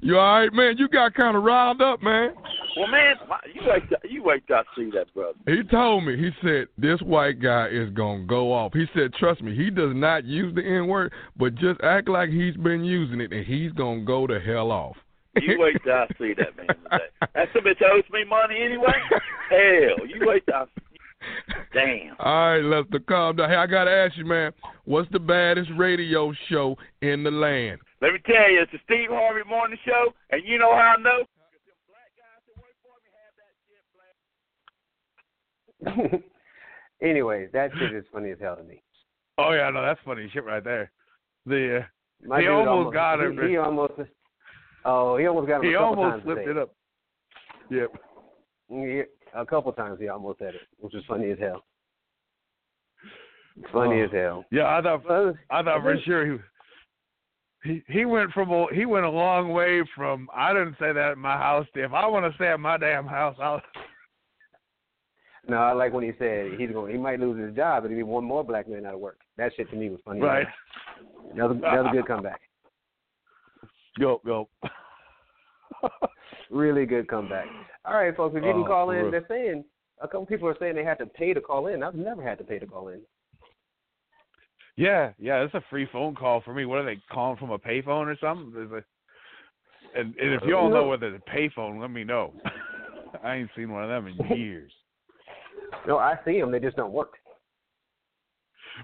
You 0.00 0.16
all 0.16 0.40
right, 0.40 0.52
man? 0.52 0.76
You 0.78 0.86
got 0.88 1.14
kind 1.14 1.36
of 1.36 1.42
riled 1.42 1.82
up, 1.82 2.00
man. 2.00 2.34
Well, 2.76 2.86
man, 2.86 3.16
you 3.52 3.62
wait, 3.66 3.82
till- 3.88 4.08
you 4.10 4.22
wait 4.22 4.46
till 4.46 4.56
I 4.58 4.62
see 4.76 4.90
that 4.94 5.12
brother. 5.12 5.36
He 5.46 5.64
told 5.64 6.04
me, 6.04 6.16
he 6.16 6.30
said, 6.40 6.68
this 6.78 7.00
white 7.02 7.40
guy 7.40 7.66
is 7.68 7.90
going 7.90 8.20
to 8.20 8.26
go 8.28 8.52
off. 8.52 8.72
He 8.74 8.84
said, 8.94 9.12
trust 9.14 9.42
me, 9.42 9.56
he 9.56 9.70
does 9.70 9.90
not 9.92 10.24
use 10.24 10.54
the 10.54 10.62
N 10.64 10.86
word, 10.86 11.12
but 11.36 11.56
just 11.56 11.80
act 11.82 12.08
like 12.08 12.30
he's 12.30 12.56
been 12.56 12.84
using 12.84 13.20
it 13.20 13.32
and 13.32 13.44
he's 13.44 13.72
going 13.72 14.00
to 14.00 14.06
go 14.06 14.28
to 14.28 14.38
hell 14.38 14.70
off. 14.70 14.96
You 15.40 15.58
wait 15.58 15.76
till 15.84 15.92
I 15.92 16.06
see 16.18 16.34
that 16.34 16.56
man 16.56 16.66
today. 16.66 17.04
That 17.34 17.48
some 17.52 17.64
bitch 17.64 17.82
owes 17.82 18.04
me 18.12 18.24
money 18.24 18.56
anyway. 18.62 18.94
Hell, 19.50 20.06
you 20.06 20.20
wait 20.26 20.44
till 20.46 20.54
I 20.54 20.64
Damn. 21.72 22.16
All 22.18 22.52
right, 22.52 22.62
Lester, 22.62 23.00
calm 23.00 23.36
down. 23.36 23.50
Hey, 23.50 23.56
I 23.56 23.66
got 23.66 23.84
to 23.84 23.90
ask 23.90 24.16
you, 24.16 24.24
man, 24.24 24.52
what's 24.84 25.10
the 25.12 25.18
baddest 25.18 25.70
radio 25.76 26.32
show 26.48 26.76
in 27.02 27.22
the 27.22 27.30
land? 27.30 27.80
Let 28.00 28.12
me 28.12 28.18
tell 28.24 28.50
you, 28.50 28.62
it's 28.62 28.72
the 28.72 28.78
Steve 28.84 29.08
Harvey 29.10 29.48
Morning 29.48 29.78
Show, 29.84 30.12
and 30.30 30.42
you 30.44 30.58
know 30.58 30.72
how 30.74 30.96
I 30.98 31.02
know? 31.02 31.24
Anyways, 37.02 37.50
that 37.52 37.70
shit 37.78 37.94
is 37.94 38.04
funny 38.12 38.30
as 38.30 38.38
hell 38.40 38.56
to 38.56 38.62
me. 38.62 38.82
Oh 39.38 39.52
yeah, 39.52 39.70
no, 39.70 39.82
that's 39.82 40.00
funny 40.04 40.30
shit 40.32 40.44
right 40.44 40.64
there. 40.64 40.90
The 41.44 41.80
uh, 41.80 42.26
My 42.26 42.40
He 42.40 42.46
dude 42.46 42.54
almost 42.54 42.94
got 42.94 43.20
him. 43.20 43.38
He, 43.42 43.50
he 43.50 43.56
almost. 43.58 43.92
Oh, 44.88 45.16
he 45.16 45.26
almost 45.26 45.48
got 45.48 45.56
him. 45.56 45.64
he 45.64 45.74
a 45.74 45.78
couple 45.78 45.88
almost 46.04 46.12
times 46.12 46.22
flipped 46.22 46.40
today. 46.46 46.50
it 46.52 46.62
up. 46.62 46.74
Yep. 47.70 47.90
Yeah, 48.70 49.02
a 49.40 49.44
couple 49.44 49.72
times 49.72 49.98
he 50.00 50.08
almost 50.08 50.38
had 50.40 50.54
it, 50.54 50.60
which 50.78 50.94
was 50.94 51.02
funny 51.08 51.30
as 51.32 51.38
hell. 51.38 51.64
Funny 53.72 54.00
Oh. 54.02 54.04
as 54.04 54.10
hell. 54.12 54.44
Yeah, 54.50 54.76
I 54.78 54.82
thought 54.82 55.34
I 55.50 55.62
thought 55.62 55.82
for 55.82 55.96
sure 56.04 56.26
he 56.26 56.38
he 57.64 57.82
he 57.88 58.04
went 58.04 58.30
from 58.32 58.50
a 58.50 58.66
he 58.72 58.86
went 58.86 59.06
a 59.06 59.10
long 59.10 59.48
way 59.52 59.82
from 59.94 60.28
I 60.34 60.52
didn't 60.52 60.76
say 60.78 60.92
that 60.92 61.12
at 61.12 61.18
my 61.18 61.36
house. 61.36 61.66
If 61.74 61.92
I 61.92 62.06
want 62.06 62.30
to 62.30 62.36
stay 62.36 62.48
at 62.48 62.60
my 62.60 62.76
damn 62.76 63.06
house, 63.06 63.36
I'll 63.40 63.62
No, 65.48 65.58
I 65.58 65.72
like 65.72 65.92
when 65.92 66.02
he 66.04 66.12
said 66.18 66.52
he's 66.58 66.70
going. 66.70 66.90
He 66.92 66.98
might 66.98 67.20
lose 67.20 67.38
his 67.40 67.54
job, 67.54 67.84
but 67.84 67.90
he 67.90 67.96
be 67.96 68.02
one 68.02 68.24
more 68.24 68.42
black 68.44 68.68
man 68.68 68.84
out 68.84 68.94
of 68.94 69.00
work. 69.00 69.20
That 69.36 69.52
shit 69.56 69.70
to 69.70 69.76
me 69.76 69.90
was 69.90 70.00
funny. 70.04 70.20
right. 70.20 70.46
That 71.36 71.48
was, 71.48 71.58
that 71.62 71.82
was 71.82 71.86
a 71.92 71.96
good 71.96 72.06
comeback. 72.06 72.40
Go 73.98 74.20
go. 74.24 74.48
Really 76.50 76.86
good 76.86 77.08
comeback. 77.08 77.46
All 77.84 77.94
right, 77.96 78.16
folks. 78.16 78.36
If 78.36 78.44
you 78.44 78.52
can 78.52 78.62
Oh, 78.62 78.66
call 78.66 78.90
in, 78.90 79.02
real. 79.02 79.10
they're 79.10 79.26
saying 79.28 79.64
a 80.00 80.06
couple 80.06 80.26
people 80.26 80.48
are 80.48 80.56
saying 80.60 80.76
they 80.76 80.84
had 80.84 80.98
to 80.98 81.06
pay 81.06 81.34
to 81.34 81.40
call 81.40 81.66
in. 81.66 81.82
I've 81.82 81.94
never 81.94 82.22
had 82.22 82.38
to 82.38 82.44
pay 82.44 82.58
to 82.60 82.66
call 82.66 82.88
in. 82.88 83.00
Yeah, 84.76 85.12
yeah, 85.18 85.42
it's 85.42 85.54
a 85.54 85.62
free 85.70 85.88
phone 85.90 86.14
call 86.14 86.42
for 86.42 86.52
me. 86.54 86.66
What 86.66 86.78
are 86.78 86.84
they 86.84 87.00
calling 87.10 87.36
from 87.38 87.50
a 87.50 87.58
payphone 87.58 88.06
or 88.06 88.16
something? 88.20 88.54
A, 88.54 89.98
and, 89.98 90.14
and 90.16 90.34
if 90.34 90.42
you 90.46 90.56
all 90.56 90.68
know 90.70 90.86
whether 90.86 91.14
it's 91.14 91.24
a 91.26 91.30
payphone, 91.30 91.80
let 91.80 91.90
me 91.90 92.04
know. 92.04 92.32
I 93.24 93.36
ain't 93.36 93.50
seen 93.56 93.72
one 93.72 93.82
of 93.82 93.88
them 93.88 94.06
in 94.06 94.36
years. 94.36 94.70
No, 95.86 95.98
I 95.98 96.16
see 96.24 96.38
them. 96.38 96.52
They 96.52 96.60
just 96.60 96.76
don't 96.76 96.92
work. 96.92 97.14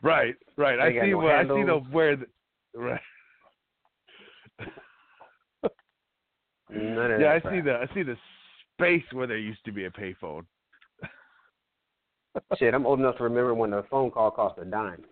Right, 0.03 0.35
right. 0.57 0.77
They 0.77 0.99
I 0.99 1.05
see 1.05 1.11
no 1.11 1.27
I 1.27 1.43
see 1.43 1.49
the 1.49 1.55
handles. 1.57 1.87
where 1.93 2.17
the, 2.17 2.27
right. 2.75 3.01
None 6.73 7.11
of 7.13 7.21
Yeah, 7.21 7.33
I 7.33 7.41
that 7.41 7.51
see 7.51 7.61
the 7.61 7.75
I 7.75 7.95
see 7.95 8.03
the 8.03 8.17
space 8.75 9.05
where 9.13 9.27
there 9.27 9.39
used 9.39 9.65
to 9.65 9.73
be 9.73 9.85
a 9.85 9.91
payphone. 9.91 10.45
Shit, 12.59 12.73
I'm 12.73 12.87
old 12.87 12.99
enough 12.99 13.19
to 13.19 13.25
remember 13.25 13.55
when 13.55 13.73
a 13.75 13.83
phone 13.85 14.11
call 14.11 14.31
cost 14.31 14.59
a 14.59 14.65
dime. 14.65 15.05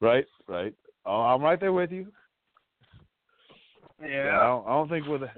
Right, 0.00 0.26
right. 0.46 0.74
Oh, 1.04 1.22
I'm 1.22 1.42
right 1.42 1.58
there 1.58 1.72
with 1.72 1.90
you. 1.90 2.06
Yeah, 4.00 4.38
I 4.38 4.44
don't, 4.44 4.66
I 4.66 4.70
don't 4.70 4.88
think 4.88 5.06
we're 5.06 5.18
the, 5.18 5.30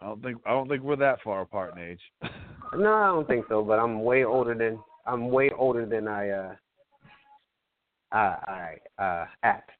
I 0.00 0.06
don't 0.06 0.22
think 0.22 0.38
I 0.46 0.50
don't 0.50 0.68
think 0.68 0.82
we're 0.82 0.96
that 0.96 1.20
far 1.22 1.42
apart 1.42 1.74
in 1.76 1.82
age. 1.82 2.00
No, 2.76 2.92
I 2.92 3.06
don't 3.06 3.28
think 3.28 3.44
so. 3.48 3.62
But 3.62 3.78
I'm 3.78 4.02
way 4.02 4.24
older 4.24 4.54
than 4.54 4.80
I'm 5.06 5.30
way 5.30 5.50
older 5.56 5.86
than 5.86 6.08
I 6.08 6.30
uh 6.30 6.54
I 8.10 8.78
I 8.98 9.02
uh 9.02 9.26
act. 9.44 9.70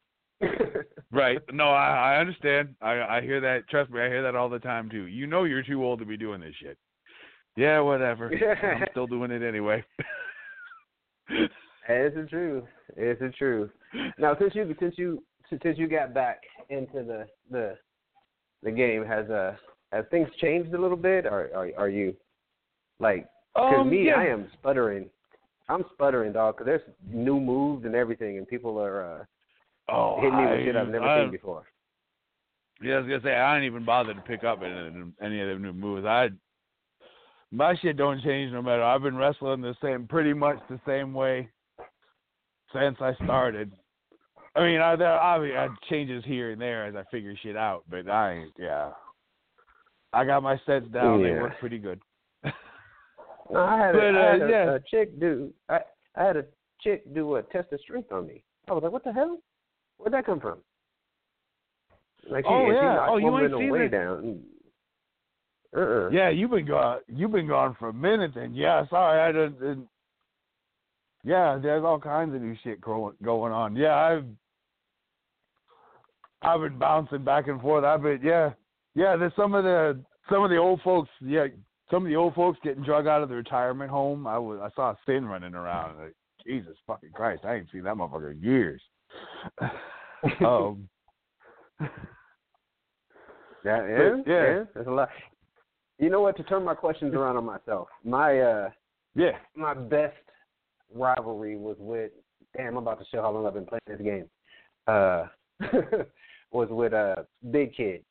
Right. 1.12 1.38
No, 1.52 1.68
I 1.68 2.14
I 2.14 2.20
understand. 2.20 2.74
I 2.80 3.00
I 3.00 3.20
hear 3.20 3.40
that. 3.40 3.68
Trust 3.68 3.90
me, 3.90 4.00
I 4.00 4.08
hear 4.08 4.22
that 4.22 4.34
all 4.34 4.48
the 4.48 4.58
time 4.58 4.90
too. 4.90 5.06
You 5.06 5.26
know 5.26 5.44
you're 5.44 5.62
too 5.62 5.84
old 5.84 5.98
to 6.00 6.04
be 6.04 6.16
doing 6.16 6.40
this 6.40 6.54
shit. 6.60 6.76
Yeah, 7.56 7.80
whatever. 7.80 8.30
I'm 8.62 8.86
still 8.90 9.06
doing 9.06 9.30
it 9.30 9.42
anyway. 9.42 9.84
It's 11.28 12.16
the 12.16 12.26
truth. 12.28 12.64
It's 12.96 13.20
the 13.20 13.30
truth. 13.30 13.70
Now, 14.18 14.36
since 14.38 14.54
you 14.54 14.74
since 14.80 14.94
you 14.98 15.22
since 15.62 15.78
you 15.78 15.86
got 15.86 16.14
back 16.14 16.40
into 16.68 17.04
the 17.04 17.26
the 17.50 17.76
the 18.62 18.70
game, 18.70 19.04
has 19.04 19.28
uh 19.30 19.54
has 19.92 20.04
things 20.10 20.28
changed 20.40 20.74
a 20.74 20.80
little 20.80 20.96
bit, 20.96 21.26
or 21.26 21.50
are 21.54 21.70
are 21.76 21.88
you 21.88 22.16
like? 22.98 23.26
Because 23.54 23.80
Um, 23.80 23.90
me, 23.90 24.06
yeah. 24.06 24.16
I 24.16 24.24
am 24.24 24.48
sputtering. 24.54 25.08
I'm 25.68 25.84
sputtering, 25.92 26.32
dog. 26.32 26.56
Because 26.56 26.66
there's 26.66 26.82
new 27.06 27.38
moves 27.38 27.84
and 27.84 27.94
everything, 27.94 28.38
and 28.38 28.48
people 28.48 28.78
are 28.78 29.04
uh 29.04 29.24
oh, 29.88 30.16
hitting 30.20 30.36
me 30.36 30.50
with 30.50 30.60
shit 30.64 30.76
I've 30.76 30.88
never 30.88 31.04
I- 31.04 31.22
seen 31.22 31.30
before. 31.30 31.64
Yeah, 32.82 32.94
I 32.96 32.98
was 32.98 33.06
gonna 33.08 33.22
say 33.22 33.34
I 33.34 33.54
didn't 33.54 33.66
even 33.66 33.84
bother 33.84 34.14
to 34.14 34.20
pick 34.22 34.42
up 34.44 34.60
any, 34.62 35.04
any 35.22 35.40
of 35.40 35.48
the 35.48 35.58
new 35.58 35.72
moves. 35.72 36.04
I 36.04 36.28
my 37.52 37.76
shit 37.76 37.96
don't 37.96 38.20
change 38.22 38.52
no 38.52 38.60
matter. 38.60 38.82
I've 38.82 39.02
been 39.02 39.16
wrestling 39.16 39.60
the 39.60 39.76
same, 39.80 40.08
pretty 40.08 40.32
much 40.32 40.58
the 40.68 40.80
same 40.84 41.14
way 41.14 41.48
since 42.72 42.96
I 43.00 43.14
started. 43.24 43.70
I 44.56 44.60
mean, 44.62 44.80
I 44.80 44.96
there 44.96 45.12
obviously 45.12 45.56
I 45.56 45.68
changes 45.88 46.24
here 46.26 46.50
and 46.50 46.60
there 46.60 46.84
as 46.86 46.96
I 46.96 47.04
figure 47.10 47.34
shit 47.42 47.56
out, 47.56 47.84
but 47.88 48.08
I 48.08 48.32
ain't. 48.34 48.52
Yeah, 48.58 48.90
I 50.12 50.24
got 50.24 50.42
my 50.42 50.60
sets 50.66 50.86
down. 50.88 51.22
They 51.22 51.30
work 51.30 51.58
pretty 51.60 51.78
good. 51.78 52.00
No, 53.50 53.60
I 53.60 53.78
had, 53.78 53.92
But, 53.92 54.02
a, 54.02 54.08
I 54.08 54.32
had 54.32 54.42
uh, 54.42 54.44
a, 54.44 54.50
yeah. 54.50 54.74
a 54.74 54.80
chick 54.90 55.20
do. 55.20 55.52
I 55.68 55.78
I 56.16 56.24
had 56.24 56.36
a 56.36 56.44
chick 56.80 57.02
do 57.14 57.36
a 57.36 57.42
test 57.42 57.72
of 57.72 57.80
strength 57.80 58.10
on 58.10 58.26
me. 58.26 58.42
I 58.68 58.72
was 58.72 58.82
like, 58.82 58.92
what 58.92 59.04
the 59.04 59.12
hell? 59.12 59.38
Where'd 60.04 60.12
that 60.12 60.26
come 60.26 60.38
from? 60.38 60.58
Like 62.30 62.44
she, 62.44 62.50
Oh, 62.50 62.70
yeah. 62.70 63.06
Oh, 63.08 63.16
you 63.16 63.38
ain't 63.38 63.52
seen 63.58 63.70
way 63.70 63.86
it? 63.86 63.88
down. 63.88 64.42
Uh-uh. 65.74 66.10
Yeah, 66.10 66.28
you've 66.28 66.50
been 66.50 66.66
gone. 66.66 66.98
You've 67.08 67.32
been 67.32 67.48
gone 67.48 67.74
for 67.78 67.88
a 67.88 67.92
minute, 67.92 68.36
and 68.36 68.54
yeah, 68.54 68.86
sorry, 68.90 69.18
I 69.18 69.32
didn't. 69.32 69.88
Yeah, 71.24 71.58
there's 71.60 71.84
all 71.84 71.98
kinds 71.98 72.34
of 72.34 72.42
new 72.42 72.54
shit 72.62 72.82
going 72.82 73.14
going 73.22 73.52
on. 73.52 73.76
Yeah, 73.76 73.96
I've 73.96 74.26
I've 76.42 76.60
been 76.60 76.78
bouncing 76.78 77.24
back 77.24 77.48
and 77.48 77.60
forth. 77.62 77.82
I've 77.82 78.02
been 78.02 78.20
yeah, 78.22 78.50
yeah. 78.94 79.16
There's 79.16 79.32
some 79.36 79.54
of 79.54 79.64
the 79.64 79.98
some 80.28 80.44
of 80.44 80.50
the 80.50 80.58
old 80.58 80.82
folks. 80.82 81.08
Yeah, 81.22 81.46
some 81.90 82.04
of 82.04 82.10
the 82.10 82.16
old 82.16 82.34
folks 82.34 82.58
getting 82.62 82.84
drug 82.84 83.06
out 83.06 83.22
of 83.22 83.30
the 83.30 83.36
retirement 83.36 83.90
home. 83.90 84.26
I 84.26 84.36
was 84.36 84.60
I 84.62 84.68
saw 84.76 84.94
Sin 85.06 85.24
running 85.24 85.54
around. 85.54 85.98
Like, 85.98 86.14
Jesus 86.46 86.76
fucking 86.86 87.12
Christ, 87.14 87.46
I 87.46 87.54
ain't 87.54 87.70
seen 87.72 87.84
that 87.84 87.94
motherfucker 87.94 88.32
in 88.32 88.42
years. 88.42 88.82
um, 90.46 90.88
That, 93.64 93.86
yeah, 93.88 94.10
But, 94.24 94.30
yeah. 94.30 94.42
yeah, 94.42 94.64
that's 94.74 94.86
a 94.86 94.90
lot. 94.90 95.08
You 95.98 96.10
know 96.10 96.20
what? 96.20 96.36
To 96.36 96.42
turn 96.42 96.64
my 96.64 96.74
questions 96.74 97.14
around 97.14 97.36
on 97.36 97.44
myself, 97.46 97.88
my 98.04 98.38
uh, 98.38 98.68
yeah. 99.14 99.38
my 99.56 99.72
best 99.74 100.16
rivalry 100.92 101.56
was 101.56 101.76
with. 101.78 102.10
Damn, 102.56 102.68
I'm 102.68 102.76
about 102.76 102.98
to 102.98 103.04
show 103.10 103.22
how 103.22 103.30
long 103.30 103.46
I've 103.46 103.54
been 103.54 103.64
playing 103.66 103.80
this 103.86 104.00
game. 104.00 104.26
Uh, 104.86 105.26
was 106.52 106.68
with 106.70 106.92
uh 106.92 107.16
Big 107.50 107.74
Kid. 107.74 108.04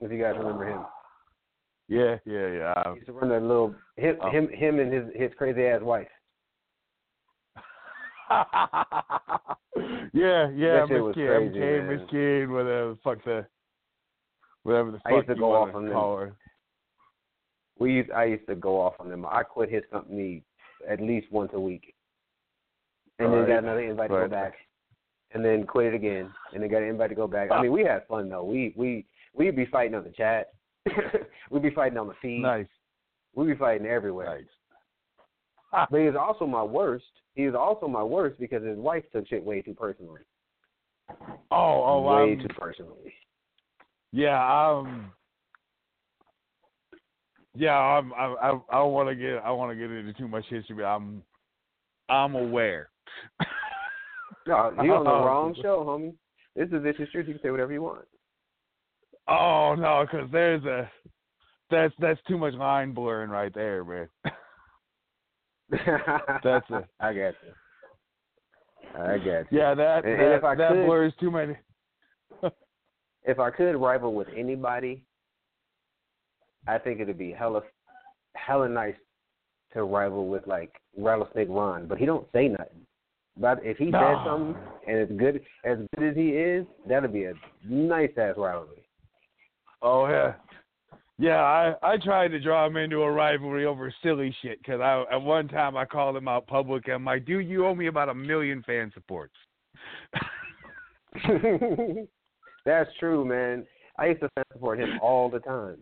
If 0.00 0.12
you 0.12 0.20
guys 0.22 0.34
remember 0.38 0.68
him, 0.68 0.82
Yeah, 1.88 2.16
yeah, 2.24 2.46
yeah. 2.48 2.82
he 2.92 2.96
used 2.96 3.06
to 3.06 3.12
run 3.12 3.30
that 3.30 3.42
little 3.42 3.74
him 3.96 4.16
Oh. 4.22 4.30
him 4.30 4.48
him 4.48 4.80
and 4.80 4.92
his 4.92 5.04
his 5.14 5.30
crazy 5.38 5.64
ass 5.64 5.80
wife. 5.82 6.08
yeah, 10.12 10.50
yeah, 10.50 10.86
Miss 10.88 11.14
Kid, 11.14 11.26
crazy, 11.26 11.58
MK, 11.58 11.86
man. 11.86 11.88
Miss 11.88 12.10
Kid, 12.10 12.50
whatever 12.50 12.90
the 12.90 12.98
fuck 13.02 13.24
the, 13.24 13.46
whatever 14.62 14.90
the 14.90 14.98
fuck 14.98 15.12
I 15.12 15.16
used 15.16 15.28
to 15.28 15.34
go 15.34 15.54
off 15.54 15.74
on 15.74 15.84
them. 15.84 15.92
call 15.92 16.16
her. 16.18 16.34
We 17.78 17.92
used 17.94 18.10
I 18.10 18.24
used 18.24 18.46
to 18.48 18.54
go 18.54 18.80
off 18.80 18.94
on 18.98 19.08
them. 19.08 19.24
I 19.24 19.42
quit 19.42 19.70
his 19.70 19.84
company 19.90 20.42
at 20.88 21.00
least 21.00 21.30
once 21.30 21.50
a 21.54 21.60
week, 21.60 21.94
and 23.18 23.32
then 23.32 23.46
got 23.46 23.62
another 23.62 23.80
invite 23.80 24.10
to 24.10 24.16
go 24.16 24.28
back, 24.28 24.54
and 25.32 25.44
then 25.44 25.64
quit 25.66 25.86
it 25.86 25.94
again, 25.94 26.30
and 26.52 26.62
then 26.62 26.70
got 26.70 26.82
an 26.82 26.88
invite 26.88 27.10
to 27.10 27.16
go 27.16 27.26
back. 27.26 27.50
I 27.50 27.62
mean, 27.62 27.72
we 27.72 27.82
had 27.84 28.06
fun 28.08 28.28
though. 28.28 28.44
We 28.44 28.74
we 28.76 29.06
we'd 29.32 29.56
be 29.56 29.66
fighting 29.66 29.94
on 29.94 30.04
the 30.04 30.10
chat, 30.10 30.48
we'd 31.50 31.62
be 31.62 31.70
fighting 31.70 31.98
on 31.98 32.08
the 32.08 32.14
feed, 32.20 32.42
Nice, 32.42 32.66
we'd 33.34 33.46
be 33.46 33.54
fighting 33.54 33.86
everywhere. 33.86 34.26
nice. 34.26 35.88
But 35.90 35.98
he 36.00 36.06
was 36.06 36.16
also 36.18 36.46
my 36.46 36.62
worst. 36.62 37.04
He 37.38 37.46
was 37.46 37.54
also 37.54 37.86
my 37.86 38.02
worst 38.02 38.40
because 38.40 38.64
his 38.64 38.76
wife 38.76 39.04
took 39.12 39.28
shit 39.28 39.44
way 39.44 39.62
too 39.62 39.72
personally. 39.72 40.22
Oh, 41.52 41.84
oh, 41.84 42.00
way 42.00 42.32
um, 42.32 42.40
too 42.40 42.52
personally. 42.58 43.14
yeah, 44.10 44.68
um, 44.68 45.12
yeah, 47.54 47.76
I'm, 47.76 48.12
I, 48.12 48.24
I, 48.42 48.60
I 48.70 48.74
don't 48.78 48.92
want 48.92 49.08
to 49.08 49.14
get, 49.14 49.36
I 49.44 49.52
want 49.52 49.70
to 49.70 49.76
get 49.76 49.88
into 49.88 50.12
too 50.14 50.26
much 50.26 50.46
history, 50.50 50.74
but 50.74 50.86
I'm, 50.86 51.22
I'm 52.08 52.34
aware. 52.34 52.90
No, 54.48 54.72
you 54.82 54.92
on 54.94 55.04
the 55.04 55.10
wrong 55.24 55.54
show, 55.62 55.84
homie. 55.86 56.14
This 56.56 56.76
is 56.76 56.82
vicious 56.82 57.08
truth. 57.12 57.28
You 57.28 57.34
can 57.34 57.42
say 57.44 57.50
whatever 57.52 57.72
you 57.72 57.82
want. 57.82 58.04
Oh 59.28 59.76
no, 59.78 60.04
because 60.04 60.28
there's 60.32 60.64
a, 60.64 60.90
that's 61.70 61.94
that's 62.00 62.20
too 62.26 62.36
much 62.36 62.54
line 62.54 62.94
blurring 62.94 63.30
right 63.30 63.54
there, 63.54 63.84
man. 63.84 64.08
That's 65.70 66.66
it. 66.70 66.84
I 67.00 67.12
got 67.12 67.34
you. 67.44 67.52
I 68.98 69.18
got 69.18 69.24
you. 69.24 69.46
Yeah, 69.50 69.74
that 69.74 70.04
And- 70.04 70.12
and 70.14 70.20
that, 70.22 70.34
if 70.38 70.44
I 70.44 70.54
that 70.54 70.72
could- 70.72 70.86
blurs 70.86 71.12
too 71.20 71.30
many. 71.30 71.56
If 73.24 73.38
I 73.38 73.50
could 73.50 73.76
rival 73.76 74.14
with 74.14 74.28
anybody, 74.34 75.04
I 76.66 76.78
think 76.78 77.00
it'd 77.00 77.18
be 77.18 77.30
hella, 77.32 77.62
hella 78.36 78.68
nice 78.70 78.94
to 79.74 79.84
rival 79.84 80.28
with 80.28 80.46
like 80.46 80.70
Rattlesnake 80.96 81.48
Ron, 81.50 81.86
but 81.88 81.98
he 81.98 82.06
don't 82.06 82.26
say 82.32 82.48
nothing. 82.48 82.86
But 83.36 83.62
if 83.62 83.76
he 83.76 83.86
No. 83.86 83.98
says 84.00 84.16
something 84.26 84.62
and 84.86 84.96
it's 84.98 85.12
good, 85.12 85.44
as 85.64 85.78
good 85.96 86.08
as 86.10 86.16
he 86.16 86.30
is, 86.30 86.66
that'd 86.88 87.12
be 87.12 87.24
a 87.24 87.34
nice 87.68 88.10
ass 88.16 88.36
rivalry. 88.38 88.82
Oh 89.82 90.08
yeah, 90.08 90.34
yeah. 91.18 91.40
I 91.42 91.74
I 91.82 91.96
tried 91.98 92.28
to 92.28 92.40
draw 92.40 92.66
him 92.66 92.76
into 92.76 93.02
a 93.02 93.10
rivalry 93.10 93.66
over 93.66 93.92
silly 94.02 94.34
shit 94.42 94.58
because 94.58 94.80
I 94.80 95.04
at 95.12 95.20
one 95.22 95.48
time 95.48 95.76
I 95.76 95.84
called 95.84 96.16
him 96.16 96.28
out 96.28 96.46
public. 96.46 96.88
I'm 96.88 97.04
like, 97.04 97.24
dude, 97.26 97.48
you 97.48 97.66
owe 97.66 97.74
me 97.74 97.86
about 97.88 98.08
a 98.08 98.14
million 98.14 98.62
fan 98.62 98.90
supports. 98.94 99.34
That's 102.64 102.90
true, 102.98 103.24
man. 103.24 103.66
I 103.98 104.06
used 104.06 104.20
to 104.20 104.28
fan 104.34 104.44
support 104.52 104.78
him 104.78 104.98
all 105.02 105.28
the 105.28 105.40
time, 105.40 105.78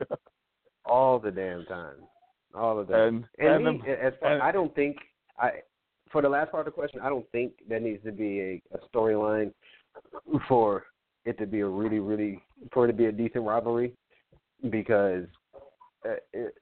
all 0.84 1.18
the 1.18 1.30
damn 1.30 1.64
time, 1.66 1.96
all 2.54 2.76
the 2.76 2.84
time. 2.92 3.26
and 3.38 3.48
And, 3.48 3.66
and 3.66 3.78
me, 3.78 3.82
the, 3.86 4.04
as 4.04 4.12
far, 4.20 4.34
and- 4.34 4.42
I 4.42 4.52
don't 4.52 4.74
think 4.74 4.96
I 5.38 5.50
for 6.12 6.22
the 6.22 6.28
last 6.28 6.50
part 6.50 6.66
of 6.66 6.72
the 6.72 6.76
question, 6.78 7.00
I 7.00 7.08
don't 7.08 7.28
think 7.32 7.52
there 7.68 7.80
needs 7.80 8.02
to 8.04 8.12
be 8.12 8.40
a, 8.40 8.62
a 8.76 8.78
storyline 8.88 9.52
for 10.48 10.84
it 11.24 11.36
to 11.38 11.46
be 11.46 11.60
a 11.60 11.66
really, 11.66 11.98
really 11.98 12.42
for 12.72 12.84
it 12.84 12.88
to 12.88 12.92
be 12.92 13.06
a 13.06 13.12
decent 13.12 13.44
rivalry 13.44 13.92
because 14.70 15.24
uh, 16.04 16.14
it, 16.32 16.54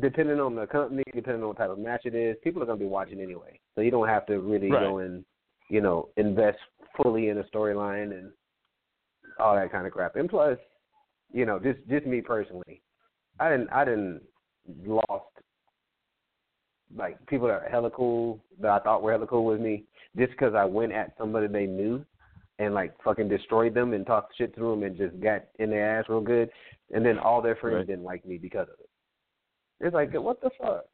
depending 0.00 0.40
on 0.40 0.54
the 0.54 0.66
company, 0.66 1.02
depending 1.14 1.42
on 1.42 1.48
what 1.48 1.58
type 1.58 1.70
of 1.70 1.78
match 1.78 2.02
it 2.04 2.14
is, 2.14 2.36
people 2.42 2.62
are 2.62 2.66
going 2.66 2.78
to 2.78 2.84
be 2.84 2.88
watching 2.88 3.20
anyway. 3.20 3.58
So 3.74 3.80
you 3.80 3.90
don't 3.90 4.08
have 4.08 4.26
to 4.26 4.40
really 4.40 4.70
Right. 4.70 4.80
go 4.80 4.98
and 4.98 5.24
you 5.68 5.80
know 5.80 6.08
invest 6.16 6.58
fully 6.96 7.28
in 7.28 7.38
a 7.38 7.44
storyline 7.44 8.12
and 8.12 8.30
all 9.38 9.54
that 9.54 9.70
kind 9.70 9.86
of 9.86 9.92
crap. 9.92 10.16
And 10.16 10.28
plus, 10.28 10.58
you 11.32 11.46
know, 11.46 11.58
just 11.58 11.78
just 11.88 12.06
me 12.06 12.20
personally, 12.20 12.82
I 13.40 13.50
didn't 13.50 13.68
I 13.72 13.84
didn't 13.84 14.22
lost 14.84 15.24
like 16.96 17.24
people 17.26 17.48
that 17.48 17.62
are 17.62 17.68
hella 17.70 17.90
cool 17.90 18.42
that 18.60 18.70
I 18.70 18.78
thought 18.80 19.02
were 19.02 19.12
hella 19.12 19.26
cool 19.26 19.44
with 19.44 19.60
me 19.60 19.84
just 20.16 20.32
because 20.32 20.54
I 20.54 20.64
went 20.64 20.92
at 20.92 21.12
somebody 21.18 21.46
they 21.46 21.66
knew 21.66 22.04
and 22.58 22.74
like 22.74 22.92
fucking 23.04 23.28
destroyed 23.28 23.74
them 23.74 23.92
and 23.92 24.06
talked 24.06 24.36
shit 24.36 24.54
to 24.56 24.70
them 24.70 24.82
and 24.82 24.96
just 24.96 25.18
got 25.20 25.44
in 25.58 25.70
their 25.70 25.98
ass 25.98 26.06
real 26.08 26.20
good, 26.20 26.50
and 26.92 27.04
then 27.04 27.18
all 27.18 27.40
their 27.42 27.56
friends 27.56 27.76
Right. 27.76 27.86
didn't 27.86 28.04
like 28.04 28.24
me 28.24 28.38
because 28.38 28.68
of 28.68 28.78
it. 28.80 28.88
It's 29.80 29.94
like 29.94 30.12
what 30.14 30.40
the 30.40 30.50
fuck? 30.60 30.84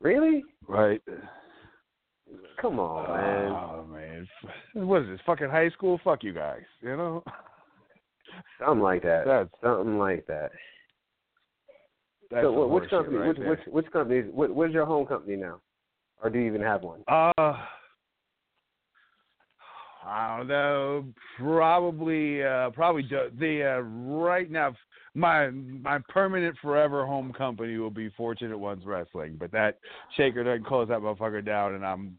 Really? 0.00 0.44
right. 0.66 1.00
Come 2.60 2.80
on, 2.80 3.08
man. 3.08 3.52
Oh 3.52 3.84
man, 3.86 4.86
what 4.86 5.02
is 5.02 5.08
this? 5.08 5.20
Fucking 5.26 5.48
high 5.50 5.70
school? 5.70 6.00
Fuck 6.02 6.24
you 6.24 6.32
guys. 6.32 6.62
You 6.80 6.96
know. 6.96 7.24
Something 8.58 8.82
like 8.82 9.02
that. 9.04 9.24
That's 9.26 9.50
Something 9.62 9.98
like 9.98 10.26
that. 10.26 10.50
that's 12.30 12.42
so, 12.44 12.52
some 12.52 12.68
wh- 12.68 12.72
which 12.72 12.90
company? 12.90 13.16
right 13.18 13.28
which, 13.28 13.38
which 13.38 13.60
which 13.68 13.92
company? 13.92 14.22
What, 14.22 14.54
what's 14.54 14.72
your 14.72 14.84
home 14.86 15.06
company 15.06 15.36
now, 15.36 15.60
or 16.22 16.30
do 16.30 16.38
you 16.38 16.46
even 16.46 16.60
have 16.62 16.82
one? 16.82 17.02
Uh, 17.08 17.32
I 20.06 20.36
don't 20.36 20.46
know. 20.48 21.04
Probably, 21.38 22.42
uh, 22.44 22.70
probably 22.70 23.02
ju- 23.02 23.30
the 23.38 23.76
uh, 23.76 23.80
right 23.80 24.50
now. 24.50 24.74
My 25.14 25.48
my 25.48 25.98
permanent 26.10 26.56
forever 26.60 27.06
home 27.06 27.32
company 27.32 27.78
will 27.78 27.90
be 27.90 28.10
Fortunate 28.10 28.58
Ones 28.58 28.84
Wrestling, 28.84 29.36
but 29.38 29.50
that 29.52 29.78
shaker 30.16 30.44
doesn't 30.44 30.66
close 30.66 30.88
that 30.88 30.98
motherfucker 31.00 31.44
down, 31.44 31.74
and 31.74 31.86
I'm 31.86 32.18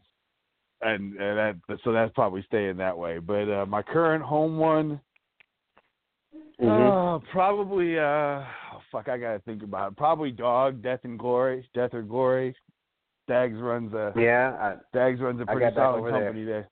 and, 0.82 1.16
and 1.16 1.38
that 1.68 1.78
so 1.84 1.92
that's 1.92 2.12
probably 2.14 2.42
staying 2.48 2.76
that 2.78 2.98
way. 2.98 3.18
But 3.20 3.48
uh, 3.48 3.66
my 3.66 3.82
current 3.82 4.24
home 4.24 4.58
one, 4.58 5.00
Mhm. 6.60 7.16
uh, 7.16 7.18
probably 7.30 7.98
uh, 7.98 8.02
oh, 8.02 8.80
fuck, 8.90 9.08
I 9.08 9.16
gotta 9.16 9.38
think 9.40 9.62
about 9.62 9.92
it. 9.92 9.96
Probably 9.96 10.32
Dog 10.32 10.82
Death 10.82 11.00
and 11.04 11.18
Glory, 11.18 11.68
Death 11.74 11.94
or 11.94 12.02
Glory. 12.02 12.54
Dags 13.28 13.58
runs 13.58 13.92
a 13.92 14.12
Yeah, 14.16 14.74
Dags 14.92 15.20
runs 15.20 15.40
a 15.40 15.46
pretty 15.46 15.74
solid 15.76 15.98
over 15.98 16.10
there. 16.10 16.20
company 16.24 16.44
there. 16.44 16.68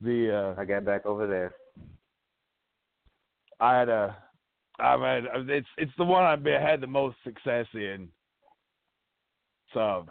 The 0.00 0.54
uh 0.56 0.60
I, 0.60 0.64
got 0.64 0.84
back 0.84 1.06
over 1.06 1.26
there. 1.26 1.54
I 3.60 3.78
had 3.78 3.88
a 3.88 4.16
I 4.78 4.96
mean 4.96 5.48
it's 5.48 5.66
it's 5.76 5.92
the 5.98 6.04
one 6.04 6.24
I've 6.24 6.44
been, 6.44 6.60
had 6.60 6.80
the 6.80 6.86
most 6.86 7.16
success 7.24 7.66
in. 7.74 8.08
So 9.74 10.06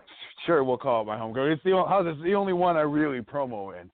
sure 0.45 0.63
we'll 0.63 0.77
call 0.77 1.01
it 1.01 1.05
my 1.05 1.17
home 1.17 1.33
company. 1.33 1.53
It's 1.53 1.63
the 1.63 1.71
only, 1.71 1.89
how's 1.89 2.05
this, 2.05 2.23
the 2.23 2.35
only 2.35 2.53
one 2.53 2.77
I 2.77 2.81
really 2.81 3.21
promo 3.21 3.79
in. 3.79 3.89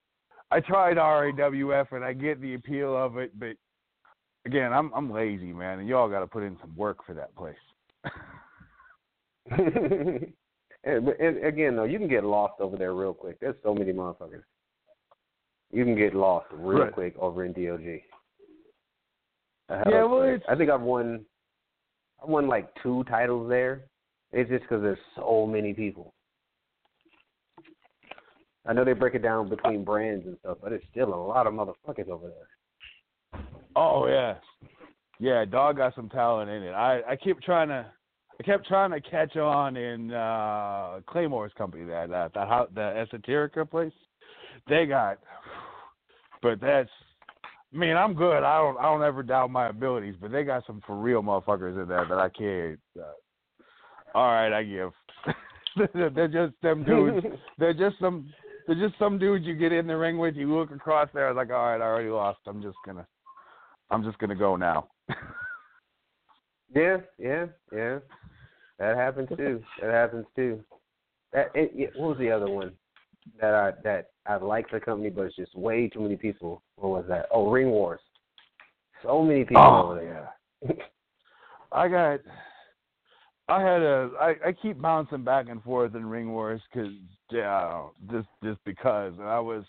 I 0.52 0.60
tried 0.60 0.98
RAWF 0.98 1.92
and 1.92 2.04
I 2.04 2.14
get 2.14 2.42
the 2.42 2.56
appeal 2.56 2.96
of 2.96 3.18
it, 3.18 3.38
but 3.40 3.56
again, 4.46 4.74
I'm 4.74 4.92
I'm 4.94 5.12
lazy, 5.12 5.54
man, 5.54 5.80
and 5.80 5.88
y'all 5.88 6.10
got 6.10 6.20
to 6.20 6.28
put 6.28 6.44
in 6.44 6.58
some 6.62 6.76
work 6.76 7.06
for 7.06 7.14
that 7.14 7.36
place. 7.36 7.56
and, 9.52 11.08
and 11.08 11.46
again, 11.46 11.76
though, 11.76 11.84
you 11.84 11.98
can 11.98 12.08
get 12.08 12.24
lost 12.24 12.60
over 12.60 12.78
there 12.78 12.94
real 12.94 13.14
quick. 13.14 13.40
There's 13.40 13.56
so 13.64 13.74
many 13.74 13.92
motherfuckers. 13.94 14.44
You 15.74 15.84
can 15.84 15.96
get 15.96 16.14
lost 16.14 16.46
real 16.52 16.84
Right. 16.84 16.94
quick 16.94 17.18
over 17.18 17.44
in 17.46 17.52
DOG. 17.52 18.04
Yeah, 19.90 20.04
well, 20.04 20.22
it's- 20.22 20.48
I 20.48 20.56
think 20.56 20.70
I've 20.70 20.82
won. 20.82 21.26
I 22.22 22.26
won 22.26 22.48
like 22.48 22.74
two 22.76 23.04
titles 23.06 23.50
there. 23.50 23.86
It's 24.32 24.50
just 24.50 24.62
because 24.64 24.84
there's 24.84 25.04
so 25.16 25.48
many 25.48 25.74
people. 25.74 26.14
I 28.66 28.74
know 28.74 28.84
they 28.84 28.94
break 28.94 29.16
it 29.16 29.24
down 29.24 29.50
between 29.50 29.84
brands 29.84 30.26
and 30.26 30.38
stuff, 30.40 30.60
but 30.62 30.72
it's 30.72 30.86
still 30.92 31.14
a 31.14 31.16
lot 31.16 31.48
of 31.48 31.54
motherfuckers 31.54 32.08
over 32.08 32.30
there. 32.30 33.42
Oh 33.76 34.06
yeah, 34.08 34.38
yeah. 35.20 35.44
Dog 35.44 35.78
got 35.78 35.96
some 35.96 36.08
talent 36.08 36.52
in 36.52 36.62
it. 36.64 36.72
I 36.74 37.02
I 37.10 37.16
keep 37.16 37.42
trying 37.42 37.70
to, 37.70 37.92
I 38.40 38.44
kept 38.44 38.68
trying 38.68 38.92
to 38.92 39.02
catch 39.02 39.36
on 39.38 39.76
in 39.76 40.14
uh 40.14 41.02
Claymore's 41.08 41.54
company 41.54 41.84
that 41.86 42.10
that 42.12 42.34
that 42.36 42.74
the 42.76 42.82
Esoterica 43.08 43.68
place. 43.70 43.94
They 44.68 44.86
got, 44.86 45.20
but 46.44 46.62
that's. 46.62 46.90
I 47.74 47.78
mean, 47.78 47.96
I'm 47.96 48.14
good. 48.14 48.44
I 48.44 48.60
don't 48.60 48.78
I 48.78 48.84
don't 48.84 49.02
ever 49.02 49.24
doubt 49.24 49.50
my 49.50 49.70
abilities, 49.70 50.16
but 50.22 50.32
they 50.32 50.44
got 50.44 50.64
some 50.68 50.82
for 50.86 50.96
real 50.96 51.24
motherfuckers 51.24 51.82
in 51.82 51.88
there 51.88 52.06
that 52.08 52.20
I 52.20 52.30
can't. 52.30 52.80
Uh, 53.00 54.16
all 54.16 54.28
right, 54.28 54.54
I 54.54 54.64
give. 54.64 54.92
They're 56.14 56.28
just 56.28 56.54
them 56.62 56.84
dudes. 56.84 57.26
They're 57.58 57.74
just 57.74 57.96
some. 58.00 58.32
They're 58.68 58.76
just 58.76 59.00
some 59.00 59.18
dudes 59.18 59.46
you 59.46 59.56
get 59.56 59.72
in 59.72 59.88
the 59.88 59.98
ring 59.98 60.20
with. 60.20 60.36
You 60.36 60.56
look 60.56 60.70
across 60.70 61.10
there, 61.14 61.34
like, 61.34 61.50
all 61.50 61.66
right, 61.66 61.82
I 61.82 61.86
already 61.86 62.10
lost. 62.10 62.40
I'm 62.46 62.62
just 62.62 62.78
gonna, 62.86 63.08
I'm 63.90 64.04
just 64.04 64.20
gonna 64.20 64.36
go 64.36 64.56
now. 64.56 64.90
Yeah, 66.76 66.98
yeah, 67.20 67.46
yeah. 67.72 68.00
That 68.80 68.98
happens 68.98 69.30
too. 69.38 69.62
That 69.80 69.92
happens 69.92 70.26
too. 70.36 70.64
That 71.32 71.52
it, 71.54 71.72
yeah, 71.76 71.88
what 71.96 72.10
was 72.10 72.18
the 72.18 72.32
other 72.32 72.50
one 72.50 72.74
that 73.40 73.54
I 73.54 73.72
that 73.84 74.08
I 74.26 74.36
like 74.38 74.70
the 74.72 74.80
company, 74.80 75.10
but 75.10 75.24
it's 75.24 75.36
just 75.36 75.56
way 75.56 75.88
too 75.90 76.02
many 76.02 76.16
people. 76.16 76.62
What 76.76 76.90
was 76.90 77.06
that? 77.10 77.28
Oh, 77.32 77.50
Ring 77.50 77.70
Wars. 77.70 78.00
So 79.04 79.22
many 79.22 79.44
people 79.44 79.64
Oh, 79.64 79.92
over 79.92 79.96
there. 79.96 80.34
I 81.72 81.88
got. 81.88 82.20
I 83.50 83.62
had 83.62 83.82
a. 83.82 84.12
I, 84.20 84.36
I 84.48 84.52
keep 84.54 84.82
bouncing 84.82 85.24
back 85.24 85.50
and 85.50 85.62
forth 85.64 85.96
in 85.96 86.06
Ring 86.06 86.32
Wars 86.32 86.62
because 86.72 86.94
yeah, 87.32 87.84
just 88.12 88.28
just 88.44 88.64
because 88.64 89.14
and 89.20 89.28
I 89.28 89.40
was, 89.40 89.66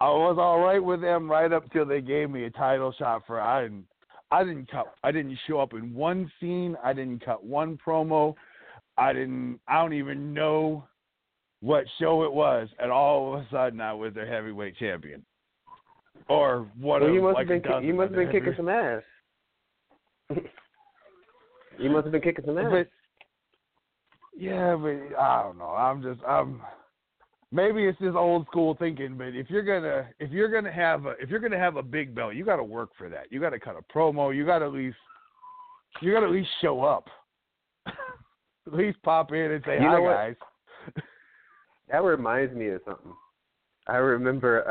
I 0.00 0.08
was 0.08 0.36
all 0.38 0.60
right 0.60 0.82
with 0.82 1.00
them 1.00 1.30
right 1.30 1.52
up 1.52 1.70
till 1.72 1.86
they 1.86 2.02
gave 2.02 2.30
me 2.30 2.44
a 2.44 2.50
title 2.50 2.92
shot 2.98 3.22
for 3.26 3.40
I 3.40 3.62
didn't. 3.62 3.86
I 4.32 4.42
didn't 4.42 4.68
cut. 4.70 4.92
I 5.04 5.12
didn't 5.12 5.38
show 5.46 5.60
up 5.60 5.72
in 5.72 5.94
one 5.94 6.30
scene. 6.40 6.76
I 6.82 6.92
didn't 6.92 7.24
cut 7.24 7.44
one 7.44 7.78
promo. 7.84 8.34
I 8.98 9.12
didn't. 9.12 9.60
I 9.68 9.80
don't 9.80 9.92
even 9.92 10.34
know 10.34 10.84
what 11.66 11.84
show 11.98 12.22
it 12.22 12.32
was, 12.32 12.68
and 12.78 12.92
all 12.92 13.34
of 13.34 13.40
a 13.40 13.46
sudden 13.50 13.80
I 13.80 13.92
was 13.92 14.14
their 14.14 14.32
heavyweight 14.32 14.76
champion, 14.76 15.24
or 16.28 16.68
what? 16.78 17.02
Well, 17.02 17.10
you 17.10 17.20
must 17.20 17.34
like 17.34 17.48
have 17.48 17.62
been 17.62 17.80
ki- 17.80 17.86
you 17.88 17.92
must 17.92 18.12
have 18.12 18.16
been 18.16 18.30
kicking 18.30 18.54
some 18.56 18.68
ass. 18.68 19.02
you 21.76 21.90
must 21.90 22.04
have 22.04 22.12
been 22.12 22.22
kicking 22.22 22.44
some 22.46 22.56
ass. 22.56 22.66
But 22.70 22.88
yeah, 24.38 24.76
but 24.76 25.18
I 25.18 25.42
don't 25.42 25.58
know. 25.58 25.70
I'm 25.70 26.02
just 26.02 26.20
I'm 26.24 26.62
maybe 27.50 27.84
it's 27.84 27.98
just 27.98 28.14
old 28.14 28.46
school 28.46 28.76
thinking, 28.78 29.18
but 29.18 29.34
if 29.34 29.50
you're 29.50 29.64
gonna 29.64 30.06
if 30.20 30.30
you're 30.30 30.50
gonna 30.50 30.72
have 30.72 31.06
a 31.06 31.14
if 31.20 31.30
you're 31.30 31.40
gonna 31.40 31.58
have 31.58 31.74
a 31.74 31.82
big 31.82 32.14
belt, 32.14 32.36
you 32.36 32.44
got 32.44 32.56
to 32.56 32.64
work 32.64 32.90
for 32.96 33.08
that. 33.08 33.32
You 33.32 33.40
got 33.40 33.50
to 33.50 33.58
cut 33.58 33.74
a 33.76 33.92
promo. 33.92 34.34
You 34.34 34.46
got 34.46 34.60
to 34.60 34.66
at 34.66 34.72
least 34.72 34.96
you 36.00 36.12
gotta 36.12 36.26
at 36.26 36.32
least 36.32 36.50
show 36.62 36.84
up. 36.84 37.08
at 37.86 38.72
least 38.72 39.02
pop 39.02 39.32
in 39.32 39.50
and 39.50 39.64
say 39.66 39.80
You 39.80 39.88
hi, 39.88 40.00
guys. 40.00 40.34
what? 40.38 40.48
That 41.90 42.02
reminds 42.02 42.54
me 42.54 42.68
of 42.68 42.80
something. 42.84 43.12
I 43.86 43.96
remember 43.96 44.66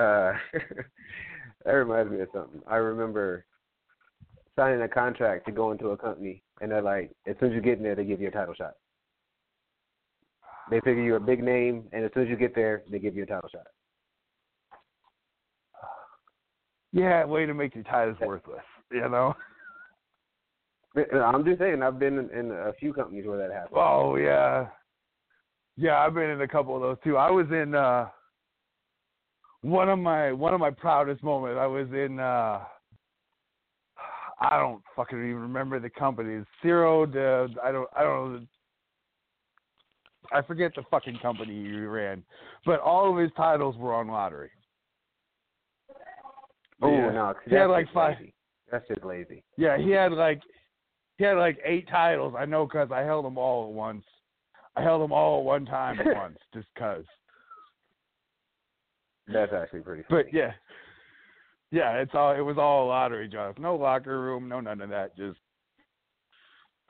uh 0.53 0.59
that 1.65 1.71
reminds 1.71 2.11
me 2.11 2.21
of 2.21 2.29
something. 2.33 2.61
I 2.67 2.75
remember 2.75 3.45
signing 4.55 4.81
a 4.81 4.87
contract 4.87 5.45
to 5.45 5.51
go 5.51 5.71
into 5.71 5.89
a 5.89 5.97
company 5.97 6.43
and 6.61 6.71
they're 6.71 6.81
like, 6.81 7.11
as 7.27 7.35
soon 7.39 7.49
as 7.51 7.55
you 7.55 7.61
get 7.61 7.77
in 7.77 7.83
there 7.83 7.95
they 7.95 8.05
give 8.05 8.21
you 8.21 8.27
a 8.27 8.31
title 8.31 8.53
shot. 8.53 8.73
They 10.69 10.79
figure 10.81 11.03
you're 11.03 11.17
a 11.17 11.21
big 11.21 11.43
name 11.43 11.85
and 11.93 12.03
as 12.03 12.11
soon 12.13 12.23
as 12.23 12.29
you 12.29 12.35
get 12.35 12.55
there 12.55 12.83
they 12.89 12.99
give 12.99 13.15
you 13.15 13.23
a 13.23 13.27
title 13.27 13.49
shot. 13.49 13.67
Yeah, 16.91 17.25
way 17.25 17.45
to 17.45 17.53
make 17.53 17.75
your 17.75 17.83
titles 17.83 18.17
worthless. 18.21 18.63
You 18.91 19.09
know. 19.09 19.35
I'm 20.95 21.43
just 21.43 21.59
saying 21.59 21.83
I've 21.83 21.99
been 21.99 22.17
in, 22.17 22.29
in 22.29 22.51
a 22.51 22.71
few 22.79 22.93
companies 22.93 23.25
where 23.27 23.37
that 23.37 23.53
happens. 23.53 23.73
Oh 23.75 24.15
yeah, 24.15 24.67
yeah. 25.77 25.97
I've 25.99 26.13
been 26.13 26.29
in 26.29 26.41
a 26.41 26.47
couple 26.47 26.75
of 26.75 26.81
those 26.81 26.97
too. 27.03 27.17
I 27.17 27.29
was 27.31 27.47
in 27.51 27.75
uh 27.75 28.07
one 29.61 29.89
of 29.89 29.99
my 29.99 30.31
one 30.31 30.53
of 30.53 30.59
my 30.59 30.71
proudest 30.71 31.23
moments. 31.23 31.57
I 31.59 31.65
was 31.67 31.87
in. 31.91 32.19
uh 32.19 32.61
I 34.41 34.59
don't 34.59 34.81
fucking 34.95 35.17
even 35.17 35.37
remember 35.41 35.79
the 35.79 35.89
company. 35.89 36.35
It's 36.35 36.47
Zero. 36.61 37.05
The 37.05 37.47
I 37.63 37.71
don't 37.71 37.89
I 37.97 38.03
don't 38.03 38.33
know. 38.33 38.41
I 40.33 40.41
forget 40.41 40.71
the 40.75 40.83
fucking 40.91 41.19
company 41.21 41.53
he 41.63 41.71
ran, 41.77 42.23
but 42.65 42.79
all 42.79 43.11
of 43.11 43.17
his 43.21 43.31
titles 43.37 43.77
were 43.77 43.93
on 43.93 44.07
lottery. 44.07 44.49
Oh 46.81 46.89
Yeah. 46.91 47.11
no, 47.11 47.33
He 47.47 47.55
had 47.55 47.67
like 47.67 47.87
five- 47.93 48.17
lazy. 48.19 48.33
That's 48.71 48.87
just 48.87 49.05
lazy. 49.05 49.43
Yeah, 49.57 49.77
he 49.77 49.91
had 49.91 50.11
like 50.11 50.41
he 51.17 51.23
had 51.23 51.37
like 51.37 51.57
eight 51.63 51.87
titles. 51.87 52.33
I 52.37 52.45
know 52.45 52.65
because 52.65 52.91
I 52.91 53.01
held 53.01 53.23
them 53.25 53.37
all 53.37 53.67
at 53.69 53.73
once. 53.73 54.03
I 54.75 54.81
held 54.81 55.01
them 55.01 55.11
all 55.11 55.43
one 55.43 55.65
time 55.65 55.99
at 55.99 56.05
once, 56.15 56.37
just 56.53 56.67
cause. 56.77 57.05
That's 59.27 59.53
actually 59.53 59.79
pretty. 59.81 60.03
But 60.09 60.33
yeah, 60.33 60.51
yeah, 61.71 61.93
it's 61.93 62.11
all 62.13 62.31
it 62.35 62.41
was 62.41 62.57
all 62.57 62.87
lottery 62.87 63.27
jobs. 63.27 63.57
No 63.59 63.75
locker 63.75 64.21
room, 64.21 64.47
no 64.47 64.59
none 64.59 64.81
of 64.81 64.89
that. 64.89 65.15
Just, 65.17 65.39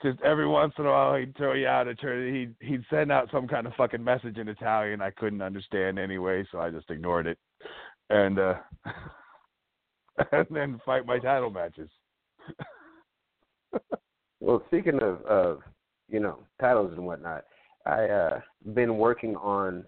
just 0.04 0.22
every 0.22 0.48
once 0.48 0.74
in 0.78 0.86
a 0.86 0.92
while 0.92 1.16
he'd 1.16 1.36
throw 1.38 1.54
you 1.54 1.68
out 1.68 1.88
a 1.88 1.96
turn. 1.96 2.34
He'd 2.34 2.56
he'd 2.68 2.84
send 2.90 3.12
out 3.12 3.30
some 3.32 3.48
kind 3.48 3.68
of 3.68 3.74
fucking 3.76 4.04
message 4.04 4.38
in 4.38 4.50
Italian 4.50 5.02
I 5.02 5.12
couldn't 5.12 5.42
understand 5.42 5.98
anyway, 5.98 6.46
so 6.52 6.60
I 6.60 6.72
just 6.72 6.90
ignored 6.90 7.28
it, 7.28 7.38
and 8.10 8.38
uh 8.38 8.56
and 10.32 10.48
then 10.50 10.82
fight 10.86 11.06
my 11.06 11.20
title 11.20 11.50
matches. 11.50 11.90
Well, 14.42 14.62
speaking 14.68 15.02
of 15.02 15.24
of 15.24 15.60
you 16.08 16.20
know 16.20 16.40
titles 16.62 16.92
and 16.96 17.04
whatnot, 17.04 17.46
I 17.86 18.06
uh 18.06 18.40
been 18.74 18.98
working 18.98 19.36
on 19.36 19.86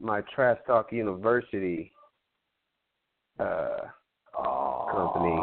my 0.00 0.22
Trash 0.34 0.58
Talk 0.66 0.92
University 0.92 1.92
uh 3.38 3.76
company. 4.92 5.40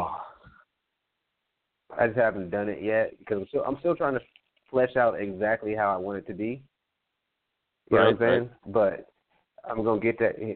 I 1.98 2.06
just 2.06 2.18
haven't 2.18 2.50
done 2.50 2.68
it 2.68 2.82
yet 2.82 3.18
because 3.18 3.38
I'm 3.42 3.48
still 3.48 3.64
I'm 3.64 3.76
still 3.80 3.96
trying 3.96 4.14
to 4.14 4.20
flesh 4.70 4.96
out 4.96 5.20
exactly 5.20 5.74
how 5.74 5.92
I 5.92 5.96
want 5.96 6.18
it 6.18 6.26
to 6.28 6.34
be. 6.34 6.62
You 7.90 7.98
know 7.98 8.04
what 8.04 8.14
I'm 8.14 8.18
Right, 8.18 8.30
saying? 8.38 8.50
But 8.66 9.06
I'm 9.68 9.84
gonna 9.84 10.00
get 10.00 10.18
that 10.20 10.38
here. 10.38 10.54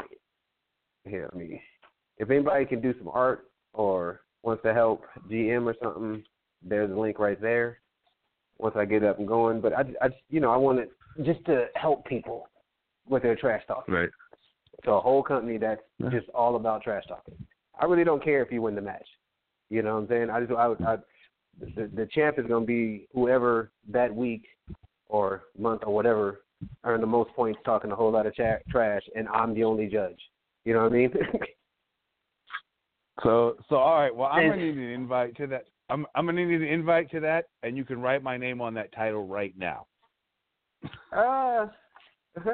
here. 1.05 1.31
I 1.33 1.37
mean, 1.37 1.61
if 2.19 2.31
anybody 2.31 2.65
can 2.65 2.81
do 2.81 2.95
some 2.99 3.09
art 3.13 3.51
or 3.75 4.23
wants 4.43 4.63
to 4.63 4.73
help 4.73 5.03
GM 5.31 5.67
or 5.67 5.75
something, 5.83 6.25
there's 6.63 6.91
a 6.91 6.95
link 6.95 7.19
right 7.19 7.41
there. 7.41 7.81
Once 8.59 8.75
I 8.77 8.85
get 8.85 9.05
up 9.05 9.19
and 9.19 9.29
going, 9.29 9.61
but 9.61 9.73
I, 9.73 9.83
I 10.01 10.09
you 10.31 10.41
know, 10.41 10.51
I 10.51 10.57
want 10.57 10.79
it 10.79 10.91
just 11.25 11.45
to 11.47 11.67
help 11.75 12.05
people 12.07 12.49
with 13.09 13.23
their 13.23 13.37
trash 13.37 13.63
talking. 13.67 13.95
Right. 13.95 14.09
So 14.85 14.95
a 14.95 15.01
whole 15.01 15.23
company 15.23 15.59
that's 15.59 15.81
just 16.11 16.29
all 16.31 16.57
about 16.57 16.83
trash 16.83 17.05
talking. 17.09 17.35
I 17.81 17.85
really 17.85 18.05
don't 18.05 18.23
care 18.25 18.43
if 18.43 18.51
you 18.51 18.63
win 18.63 18.75
the 18.75 18.81
match. 18.81 19.07
You 19.69 19.83
know 19.83 19.95
what 19.95 20.03
I'm 20.03 20.09
saying? 20.09 20.31
I 20.31 20.41
just 20.41 20.53
I, 20.53 20.67
I 20.87 20.97
the, 21.75 21.91
the 21.95 22.09
champ 22.13 22.39
is 22.39 22.47
going 22.47 22.63
to 22.63 22.67
be 22.67 23.09
whoever 23.15 23.71
that 23.91 24.15
week 24.15 24.45
or 25.09 25.45
month 25.59 25.83
or 25.87 25.95
whatever 25.95 26.41
earned 26.85 27.03
the 27.03 27.07
most 27.07 27.31
points 27.35 27.59
talking 27.65 27.91
a 27.91 27.97
whole 27.97 28.11
lot 28.13 28.27
of 28.27 28.35
cha- 28.35 28.59
trash, 28.71 29.03
and 29.15 29.29
I'm 29.29 29.55
the 29.55 29.65
only 29.65 29.87
judge. 29.87 30.19
You 30.65 30.75
know 30.75 30.83
what 30.85 30.93
I 30.93 30.97
mean? 30.97 31.13
So 33.23 33.57
so 33.71 33.77
all 33.77 33.99
right. 33.99 34.15
Well, 34.15 34.29
I'm 34.29 34.43
And- 34.43 34.51
gonna 34.53 34.63
need 34.67 34.77
an 34.77 34.91
invite 34.91 35.37
to 35.37 35.47
that. 35.47 35.65
I'm 35.89 36.07
I'm 36.14 36.26
gonna 36.26 36.45
need 36.45 36.62
an 36.62 36.68
invite 36.68 37.11
to 37.12 37.20
that, 37.20 37.47
and 37.62 37.76
you 37.76 37.84
can 37.84 38.01
write 38.01 38.22
my 38.22 38.37
name 38.37 38.61
on 38.61 38.74
that 38.74 38.93
title 38.93 39.26
right 39.26 39.55
now. 39.57 39.87
Ah. 41.12 41.70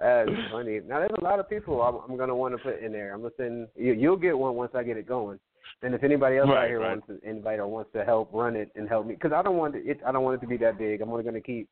That's 0.00 0.30
funny. 0.50 0.80
Now 0.86 0.98
there's 0.98 1.12
a 1.18 1.24
lot 1.24 1.38
of 1.38 1.48
people 1.48 1.80
I'm, 1.80 2.10
I'm 2.10 2.16
going 2.16 2.28
to 2.28 2.34
want 2.34 2.56
to 2.56 2.62
put 2.62 2.80
in 2.80 2.92
there. 2.92 3.14
I'm 3.14 3.20
gonna 3.22 3.32
send 3.36 3.68
you. 3.76 3.92
You'll 3.92 4.16
get 4.16 4.36
one 4.36 4.54
once 4.54 4.72
I 4.74 4.82
get 4.82 4.96
it 4.96 5.06
going. 5.06 5.38
And 5.82 5.94
if 5.94 6.02
anybody 6.02 6.38
else 6.38 6.50
out 6.50 6.66
here 6.66 6.80
right. 6.80 6.90
wants 6.90 7.06
to 7.08 7.28
invite 7.28 7.58
or 7.58 7.66
wants 7.66 7.90
to 7.94 8.04
help 8.04 8.30
run 8.32 8.56
it 8.56 8.70
and 8.74 8.88
help 8.88 9.06
me, 9.06 9.14
because 9.14 9.32
I 9.32 9.42
don't 9.42 9.56
want 9.56 9.74
it. 9.74 10.00
I 10.06 10.12
don't 10.12 10.22
want 10.22 10.36
it 10.36 10.40
to 10.40 10.46
be 10.46 10.56
that 10.58 10.78
big. 10.78 11.00
I'm 11.00 11.10
only 11.10 11.22
going 11.22 11.34
to 11.34 11.40
keep, 11.40 11.68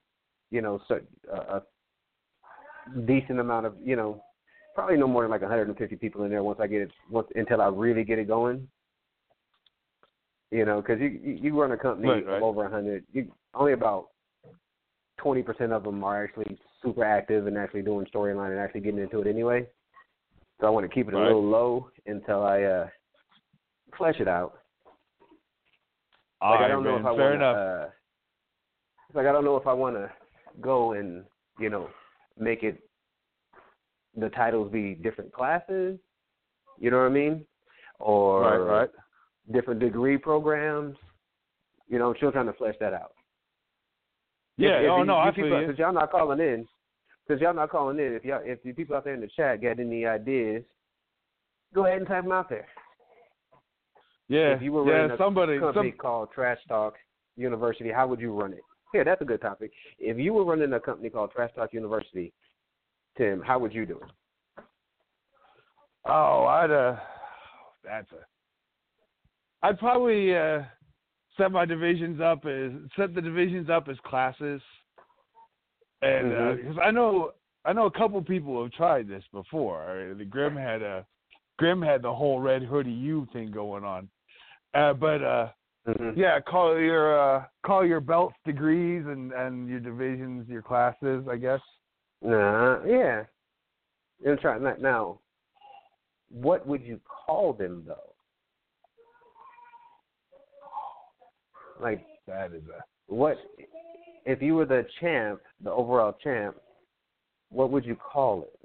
you 0.50 0.60
know, 0.60 0.80
so, 0.88 1.00
uh, 1.32 1.60
a 1.60 3.00
decent 3.06 3.40
amount 3.40 3.66
of, 3.66 3.74
you 3.82 3.96
know, 3.96 4.22
probably 4.74 4.96
no 4.96 5.06
more 5.06 5.22
than 5.22 5.30
like 5.30 5.42
150 5.42 5.96
people 5.96 6.24
in 6.24 6.30
there 6.30 6.42
once 6.42 6.58
I 6.60 6.66
get 6.66 6.82
it. 6.82 6.90
Once 7.10 7.28
until 7.34 7.60
I 7.60 7.68
really 7.68 8.04
get 8.04 8.18
it 8.18 8.28
going. 8.28 8.68
You 10.52 10.66
know, 10.66 10.82
because 10.82 11.00
you, 11.00 11.08
you 11.40 11.58
run 11.58 11.72
a 11.72 11.78
company 11.78 12.08
Right, 12.08 12.26
right. 12.26 12.36
of 12.36 12.42
over 12.42 12.60
a 12.66 12.70
100. 12.70 13.04
You 13.12 13.32
only 13.54 13.72
about 13.72 14.08
twenty 15.16 15.42
percent 15.42 15.72
of 15.72 15.82
them 15.82 16.04
are 16.04 16.22
actually 16.22 16.58
super 16.82 17.04
active 17.04 17.46
and 17.46 17.56
actually 17.56 17.80
doing 17.80 18.06
storyline 18.14 18.50
and 18.50 18.58
actually 18.58 18.82
getting 18.82 19.00
into 19.00 19.20
it 19.22 19.26
anyway. 19.26 19.66
So 20.60 20.66
I 20.66 20.70
want 20.70 20.84
to 20.86 20.94
keep 20.94 21.08
it 21.08 21.14
a 21.14 21.16
Right. 21.16 21.28
little 21.28 21.42
low 21.42 21.90
until 22.04 22.42
I 22.42 22.62
uh 22.64 22.88
flesh 23.96 24.16
it 24.20 24.28
out. 24.28 24.58
All 26.42 26.52
Like 26.52 26.60
I 26.64 26.68
don't 26.68 26.84
know 26.84 26.96
if 26.98 27.06
I 27.06 27.16
Fair 27.16 27.22
want 27.22 27.34
enough. 27.36 27.56
Uh, 27.56 27.86
like 29.14 29.26
I 29.26 29.32
don't 29.32 29.44
know 29.44 29.56
if 29.56 29.66
I 29.66 29.72
want 29.72 29.96
to 29.96 30.10
go 30.60 30.92
and 30.92 31.24
you 31.58 31.70
know 31.70 31.88
make 32.38 32.62
it 32.62 32.78
the 34.16 34.28
titles 34.28 34.70
be 34.70 34.96
different 34.96 35.32
classes. 35.32 35.98
You 36.78 36.90
know 36.90 36.98
what 36.98 37.06
I 37.06 37.10
mean? 37.10 37.46
Or 38.00 38.42
right, 38.42 38.80
right. 38.80 38.90
Different 39.50 39.80
degree 39.80 40.18
programs. 40.18 40.96
You 41.88 41.98
know, 41.98 42.10
I'm 42.10 42.16
still 42.16 42.32
trying 42.32 42.46
to 42.46 42.52
flesh 42.52 42.74
that 42.80 42.94
out. 42.94 43.12
Yeah. 44.56 44.78
If, 44.78 44.84
if 44.84 44.90
oh 44.90 44.98
you, 44.98 45.04
no, 45.04 45.14
you 45.14 45.20
I 45.20 45.30
people, 45.30 45.50
feel 45.50 45.60
you. 45.60 45.66
Since 45.68 45.78
y'all 45.78 45.92
not 45.92 46.10
calling 46.10 46.40
in, 46.40 46.66
since 47.28 47.40
y'all 47.40 47.54
not 47.54 47.70
calling 47.70 47.98
in, 47.98 48.12
if 48.12 48.24
y'all 48.24 48.42
if 48.44 48.62
the 48.62 48.72
people 48.72 48.96
out 48.96 49.04
there 49.04 49.14
in 49.14 49.20
the 49.20 49.28
chat 49.34 49.62
got 49.62 49.80
any 49.80 50.06
ideas, 50.06 50.62
go 51.74 51.86
ahead 51.86 51.98
and 51.98 52.06
type 52.06 52.24
them 52.24 52.32
out 52.32 52.48
there. 52.48 52.66
Yeah. 54.28 54.54
if 54.54 54.62
you 54.62 54.72
were 54.72 54.86
yeah. 54.86 54.92
running 54.92 55.10
a 55.12 55.18
Somebody. 55.18 55.58
company 55.58 55.90
Some, 55.90 55.98
called 55.98 56.28
Trash 56.34 56.58
Talk 56.68 56.94
University, 57.36 57.90
how 57.90 58.06
would 58.06 58.20
you 58.20 58.32
run 58.32 58.52
it? 58.52 58.62
Yeah, 58.94 59.04
that's 59.04 59.20
a 59.22 59.24
good 59.24 59.40
topic. 59.40 59.72
If 59.98 60.18
you 60.18 60.32
were 60.32 60.44
running 60.44 60.72
a 60.72 60.80
company 60.80 61.10
called 61.10 61.32
Trash 61.32 61.50
Talk 61.54 61.72
University, 61.72 62.32
Tim, 63.16 63.42
how 63.44 63.58
would 63.58 63.74
you 63.74 63.84
do 63.86 63.96
it? 63.98 64.64
oh, 66.06 66.44
I'd 66.44 66.70
uh. 66.70 66.96
That's 67.84 68.10
a. 68.12 68.31
I'd 69.62 69.78
probably 69.78 70.36
uh 70.36 70.62
set 71.36 71.52
my 71.52 71.64
divisions 71.64 72.20
up 72.20 72.44
as 72.46 72.72
set 72.96 73.14
the 73.14 73.22
divisions 73.22 73.70
up 73.70 73.88
as 73.88 73.96
classes, 74.04 74.60
and 76.02 76.56
because 76.56 76.78
I 76.82 76.90
know 76.90 77.32
I 77.64 77.72
know 77.72 77.86
a 77.86 77.90
couple 77.90 78.20
people 78.22 78.60
have 78.62 78.72
tried 78.72 79.08
this 79.08 79.24
before. 79.32 80.14
The 80.18 80.24
Grim 80.24 80.56
had 80.56 80.82
a 80.82 81.06
Grim 81.58 81.80
had 81.80 82.02
the 82.02 82.12
whole 82.12 82.40
Red 82.40 82.62
Hoodie 82.62 82.90
U 82.90 83.26
thing 83.32 83.50
going 83.50 83.84
on, 83.84 84.08
uh, 84.74 84.92
but 84.94 85.22
uh, 85.22 85.48
Mm-hmm. 85.84 86.16
yeah, 86.16 86.38
call 86.38 86.78
your 86.78 87.18
uh, 87.18 87.44
call 87.66 87.84
your 87.84 87.98
belts 87.98 88.36
degrees 88.46 89.02
and 89.04 89.32
and 89.32 89.68
your 89.68 89.80
divisions 89.80 90.48
your 90.48 90.62
classes, 90.62 91.24
I 91.28 91.34
guess. 91.34 91.58
Nah, 92.22 92.84
yeah. 92.86 93.24
Trying 94.40 94.62
now- 94.62 94.76
now. 94.78 95.18
What 96.30 96.64
would 96.68 96.82
you 96.84 97.00
call 97.26 97.52
them 97.52 97.82
though? 97.84 98.11
Like 101.82 102.06
That 102.26 102.52
is 102.52 102.62
a 102.68 102.82
what 103.12 103.36
if 104.24 104.40
you 104.40 104.54
were 104.54 104.66
the 104.66 104.86
champ, 105.00 105.40
the 105.62 105.70
overall 105.70 106.16
champ? 106.22 106.56
What 107.50 107.70
would 107.70 107.84
you 107.84 107.96
call 107.96 108.44
it? 108.44 108.58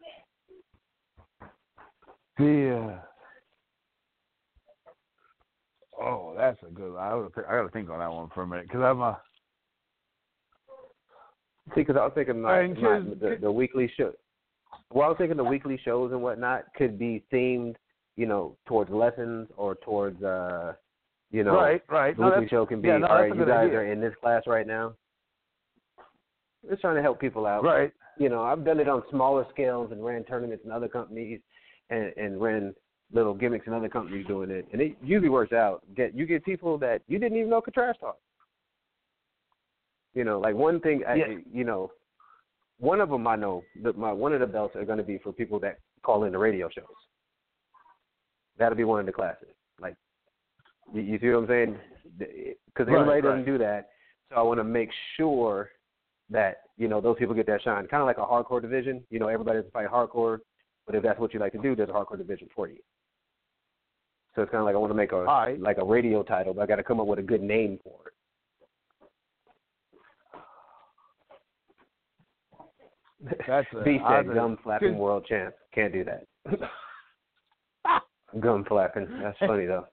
the. 2.37 2.99
Uh, 5.99 6.03
oh, 6.03 6.33
that's 6.37 6.59
a 6.63 6.71
good. 6.71 6.93
One. 6.93 7.01
I 7.01 7.09
gotta, 7.09 7.47
I 7.49 7.57
gotta 7.57 7.69
think 7.69 7.89
on 7.89 7.99
that 7.99 8.11
one 8.11 8.29
for 8.33 8.43
a 8.43 8.47
minute 8.47 8.67
because 8.67 8.81
I'm 8.81 9.01
a. 9.01 9.19
See, 11.75 11.81
because 11.81 11.97
I 11.97 12.05
was 12.05 12.13
thinking 12.15 12.41
my, 12.41 12.63
the, 12.67 13.37
the 13.41 13.51
weekly 13.51 13.91
show. 13.97 14.13
Well, 14.93 15.05
I 15.05 15.09
was 15.09 15.17
thinking 15.17 15.37
the 15.37 15.43
weekly 15.43 15.79
shows 15.83 16.11
and 16.11 16.21
whatnot 16.21 16.65
could 16.75 16.97
be 16.97 17.23
themed, 17.33 17.75
you 18.15 18.25
know, 18.25 18.55
towards 18.67 18.89
lessons 18.89 19.49
or 19.57 19.75
towards, 19.75 20.21
uh 20.23 20.73
You 21.31 21.43
know, 21.43 21.55
right, 21.55 21.81
right. 21.89 22.15
the 22.15 22.21
No, 22.23 22.29
weekly 22.29 22.47
show 22.47 22.65
can 22.65 22.81
be, 22.81 22.87
yeah, 22.87 22.97
no, 22.99 23.07
all 23.07 23.15
right, 23.21 23.35
you 23.35 23.45
guys 23.45 23.65
idea. 23.67 23.79
are 23.79 23.91
in 23.91 23.99
this 23.99 24.13
class 24.21 24.43
right 24.47 24.65
now. 24.65 24.93
Just 26.69 26.81
trying 26.81 26.95
to 26.95 27.01
help 27.01 27.19
people 27.19 27.45
out. 27.45 27.63
right. 27.63 27.91
You 28.17 28.29
know, 28.29 28.41
I've 28.43 28.65
done 28.65 28.79
it 28.79 28.89
on 28.89 29.03
smaller 29.11 29.45
scales 29.51 29.91
and 29.91 30.03
ran 30.03 30.23
tournaments 30.23 30.63
in 30.65 30.71
other 30.71 30.87
companies 30.87 31.39
and, 31.91 32.11
and 32.17 32.41
ran 32.41 32.73
little 33.13 33.33
gimmicks 33.35 33.67
in 33.67 33.73
other 33.73 33.89
companies 33.89 34.25
doing 34.25 34.49
it. 34.49 34.67
And 34.73 34.81
it 34.81 34.97
usually 35.03 35.29
works 35.29 35.53
out. 35.53 35.83
Get 35.95 36.15
you 36.15 36.25
get 36.25 36.43
people 36.43 36.77
that 36.79 37.01
you 37.07 37.19
didn't 37.19 37.37
even 37.37 37.49
know 37.51 37.61
could 37.61 37.75
trash 37.75 37.95
talk. 37.99 38.17
You 40.15 40.23
know, 40.23 40.39
like 40.39 40.55
one 40.55 40.79
thing, 40.79 41.03
I, 41.07 41.15
Yeah. 41.15 41.25
you 41.53 41.63
know, 41.63 41.91
one 42.79 42.99
of 43.01 43.09
them 43.09 43.27
I 43.27 43.35
know 43.35 43.63
that 43.83 43.97
my 43.97 44.11
one 44.11 44.33
of 44.33 44.39
the 44.39 44.47
belts 44.47 44.75
are 44.75 44.83
going 44.85 44.97
to 44.97 45.03
be 45.03 45.19
for 45.19 45.31
people 45.31 45.59
that 45.59 45.77
call 46.03 46.23
in 46.23 46.31
the 46.31 46.39
radio 46.39 46.69
shows. 46.69 46.85
That'll 48.57 48.75
be 48.77 48.83
one 48.83 48.99
of 48.99 49.05
the 49.05 49.11
classes. 49.11 49.49
Like, 49.79 49.95
you, 50.93 51.01
you 51.01 51.19
see 51.19 51.27
what 51.29 51.43
I'm 51.43 51.47
saying? 51.47 51.77
Because 52.17 52.87
Right, 52.87 53.01
everybody 53.01 53.21
doesn't 53.21 53.45
do 53.45 53.57
that. 53.59 53.89
So 54.29 54.35
I 54.35 54.41
want 54.41 54.59
to 54.59 54.63
make 54.63 54.89
sure 55.15 55.69
that 56.29 56.57
you 56.77 56.87
know 56.87 56.99
those 57.01 57.17
people 57.17 57.33
get 57.35 57.47
that 57.47 57.61
shine. 57.63 57.87
Kind 57.87 58.01
of 58.01 58.07
like 58.07 58.17
a 58.17 58.21
hardcore 58.21 58.61
division. 58.61 59.03
You 59.09 59.19
know, 59.19 59.27
everybody 59.27 59.59
doesn't 59.59 59.73
fight 59.73 59.87
hardcore, 59.87 60.39
but 60.85 60.95
if 60.95 61.03
that's 61.03 61.19
what 61.19 61.33
you 61.33 61.39
like 61.39 61.53
to 61.53 61.59
do, 61.59 61.75
there's 61.75 61.89
a 61.89 61.93
hardcore 61.93 62.17
division 62.17 62.47
for 62.55 62.67
you. 62.67 62.77
So 64.35 64.43
it's 64.43 64.51
kind 64.51 64.59
of 64.59 64.65
like 64.65 64.75
I 64.75 64.77
want 64.77 64.91
to 64.91 64.95
make 64.95 65.13
a 65.13 65.23
right. 65.23 65.59
like 65.59 65.77
a 65.79 65.85
radio 65.85 66.21
title, 66.23 66.53
but 66.53 66.61
I 66.61 66.65
got 66.67 66.75
to 66.75 66.83
come 66.83 66.99
up 66.99 67.07
with 67.07 67.19
a 67.19 67.23
good 67.23 67.41
name 67.41 67.79
for 67.83 67.99
it. 68.07 68.13
That's 73.47 73.67
a, 73.75 73.81
B 73.83 73.99
I 74.03 74.17
said 74.19 74.25
think- 74.25 74.35
gum 74.35 74.57
flapping 74.63 74.97
world 74.99 75.25
champ. 75.27 75.55
Can't 75.73 75.93
do 75.93 76.03
that. 76.05 76.25
gum 78.39 78.65
flapping. 78.67 79.07
That's 79.21 79.37
funny 79.39 79.65
though. 79.65 79.87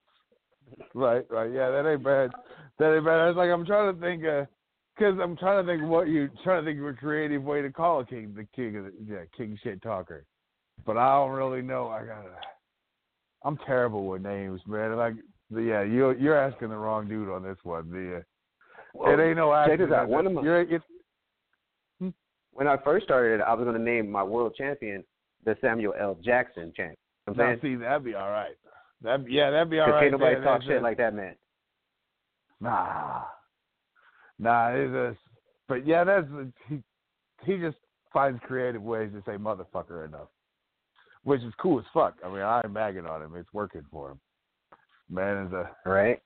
Right, 0.94 1.24
right. 1.30 1.50
Yeah, 1.50 1.70
that 1.70 1.90
ain't 1.90 2.04
bad. 2.04 2.30
That 2.78 2.94
ain't 2.94 3.04
bad. 3.04 3.20
I 3.20 3.28
was 3.28 3.36
like, 3.36 3.50
I'm 3.50 3.66
trying 3.66 3.94
to 3.94 4.00
think, 4.00 4.22
because 4.22 5.18
I'm 5.22 5.36
trying 5.36 5.64
to 5.64 5.72
think 5.72 5.88
what 5.88 6.08
you 6.08 6.28
trying 6.42 6.64
to 6.64 6.70
think 6.70 6.80
of 6.80 6.86
a 6.86 6.92
creative 6.94 7.42
way 7.42 7.62
to 7.62 7.70
call 7.70 8.00
a 8.00 8.06
king 8.06 8.34
the 8.36 8.46
king 8.54 8.76
of 8.76 8.84
the 8.84 8.92
yeah, 9.06 9.24
king 9.36 9.58
shit 9.62 9.82
talker. 9.82 10.24
But 10.86 10.96
I 10.96 11.14
don't 11.16 11.32
really 11.32 11.62
know. 11.62 11.88
I 11.88 12.00
gotta. 12.00 12.30
I'm 13.44 13.58
terrible 13.66 14.06
with 14.06 14.22
names, 14.22 14.60
man. 14.66 14.96
Like, 14.96 15.14
yeah, 15.50 15.82
you 15.82 16.12
you're 16.18 16.38
asking 16.38 16.70
the 16.70 16.76
wrong 16.76 17.08
dude 17.08 17.28
on 17.28 17.42
this 17.42 17.58
one. 17.62 17.90
The 17.90 18.16
uh, 18.16 19.10
it 19.10 19.20
ain't 19.20 19.36
no 19.36 19.52
check 19.66 19.78
this 19.78 19.84
accident. 19.84 19.92
out. 19.92 20.08
One 20.08 20.26
of 20.26 20.32
my- 20.32 20.42
You're, 20.42 20.62
it's, 20.62 20.84
When 22.52 22.68
I 22.68 22.76
first 22.78 23.04
started, 23.04 23.40
I 23.40 23.52
was 23.54 23.64
going 23.64 23.76
to 23.76 23.82
name 23.82 24.10
my 24.10 24.22
world 24.22 24.54
champion 24.56 25.04
the 25.44 25.56
Samuel 25.60 25.94
L. 26.00 26.16
Jackson 26.24 26.72
champ. 26.76 26.96
I'm 27.26 27.34
saying 27.34 27.58
see, 27.62 27.74
that'd 27.74 28.04
be 28.04 28.14
all 28.14 28.30
right. 28.30 28.54
That 29.04 29.30
yeah, 29.30 29.50
that'd 29.50 29.70
be 29.70 29.78
all 29.80 29.90
right. 29.90 30.00
can't 30.00 30.12
nobody 30.12 30.34
there. 30.36 30.44
talk 30.44 30.62
shit 30.62 30.72
it. 30.72 30.82
like 30.82 30.96
that, 30.96 31.14
man. 31.14 31.36
Nah, 32.60 33.22
nah. 34.38 34.68
It's 34.70 34.92
a, 34.94 35.16
but 35.68 35.86
yeah, 35.86 36.04
that's 36.04 36.26
he. 36.68 36.78
He 37.44 37.58
just 37.58 37.76
finds 38.12 38.40
creative 38.46 38.82
ways 38.82 39.10
to 39.12 39.20
say 39.30 39.36
motherfucker 39.36 40.06
enough, 40.06 40.28
which 41.24 41.42
is 41.42 41.52
cool 41.60 41.78
as 41.80 41.84
fuck. 41.92 42.14
I 42.24 42.28
mean, 42.30 42.40
I'm 42.42 42.72
bagging 42.72 43.04
on 43.04 43.20
him. 43.22 43.34
It's 43.36 43.52
working 43.52 43.84
for 43.90 44.12
him. 44.12 44.20
Man 45.10 45.46
is 45.46 45.52
a 45.52 45.70
Right? 45.88 46.20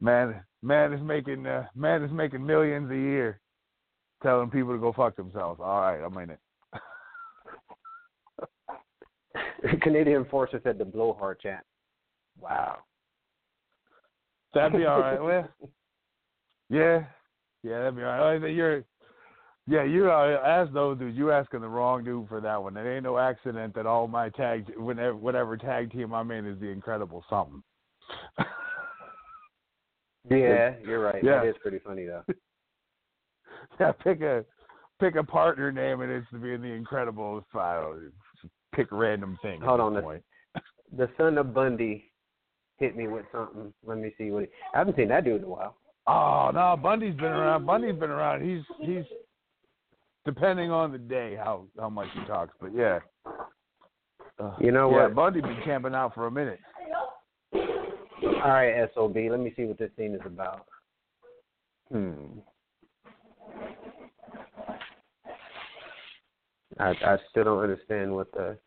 man. 0.00 0.42
Man 0.62 0.92
is 0.92 1.00
making 1.02 1.46
uh, 1.46 1.66
man 1.76 2.02
is 2.02 2.10
making 2.10 2.44
millions 2.44 2.90
a 2.90 2.96
year, 2.96 3.38
telling 4.22 4.50
people 4.50 4.72
to 4.72 4.78
go 4.78 4.92
fuck 4.92 5.14
themselves. 5.14 5.60
All 5.62 5.80
right, 5.82 6.00
I'm 6.04 6.16
in 6.18 6.30
it. 6.30 6.40
Canadian 9.82 10.24
Forces 10.24 10.60
said 10.64 10.78
the 10.78 10.84
blowhard 10.84 11.38
champ. 11.40 11.62
Wow. 12.40 12.78
That'd 14.54 14.78
be 14.78 14.86
all 14.86 15.00
right. 15.00 15.22
Well, 15.22 15.48
yeah, 16.70 17.04
yeah, 17.62 17.78
that'd 17.78 17.96
be 17.96 18.02
all 18.02 18.18
right. 18.18 18.36
You're, 18.50 18.84
yeah, 19.66 19.82
you 19.84 20.10
are 20.10 20.36
uh, 20.36 20.62
as 20.62 20.72
those 20.74 20.98
dudes. 20.98 21.16
You 21.16 21.32
asking 21.32 21.60
the 21.62 21.68
wrong 21.68 22.04
dude 22.04 22.28
for 22.28 22.40
that 22.40 22.62
one. 22.62 22.76
It 22.76 22.86
ain't 22.88 23.04
no 23.04 23.18
accident 23.18 23.74
that 23.74 23.86
all 23.86 24.06
my 24.06 24.28
tag, 24.30 24.66
whenever 24.76 25.16
whatever 25.16 25.56
tag 25.56 25.90
team 25.90 26.12
I'm 26.12 26.30
in 26.30 26.46
is 26.46 26.60
the 26.60 26.68
Incredible 26.68 27.24
something. 27.28 27.62
Yeah, 30.30 30.74
you're 30.82 31.00
right. 31.00 31.22
Yeah. 31.22 31.40
That 31.40 31.48
is 31.48 31.56
pretty 31.60 31.80
funny 31.80 32.06
though. 32.06 32.22
yeah, 33.80 33.92
pick 33.92 34.22
a 34.22 34.44
pick 34.98 35.16
a 35.16 35.22
partner 35.22 35.70
name 35.70 36.00
and 36.00 36.10
it's 36.10 36.26
to 36.30 36.38
be 36.38 36.54
in 36.54 36.62
the 36.62 36.68
Incredible 36.68 37.44
file. 37.52 37.98
Pick 38.74 38.90
a 38.90 38.96
random 38.96 39.38
thing. 39.42 39.60
Hold 39.60 39.80
on, 39.80 39.94
the- 39.94 40.22
The 40.96 41.10
son 41.18 41.36
of 41.38 41.52
Bundy 41.52 42.10
hit 42.84 42.96
me 42.96 43.08
with 43.08 43.24
something. 43.32 43.72
Let 43.86 43.98
me 43.98 44.12
see 44.18 44.30
what 44.30 44.44
he, 44.44 44.48
I 44.74 44.78
haven't 44.78 44.96
seen 44.96 45.08
that 45.08 45.24
dude 45.24 45.40
in 45.40 45.44
a 45.44 45.48
while. 45.48 45.76
Oh 46.06 46.50
no, 46.52 46.76
Bundy's 46.80 47.16
been 47.16 47.24
around. 47.24 47.64
Bundy's 47.64 47.98
been 47.98 48.10
around. 48.10 48.42
He's 48.42 48.62
he's 48.80 49.04
depending 50.26 50.70
on 50.70 50.92
the 50.92 50.98
day 50.98 51.36
how 51.36 51.64
how 51.78 51.88
much 51.88 52.08
he 52.14 52.24
talks, 52.26 52.54
but 52.60 52.74
yeah. 52.74 52.98
Uh, 54.38 54.54
You 54.60 54.72
know 54.72 54.90
yeah, 54.90 55.04
what? 55.04 55.14
Bundy 55.14 55.40
been 55.40 55.60
camping 55.64 55.94
out 55.94 56.14
for 56.14 56.26
a 56.26 56.30
minute. 56.30 56.60
All 57.54 58.50
right, 58.50 58.88
SOB. 58.94 59.16
Let 59.30 59.40
me 59.40 59.52
see 59.56 59.64
what 59.64 59.78
this 59.78 59.90
scene 59.96 60.14
is 60.14 60.20
about. 60.26 60.66
Hmm. 61.90 62.40
I 66.78 66.88
I 66.90 67.16
still 67.30 67.44
don't 67.44 67.62
understand 67.62 68.14
what 68.14 68.30
the 68.32 68.58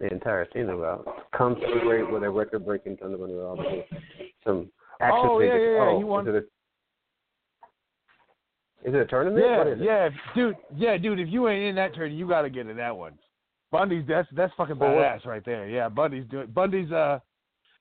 the 0.00 0.06
entire 0.12 0.46
scene 0.52 0.68
about. 0.68 1.06
Come 1.36 1.56
celebrate 1.60 2.10
with 2.10 2.22
a 2.24 2.30
record 2.30 2.64
breaking 2.64 2.96
Thunder 2.98 3.18
Bunny 3.18 3.34
Raw. 3.34 3.54
Some 4.44 4.70
action 5.00 5.20
Oh, 5.30 5.38
yeah, 5.40 5.52
figures. 5.52 5.76
yeah, 5.78 5.84
yeah, 5.84 5.90
Oh, 5.90 5.98
he 5.98 6.04
won- 6.04 6.28
Is 6.28 6.34
it 6.34 6.44
a, 8.84 8.88
is 8.88 8.94
it 8.94 9.00
a 9.00 9.06
tournament? 9.06 9.44
Yeah, 9.46 9.62
it? 9.62 9.78
yeah, 9.78 10.06
if- 10.06 10.34
dude. 10.34 10.56
Yeah, 10.74 10.96
dude. 10.96 11.20
If 11.20 11.28
you 11.28 11.48
ain't 11.48 11.64
in 11.64 11.74
that 11.76 11.94
tournament, 11.94 12.18
you 12.18 12.28
got 12.28 12.42
to 12.42 12.50
get 12.50 12.66
in 12.66 12.76
that 12.76 12.96
one. 12.96 13.18
Bundy's 13.70 14.04
that's 14.06 14.28
that's 14.36 14.52
fucking 14.56 14.76
badass 14.76 15.24
right 15.24 15.42
there. 15.44 15.66
Yeah, 15.68 15.88
Bundy's 15.88 16.26
doing. 16.28 16.48
Bundy's 16.48 16.90
uh, 16.92 17.20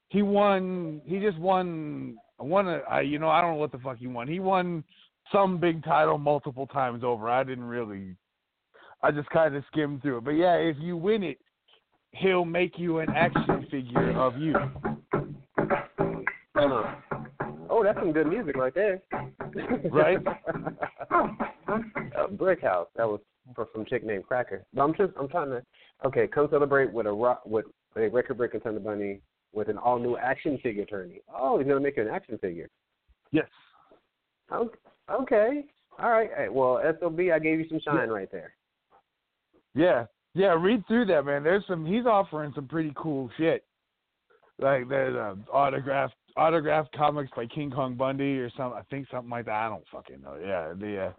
he 0.09 0.21
won. 0.21 1.01
He 1.05 1.19
just 1.19 1.37
won. 1.37 2.15
Won 2.39 2.67
a. 2.67 2.77
I, 2.89 3.01
you 3.01 3.19
know, 3.19 3.29
I 3.29 3.41
don't 3.41 3.51
know 3.53 3.57
what 3.59 3.71
the 3.73 3.77
fuck 3.79 3.97
he 3.97 4.07
won. 4.07 4.27
He 4.27 4.39
won 4.39 4.83
some 5.33 5.57
big 5.59 5.83
title 5.83 6.17
multiple 6.17 6.65
times 6.67 7.03
over. 7.03 7.29
I 7.29 7.43
didn't 7.43 7.65
really. 7.65 8.15
I 9.03 9.11
just 9.11 9.29
kind 9.31 9.53
of 9.55 9.63
skimmed 9.71 10.01
through 10.01 10.19
it. 10.19 10.23
But 10.23 10.31
yeah, 10.31 10.53
if 10.55 10.77
you 10.79 10.95
win 10.95 11.23
it, 11.23 11.39
he'll 12.13 12.45
make 12.45 12.77
you 12.77 12.99
an 12.99 13.09
action 13.09 13.65
figure 13.69 14.11
of 14.11 14.37
you. 14.37 14.55
Oh, 17.69 17.83
that's 17.83 17.97
some 17.99 18.11
good 18.11 18.27
music 18.27 18.55
right 18.57 18.73
there. 18.73 19.01
Right? 19.91 20.17
uh, 21.09 22.27
Brick 22.31 22.61
House. 22.61 22.87
That 22.95 23.07
was 23.07 23.19
for 23.55 23.67
some 23.73 23.85
chick 23.85 24.05
named 24.05 24.25
Cracker. 24.25 24.63
But 24.73 24.83
I'm 24.83 24.93
just 24.95 25.11
I'm 25.19 25.27
trying 25.27 25.49
to 25.49 25.61
okay, 26.05 26.27
come 26.27 26.47
celebrate 26.49 26.91
with 26.91 27.05
a 27.05 27.11
rock 27.11 27.41
with 27.45 27.65
a 27.97 28.07
record 28.07 28.37
breaking 28.37 28.61
Thunder 28.61 28.79
Bunny 28.79 29.19
with 29.53 29.67
an 29.67 29.77
all 29.77 29.99
new 29.99 30.15
action 30.17 30.57
figure 30.63 30.85
tourney. 30.85 31.21
Oh, 31.33 31.57
he's 31.57 31.67
gonna 31.67 31.79
make 31.79 31.97
you 31.97 32.03
an 32.03 32.09
action 32.09 32.37
figure. 32.37 32.69
Yes. 33.31 33.47
Okay. 34.53 34.77
Okay. 35.09 35.65
All 35.99 36.11
right. 36.11 36.29
Hey, 36.35 36.49
well, 36.49 36.81
SOB, 36.99 37.19
I 37.33 37.39
gave 37.39 37.59
you 37.59 37.67
some 37.67 37.79
shine 37.83 38.09
right 38.09 38.31
there. 38.31 38.53
Yeah, 39.73 40.05
yeah. 40.33 40.55
Read 40.59 40.85
through 40.87 41.05
that, 41.05 41.25
man. 41.25 41.43
There's 41.43 41.63
some. 41.67 41.85
He's 41.85 42.05
offering 42.05 42.51
some 42.55 42.67
pretty 42.67 42.93
cool 42.95 43.29
shit. 43.37 43.63
Like 44.59 44.87
there's 44.89 45.15
uh, 45.15 45.35
autographed 45.51 46.15
autographed 46.37 46.95
comics 46.95 47.31
by 47.35 47.45
King 47.47 47.71
Kong 47.71 47.95
Bundy 47.95 48.37
or 48.39 48.49
some. 48.55 48.73
I 48.73 48.81
think 48.89 49.07
something 49.09 49.29
like 49.29 49.45
that. 49.45 49.55
I 49.55 49.69
don't 49.69 49.83
fucking 49.91 50.21
know. 50.21 50.37
Yeah, 50.39 50.73
the 50.77 51.07
uh, 51.07 51.11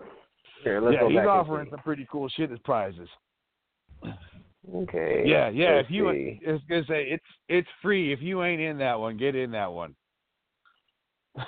Here, 0.62 0.80
let's 0.80 0.96
yeah. 1.00 1.08
He's 1.08 1.28
offering 1.28 1.68
some 1.70 1.80
pretty 1.80 2.06
cool 2.10 2.28
shit 2.28 2.52
as 2.52 2.58
prizes. 2.60 3.08
Okay. 4.74 5.24
Yeah, 5.26 5.48
yeah. 5.48 5.80
If 5.80 5.86
you, 5.90 6.10
see. 6.12 6.40
it's 6.42 6.62
gonna 6.68 6.84
say 6.88 7.04
it's 7.08 7.24
it's 7.48 7.68
free. 7.80 8.12
If 8.12 8.22
you 8.22 8.42
ain't 8.44 8.60
in 8.60 8.78
that 8.78 8.98
one, 8.98 9.16
get 9.16 9.34
in 9.34 9.50
that 9.52 9.72
one. 9.72 9.94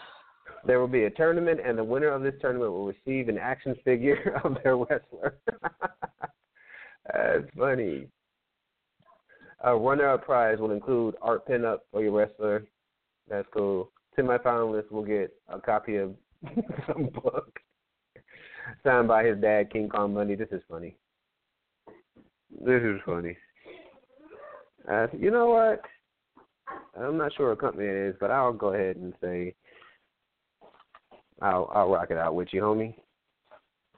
There 0.66 0.80
will 0.80 0.88
be 0.88 1.04
a 1.04 1.10
tournament, 1.10 1.60
and 1.62 1.76
the 1.76 1.84
winner 1.84 2.08
of 2.08 2.22
this 2.22 2.32
tournament 2.40 2.72
will 2.72 2.86
receive 2.86 3.28
an 3.28 3.36
action 3.36 3.76
figure 3.84 4.40
of 4.44 4.56
their 4.64 4.78
wrestler. 4.78 5.36
That's 7.12 7.44
funny. 7.56 8.08
A 9.62 9.76
runner-up 9.76 10.24
prize 10.24 10.58
will 10.58 10.72
include 10.72 11.14
art 11.22 11.46
pinup 11.46 11.78
for 11.90 12.02
your 12.02 12.12
wrestler. 12.12 12.64
That's 13.28 13.48
cool. 13.52 13.90
Semifinalists 14.18 14.90
will 14.90 15.04
get 15.04 15.32
a 15.48 15.58
copy 15.60 15.96
of 15.96 16.14
some 16.86 17.08
book 17.22 17.58
signed 18.82 19.08
by 19.08 19.24
his 19.24 19.40
dad, 19.40 19.72
King 19.72 19.88
Kong 19.88 20.14
Bundy. 20.14 20.34
This 20.34 20.48
is 20.52 20.62
funny. 20.68 20.96
This 22.50 22.82
is 22.82 23.00
funny. 23.04 23.36
Uh, 24.90 25.06
you 25.18 25.30
know 25.30 25.50
what? 25.50 25.80
I'm 26.98 27.16
not 27.16 27.32
sure 27.34 27.50
what 27.50 27.60
company 27.60 27.86
it 27.86 28.08
is, 28.08 28.16
but 28.20 28.30
I'll 28.30 28.52
go 28.52 28.74
ahead 28.74 28.96
and 28.96 29.12
say 29.20 29.54
I'll 31.42 31.70
I'll 31.74 31.90
rock 31.90 32.10
it 32.10 32.18
out 32.18 32.34
with 32.34 32.48
you, 32.52 32.62
homie. 32.62 32.94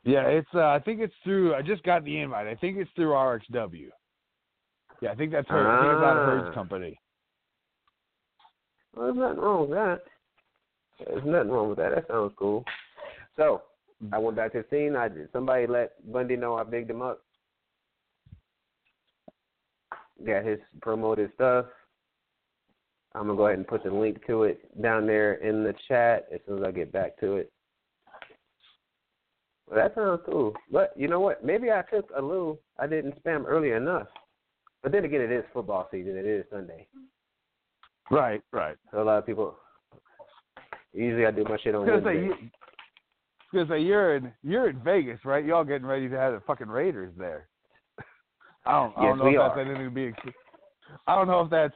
Yeah, 0.06 0.22
it's. 0.28 0.48
uh 0.54 0.68
I 0.68 0.78
think 0.78 1.00
it's 1.00 1.14
through. 1.24 1.54
I 1.54 1.62
just 1.62 1.82
got 1.82 2.04
the 2.04 2.20
invite. 2.20 2.46
I 2.46 2.54
think 2.54 2.78
it's 2.78 2.90
through 2.94 3.10
RXW. 3.10 3.88
Yeah, 5.02 5.10
I 5.10 5.14
think 5.16 5.32
that's 5.32 5.48
her. 5.48 5.68
I 5.68 5.80
think 5.82 5.92
it's 5.92 6.04
out 6.04 6.16
of 6.16 6.22
Ah. 6.22 6.42
Herd's 6.44 6.54
company. 6.54 6.98
Well, 8.94 9.06
there's 9.06 9.16
nothing 9.18 9.42
wrong 9.42 9.60
with 9.62 9.70
that. 9.70 10.00
There's 11.04 11.24
nothing 11.26 11.50
wrong 11.50 11.68
with 11.68 11.78
that. 11.78 11.94
That 11.94 12.06
sounds 12.08 12.32
cool. 12.38 12.64
So 13.36 13.62
I 14.12 14.18
went 14.18 14.36
back 14.36 14.52
to 14.52 14.62
the 14.62 14.66
scene. 14.70 14.96
I 14.96 15.08
did. 15.08 15.28
Somebody 15.32 15.66
let 15.66 15.90
Bundy 16.10 16.36
know 16.36 16.54
I 16.54 16.62
bigged 16.62 16.90
him 16.90 17.02
up. 17.02 17.20
Got 20.24 20.44
his 20.44 20.60
promoted 20.80 21.32
stuff. 21.34 21.66
I'm 23.14 23.26
gonna 23.26 23.36
go 23.36 23.46
ahead 23.46 23.58
and 23.58 23.66
put 23.66 23.82
the 23.82 23.90
link 23.90 24.24
to 24.26 24.44
it 24.44 24.80
down 24.80 25.06
there 25.06 25.34
in 25.34 25.64
the 25.64 25.74
chat 25.88 26.26
as 26.32 26.40
soon 26.46 26.58
as 26.58 26.64
I 26.64 26.70
get 26.70 26.92
back 26.92 27.18
to 27.20 27.36
it. 27.36 27.50
Well, 29.68 29.78
that 29.80 29.94
sounds 29.94 30.20
cool. 30.26 30.54
But 30.70 30.92
you 30.96 31.08
know 31.08 31.20
what? 31.20 31.44
Maybe 31.44 31.70
I 31.70 31.82
took 31.92 32.08
a 32.16 32.22
little. 32.22 32.60
I 32.78 32.86
didn't 32.86 33.22
spam 33.22 33.44
early 33.46 33.72
enough. 33.72 34.06
But 34.82 34.92
then 34.92 35.04
again, 35.04 35.20
it 35.20 35.32
is 35.32 35.44
football 35.52 35.88
season. 35.90 36.16
It 36.16 36.26
is 36.26 36.44
Sunday, 36.50 36.86
Right, 38.10 38.40
right. 38.52 38.76
so 38.92 39.02
a 39.02 39.04
lot 39.04 39.18
of 39.18 39.26
people. 39.26 39.56
Usually, 40.92 41.26
I 41.26 41.30
do 41.32 41.44
my 41.44 41.58
shit 41.62 41.74
on 41.74 41.86
gonna 41.86 42.02
say, 42.04 42.14
you, 42.14 42.32
I 42.32 43.56
was 43.56 43.66
gonna 43.66 43.68
say 43.68 43.82
you're 43.82 44.16
in 44.16 44.32
you're 44.42 44.70
in 44.70 44.78
Vegas, 44.80 45.18
right? 45.24 45.44
Y'all 45.44 45.64
getting 45.64 45.86
ready 45.86 46.08
to 46.08 46.16
have 46.16 46.32
the 46.34 46.40
fucking 46.46 46.68
Raiders 46.68 47.12
there. 47.18 47.48
I 48.66 48.72
don't, 48.72 48.96
I 48.96 49.02
don't 49.02 49.18
know 49.18 49.26
if 49.26 49.38
are. 49.38 49.48
that's 49.56 49.66
anything 49.66 49.84
to 49.84 49.90
be. 49.90 50.12
I 51.06 51.16
don't 51.16 51.26
know 51.26 51.40
if 51.40 51.50
that's. 51.50 51.74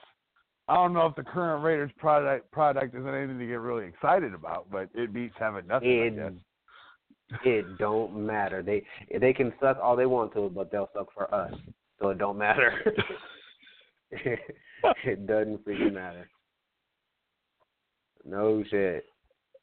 I 0.68 0.74
don't 0.74 0.92
know 0.92 1.06
if 1.06 1.16
the 1.16 1.24
current 1.24 1.64
Raiders 1.64 1.90
product 1.98 2.50
product 2.52 2.94
is 2.94 3.04
anything 3.04 3.38
to 3.40 3.46
get 3.46 3.54
really 3.58 3.86
excited 3.86 4.32
about, 4.32 4.70
but 4.70 4.88
it 4.94 5.12
beats 5.12 5.34
having 5.38 5.66
nothing. 5.66 5.90
It. 5.90 6.32
It 7.44 7.78
don't 7.78 8.26
matter. 8.26 8.62
They 8.62 8.82
they 9.18 9.32
can 9.32 9.52
suck 9.60 9.78
all 9.82 9.96
they 9.96 10.06
want 10.06 10.32
to, 10.34 10.50
but 10.54 10.70
they'll 10.70 10.90
suck 10.94 11.12
for 11.14 11.32
us. 11.34 11.54
So 11.98 12.10
it 12.10 12.18
don't 12.18 12.38
matter. 12.38 12.72
it 14.10 15.26
doesn't 15.26 15.64
freaking 15.64 15.92
matter. 15.92 16.28
No 18.24 18.64
shit. 18.70 19.04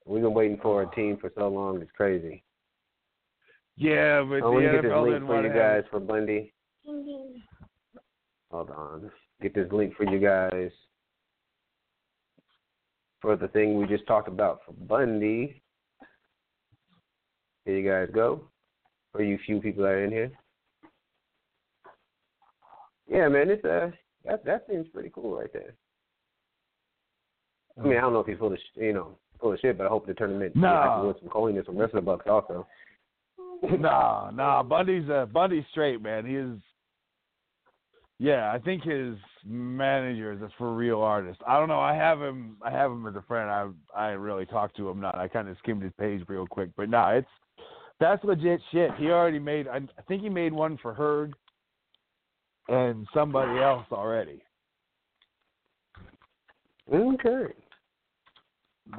We've 0.06 0.22
been 0.22 0.34
waiting 0.34 0.60
for 0.62 0.84
a 0.84 0.96
team 0.96 1.18
for 1.20 1.32
so 1.38 1.48
long. 1.48 1.82
It's 1.82 1.92
crazy. 1.92 2.44
Yeah, 3.76 4.24
but 4.24 4.36
I 4.36 4.40
the 4.40 4.50
want 4.50 4.66
to 4.66 4.72
get 4.72 4.82
this 4.84 4.92
link 4.92 5.26
for 5.26 5.44
you 5.44 5.54
guys 5.54 5.84
for 5.92 6.00
Bundy. 6.00 6.54
Mm-hmm. 6.88 7.38
Hold 8.52 8.72
on. 8.72 9.12
Get 9.42 9.54
this 9.54 9.72
link 9.72 9.94
for 9.96 10.06
you 10.06 10.20
guys 10.20 10.72
for 13.22 13.36
the 13.36 13.48
thing 13.50 13.78
we 13.78 13.86
just 13.88 14.08
talked 14.08 14.28
about 14.28 14.62
for 14.66 14.74
Bundy. 14.74 15.62
Here 17.68 17.78
you 17.78 17.90
guys 17.90 18.08
go. 18.16 18.44
For 19.12 19.22
you 19.22 19.38
few 19.46 19.60
people 19.60 19.84
that 19.84 19.90
are 19.90 20.04
in 20.06 20.12
here. 20.12 20.32
Yeah, 23.10 23.28
man, 23.28 23.50
it's 23.50 23.64
uh 23.66 23.92
that 24.24 24.46
that 24.46 24.66
seems 24.70 24.88
pretty 24.94 25.12
cool 25.14 25.38
right 25.38 25.52
there. 25.52 25.74
I 27.78 27.86
mean, 27.86 27.98
I 27.98 28.02
don't 28.02 28.14
know 28.14 28.22
if 28.22 28.28
he's 28.28 28.38
full 28.38 28.54
of 28.54 28.58
sh- 28.58 28.78
you 28.78 28.94
know 28.94 29.18
full 29.42 29.52
of 29.52 29.60
shit, 29.60 29.78
but 29.78 29.86
I 29.86 29.90
hope 29.90 30.08
the 30.08 30.14
tournament 30.14 30.56
No. 30.56 30.68
I 30.70 30.96
can 30.96 31.08
win 31.08 31.16
some 31.20 31.30
coin 31.30 31.58
and 31.58 31.66
some 31.66 32.06
bucks 32.06 32.26
also. 32.30 32.66
no, 33.80 34.30
no, 34.34 34.64
Bundy's 34.68 35.10
uh, 35.10 35.26
Bundy's 35.26 35.66
straight, 35.72 36.02
man. 36.02 36.26
He 36.26 36.36
is. 36.36 36.58
Yeah, 38.20 38.52
I 38.52 38.60
think 38.60 38.84
his 38.84 39.16
manager 39.46 40.32
is 40.32 40.42
a 40.42 40.50
for 40.58 40.74
real 40.74 41.02
artist. 41.02 41.40
I 41.46 41.60
don't 41.60 41.68
know. 41.68 41.80
I 41.82 41.94
have 41.96 42.22
him. 42.22 42.56
I 42.62 42.72
have 42.72 42.92
him 42.92 43.06
as 43.08 43.16
a 43.16 43.24
friend. 43.24 43.50
I 43.50 43.68
I 43.94 44.08
really 44.12 44.46
talked 44.46 44.78
to 44.78 44.90
him. 44.90 45.02
Not. 45.02 45.16
I 45.16 45.28
kind 45.28 45.50
of 45.50 45.58
skimmed 45.58 45.84
his 45.84 45.94
page 46.00 46.24
real 46.30 46.48
quick, 46.48 46.70
but 46.78 46.90
no, 46.90 47.08
it's 47.10 47.28
that's 48.00 48.24
legit 48.24 48.62
shit. 48.72 48.92
He 48.98 49.08
already 49.08 49.40
made. 49.40 49.68
I, 49.68 49.80
think 50.08 50.22
he 50.22 50.30
made 50.30 50.54
one 50.54 50.78
for 50.82 50.94
Herg 50.94 51.34
and 52.68 53.08
somebody 53.14 53.60
else 53.60 53.86
already. 53.92 54.42
Okay. 56.94 57.54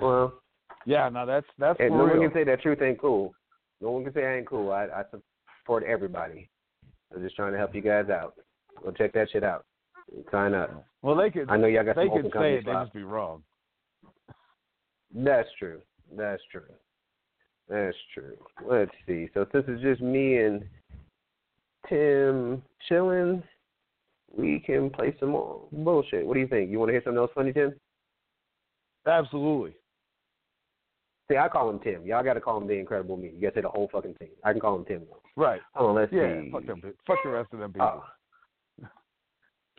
Well, 0.01 0.40
Yeah, 0.84 1.09
no, 1.09 1.24
that's 1.24 1.46
that's 1.59 1.78
no 1.80 1.88
one 1.88 2.20
can 2.20 2.32
say 2.34 2.44
that 2.44 2.61
truth 2.61 2.82
ain't 2.82 3.01
cool. 3.01 3.34
No 3.80 3.92
one 3.92 4.05
can 4.05 4.12
say 4.12 4.26
I 4.26 4.36
ain't 4.36 4.46
cool. 4.49 4.72
I, 4.72 4.84
I 4.84 5.03
support 5.62 5.84
everybody. 5.84 6.51
I'm 7.14 7.22
just 7.22 7.36
trying 7.36 7.53
to 7.53 7.59
help 7.59 7.74
you 7.74 7.80
guys 7.80 8.11
out. 8.11 8.34
Go 8.82 8.90
check 8.90 9.12
that 9.14 9.30
shit 9.30 9.44
out. 9.44 9.64
Sign 10.30 10.55
up. 10.55 10.84
well, 11.03 11.16
they 11.16 11.30
could 11.30 11.51
I 11.51 11.57
know 11.57 11.66
y'all 11.66 11.84
got 11.84 11.96
they 11.96 12.07
some 12.07 12.22
could 12.22 12.32
say 12.34 12.55
it. 12.55 12.66
They 12.66 12.72
just 12.72 12.92
be 12.92 13.03
wrong. 13.03 13.42
That's 15.14 15.49
true. 15.59 15.80
That's 16.16 16.42
true. 16.51 16.62
That's 17.68 17.96
true. 18.14 18.36
Let's 18.68 18.90
see. 19.06 19.28
So 19.34 19.46
since 19.52 19.64
it's 19.68 19.82
just 19.82 20.00
me 20.00 20.38
and 20.38 20.64
Tim 21.88 22.62
chilling, 22.88 23.42
we 24.36 24.60
can 24.60 24.90
play 24.90 25.14
some 25.20 25.30
more 25.30 25.62
bullshit. 25.72 26.26
What 26.26 26.34
do 26.34 26.40
you 26.40 26.46
think? 26.48 26.70
You 26.70 26.78
want 26.78 26.88
to 26.88 26.92
hear 26.92 27.02
something 27.04 27.18
else 27.18 27.30
funny, 27.34 27.52
Tim? 27.52 27.74
Absolutely. 29.06 29.74
See, 31.30 31.36
I 31.36 31.48
call 31.48 31.68
him 31.70 31.78
Tim. 31.80 32.06
Y'all 32.06 32.24
got 32.24 32.34
to 32.34 32.40
call 32.40 32.58
him 32.58 32.66
the 32.66 32.74
Incredible 32.74 33.16
Me. 33.16 33.30
You 33.34 33.40
got 33.42 33.50
to 33.50 33.54
say 33.56 33.62
the 33.62 33.68
whole 33.68 33.88
fucking 33.92 34.14
thing. 34.14 34.28
I 34.44 34.52
can 34.52 34.60
call 34.60 34.76
him 34.76 34.84
Tim. 34.86 35.02
though. 35.10 35.20
Right. 35.42 35.60
Hold 35.74 35.90
on, 35.90 35.96
let's 35.96 36.12
Yeah. 36.12 36.40
see. 36.42 36.50
Fuck 36.50 36.66
them. 36.66 36.80
Fuck 37.06 37.18
the 37.22 37.30
rest 37.30 37.52
of 37.52 37.58
them 37.60 37.72
people. 37.72 38.02
Oh. 38.02 38.04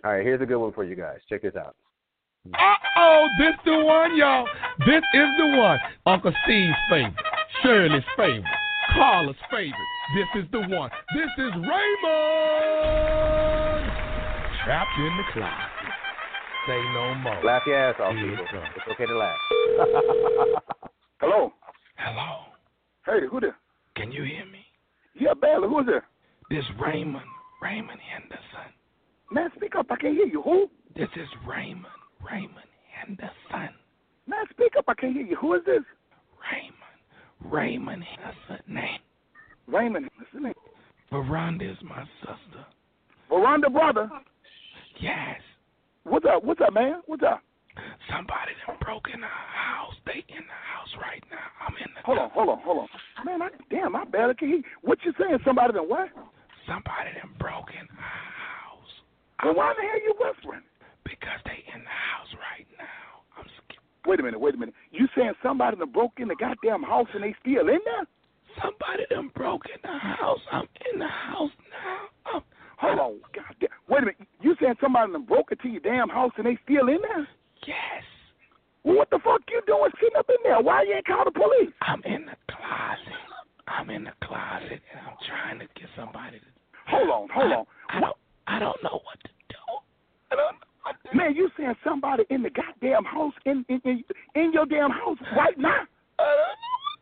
All 0.05 0.11
right, 0.13 0.23
here's 0.25 0.41
a 0.41 0.45
good 0.45 0.57
one 0.59 0.71
for 0.71 0.83
you 0.85 0.95
guys. 0.95 1.17
Check 1.27 1.41
this 1.41 1.55
out. 1.55 1.75
Uh 2.53 2.73
oh, 2.95 3.27
this 3.37 3.53
the 3.65 3.83
one, 3.83 4.15
y'all. 4.15 4.47
This 4.85 5.03
is 5.13 5.27
the 5.37 5.57
one. 5.57 5.77
Uncle 6.05 6.31
Steve's 6.45 6.73
favorite, 6.89 7.13
Shirley's 7.63 8.03
favorite, 8.15 8.43
Carla's 8.93 9.35
favorite. 9.51 9.73
This 10.15 10.27
is 10.43 10.51
the 10.51 10.59
one. 10.75 10.89
This 11.13 11.29
is 11.37 11.51
Raymond. 11.55 11.69
Trapped 14.65 14.97
in 14.99 15.17
the 15.17 15.23
closet. 15.33 15.69
Say 16.67 16.81
no 16.93 17.15
more. 17.15 17.43
Laugh 17.43 17.63
your 17.65 17.77
ass 17.77 17.95
off, 17.99 18.13
Here 18.15 18.27
it 18.33 18.37
people. 18.37 18.45
comes. 18.51 18.67
It's 18.75 18.87
okay 18.93 19.05
to 19.05 19.17
laugh. 19.17 19.37
Hello. 21.19 21.53
Hello. 21.97 22.45
Hey, 23.05 23.25
who 23.29 23.39
there? 23.39 23.55
Can 23.95 24.11
you 24.11 24.23
hear 24.23 24.45
me? 24.45 24.65
Yeah, 25.19 25.33
barely. 25.39 25.67
Who's 25.67 25.85
there? 25.85 26.05
This 26.49 26.63
Raymond. 26.79 27.25
Raymond 27.61 27.99
Henderson. 28.13 28.71
Man, 29.31 29.49
speak 29.55 29.75
up. 29.75 29.87
I 29.91 29.95
can't 29.97 30.15
hear 30.15 30.25
you. 30.27 30.41
Who? 30.43 30.69
This 30.95 31.09
is 31.15 31.27
Raymond. 31.47 31.85
Raymond 32.25 32.69
Henderson. 32.97 33.75
Man, 34.27 34.45
speak 34.51 34.73
up. 34.77 34.85
I 34.87 34.93
can't 34.93 35.13
hear 35.13 35.25
you. 35.25 35.35
Who 35.37 35.53
is 35.55 35.61
this? 35.65 35.83
Raymond. 36.51 36.75
Raymond 37.43 38.03
Henderson. 38.03 38.73
Name. 38.73 38.99
Raymond. 39.67 40.09
What's 40.17 40.31
his 40.31 40.43
name? 40.43 40.53
Veranda 41.11 41.69
is 41.69 41.77
my 41.83 42.03
sister. 42.21 42.65
Veranda 43.29 43.69
brother. 43.69 44.09
Yes. 44.99 45.39
What's 46.03 46.25
up? 46.25 46.43
What's 46.43 46.61
up, 46.61 46.73
man? 46.73 47.01
What's 47.05 47.23
up? 47.23 47.41
Somebody 48.09 48.51
done 48.65 48.77
broke 48.81 49.07
in 49.13 49.23
our 49.23 49.45
house. 49.53 49.95
They 50.05 50.25
in 50.27 50.43
the 50.43 50.59
house 50.73 50.91
right 50.99 51.23
now. 51.31 51.47
I'm 51.63 51.75
in 51.77 51.89
the 51.95 52.01
Hold 52.03 52.19
on, 52.19 52.29
hold 52.31 52.49
on, 52.49 52.59
hold 52.59 52.77
on. 52.83 52.89
Man, 53.25 53.41
I, 53.41 53.49
damn, 53.69 53.95
I 53.95 54.03
barely 54.05 54.33
can 54.35 54.47
hear. 54.49 54.61
What 54.81 54.99
you 55.05 55.13
saying? 55.19 55.39
Somebody 55.45 55.73
done 55.73 55.87
what? 55.87 56.09
Somebody 56.67 57.13
done 57.15 57.31
broke 57.39 57.69
in 57.71 57.87
our 57.87 58.29
house. 58.35 58.93
Well, 59.45 59.55
why 59.55 59.73
the 59.77 59.85
hell 59.85 60.01
you 60.01 60.13
whispering? 60.19 60.65
Because 61.05 61.39
they 61.45 61.63
in 61.73 61.81
the 61.85 61.97
house 62.11 62.31
right 62.35 62.67
now. 62.77 63.08
Wait 64.05 64.19
a 64.19 64.23
minute, 64.23 64.39
wait 64.39 64.55
a 64.55 64.57
minute. 64.57 64.75
You 64.91 65.07
saying 65.15 65.33
somebody 65.43 65.77
done 65.77 65.91
broke 65.91 66.13
in 66.17 66.27
the 66.29 66.35
goddamn 66.35 66.83
house 66.83 67.07
and 67.13 67.23
they 67.23 67.35
still 67.41 67.67
in 67.67 67.79
there? 67.85 68.05
Somebody 68.63 69.03
done 69.09 69.29
broke 69.35 69.63
in 69.67 69.79
the 69.83 69.97
house. 69.97 70.39
I'm 70.51 70.67
in 70.93 70.99
the 70.99 71.07
house 71.07 71.51
now. 71.69 72.33
I'm, 72.33 72.41
Hold 72.79 72.99
on, 72.99 73.19
goddamn. 73.35 73.69
Wait 73.89 74.03
a 74.03 74.05
minute. 74.07 74.15
You 74.41 74.55
saying 74.61 74.75
somebody 74.81 75.11
done 75.11 75.25
broke 75.25 75.51
into 75.51 75.67
your 75.67 75.81
damn 75.81 76.07
house 76.09 76.31
and 76.37 76.45
they 76.45 76.57
still 76.63 76.87
in 76.87 76.99
there? 77.01 77.27
yes. 77.67 78.03
Well, 78.85 78.95
what 78.95 79.09
the 79.09 79.19
fuck 79.19 79.41
you 79.51 79.61
doing 79.67 79.91
sitting 79.99 80.15
up 80.17 80.29
in 80.29 80.37
there? 80.43 80.61
Why 80.61 80.83
you 80.83 80.93
ain't 80.95 81.05
call 81.05 81.25
the 81.25 81.31
police? 81.31 81.73
I'm 81.81 82.01
in 82.05 82.25
the 82.25 82.37
closet. 82.47 83.19
I'm 83.67 83.89
in 83.89 84.05
the 84.05 84.13
closet 84.23 84.79
and 84.79 84.99
I'm 85.05 85.17
trying 85.27 85.59
to 85.59 85.65
get 85.75 85.89
somebody 85.97 86.39
to. 86.39 86.45
Hold 86.87 87.09
on, 87.09 87.27
hold 87.29 87.51
on. 87.51 87.65
I 87.89 87.99
don't. 87.99 88.15
I 88.47 88.57
don't 88.57 88.81
know 88.81 89.01
what 89.03 89.19
to 89.21 89.29
do. 89.49 89.61
I 90.31 90.35
don't 90.35 90.55
know 90.85 90.91
what 90.91 90.95
to 91.03 91.09
do. 91.11 91.17
Man, 91.17 91.35
you 91.35 91.49
saying 91.57 91.75
somebody 91.83 92.23
in 92.29 92.43
the 92.43 92.49
goddamn 92.49 93.03
house 93.05 93.33
in 93.45 93.65
in 93.69 93.81
in, 93.85 94.03
in 94.35 94.51
your 94.53 94.65
damn 94.65 94.91
house 94.91 95.17
right 95.35 95.57
now? 95.57 95.83
I 96.19 96.23
don't 96.23 96.37
know 96.37 96.77
what 96.83 96.95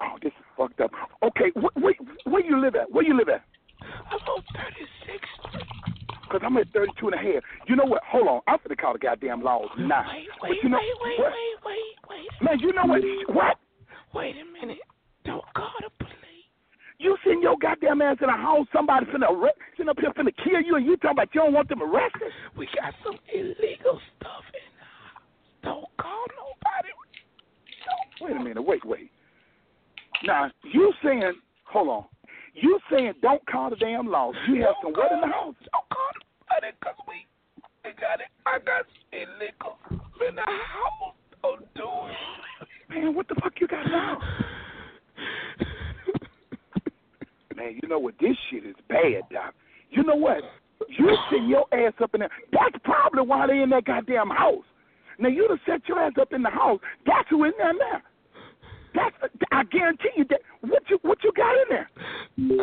to 0.00 0.14
Oh, 0.14 0.18
this 0.22 0.32
is 0.32 0.44
fucked 0.56 0.80
up. 0.80 0.90
Okay, 1.22 1.50
wh- 1.54 1.76
where 1.82 1.94
where 2.24 2.44
you 2.44 2.60
live 2.60 2.74
at? 2.74 2.90
Where 2.90 3.04
you 3.04 3.16
live 3.16 3.28
at? 3.28 3.42
I'm 4.10 4.18
on 4.18 4.42
36th. 4.56 6.30
Cause 6.30 6.40
I'm 6.44 6.56
at 6.56 6.66
32 6.72 7.06
and 7.08 7.14
a 7.14 7.18
half. 7.18 7.42
You 7.68 7.76
know 7.76 7.84
what? 7.84 8.02
Hold 8.10 8.26
on, 8.28 8.40
I'm 8.48 8.58
gonna 8.64 8.74
call 8.76 8.92
the 8.94 8.98
goddamn 8.98 9.42
laws 9.42 9.68
now. 9.78 10.04
Wait, 10.10 10.26
But 10.40 10.50
wait, 10.50 10.58
you 10.64 10.68
know 10.68 10.78
wait, 10.78 10.88
wait, 11.04 11.18
what? 11.20 11.32
wait, 11.32 11.76
wait, 12.10 12.18
wait. 12.40 12.42
Man, 12.42 12.58
you 12.60 12.72
know 12.72 12.86
what? 12.86 13.02
What? 13.34 13.56
Wait 14.14 14.34
a 14.36 14.44
minute. 14.60 14.78
Don't 15.24 15.44
call 15.54 15.70
the 15.80 15.90
police. 16.04 16.23
You 16.98 17.16
send 17.24 17.42
your 17.42 17.56
goddamn 17.60 18.02
ass 18.02 18.18
in 18.22 18.28
a 18.28 18.36
house, 18.36 18.66
somebody 18.72 19.06
finna 19.06 19.30
arrest, 19.30 19.58
sitting 19.76 19.88
up 19.90 19.98
here 19.98 20.12
finna 20.12 20.32
kill 20.44 20.60
you, 20.62 20.76
and 20.76 20.86
you 20.86 20.96
talking 20.96 21.10
about 21.18 21.34
you 21.34 21.40
don't 21.40 21.52
want 21.52 21.68
them 21.68 21.82
arrested? 21.82 22.30
We 22.56 22.68
got 22.80 22.94
some 23.04 23.18
illegal 23.34 24.00
stuff 24.16 24.44
in 24.54 24.70
the 24.78 24.84
house. 24.84 25.24
Don't 25.62 25.96
call 25.98 26.24
nobody. 26.38 26.90
Don't. 27.84 28.30
Wait 28.30 28.40
a 28.40 28.44
minute, 28.44 28.62
wait, 28.62 28.84
wait. 28.84 29.10
Now, 30.24 30.50
you 30.72 30.92
saying, 31.02 31.32
hold 31.64 31.88
on. 31.88 32.04
You 32.54 32.78
saying 32.90 33.14
don't 33.20 33.44
call 33.46 33.70
the 33.70 33.76
damn 33.76 34.06
law. 34.06 34.32
You 34.48 34.62
have 34.62 34.76
some 34.82 34.92
what 34.92 35.10
in 35.12 35.20
the 35.20 35.26
house? 35.26 35.54
Don't 35.72 35.88
call 35.90 36.10
nobody 36.14 36.76
because 36.78 36.96
we, 37.08 37.26
we 37.84 37.90
got 38.00 38.20
it. 38.20 38.30
I 38.46 38.58
got 38.60 38.86
illegal 39.12 39.78
in 40.28 40.36
the 40.36 40.42
house. 40.42 41.14
Don't 41.42 41.74
do 41.74 41.82
it. 41.82 42.94
Man, 42.94 43.14
what 43.14 43.26
the 43.28 43.34
fuck 43.42 43.54
you 43.60 43.66
got 43.66 43.84
now? 43.86 44.18
Bad, 48.88 49.22
Doc. 49.32 49.54
You 49.90 50.02
know 50.02 50.16
what? 50.16 50.38
You 50.88 51.16
sitting 51.30 51.48
your 51.48 51.66
ass 51.72 51.94
up 52.02 52.14
in 52.14 52.20
there. 52.20 52.30
That's 52.52 52.76
probably 52.84 53.22
why 53.22 53.46
they 53.46 53.60
in 53.60 53.70
that 53.70 53.84
goddamn 53.84 54.30
house. 54.30 54.64
Now 55.18 55.28
you 55.28 55.46
done 55.46 55.60
set 55.66 55.88
your 55.88 56.00
ass 56.00 56.12
up 56.20 56.32
in 56.32 56.42
the 56.42 56.50
house. 56.50 56.80
That's 57.06 57.28
who 57.30 57.44
in 57.44 57.52
there 57.58 57.72
now. 57.72 58.02
That's 58.94 59.32
I 59.52 59.64
guarantee 59.64 60.10
you 60.16 60.24
that 60.30 60.40
what 60.60 60.82
you 60.88 60.98
what 61.02 61.18
you 61.22 61.32
got 61.36 61.54
in 61.62 61.68
there. 61.68 61.90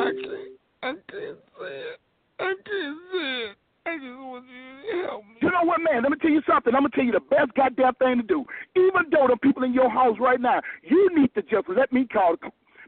I 0.02 0.12
can't. 0.12 0.52
I 0.84 0.94
can't 1.12 1.38
say 1.60 1.76
it. 1.76 2.00
I 2.40 2.54
can't 2.66 2.98
say 3.12 3.28
it. 3.50 3.56
I 3.84 3.98
just 3.98 4.20
want 4.20 4.46
you 4.46 5.02
to 5.02 5.08
help 5.08 5.24
me. 5.26 5.36
You 5.42 5.50
know 5.50 5.64
what, 5.64 5.80
man? 5.82 6.04
Let 6.04 6.12
me 6.12 6.18
tell 6.22 6.30
you 6.30 6.42
something. 6.48 6.76
I'm 6.76 6.84
gonna 6.84 6.94
tell 6.94 7.04
you 7.04 7.12
the 7.12 7.20
best 7.20 7.54
goddamn 7.56 7.96
thing 7.96 8.18
to 8.18 8.24
do. 8.24 8.46
Even 8.76 9.10
though 9.12 9.28
the 9.28 9.38
people 9.38 9.64
in 9.64 9.74
your 9.74 9.90
house 9.90 10.18
right 10.20 10.40
now, 10.40 10.62
you 10.84 11.10
need 11.18 11.34
to 11.34 11.42
just 11.42 11.68
let 11.68 11.92
me 11.92 12.06
call. 12.06 12.36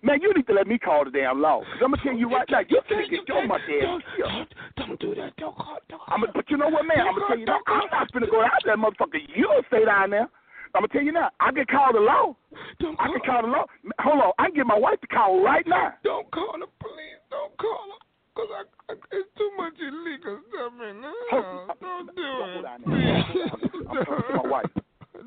Man, 0.04 0.22
you 0.22 0.34
need 0.34 0.46
to 0.48 0.54
let 0.54 0.68
me 0.68 0.78
call 0.78 1.06
the 1.06 1.12
damn 1.12 1.42
law. 1.42 1.62
Cause 1.62 1.80
I'm 1.82 1.92
gonna 1.92 2.04
tell 2.04 2.14
you 2.14 2.30
right 2.30 2.48
now, 2.52 2.60
you 2.68 2.82
finna 2.92 3.10
get 3.10 3.28
your 3.28 3.48
monkey 3.48 3.80
ass 3.80 4.02
killed. 4.18 4.30
Don't, 4.76 4.88
don't 4.88 5.00
do 5.00 5.16
that. 5.16 5.36
Don't 5.38 5.56
call. 5.56 5.78
Don't 5.88 6.02
call. 6.04 6.14
I'm 6.14 6.26
but 6.36 6.50
you 6.50 6.58
know 6.58 6.68
what, 6.68 6.86
man? 6.86 7.08
I'm 7.08 7.16
gonna 7.16 7.28
tell 7.30 7.40
you 7.40 7.46
now. 7.46 7.60
I'm 7.68 7.88
not 7.90 8.12
finna 8.12 8.30
go 8.30 8.44
out 8.44 8.52
there, 8.66 8.76
motherfucker. 8.76 9.24
You 9.34 9.48
don't 9.48 9.66
stay 9.68 9.86
down 9.86 10.10
there. 10.10 10.28
I'm 10.76 10.82
gonna 10.82 10.88
tell 10.90 11.04
you 11.04 11.14
now. 11.14 11.30
I 11.40 11.52
can 11.54 11.66
call 11.66 11.94
the 11.94 12.00
law. 12.00 12.36
Don't 12.80 13.00
I 13.00 13.08
can 13.08 13.22
call 13.26 13.42
the 13.44 13.48
law. 13.48 13.66
Hold 14.00 14.22
on. 14.22 14.32
I 14.40 14.48
can 14.48 14.56
get 14.56 14.66
my 14.68 14.78
wife 14.78 15.00
to 15.00 15.08
call 15.08 15.42
right 15.42 15.66
now. 15.66 15.94
Don't 16.04 16.30
call 16.32 16.52
the 16.60 16.68
police. 16.84 17.24
Don't 17.32 17.56
call 17.58 17.88
them. 17.88 18.02
Cause 18.36 18.50
I, 18.52 18.92
I, 18.92 18.96
it's 19.12 19.30
too 19.38 19.52
much 19.56 19.74
illegal 19.80 20.40
stuff 20.50 20.74
in 20.90 21.02
there. 21.02 21.14
Hold- 21.32 21.80
Don't 21.80 22.16
do 22.16 22.22
Don't 22.22 22.60
it. 22.60 22.66
I'm 23.90 24.06
talking 24.06 24.24
to 24.28 24.44
my 24.44 24.50
wife. 24.50 24.66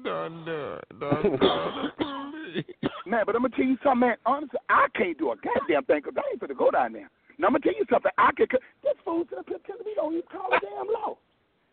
Don't 0.05 0.45
do 0.45 0.75
it. 0.75 0.85
Don't 1.01 1.41
call 1.41 1.73
the 1.83 2.05
police. 2.05 2.65
Man, 3.07 3.23
but 3.25 3.39
I'm 3.39 3.43
gonna 3.43 3.55
tell 3.55 3.65
you 3.65 3.79
something, 3.87 4.03
man. 4.03 4.17
Honestly, 4.27 4.59
I 4.69 4.91
can't 4.99 5.17
do 5.17 5.31
a 5.31 5.39
goddamn 5.39 5.87
thing 5.87 6.03
because 6.03 6.19
I 6.19 6.27
ain't 6.27 6.43
finna 6.43 6.59
go 6.59 6.75
down 6.75 6.93
there. 6.93 7.07
Now 7.39 7.49
I'm 7.49 7.55
gonna 7.55 7.63
tell 7.63 7.79
you 7.79 7.87
something. 7.87 8.11
I 8.19 8.35
can. 8.35 8.51
This 8.83 8.99
fool's 9.07 9.31
up 9.31 9.47
here 9.47 9.63
telling 9.63 9.87
me 9.87 9.95
don't 9.95 10.19
even 10.19 10.27
call 10.27 10.51
the 10.51 10.59
damn 10.59 10.91
law. 10.91 11.15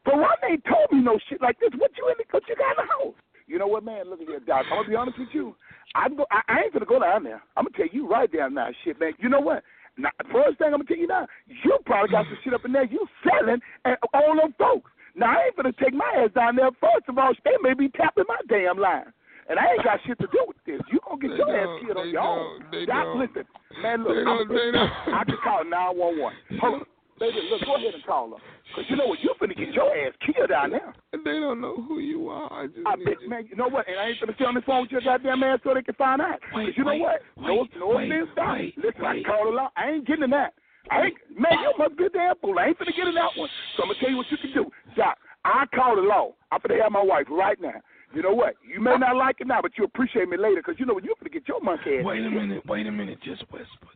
For 0.05 0.13
one, 0.13 0.37
they 0.45 0.61
told 0.69 0.93
me 0.93 1.01
no 1.01 1.17
shit 1.29 1.41
like 1.41 1.57
this. 1.57 1.73
What 1.81 1.89
you 1.97 2.05
in 2.13 2.21
the? 2.21 2.25
What 2.29 2.45
you 2.45 2.53
got 2.53 2.77
in 2.77 2.85
the 2.85 2.89
house? 2.93 3.17
You 3.47 3.57
know 3.57 3.65
what, 3.65 3.83
man? 3.83 4.09
Look 4.09 4.21
at 4.21 4.27
here, 4.27 4.45
Doc. 4.45 4.69
I'm 4.69 4.85
gonna 4.85 4.89
be 4.89 4.95
honest 4.95 5.17
with 5.17 5.33
you. 5.33 5.55
I'm 5.95 6.15
go. 6.15 6.29
I, 6.29 6.45
I 6.47 6.55
ain't 6.69 6.73
gonna 6.73 6.85
go 6.85 7.01
down 7.01 7.23
there. 7.23 7.41
I'm 7.57 7.65
gonna 7.65 7.77
tell 7.77 7.89
you 7.91 8.05
right 8.05 8.29
down 8.29 8.53
now, 8.53 8.69
shit, 8.85 8.99
man. 8.99 9.13
You 9.17 9.29
know 9.29 9.41
what? 9.41 9.63
Now, 9.97 10.13
first 10.29 10.57
thing 10.61 10.69
I'm 10.69 10.85
gonna 10.85 10.85
tell 10.85 10.97
you 10.97 11.07
now, 11.07 11.25
you 11.47 11.77
probably 11.85 12.11
got 12.13 12.25
some 12.25 12.37
shit 12.43 12.53
up 12.53 12.65
in 12.65 12.73
there 12.73 12.85
you 12.85 13.05
selling 13.25 13.61
and 13.85 13.97
all 14.13 14.37
them 14.37 14.53
folks. 14.57 14.91
Now 15.15 15.33
I 15.33 15.49
ain't 15.49 15.55
gonna 15.55 15.73
take 15.81 15.93
my 15.93 16.09
ass 16.17 16.31
down 16.33 16.55
there. 16.55 16.69
First 16.77 17.09
of 17.09 17.17
all, 17.17 17.33
they 17.45 17.57
may 17.61 17.73
be 17.73 17.89
tapping 17.89 18.25
my 18.27 18.37
damn 18.49 18.77
line. 18.77 19.13
And 19.49 19.59
I 19.59 19.73
ain't 19.73 19.83
got 19.83 19.99
shit 20.05 20.17
to 20.19 20.27
do 20.27 20.43
with 20.47 20.57
this. 20.65 20.79
You 20.91 20.99
gonna 21.07 21.19
get 21.21 21.31
They 21.31 21.37
your 21.37 21.51
ass 21.51 21.81
killed 21.81 21.97
on 21.97 22.05
they 22.07 22.11
your 22.11 22.21
don't, 22.23 22.39
own. 22.39 22.65
they 22.71 22.85
Doc, 22.85 23.07
listen, 23.15 23.43
man, 23.81 24.03
look, 24.03 24.15
They 24.15 24.21
I'm 24.23 24.37
don't, 24.37 24.49
they 24.49 24.71
don't. 24.71 24.91
I 25.13 25.23
can 25.25 25.37
call 25.43 25.63
911. 25.65 26.59
Hold 26.61 26.73
on. 26.73 26.85
Baby, 27.19 27.39
look, 27.51 27.61
go 27.65 27.75
ahead 27.75 27.93
and 27.93 28.03
call 28.05 28.29
her. 28.31 28.41
Because 28.73 28.89
you 28.89 28.95
know 28.97 29.05
what? 29.05 29.19
You're 29.21 29.35
finna 29.35 29.55
get 29.55 29.69
your 29.73 29.91
ass 29.95 30.13
killed 30.25 30.49
down 30.49 30.71
there. 30.71 30.93
They 31.13 31.39
don't 31.39 31.61
know 31.61 31.75
who 31.87 31.99
you 31.99 32.27
are. 32.27 32.51
I 32.51 32.67
just 32.67 32.79
I 32.87 32.95
bet, 32.95 33.21
you. 33.21 33.29
man, 33.29 33.45
you 33.47 33.55
know 33.55 33.67
what? 33.69 33.87
And 33.87 33.99
I 33.99 34.09
ain't 34.09 34.19
finna 34.19 34.33
stay 34.35 34.45
on 34.45 34.55
this 34.55 34.63
phone 34.65 34.81
with 34.81 34.91
your 34.91 35.01
goddamn 35.01 35.43
ass 35.43 35.59
so 35.63 35.73
they 35.73 35.83
can 35.83 35.93
find 35.95 36.21
out. 36.21 36.39
Wait, 36.55 36.65
Because 36.73 36.77
you 36.77 36.83
know 36.83 36.91
wait, 36.91 37.01
what? 37.01 37.21
No, 37.37 37.53
wait, 37.61 37.69
no 37.77 37.87
wait, 37.95 38.11
offense, 38.11 38.29
Doc. 38.35 38.53
wait, 38.57 38.73
Listen, 38.77 39.05
I 39.05 39.13
wait. 39.13 39.23
can 39.23 39.31
call 39.31 39.51
her 39.51 39.59
out. 39.59 39.71
I 39.77 39.89
ain't 39.91 40.07
getting 40.07 40.23
in 40.23 40.29
that. 40.31 40.53
I 40.91 41.01
ain't, 41.05 41.17
man, 41.37 41.53
you 41.61 41.71
must 41.77 41.95
be 41.95 42.05
a 42.05 42.09
damn 42.09 42.35
fool. 42.41 42.57
I 42.59 42.65
ain't 42.73 42.79
finna 42.79 42.95
get 42.97 43.07
in 43.07 43.15
that 43.15 43.31
one. 43.37 43.49
So 43.77 43.83
I'm 43.83 43.89
gonna 43.89 43.99
tell 44.01 44.09
you 44.09 44.17
what 44.17 44.27
you 44.31 44.37
can 44.37 44.51
do. 44.53 44.65
Doc, 44.97 45.17
I 45.45 45.65
call 45.73 45.95
the 45.95 46.01
law. 46.01 46.33
I'm 46.51 46.59
finna 46.59 46.81
have 46.81 46.91
my 46.91 47.03
wife 47.03 47.27
right 47.29 47.61
now. 47.61 47.77
You 48.13 48.21
know 48.21 48.33
what? 48.33 48.55
You 48.61 48.79
may 48.79 48.95
not 48.97 49.15
like 49.15 49.37
it 49.39 49.47
now, 49.47 49.61
but 49.61 49.71
you 49.77 49.85
appreciate 49.85 50.29
me 50.29 50.37
later 50.37 50.61
because 50.63 50.79
you 50.79 50.85
know 50.85 50.93
what? 50.93 51.03
You're 51.03 51.15
going 51.19 51.31
to 51.31 51.39
get 51.39 51.47
your 51.47 51.61
monkey 51.61 51.97
ass. 51.97 52.05
Wait 52.05 52.23
a 52.23 52.29
minute. 52.29 52.61
Wait 52.67 52.85
a 52.85 52.91
minute. 52.91 53.17
Just 53.23 53.41
whisper. 53.51 53.89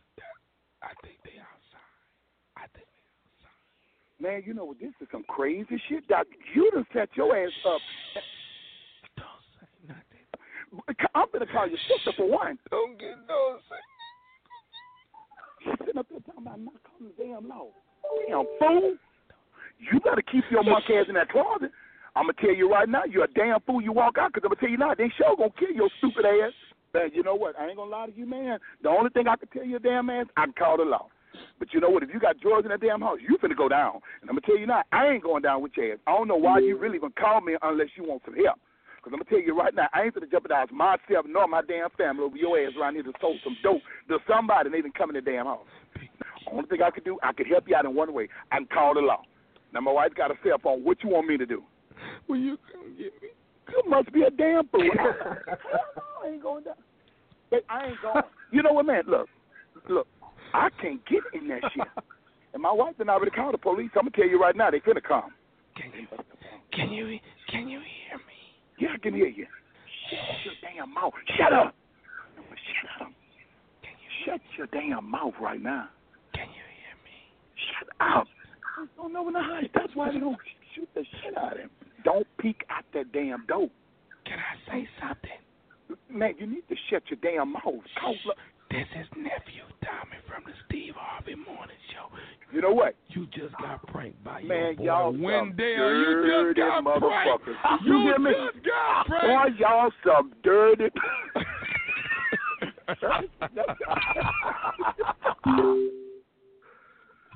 I 0.82 0.90
think 1.02 1.22
they 1.22 1.38
outside. 1.38 1.90
I 2.56 2.66
think 2.74 2.86
they 2.90 3.06
outside. 3.46 4.18
Man, 4.18 4.42
you 4.44 4.54
know 4.54 4.64
what? 4.64 4.80
This 4.80 4.90
is 5.00 5.06
some 5.12 5.24
crazy 5.28 5.80
shit, 5.88 6.06
Doc. 6.08 6.26
You 6.54 6.70
done 6.74 6.86
set 6.92 7.10
your 7.14 7.36
ass 7.36 7.50
up. 7.66 7.80
don't 9.16 9.42
say 9.60 9.70
nothing. 9.86 10.26
I'm 11.14 11.26
gonna 11.32 11.46
call 11.46 11.68
your 11.68 11.78
sister 11.86 12.12
for 12.16 12.28
one. 12.28 12.58
Don't 12.70 12.98
get 12.98 13.14
say. 13.70 13.82
She's 15.64 15.74
sitting 15.80 15.98
up 15.98 16.06
there 16.10 16.20
talking 16.20 16.42
about 16.42 16.60
not 16.60 16.74
calling 16.82 17.12
the 17.16 17.24
damn 17.24 17.48
law. 17.48 17.70
Damn 18.26 18.46
fool. 18.58 18.94
You 19.78 20.00
better 20.00 20.22
keep 20.22 20.44
your 20.50 20.64
monkey 20.64 20.94
ass 20.94 21.06
in 21.08 21.14
that 21.14 21.30
closet. 21.30 21.70
I'm 22.18 22.26
gonna 22.26 22.34
tell 22.40 22.54
you 22.54 22.68
right 22.68 22.88
now, 22.88 23.04
you're 23.08 23.30
a 23.30 23.32
damn 23.32 23.60
fool. 23.60 23.80
You 23.80 23.92
walk 23.92 24.18
out, 24.18 24.32
cause 24.32 24.42
I'm 24.42 24.50
gonna 24.50 24.58
tell 24.58 24.68
you 24.68 24.76
now, 24.76 24.92
they 24.92 25.06
sure 25.16 25.36
gonna 25.36 25.54
kill 25.54 25.70
your 25.70 25.88
stupid 25.98 26.26
ass. 26.26 26.50
Man, 26.92 27.10
you 27.14 27.22
know 27.22 27.36
what? 27.36 27.54
I 27.54 27.68
ain't 27.68 27.76
gonna 27.76 27.92
lie 27.92 28.06
to 28.06 28.12
you, 28.12 28.26
man. 28.26 28.58
The 28.82 28.88
only 28.88 29.10
thing 29.10 29.28
I 29.28 29.36
can 29.36 29.46
tell 29.54 29.62
you, 29.62 29.78
damn 29.78 30.10
ass, 30.10 30.26
I 30.36 30.46
can 30.46 30.54
call 30.58 30.78
the 30.78 30.82
law. 30.82 31.06
But 31.60 31.72
you 31.72 31.78
know 31.78 31.90
what? 31.90 32.02
If 32.02 32.10
you 32.12 32.18
got 32.18 32.40
drugs 32.40 32.64
in 32.64 32.70
that 32.74 32.80
damn 32.80 33.02
house, 33.02 33.18
you 33.22 33.38
finna 33.38 33.56
go 33.56 33.68
down. 33.68 34.02
And 34.20 34.28
I'm 34.28 34.34
gonna 34.34 34.50
tell 34.50 34.58
you 34.58 34.66
now, 34.66 34.82
I 34.90 35.06
ain't 35.06 35.22
going 35.22 35.42
down 35.44 35.62
with 35.62 35.76
your 35.76 35.92
ass. 35.92 35.98
I 36.08 36.10
don't 36.10 36.26
know 36.26 36.34
why 36.34 36.58
you 36.58 36.76
really 36.76 36.96
even 36.96 37.12
call 37.14 37.40
me 37.40 37.54
unless 37.62 37.94
you 37.94 38.02
want 38.02 38.22
some 38.24 38.34
help. 38.34 38.58
Cause 39.04 39.14
I'm 39.14 39.22
gonna 39.22 39.30
tell 39.30 39.38
you 39.38 39.56
right 39.56 39.72
now, 39.72 39.86
I 39.94 40.02
ain't 40.02 40.14
gonna 40.14 40.26
jeopardize 40.26 40.74
myself 40.74 41.22
nor 41.24 41.46
my 41.46 41.62
damn 41.62 41.90
family 41.90 42.24
over 42.24 42.36
your 42.36 42.58
ass 42.58 42.72
around 42.76 42.94
here 42.94 43.04
to 43.04 43.12
sold 43.20 43.38
some 43.44 43.56
dope 43.62 43.82
to 44.08 44.18
somebody 44.26 44.66
and 44.66 44.74
they 44.74 44.82
didn't 44.82 44.98
come 44.98 45.10
in 45.10 45.14
the 45.14 45.22
damn 45.22 45.46
house. 45.46 45.70
Only 46.50 46.66
thing 46.66 46.82
I 46.82 46.90
could 46.90 47.04
do, 47.04 47.16
I 47.22 47.32
could 47.32 47.46
help 47.46 47.68
you 47.68 47.76
out 47.76 47.84
in 47.84 47.94
one 47.94 48.12
way. 48.12 48.26
I 48.50 48.56
can 48.56 48.66
call 48.66 48.94
the 48.94 49.06
law. 49.06 49.22
Now 49.72 49.80
my 49.82 49.92
wife 49.92 50.14
got 50.16 50.32
a 50.32 50.34
cell 50.42 50.58
phone. 50.58 50.82
What 50.82 51.04
you 51.04 51.10
want 51.10 51.28
me 51.28 51.36
to 51.36 51.46
do? 51.46 51.62
Will 52.28 52.36
you 52.36 52.58
come 52.72 52.96
get 52.96 53.12
me? 53.22 53.28
You 53.70 53.82
must 53.88 54.12
be 54.12 54.22
a 54.22 54.30
damn 54.30 54.66
fool. 54.68 54.82
I 56.24 56.28
ain't 56.28 56.42
going 56.42 56.64
down. 56.64 56.74
Hey, 57.50 57.58
I 57.68 57.86
ain't 57.86 58.02
going. 58.02 58.24
You 58.52 58.62
know 58.62 58.72
what, 58.72 58.86
man? 58.86 59.02
Look, 59.06 59.28
look. 59.88 60.06
I 60.54 60.68
can't 60.80 61.00
get 61.06 61.20
in 61.34 61.48
that 61.48 61.62
shit. 61.74 61.86
And 62.54 62.62
my 62.62 62.72
wife 62.72 62.94
and 62.98 63.10
I 63.10 63.12
already 63.12 63.30
called 63.30 63.52
the 63.52 63.58
police. 63.58 63.90
I'm 63.94 64.04
gonna 64.04 64.10
tell 64.12 64.26
you 64.26 64.40
right 64.40 64.56
now, 64.56 64.70
they 64.70 64.80
finna 64.80 65.02
come. 65.06 65.30
Can 65.76 65.92
you? 65.92 66.06
Can 66.72 66.90
you? 66.90 67.18
Can 67.50 67.68
you 67.68 67.78
hear 67.78 68.16
me? 68.16 68.38
Yeah, 68.78 68.88
I 68.94 68.98
can 68.98 69.12
hear 69.12 69.28
you. 69.28 69.46
Shut 70.08 70.18
your 70.44 70.54
damn 70.62 70.94
mouth. 70.94 71.12
Shut 71.36 71.52
up. 71.52 71.74
Shut 72.38 73.06
up. 73.06 73.12
Can 73.82 73.92
you? 74.00 74.10
Shut 74.24 74.40
your 74.56 74.66
damn 74.68 75.10
mouth 75.10 75.34
right 75.42 75.62
now. 75.62 75.90
Can 76.34 76.48
you 76.48 76.54
hear 76.54 76.96
me? 77.04 77.16
Shut 77.78 77.88
up. 78.00 78.26
I 78.78 78.86
don't 78.96 79.12
know 79.12 79.24
when 79.24 79.34
to 79.34 79.40
hide. 79.42 79.68
That's 79.74 79.94
why 79.94 80.10
they 80.10 80.18
don't 80.18 80.38
shoot 80.74 80.88
the 80.94 81.04
shit 81.22 81.36
out 81.36 81.52
of 81.52 81.58
him. 81.58 81.70
Don't 82.04 82.26
peek 82.38 82.62
out 82.70 82.84
that 82.94 83.12
damn 83.12 83.44
door. 83.46 83.68
Can 84.24 84.38
I 84.38 84.70
say 84.70 84.88
something? 85.00 85.98
Man, 86.10 86.34
you 86.38 86.46
need 86.46 86.66
to 86.68 86.76
shut 86.90 87.02
your 87.10 87.18
damn 87.22 87.52
mouth. 87.52 87.62
Cause, 87.64 88.16
look, 88.26 88.36
This 88.70 88.86
is 89.00 89.06
nephew 89.16 89.64
Tommy 89.84 90.16
from 90.28 90.44
the 90.44 90.52
Steve 90.66 90.94
Harvey 90.96 91.34
Morning 91.34 91.76
Show. 91.92 92.08
you 92.54 92.60
know 92.60 92.72
what? 92.72 92.94
You 93.08 93.26
just 93.26 93.56
got 93.58 93.84
pranked 93.86 94.22
by 94.22 94.42
Man, 94.42 94.74
your 94.74 94.76
boy 94.76 94.84
y'all 94.84 95.12
some 95.12 95.22
Wendell. 95.22 95.94
You 95.94 96.04
just 96.22 96.28
dirty 96.28 96.60
got 96.60 96.84
pranked. 97.00 97.48
You 97.84 97.98
You 97.98 98.02
hear 98.04 98.18
me? 98.18 98.30
just 98.52 98.64
got 98.66 99.06
Boy, 99.08 99.16
pranked. 99.18 99.60
y'all 99.60 99.90
some 100.04 100.32
dirty. 100.42 100.88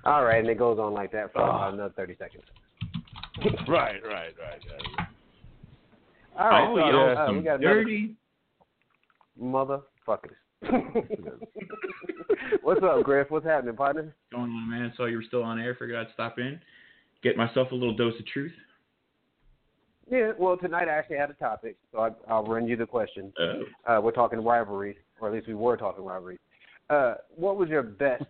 All 0.05 0.24
right, 0.24 0.40
and 0.40 0.48
it 0.48 0.59
goes 0.59 0.78
on 0.78 0.93
like 0.94 1.12
that 1.12 1.32
for 1.32 1.40
uh. 1.43 1.44
about 1.44 1.74
another 1.74 1.94
30 1.97 2.16
seconds. 2.18 2.43
Right, 3.68 4.02
right, 4.04 4.34
right. 4.38 4.60
right. 4.98 5.06
All 6.38 6.48
right, 6.48 6.68
oh, 6.68 6.76
so 6.76 6.78
y'all 6.78 7.18
uh, 7.18 7.32
we 7.32 7.40
got 7.42 7.60
another 7.60 7.84
dirty. 7.84 8.14
motherfuckers. 9.40 10.36
What's 12.62 12.82
up, 12.82 13.02
Griff? 13.02 13.30
What's 13.30 13.44
happening, 13.44 13.76
partner? 13.76 14.14
going 14.30 14.50
on, 14.50 14.70
man? 14.70 14.92
Saw 14.96 15.06
you 15.06 15.16
were 15.16 15.24
still 15.26 15.42
on 15.42 15.60
air. 15.60 15.74
Figured 15.78 15.98
I'd 15.98 16.12
stop 16.14 16.38
in, 16.38 16.60
get 17.22 17.36
myself 17.36 17.72
a 17.72 17.74
little 17.74 17.94
dose 17.94 18.18
of 18.18 18.26
truth. 18.26 18.52
Yeah, 20.10 20.32
well, 20.38 20.56
tonight 20.56 20.88
I 20.88 20.92
actually 20.92 21.18
had 21.18 21.30
a 21.30 21.34
topic, 21.34 21.76
so 21.90 22.00
I, 22.00 22.10
I'll 22.28 22.44
run 22.44 22.66
you 22.66 22.76
the 22.76 22.86
question. 22.86 23.32
Oh. 23.38 23.62
Uh, 23.86 24.00
we're 24.00 24.12
talking 24.12 24.42
rivalries, 24.42 24.96
or 25.20 25.28
at 25.28 25.34
least 25.34 25.48
we 25.48 25.54
were 25.54 25.76
talking 25.76 26.04
rivalries. 26.04 26.40
Uh, 26.90 27.14
what 27.34 27.56
was 27.56 27.68
your 27.68 27.82
best 27.82 28.24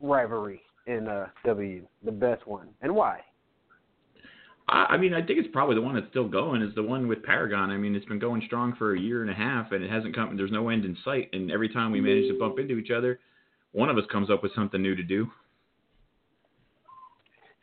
rivalry 0.00 0.60
in 0.86 1.08
uh, 1.08 1.26
W? 1.44 1.86
The 2.04 2.12
best 2.12 2.46
one, 2.46 2.68
and 2.82 2.94
why? 2.94 3.20
I, 4.72 4.94
I 4.94 4.96
mean, 4.96 5.12
I 5.12 5.24
think 5.24 5.38
it's 5.38 5.48
probably 5.52 5.74
the 5.74 5.82
one 5.82 5.94
that's 5.94 6.08
still 6.10 6.26
going 6.28 6.62
is 6.62 6.74
the 6.74 6.82
one 6.82 7.06
with 7.06 7.22
Paragon. 7.22 7.70
I 7.70 7.76
mean, 7.76 7.94
it's 7.94 8.06
been 8.06 8.18
going 8.18 8.42
strong 8.46 8.74
for 8.76 8.94
a 8.94 8.98
year 8.98 9.20
and 9.22 9.30
a 9.30 9.34
half, 9.34 9.72
and 9.72 9.84
it 9.84 9.90
hasn't 9.90 10.14
come. 10.14 10.36
There's 10.36 10.50
no 10.50 10.70
end 10.70 10.84
in 10.84 10.96
sight. 11.04 11.28
And 11.32 11.50
every 11.50 11.68
time 11.68 11.92
we 11.92 12.00
manage 12.00 12.28
to 12.28 12.38
bump 12.38 12.58
into 12.58 12.78
each 12.78 12.90
other, 12.90 13.20
one 13.72 13.90
of 13.90 13.98
us 13.98 14.04
comes 14.10 14.30
up 14.30 14.42
with 14.42 14.54
something 14.54 14.80
new 14.80 14.94
to 14.96 15.02
do. 15.02 15.30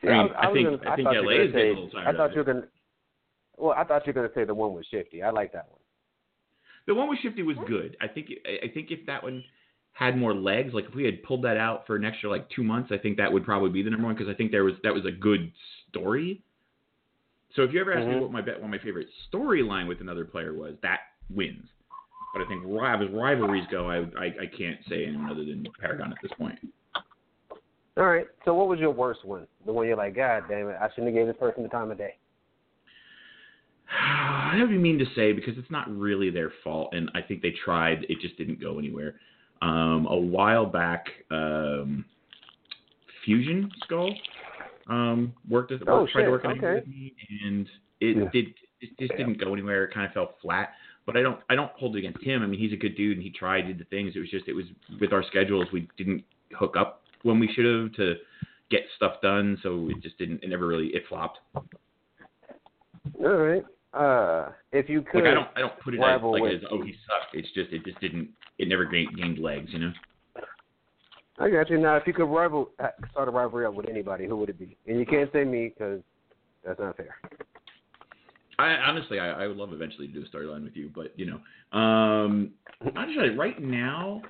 I 0.03 0.05
mean, 0.07 0.17
was- 0.17 0.31
I 0.37 0.47
was 0.47 0.55
think- 0.55 0.81
gonna- 0.81 0.91
I 0.91 0.95
think 0.95 1.07
LA 1.09 1.31
is 1.31 1.53
a 1.53 1.57
little 1.69 1.89
tired 1.89 2.07
I 2.07 2.17
thought 2.17 2.31
you 2.31 2.37
were 2.37 2.43
gonna. 2.43 2.67
Well, 3.57 3.73
I 3.77 3.83
thought 3.83 4.05
you 4.07 4.13
were 4.13 4.21
gonna 4.21 4.33
say 4.33 4.45
the 4.45 4.53
one 4.53 4.73
with 4.73 4.85
Shifty. 4.85 5.21
I 5.23 5.31
like 5.31 5.51
that 5.51 5.67
one. 5.69 5.79
The 6.85 6.95
one 6.95 7.09
with 7.09 7.19
Shifty 7.19 7.43
was 7.43 7.57
good. 7.67 7.97
I 7.99 8.07
think 8.07 8.31
I 8.45 8.59
I 8.65 8.67
think 8.69 8.91
if 8.91 9.05
that 9.07 9.23
one 9.23 9.43
had 9.91 10.17
more 10.17 10.33
legs, 10.33 10.73
like 10.73 10.85
if 10.85 10.95
we 10.95 11.03
had 11.03 11.21
pulled 11.23 11.41
that 11.41 11.57
out 11.57 11.85
for 11.85 11.95
an 11.97 12.05
extra 12.05 12.29
like 12.29 12.47
two 12.49 12.63
months, 12.63 12.91
I 12.91 12.97
think 12.97 13.17
that 13.17 13.31
would 13.33 13.43
probably 13.43 13.71
be 13.71 13.81
the 13.81 13.89
number 13.89 14.05
one 14.05 14.15
because 14.15 14.29
I 14.29 14.33
think 14.35 14.51
there 14.51 14.63
was 14.63 14.75
that 14.83 14.93
was 14.93 15.05
a 15.05 15.11
good 15.11 15.51
story. 15.89 16.41
So 17.55 17.63
if 17.63 17.73
you 17.73 17.81
ever 17.81 17.93
ask 17.93 18.07
me 18.07 18.15
Mhm. 18.15 18.21
what 18.21 18.31
my 18.31 18.41
bet, 18.41 18.61
what 18.61 18.69
my 18.69 18.77
favorite 18.77 19.07
storyline 19.31 19.87
with 19.87 20.01
another 20.01 20.25
player 20.25 20.53
was, 20.53 20.75
that 20.81 21.01
wins. 21.29 21.67
But 22.33 22.43
I 22.43 22.45
think 22.45 22.63
as 22.63 23.09
rivalries 23.09 23.65
go, 23.71 23.89
I, 23.89 23.97
I 24.17 24.25
I 24.41 24.45
can't 24.45 24.79
say 24.85 25.05
anyone 25.05 25.29
other 25.29 25.43
than 25.43 25.67
Paragon 25.79 26.11
at 26.13 26.21
this 26.21 26.31
point. 26.33 26.59
All 27.97 28.05
right. 28.05 28.27
So 28.45 28.53
what 28.53 28.67
was 28.67 28.79
your 28.79 28.91
worst 28.91 29.25
one? 29.25 29.47
The 29.65 29.73
one 29.73 29.87
you're 29.87 29.97
like, 29.97 30.15
God 30.15 30.43
damn 30.47 30.69
it, 30.69 30.77
I 30.79 30.89
shouldn't 30.89 31.07
have 31.07 31.15
gave 31.15 31.27
this 31.27 31.37
person 31.37 31.63
the 31.63 31.69
time 31.69 31.91
of 31.91 31.97
day. 31.97 32.15
I 33.91 34.55
don't 34.57 34.69
even 34.69 34.81
mean 34.81 34.99
to 34.99 35.05
say 35.15 35.33
because 35.33 35.57
it's 35.57 35.71
not 35.71 35.89
really 35.89 36.29
their 36.29 36.51
fault, 36.63 36.93
and 36.93 37.09
I 37.15 37.21
think 37.21 37.41
they 37.41 37.53
tried. 37.65 38.05
It 38.07 38.21
just 38.21 38.37
didn't 38.37 38.61
go 38.61 38.77
anywhere. 38.77 39.15
Um, 39.61 40.07
a 40.09 40.17
while 40.17 40.65
back, 40.65 41.07
um, 41.31 42.05
Fusion 43.25 43.69
Skull 43.83 44.15
um, 44.89 45.33
worked 45.47 45.71
as, 45.71 45.79
Oh, 45.87 46.07
tried 46.11 46.23
to 46.23 46.31
work 46.31 46.45
on 46.45 46.51
it 46.51 46.57
okay. 46.57 46.75
with 46.75 46.87
me, 46.87 47.13
and 47.43 47.67
it 48.01 48.17
Yeah. 48.17 48.29
did. 48.31 48.53
It 48.81 48.97
just 48.97 49.11
didn't 49.17 49.39
go 49.39 49.53
anywhere. 49.53 49.83
It 49.85 49.93
kind 49.93 50.05
of 50.05 50.13
fell 50.13 50.35
flat. 50.41 50.73
But 51.05 51.17
I 51.17 51.21
don't. 51.21 51.39
I 51.49 51.55
don't 51.55 51.71
hold 51.73 51.95
it 51.95 51.99
against 51.99 52.23
him. 52.23 52.41
I 52.43 52.45
mean, 52.45 52.59
he's 52.59 52.73
a 52.73 52.77
good 52.77 52.95
dude, 52.95 53.17
and 53.17 53.23
he 53.23 53.29
tried, 53.29 53.67
did 53.67 53.77
the 53.79 53.83
things. 53.85 54.13
It 54.15 54.19
was 54.19 54.29
just. 54.29 54.47
It 54.47 54.53
was 54.53 54.65
with 54.99 55.11
our 55.13 55.23
schedules. 55.23 55.67
We 55.73 55.87
didn't 55.97 56.23
hook 56.57 56.75
up 56.77 57.01
when 57.23 57.39
we 57.39 57.47
should 57.53 57.65
have 57.65 57.93
to 57.93 58.15
get 58.69 58.81
stuff 58.95 59.21
done. 59.21 59.57
So 59.63 59.89
it 59.89 60.01
just 60.01 60.17
didn't. 60.17 60.43
It 60.43 60.49
never 60.49 60.67
really. 60.67 60.87
It 60.87 61.03
flopped. 61.09 61.39
All 61.55 61.63
right. 63.19 63.63
Uh, 63.93 64.51
if 64.71 64.87
you 64.87 65.01
could, 65.01 65.23
Like 65.23 65.31
I 65.31 65.33
don't 65.33 65.47
I 65.55 65.61
don't 65.61 65.79
put 65.79 65.95
it 65.95 65.97
as 65.97 66.21
like 66.21 66.41
with- 66.43 66.53
as 66.53 66.61
oh 66.69 66.83
he 66.83 66.93
sucked. 67.07 67.33
It's 67.33 67.51
just 67.53 67.71
it 67.73 67.83
just 67.83 67.99
didn't 67.99 68.29
it 68.59 68.67
never 68.67 68.85
gained, 68.85 69.17
gained 69.17 69.39
legs, 69.39 69.69
you 69.73 69.79
know. 69.79 69.91
I 71.39 71.49
got 71.49 71.69
you. 71.69 71.77
Now, 71.77 71.95
if 71.95 72.05
you 72.05 72.13
could 72.13 72.25
rival, 72.25 72.69
uh, 72.79 72.89
start 73.11 73.29
a 73.29 73.31
rivalry 73.31 73.65
up 73.65 73.73
with 73.73 73.89
anybody, 73.89 74.27
who 74.27 74.35
would 74.37 74.49
it 74.49 74.59
be? 74.59 74.77
And 74.87 74.99
you 74.99 75.05
can't 75.05 75.31
say 75.31 75.45
me 75.45 75.69
because 75.69 76.01
that's 76.65 76.79
not 76.79 76.97
fair. 76.97 77.15
I 78.59 78.71
honestly 78.71 79.19
I, 79.19 79.43
I 79.43 79.47
would 79.47 79.55
love 79.55 79.71
eventually 79.71 80.07
to 80.07 80.13
do 80.13 80.21
a 80.21 80.37
storyline 80.37 80.65
with 80.65 80.75
you, 80.75 80.91
but 80.93 81.17
you 81.17 81.25
know, 81.25 81.77
um, 81.79 82.51
honestly 82.93 83.29
right 83.29 83.59
now, 83.61 84.21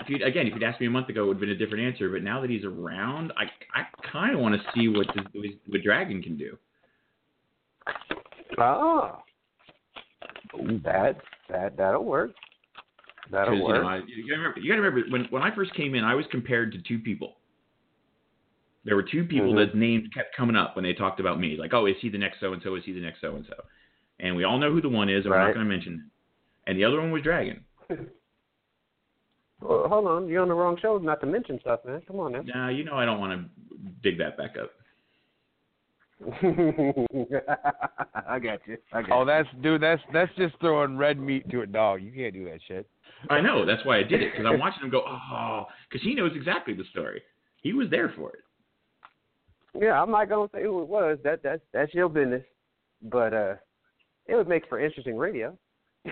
if 0.00 0.10
you 0.10 0.16
again 0.22 0.46
if 0.46 0.52
you'd 0.52 0.62
asked 0.62 0.82
me 0.82 0.86
a 0.86 0.90
month 0.90 1.08
ago, 1.08 1.24
it 1.24 1.28
would 1.28 1.36
have 1.36 1.40
been 1.40 1.50
a 1.50 1.56
different 1.56 1.82
answer. 1.82 2.10
But 2.10 2.22
now 2.22 2.42
that 2.42 2.50
he's 2.50 2.64
around, 2.64 3.32
I 3.38 3.44
I 3.74 3.84
kind 4.12 4.34
of 4.34 4.40
want 4.40 4.54
to 4.54 4.60
see 4.74 4.88
what 4.88 5.06
this, 5.14 5.52
what 5.66 5.82
Dragon 5.82 6.22
can 6.22 6.36
do. 6.36 6.58
Ah, 8.58 9.22
that 10.84 11.16
that 11.48 11.76
that'll 11.78 12.04
work. 12.04 12.32
That'll 13.30 13.54
Because 13.54 13.58
you 13.58 13.64
work. 13.64 13.82
know, 13.82 13.88
I, 13.88 13.96
you 14.06 14.24
gotta 14.28 14.38
remember, 14.40 14.60
you 14.60 14.68
gotta 14.70 14.82
remember 14.82 15.10
when 15.10 15.24
when 15.30 15.42
I 15.42 15.54
first 15.54 15.74
came 15.74 15.94
in, 15.94 16.04
I 16.04 16.14
was 16.14 16.26
compared 16.30 16.72
to 16.72 16.78
two 16.82 16.98
people. 16.98 17.36
There 18.84 18.94
were 18.96 19.02
two 19.02 19.24
people 19.24 19.52
Mhm. 19.52 19.66
that 19.66 19.74
names 19.76 20.08
kept 20.14 20.34
coming 20.36 20.54
up 20.56 20.76
when 20.76 20.84
they 20.84 20.92
talked 20.94 21.18
about 21.18 21.40
me, 21.40 21.56
like, 21.56 21.74
oh, 21.74 21.86
is 21.86 21.96
he 22.00 22.08
the 22.08 22.18
next 22.18 22.38
so 22.40 22.52
and 22.52 22.62
so? 22.62 22.76
Is 22.76 22.84
he 22.84 22.92
the 22.92 23.00
next 23.00 23.20
so 23.20 23.34
and 23.34 23.44
so? 23.46 23.54
And 24.20 24.36
we 24.36 24.44
all 24.44 24.58
know 24.58 24.70
who 24.70 24.80
the 24.80 24.88
one 24.88 25.08
is, 25.08 25.24
and 25.24 25.32
we're 25.32 25.38
not 25.38 25.54
going 25.54 25.66
to 25.66 25.70
mention. 25.70 25.94
It. 26.66 26.70
And 26.70 26.78
the 26.78 26.84
other 26.84 27.00
one 27.00 27.10
was 27.10 27.22
Dragon. 27.22 27.64
Well, 29.58 29.88
hold 29.88 30.06
on, 30.06 30.28
you're 30.28 30.42
on 30.42 30.48
the 30.48 30.54
wrong 30.54 30.76
show 30.82 30.98
not 30.98 31.18
to 31.20 31.26
mention 31.26 31.58
stuff, 31.60 31.80
man. 31.86 32.02
Come 32.06 32.20
on 32.20 32.32
now. 32.32 32.42
Now 32.42 32.68
you 32.68 32.84
know 32.84 32.92
I 32.94 33.06
don't 33.06 33.18
want 33.18 33.32
to 33.40 33.48
dig 34.02 34.18
that 34.18 34.36
back 34.36 34.54
up. 34.58 34.70
I 38.28 38.38
got 38.38 38.60
you. 38.66 38.76
I 38.92 39.00
got 39.02 39.10
Oh, 39.12 39.24
that's 39.24 39.48
dude. 39.62 39.80
That's 39.82 40.02
that's 40.12 40.30
just 40.36 40.54
throwing 40.60 40.96
red 40.98 41.18
meat 41.18 41.48
to 41.50 41.62
a 41.62 41.66
dog. 41.66 42.02
You 42.02 42.12
can't 42.12 42.34
do 42.34 42.44
that 42.46 42.60
shit. 42.68 42.86
I 43.30 43.40
know 43.40 43.64
that's 43.64 43.84
why 43.84 43.98
I 43.98 44.02
did 44.02 44.22
it 44.22 44.32
because 44.32 44.46
I'm 44.46 44.58
watching 44.64 44.82
him 44.84 44.90
go, 44.90 45.02
oh, 45.06 45.66
because 45.88 46.04
he 46.04 46.14
knows 46.14 46.32
exactly 46.34 46.74
the 46.74 46.84
story. 46.90 47.22
He 47.62 47.72
was 47.72 47.88
there 47.90 48.12
for 48.16 48.30
it. 48.30 48.40
Yeah, 49.78 50.00
I'm 50.00 50.10
not 50.10 50.28
gonna 50.28 50.48
say 50.54 50.62
who 50.62 50.82
it 50.82 50.88
was. 50.88 51.18
That 51.24 51.42
that's 51.42 51.60
that's 51.72 51.92
your 51.92 52.08
business. 52.08 52.42
But 53.02 53.34
uh 53.34 53.54
it 54.26 54.34
would 54.34 54.48
make 54.48 54.66
for 54.68 54.80
interesting 54.80 55.16
radio. 55.16 55.56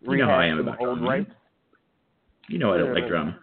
You 0.00 0.16
know 0.16 0.26
how 0.26 0.34
I 0.36 0.46
am 0.46 0.58
about 0.60 0.78
old 0.80 0.98
drama. 0.98 1.08
rights. 1.08 1.30
You 2.48 2.58
know 2.58 2.72
I 2.72 2.78
don't 2.78 2.88
Yeah. 2.88 3.00
like 3.00 3.08
drama. 3.08 3.38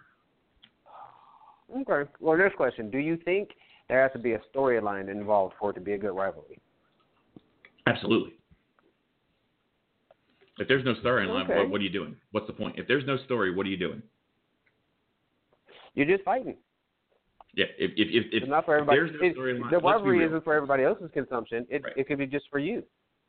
Okay. 1.76 2.10
Well, 2.20 2.38
next 2.38 2.56
question: 2.56 2.90
Do 2.90 2.98
you 2.98 3.16
think 3.18 3.50
there 3.88 4.02
has 4.02 4.12
to 4.12 4.18
be 4.18 4.32
a 4.32 4.40
storyline 4.54 5.08
involved 5.10 5.54
for 5.60 5.70
it 5.70 5.74
to 5.74 5.80
be 5.80 5.92
a 5.92 5.98
good 5.98 6.12
rivalry? 6.14 6.58
Absolutely. 7.86 8.32
If 10.58 10.68
there's 10.68 10.84
no 10.84 10.94
storyline, 10.94 11.44
Okay. 11.44 11.56
what, 11.58 11.70
what 11.70 11.80
are 11.80 11.84
you 11.84 11.90
doing? 11.90 12.16
What's 12.32 12.46
the 12.46 12.52
point? 12.52 12.78
If 12.78 12.88
there's 12.88 13.04
no 13.06 13.18
story, 13.24 13.54
what 13.54 13.66
are 13.66 13.68
you 13.68 13.76
doing? 13.76 14.02
You're 15.94 16.06
just 16.06 16.24
fighting. 16.24 16.56
Yeah, 17.54 17.66
if 17.78 17.90
if 17.96 18.08
if, 18.10 18.24
if 18.32 18.42
It's 18.42 18.50
not 18.50 18.64
for 18.66 18.74
everybody. 18.76 18.98
there's 18.98 19.12
no 19.36 19.42
storyline, 19.42 19.70
the 19.70 19.78
rivalry 19.78 20.24
isn't 20.24 20.44
for 20.44 20.54
everybody 20.54 20.82
else's 20.84 21.10
consumption. 21.12 21.66
It 21.70 21.82
Right. 21.84 21.92
it 21.96 22.06
could 22.06 22.18
be 22.18 22.26
just 22.26 22.46
for 22.50 22.58
you. 22.58 22.82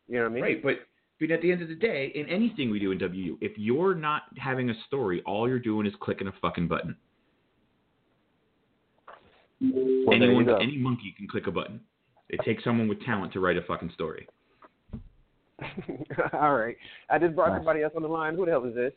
You 0.10 0.18
know 0.18 0.24
what 0.24 0.32
I 0.32 0.34
mean? 0.34 0.44
Right, 0.44 0.64
but 0.64 0.80
but 1.20 1.32
at 1.32 1.42
the 1.42 1.52
end 1.52 1.62
of 1.62 1.70
the 1.70 1.76
day, 1.76 2.12
in 2.14 2.28
anything 2.28 2.70
we 2.70 2.80
do 2.80 2.92
in 2.92 3.00
WU, 3.00 3.38
if 3.42 3.58
you're 3.58 3.96
not 3.96 4.24
having 4.38 4.70
a 4.70 4.74
story, 4.86 5.22
all 5.26 5.48
you're 5.48 5.60
doing 5.60 5.88
is 5.88 5.94
clicking 6.02 6.28
a 6.28 6.34
fucking 6.42 6.68
button. 6.68 6.96
Well, 9.62 10.14
Anyone, 10.14 10.48
any 10.62 10.78
monkey 10.78 11.14
can 11.18 11.28
click 11.28 11.48
a 11.48 11.52
button. 11.52 11.80
It 12.30 12.40
takes 12.46 12.64
someone 12.64 12.88
with 12.88 13.02
talent 13.04 13.34
to 13.34 13.40
write 13.40 13.58
a 13.58 13.62
fucking 13.64 13.92
story. 13.94 14.28
All 16.34 16.56
right. 16.56 16.76
I 17.10 17.18
just 17.20 17.36
brought 17.36 17.56
somebody 17.58 17.82
else 17.84 17.94
on 17.96 18.02
the 18.04 18.08
line. 18.08 18.36
Who 18.36 18.46
the 18.46 18.52
hell 18.52 18.66
is 18.66 18.76
this? 18.76 18.94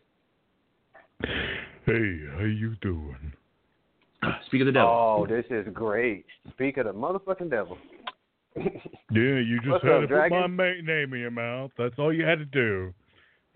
Hey, 1.87 2.19
how 2.37 2.45
you 2.45 2.75
doing? 2.83 3.33
Speak 4.47 4.61
of 4.63 4.67
the 4.67 4.73
devil. 4.73 4.91
Oh, 4.91 5.27
this 5.27 5.45
is 5.51 5.67
great. 5.73 6.25
Speak 6.53 6.77
of 6.77 6.87
the 6.87 6.93
motherfucking 6.93 7.51
devil. 7.51 7.79
Yeah, 9.13 9.41
you 9.41 9.57
just 9.59 9.71
What's 9.71 9.85
had 9.85 9.93
up, 9.95 10.01
to 10.03 10.07
Dragon? 10.07 10.41
put 10.43 10.51
my 10.51 10.73
name 10.85 11.13
in 11.15 11.19
your 11.21 11.33
mouth. 11.33 11.73
That's 11.77 11.95
all 11.99 12.13
you 12.13 12.25
had 12.25 12.39
to 12.39 12.45
do. 12.45 12.95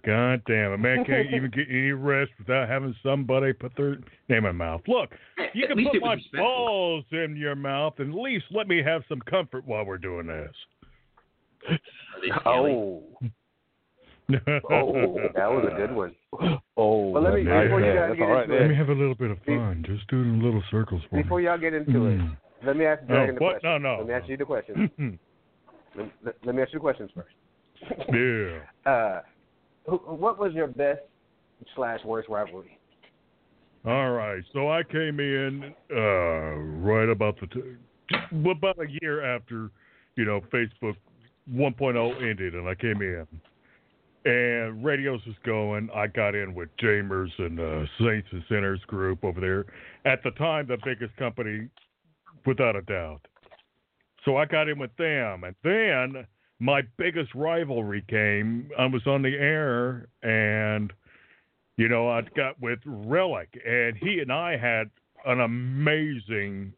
God 0.04 0.42
damn, 0.48 0.72
a 0.72 0.78
man 0.78 1.04
can't 1.04 1.28
even 1.32 1.48
get 1.50 1.68
any 1.70 1.92
rest 1.92 2.32
without 2.38 2.68
having 2.68 2.92
somebody 3.04 3.52
put 3.52 3.70
their 3.76 3.98
name 4.28 4.44
in 4.44 4.44
my 4.44 4.52
mouth. 4.52 4.80
Look, 4.88 5.10
you 5.54 5.64
At 5.64 5.70
can 5.76 5.84
put 5.84 6.02
my 6.02 6.14
respectful. 6.14 6.40
balls 6.44 7.04
in 7.12 7.36
your 7.36 7.54
mouth 7.54 7.94
and 7.98 8.12
at 8.12 8.18
least 8.20 8.46
let 8.50 8.66
me 8.66 8.82
have 8.82 9.02
some 9.08 9.20
comfort 9.20 9.64
while 9.64 9.84
we're 9.84 9.96
doing 9.96 10.26
this. 10.26 10.52
Are 11.68 12.20
they 12.22 12.28
scaly? 12.40 12.72
Oh, 12.72 13.02
oh, 14.70 15.18
that 15.34 15.50
was 15.52 15.68
a 15.70 15.76
good 15.76 15.94
one. 15.94 16.14
Oh, 16.76 17.10
Well, 17.10 17.22
let 17.22 17.34
me- 17.34 17.44
that's 17.44 17.66
before 17.66 17.80
you 17.80 17.86
guys 17.86 17.94
there. 17.94 18.08
That's 18.08 18.18
get 18.18 18.24
all 18.24 18.34
right 18.34 18.44
into 18.50 18.58
Let 18.58 18.68
me 18.68 18.74
have 18.74 18.88
a 18.88 18.92
little 18.94 19.14
bit 19.14 19.30
of 19.30 19.38
fun. 19.46 19.84
Just 19.86 20.08
do 20.08 20.24
doing 20.24 20.42
little 20.42 20.62
circles 20.72 21.02
for 21.08 21.22
Before 21.22 21.38
me. 21.38 21.44
y'all 21.44 21.56
get 21.58 21.72
into 21.72 22.06
it, 22.06 22.18
Mm. 22.18 22.36
let 22.66 22.76
me 22.76 22.84
ask 22.84 23.06
Dragon 23.06 23.36
the 23.36 23.40
what? 23.40 23.60
question. 23.60 23.70
No, 23.82 23.94
no. 23.94 23.98
Let 23.98 24.06
me 24.08 24.14
ask 24.14 24.28
you 24.28 24.36
the 24.36 24.44
question. 24.44 25.20
let, 25.96 26.06
let- 26.24 26.34
let 26.44 26.54
me 26.56 26.62
ask 26.62 26.72
you 26.72 26.80
the 26.80 26.82
questions 26.82 27.10
first. 27.14 27.34
yeah. 28.12 28.90
Uh, 28.90 29.20
who, 29.88 29.96
what 29.98 30.38
was 30.40 30.52
your 30.52 30.66
best 30.66 31.02
slash 31.76 32.00
worst 32.04 32.28
rivalry? 32.28 32.78
All 33.86 34.10
right. 34.12 34.42
So 34.52 34.68
I 34.72 34.82
came 34.82 35.20
in 35.20 35.72
uh, 35.94 36.56
right 36.82 37.08
about 37.08 37.38
the 37.40 37.46
t- 37.46 37.76
about 38.50 38.78
a 38.80 38.86
year 39.00 39.22
after, 39.24 39.70
you 40.16 40.24
know, 40.24 40.40
Facebook 40.52 40.96
1.0 41.52 42.30
ended, 42.30 42.54
and 42.54 42.68
I 42.68 42.74
came 42.74 43.02
in, 43.02 43.26
and 44.24 44.84
radios 44.84 45.20
was 45.26 45.36
going. 45.44 45.90
I 45.94 46.06
got 46.06 46.34
in 46.34 46.54
with 46.54 46.70
Jamers 46.78 47.30
and 47.38 47.60
uh, 47.60 47.86
Saints 47.98 48.28
and 48.32 48.42
Sinners 48.48 48.80
group 48.86 49.24
over 49.24 49.40
there. 49.40 49.66
At 50.10 50.22
the 50.22 50.30
time, 50.32 50.66
the 50.66 50.78
biggest 50.84 51.14
company, 51.16 51.68
without 52.46 52.76
a 52.76 52.82
doubt. 52.82 53.20
So 54.24 54.36
I 54.36 54.46
got 54.46 54.68
in 54.68 54.78
with 54.78 54.96
them, 54.96 55.44
and 55.44 55.54
then 55.62 56.26
my 56.58 56.82
biggest 56.96 57.34
rivalry 57.34 58.02
came. 58.08 58.70
I 58.78 58.86
was 58.86 59.06
on 59.06 59.22
the 59.22 59.34
air, 59.34 60.08
and 60.22 60.92
you 61.76 61.88
know, 61.88 62.08
I 62.08 62.22
got 62.36 62.60
with 62.60 62.78
Relic, 62.86 63.48
and 63.66 63.96
he 63.96 64.20
and 64.20 64.32
I 64.32 64.56
had 64.56 64.88
an 65.26 65.40
amazing 65.40 66.72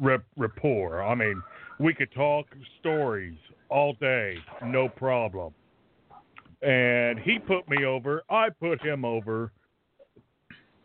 rep- 0.00 0.24
rapport. 0.36 1.02
I 1.04 1.14
mean, 1.14 1.40
we 1.78 1.94
could 1.94 2.10
talk 2.12 2.46
stories 2.80 3.36
all 3.74 3.92
day, 3.94 4.36
no 4.64 4.88
problem. 4.88 5.52
And 6.62 7.18
he 7.18 7.40
put 7.40 7.68
me 7.68 7.84
over, 7.84 8.22
I 8.30 8.48
put 8.48 8.80
him 8.80 9.04
over. 9.04 9.50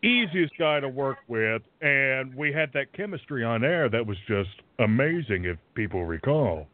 Easiest 0.01 0.57
guy 0.57 0.79
to 0.79 0.89
work 0.89 1.17
with, 1.27 1.61
and 1.81 2.33
we 2.33 2.51
had 2.51 2.71
that 2.73 2.91
chemistry 2.93 3.43
on 3.43 3.63
air 3.63 3.89
that 3.89 4.05
was 4.05 4.17
just 4.27 4.49
amazing, 4.79 5.45
if 5.45 5.57
people 5.75 6.05
recall. 6.05 6.67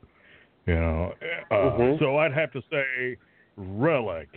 You 0.67 0.75
know, 0.75 1.13
uh, 1.51 1.55
Mhm. 1.55 1.99
so 1.99 2.17
I'd 2.17 2.33
have 2.33 2.51
to 2.53 2.61
say 2.71 3.17
Relic. 3.57 4.29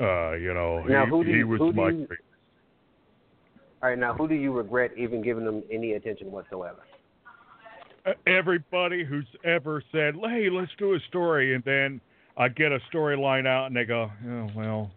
Uh, 0.00 0.32
you 0.32 0.52
know, 0.54 0.82
Now, 0.82 1.04
he, 1.04 1.10
who 1.10 1.24
do 1.24 1.30
he 1.30 1.44
was 1.44 1.60
who 1.60 1.72
do 1.72 1.76
my 1.80 1.90
you- 1.90 2.08
All 3.82 3.88
right, 3.90 3.98
now 3.98 4.12
who 4.14 4.28
do 4.28 4.34
you 4.34 4.52
regret 4.52 4.92
even 4.96 5.22
giving 5.22 5.44
them 5.44 5.62
any 5.70 5.92
attention 5.92 6.30
whatsoever? 6.32 6.82
Everybody 8.26 9.04
who's 9.04 9.26
ever 9.44 9.82
said, 9.92 10.14
"Hey, 10.16 10.48
let's 10.50 10.72
do 10.78 10.94
a 10.94 10.98
story," 11.08 11.54
and 11.54 11.64
then 11.64 12.00
I 12.36 12.48
get 12.48 12.72
a 12.72 12.78
storyline 12.92 13.46
out, 13.46 13.66
and 13.66 13.76
they 13.76 13.84
go, 13.84 14.10
"Oh 14.26 14.50
well, 14.54 14.90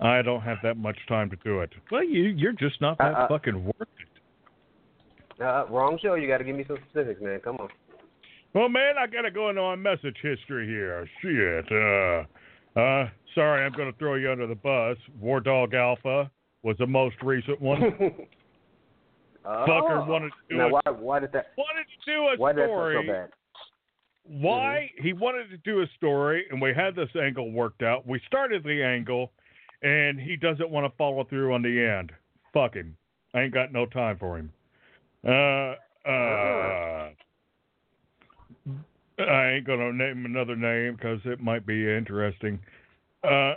I 0.00 0.22
don't 0.22 0.42
have 0.42 0.58
that 0.62 0.76
much 0.76 0.98
time 1.08 1.30
to 1.30 1.36
do 1.44 1.60
it." 1.60 1.70
Well, 1.90 2.04
you 2.04 2.22
you're 2.24 2.52
just 2.52 2.80
not 2.80 2.98
that 2.98 3.14
Uh, 3.14 3.18
uh, 3.18 3.28
fucking 3.28 3.64
worth 3.64 3.74
it. 3.80 5.42
Uh, 5.42 5.64
wrong 5.70 5.98
show. 6.02 6.14
You 6.14 6.28
got 6.28 6.38
to 6.38 6.44
give 6.44 6.56
me 6.56 6.64
some 6.66 6.78
specifics, 6.90 7.20
man. 7.20 7.40
Come 7.40 7.56
on. 7.56 7.68
Well, 8.52 8.68
man, 8.68 8.94
I 8.98 9.06
gotta 9.06 9.30
go 9.30 9.48
into 9.48 9.62
my 9.62 9.76
message 9.76 10.16
history 10.20 10.66
here. 10.66 11.08
Shit. 11.22 11.70
Uh, 11.70 12.78
uh, 12.78 13.08
sorry, 13.34 13.64
I'm 13.64 13.72
gonna 13.72 13.92
throw 13.98 14.16
you 14.16 14.30
under 14.30 14.46
the 14.46 14.56
bus. 14.56 14.96
War 15.20 15.40
Dog 15.40 15.74
Alpha 15.74 16.30
was 16.62 16.76
the 16.78 16.86
most 16.86 17.16
recent 17.22 17.60
one. 17.60 17.80
Fucker 19.44 20.02
Oh. 20.02 20.04
wanted 20.06 20.30
to 20.30 20.38
do 20.50 20.56
now, 20.56 20.66
a, 20.66 20.70
why? 20.70 20.80
Why 20.90 21.18
did 21.20 21.32
that? 21.32 21.52
wanted 21.56 21.84
to 21.88 22.10
do 22.12 22.28
a 22.28 22.36
Why 22.36 22.52
did 22.52 22.62
that 22.62 22.66
story. 22.68 22.94
sound 22.96 23.06
so 23.06 23.12
bad? 23.12 23.30
why 24.24 24.90
he 24.98 25.12
wanted 25.12 25.48
to 25.50 25.56
do 25.58 25.80
a 25.82 25.86
story 25.96 26.46
and 26.50 26.60
we 26.62 26.72
had 26.74 26.94
this 26.94 27.08
angle 27.16 27.50
worked 27.50 27.82
out. 27.82 28.06
We 28.06 28.20
started 28.26 28.62
the 28.62 28.82
angle 28.82 29.32
and 29.82 30.20
he 30.20 30.36
doesn't 30.36 30.70
want 30.70 30.84
to 30.90 30.96
follow 30.96 31.24
through 31.24 31.52
on 31.54 31.62
the 31.62 31.80
end. 31.80 32.12
Fuck 32.52 32.74
him. 32.74 32.96
I 33.34 33.42
ain't 33.42 33.54
got 33.54 33.72
no 33.72 33.86
time 33.86 34.18
for 34.18 34.38
him. 34.38 34.52
Uh 35.26 35.74
uh 36.08 37.10
I 39.18 39.50
ain't 39.52 39.66
gonna 39.66 39.92
name 39.92 40.24
another 40.24 40.56
name 40.56 40.94
because 40.94 41.20
it 41.24 41.40
might 41.40 41.66
be 41.66 41.90
interesting. 41.94 42.58
Uh, 43.22 43.54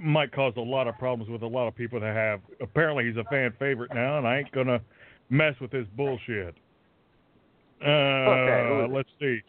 might 0.00 0.30
cause 0.30 0.52
a 0.56 0.60
lot 0.60 0.86
of 0.86 0.96
problems 0.98 1.28
with 1.30 1.42
a 1.42 1.46
lot 1.46 1.66
of 1.66 1.74
people 1.74 1.98
that 2.00 2.14
have. 2.14 2.40
Apparently, 2.60 3.04
he's 3.06 3.16
a 3.16 3.24
fan 3.24 3.52
favorite 3.58 3.90
now, 3.94 4.18
and 4.18 4.28
I 4.28 4.38
ain't 4.38 4.52
gonna 4.52 4.80
mess 5.30 5.54
with 5.60 5.72
his 5.72 5.86
bullshit. 5.96 6.54
Uh, 7.84 7.88
Okay. 7.88 8.92
let's 8.92 9.08
see. 9.20 9.40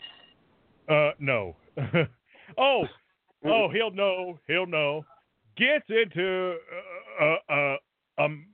Uh, 0.90 1.12
no. 1.20 1.56
oh, 2.58 2.84
oh, 3.45 3.70
he'll 3.70 3.91
know. 3.91 4.40
He'll 4.48 4.66
know. 4.66 5.06
Gets 5.58 5.86
into 5.90 6.56
uh, 7.22 7.54
uh, 7.54 7.78
um, 8.20 8.45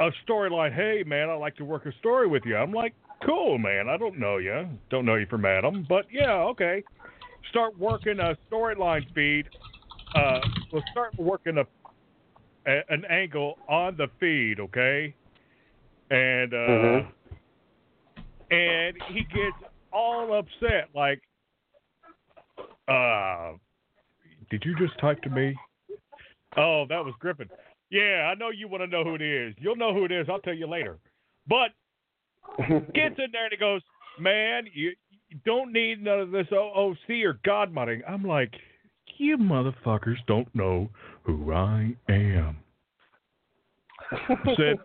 a 0.00 0.10
storyline. 0.26 0.74
Hey, 0.74 1.04
man, 1.06 1.28
I'd 1.30 1.36
like 1.36 1.56
to 1.56 1.64
work 1.64 1.86
a 1.86 1.92
story 1.98 2.26
with 2.26 2.42
you. 2.46 2.56
I'm 2.56 2.72
like, 2.72 2.94
cool, 3.24 3.58
man. 3.58 3.88
I 3.88 3.96
don't 3.96 4.18
know 4.18 4.38
you. 4.38 4.66
Don't 4.90 5.04
know 5.04 5.16
you 5.16 5.26
from 5.26 5.44
Adam, 5.44 5.86
but 5.88 6.06
yeah, 6.10 6.32
okay. 6.32 6.82
Start 7.50 7.78
working 7.78 8.18
a 8.20 8.36
storyline 8.50 9.02
feed. 9.14 9.48
Uh, 10.14 10.40
we'll 10.72 10.82
start 10.90 11.14
working 11.18 11.58
a, 11.58 11.66
a 12.70 12.80
an 12.88 13.04
angle 13.10 13.58
on 13.68 13.96
the 13.96 14.06
feed, 14.18 14.60
okay? 14.60 15.14
And 16.14 16.54
uh, 16.54 16.56
Mhm. 16.56 17.12
and 18.50 19.02
he 19.08 19.24
gets 19.24 19.56
all 19.92 20.32
upset, 20.34 20.88
like, 20.94 21.20
uh, 22.86 23.54
did 24.50 24.64
you 24.64 24.76
just 24.76 24.96
type 24.98 25.20
to 25.22 25.30
me? 25.30 25.56
Oh, 26.56 26.86
that 26.88 27.04
was 27.04 27.14
Griffin. 27.18 27.50
Yeah, 27.90 28.30
I 28.30 28.34
know 28.34 28.50
you 28.50 28.68
want 28.68 28.82
to 28.82 28.86
know 28.86 29.02
who 29.02 29.16
it 29.16 29.22
is. 29.22 29.54
You'll 29.58 29.76
know 29.76 29.92
who 29.92 30.04
it 30.04 30.12
is. 30.12 30.28
I'll 30.28 30.38
tell 30.40 30.54
you 30.54 30.68
later. 30.68 30.98
But 31.48 31.72
gets 32.94 33.18
in 33.18 33.32
there 33.32 33.44
and 33.44 33.52
he 33.52 33.56
goes, 33.56 33.82
man, 34.18 34.68
you, 34.72 34.92
you 35.28 35.38
don't 35.44 35.72
need 35.72 36.02
none 36.02 36.20
of 36.20 36.30
this 36.30 36.46
OOC 36.52 37.24
or 37.24 37.40
God 37.44 37.74
modding. 37.74 38.02
I'm 38.08 38.24
like, 38.24 38.54
you 39.16 39.36
motherfuckers 39.36 40.24
don't 40.26 40.52
know 40.54 40.88
who 41.24 41.52
I 41.52 41.96
am. 42.08 42.58
Said, 44.56 44.78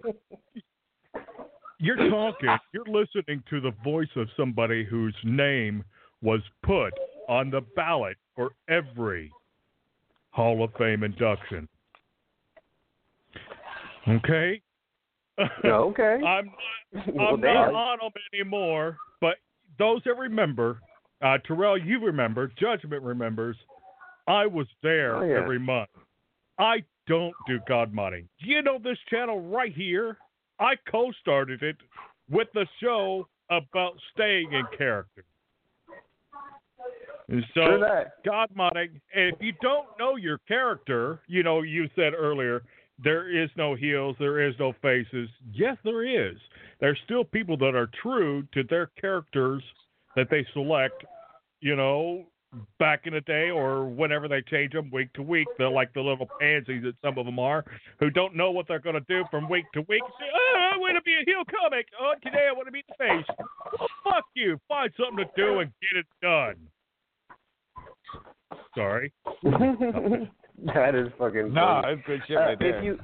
you're 1.79 2.09
talking, 2.09 2.49
you're 2.73 2.85
listening 2.85 3.43
to 3.49 3.59
the 3.61 3.71
voice 3.83 4.09
of 4.15 4.27
somebody 4.37 4.83
whose 4.85 5.15
name 5.23 5.83
was 6.21 6.41
put 6.63 6.93
on 7.27 7.49
the 7.49 7.61
ballot 7.75 8.17
for 8.35 8.51
every 8.69 9.31
Hall 10.31 10.63
of 10.63 10.71
Fame 10.77 11.03
induction. 11.03 11.67
Okay? 14.07 14.61
okay. 15.65 16.19
I'm 16.25 16.51
Well, 17.13 17.35
I'm 17.35 17.41
not 17.41 17.73
on 17.73 17.97
them 18.01 18.11
anymore, 18.33 18.97
but 19.21 19.35
those 19.77 20.01
that 20.05 20.17
remember, 20.17 20.79
uh, 21.21 21.37
Terrell, 21.45 21.77
you 21.77 21.99
remember, 21.99 22.51
Judgment 22.59 23.03
remembers, 23.03 23.55
I 24.27 24.45
was 24.45 24.67
there 24.83 25.15
Oh, 25.15 25.23
yeah. 25.23 25.41
every 25.41 25.59
month. 25.59 25.89
I 26.59 26.83
don't 27.07 27.33
do 27.47 27.59
God 27.67 27.93
modding. 27.93 28.25
You 28.39 28.61
know 28.61 28.79
this 28.83 28.97
channel 29.09 29.41
right 29.41 29.73
here? 29.73 30.17
I 30.59 30.73
co-started 30.89 31.63
it 31.63 31.77
with 32.29 32.47
the 32.53 32.65
show 32.81 33.27
about 33.49 33.93
staying 34.13 34.53
in 34.53 34.63
character. 34.77 35.23
And 37.29 37.43
so 37.53 37.79
God 38.25 38.49
modding, 38.57 38.99
and 39.13 39.33
if 39.33 39.35
you 39.39 39.53
don't 39.61 39.87
know 39.99 40.15
your 40.15 40.39
character, 40.47 41.21
you 41.27 41.43
know, 41.43 41.61
you 41.61 41.87
said 41.95 42.13
earlier, 42.17 42.63
there 43.01 43.29
is 43.29 43.49
no 43.55 43.75
heels, 43.75 44.15
there 44.19 44.45
is 44.47 44.55
no 44.59 44.73
faces. 44.81 45.29
Yes, 45.53 45.77
there 45.83 46.03
is. 46.03 46.37
There's 46.79 46.99
still 47.05 47.23
people 47.23 47.55
that 47.57 47.75
are 47.75 47.89
true 48.01 48.43
to 48.53 48.63
their 48.63 48.87
characters 48.99 49.63
that 50.15 50.27
they 50.31 50.45
select, 50.53 51.05
you 51.61 51.75
know, 51.75 52.25
back 52.79 53.01
in 53.05 53.13
the 53.13 53.21
day 53.21 53.49
or 53.51 53.85
whenever 53.85 54.27
they 54.27 54.41
change 54.41 54.73
them 54.73 54.89
week 54.91 55.11
to 55.13 55.21
week. 55.21 55.47
They're 55.57 55.69
like 55.69 55.93
the 55.93 56.01
little 56.01 56.27
pansies 56.39 56.83
that 56.83 56.95
some 57.03 57.17
of 57.17 57.25
them 57.25 57.37
are 57.39 57.63
who 57.99 58.09
don't 58.09 58.35
know 58.35 58.49
what 58.51 58.67
they're 58.67 58.79
going 58.79 58.95
to 58.95 59.05
do 59.07 59.23
from 59.29 59.47
week 59.49 59.65
to 59.73 59.81
week. 59.81 60.01
Say, 60.19 60.25
oh, 60.33 60.69
I 60.73 60.77
want 60.77 60.95
to 60.97 61.01
be 61.03 61.13
a 61.13 61.23
heel 61.25 61.43
comic. 61.61 61.87
Oh, 62.01 62.13
today 62.23 62.47
I 62.49 62.53
want 62.53 62.67
to 62.67 62.71
be 62.71 62.83
the 62.87 62.95
face. 62.97 63.25
Well, 63.79 63.87
fuck 64.03 64.25
you. 64.35 64.59
Find 64.67 64.91
something 64.97 65.25
to 65.25 65.31
do 65.35 65.59
and 65.59 65.71
get 65.81 65.99
it 65.99 66.05
done. 66.21 66.55
Sorry. 68.75 69.11
that 69.43 70.95
is 70.95 71.07
fucking. 71.17 71.53
Nah, 71.53 71.81
funny. 71.81 71.93
it's 71.93 72.07
good 72.07 72.21
shit 72.27 72.37
Uh, 72.37 72.39
right 72.41 72.53
if 72.53 72.59
there. 72.59 72.83
you, 72.83 72.99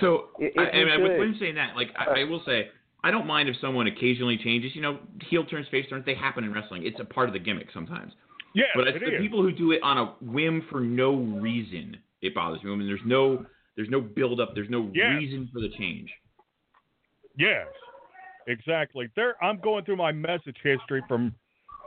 So, 0.00 0.28
If 0.38 0.52
I, 0.58 0.76
you 0.76 0.88
and 0.88 1.02
with 1.02 1.12
could- 1.12 1.20
Lynn 1.20 1.36
saying 1.40 1.54
that, 1.56 1.76
like, 1.76 1.88
I, 1.96 2.20
I 2.20 2.24
will 2.24 2.42
say, 2.46 2.68
I 3.04 3.10
don't 3.10 3.26
mind 3.26 3.48
if 3.48 3.56
someone 3.60 3.86
occasionally 3.88 4.38
changes. 4.38 4.72
You 4.74 4.82
know, 4.82 4.98
heel 5.28 5.44
turns, 5.44 5.66
face 5.68 5.86
turns, 5.90 6.04
they 6.06 6.14
happen 6.14 6.44
in 6.44 6.52
wrestling. 6.52 6.86
It's 6.86 7.00
a 7.00 7.04
part 7.04 7.28
of 7.28 7.32
the 7.32 7.38
gimmick 7.40 7.66
sometimes. 7.74 8.12
Yeah, 8.54 8.64
But 8.74 8.88
it's 8.88 8.96
it 8.98 9.00
the 9.04 9.16
is. 9.16 9.20
people 9.20 9.42
who 9.42 9.52
do 9.52 9.72
it 9.72 9.82
on 9.82 9.98
a 9.98 10.06
whim 10.20 10.66
for 10.70 10.80
no 10.80 11.14
reason. 11.14 11.96
It 12.20 12.34
bothers 12.34 12.62
me. 12.62 12.72
I 12.72 12.76
mean, 12.76 12.86
there's 12.86 13.00
no, 13.06 13.44
there's 13.76 13.88
no 13.90 14.00
build 14.00 14.40
up. 14.40 14.50
There's 14.54 14.70
no 14.70 14.90
Yes. 14.94 15.18
reason 15.18 15.48
for 15.52 15.60
the 15.60 15.70
change. 15.70 16.10
Yes, 17.36 17.68
exactly. 18.46 19.08
There, 19.16 19.42
I'm 19.42 19.58
going 19.60 19.84
through 19.84 19.96
my 19.96 20.12
message 20.12 20.56
history 20.62 21.02
from 21.08 21.34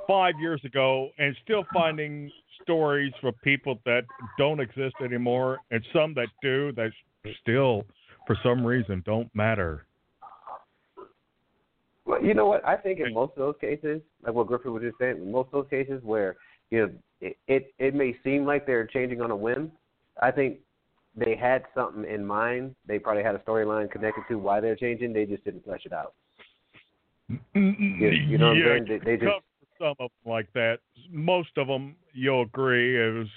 five 0.07 0.39
years 0.39 0.63
ago 0.65 1.09
and 1.19 1.35
still 1.43 1.65
finding 1.71 2.31
stories 2.63 3.13
for 3.21 3.31
people 3.43 3.79
that 3.85 4.05
don't 4.37 4.59
exist 4.59 4.95
anymore, 5.03 5.59
and 5.69 5.85
some 5.93 6.13
that 6.15 6.27
do 6.41 6.71
that 6.73 6.91
still, 7.41 7.83
for 8.25 8.35
some 8.41 8.65
reason, 8.65 9.03
don't 9.05 9.33
matter. 9.35 9.85
Well, 12.05 12.23
you 12.23 12.33
know 12.33 12.45
what? 12.47 12.65
I 12.65 12.75
think 12.75 12.99
in 12.99 13.13
most 13.13 13.31
of 13.31 13.37
those 13.37 13.55
cases, 13.59 14.01
like 14.23 14.33
what 14.33 14.47
Griffin 14.47 14.73
was 14.73 14.83
just 14.83 14.97
saying, 14.99 15.17
in 15.17 15.31
most 15.31 15.47
of 15.47 15.51
those 15.53 15.69
cases 15.69 16.01
where 16.03 16.35
you 16.71 16.79
know 16.79 16.91
it, 17.21 17.37
it 17.47 17.73
it 17.79 17.95
may 17.95 18.15
seem 18.23 18.45
like 18.45 18.65
they're 18.65 18.85
changing 18.87 19.21
on 19.21 19.31
a 19.31 19.35
whim, 19.35 19.71
I 20.21 20.31
think 20.31 20.59
they 21.15 21.35
had 21.35 21.63
something 21.73 22.05
in 22.05 22.25
mind. 22.25 22.75
They 22.87 22.99
probably 22.99 23.23
had 23.23 23.35
a 23.35 23.39
storyline 23.39 23.89
connected 23.89 24.23
to 24.29 24.35
why 24.35 24.59
they're 24.59 24.75
changing. 24.75 25.13
They 25.13 25.25
just 25.25 25.43
didn't 25.45 25.63
flesh 25.63 25.81
it 25.85 25.93
out. 25.93 26.13
You, 27.29 27.39
you 27.53 28.37
know 28.37 28.49
what 28.49 28.57
yeah, 28.57 28.65
I'm 28.65 28.87
saying? 28.87 29.01
They, 29.03 29.11
they 29.11 29.17
just 29.17 29.31
some 29.79 29.87
of 29.87 29.97
them 29.97 30.09
like 30.25 30.51
that. 30.53 30.79
Most 31.11 31.49
of 31.57 31.67
them, 31.67 31.95
you'll 32.13 32.43
agree, 32.43 33.21
is 33.21 33.27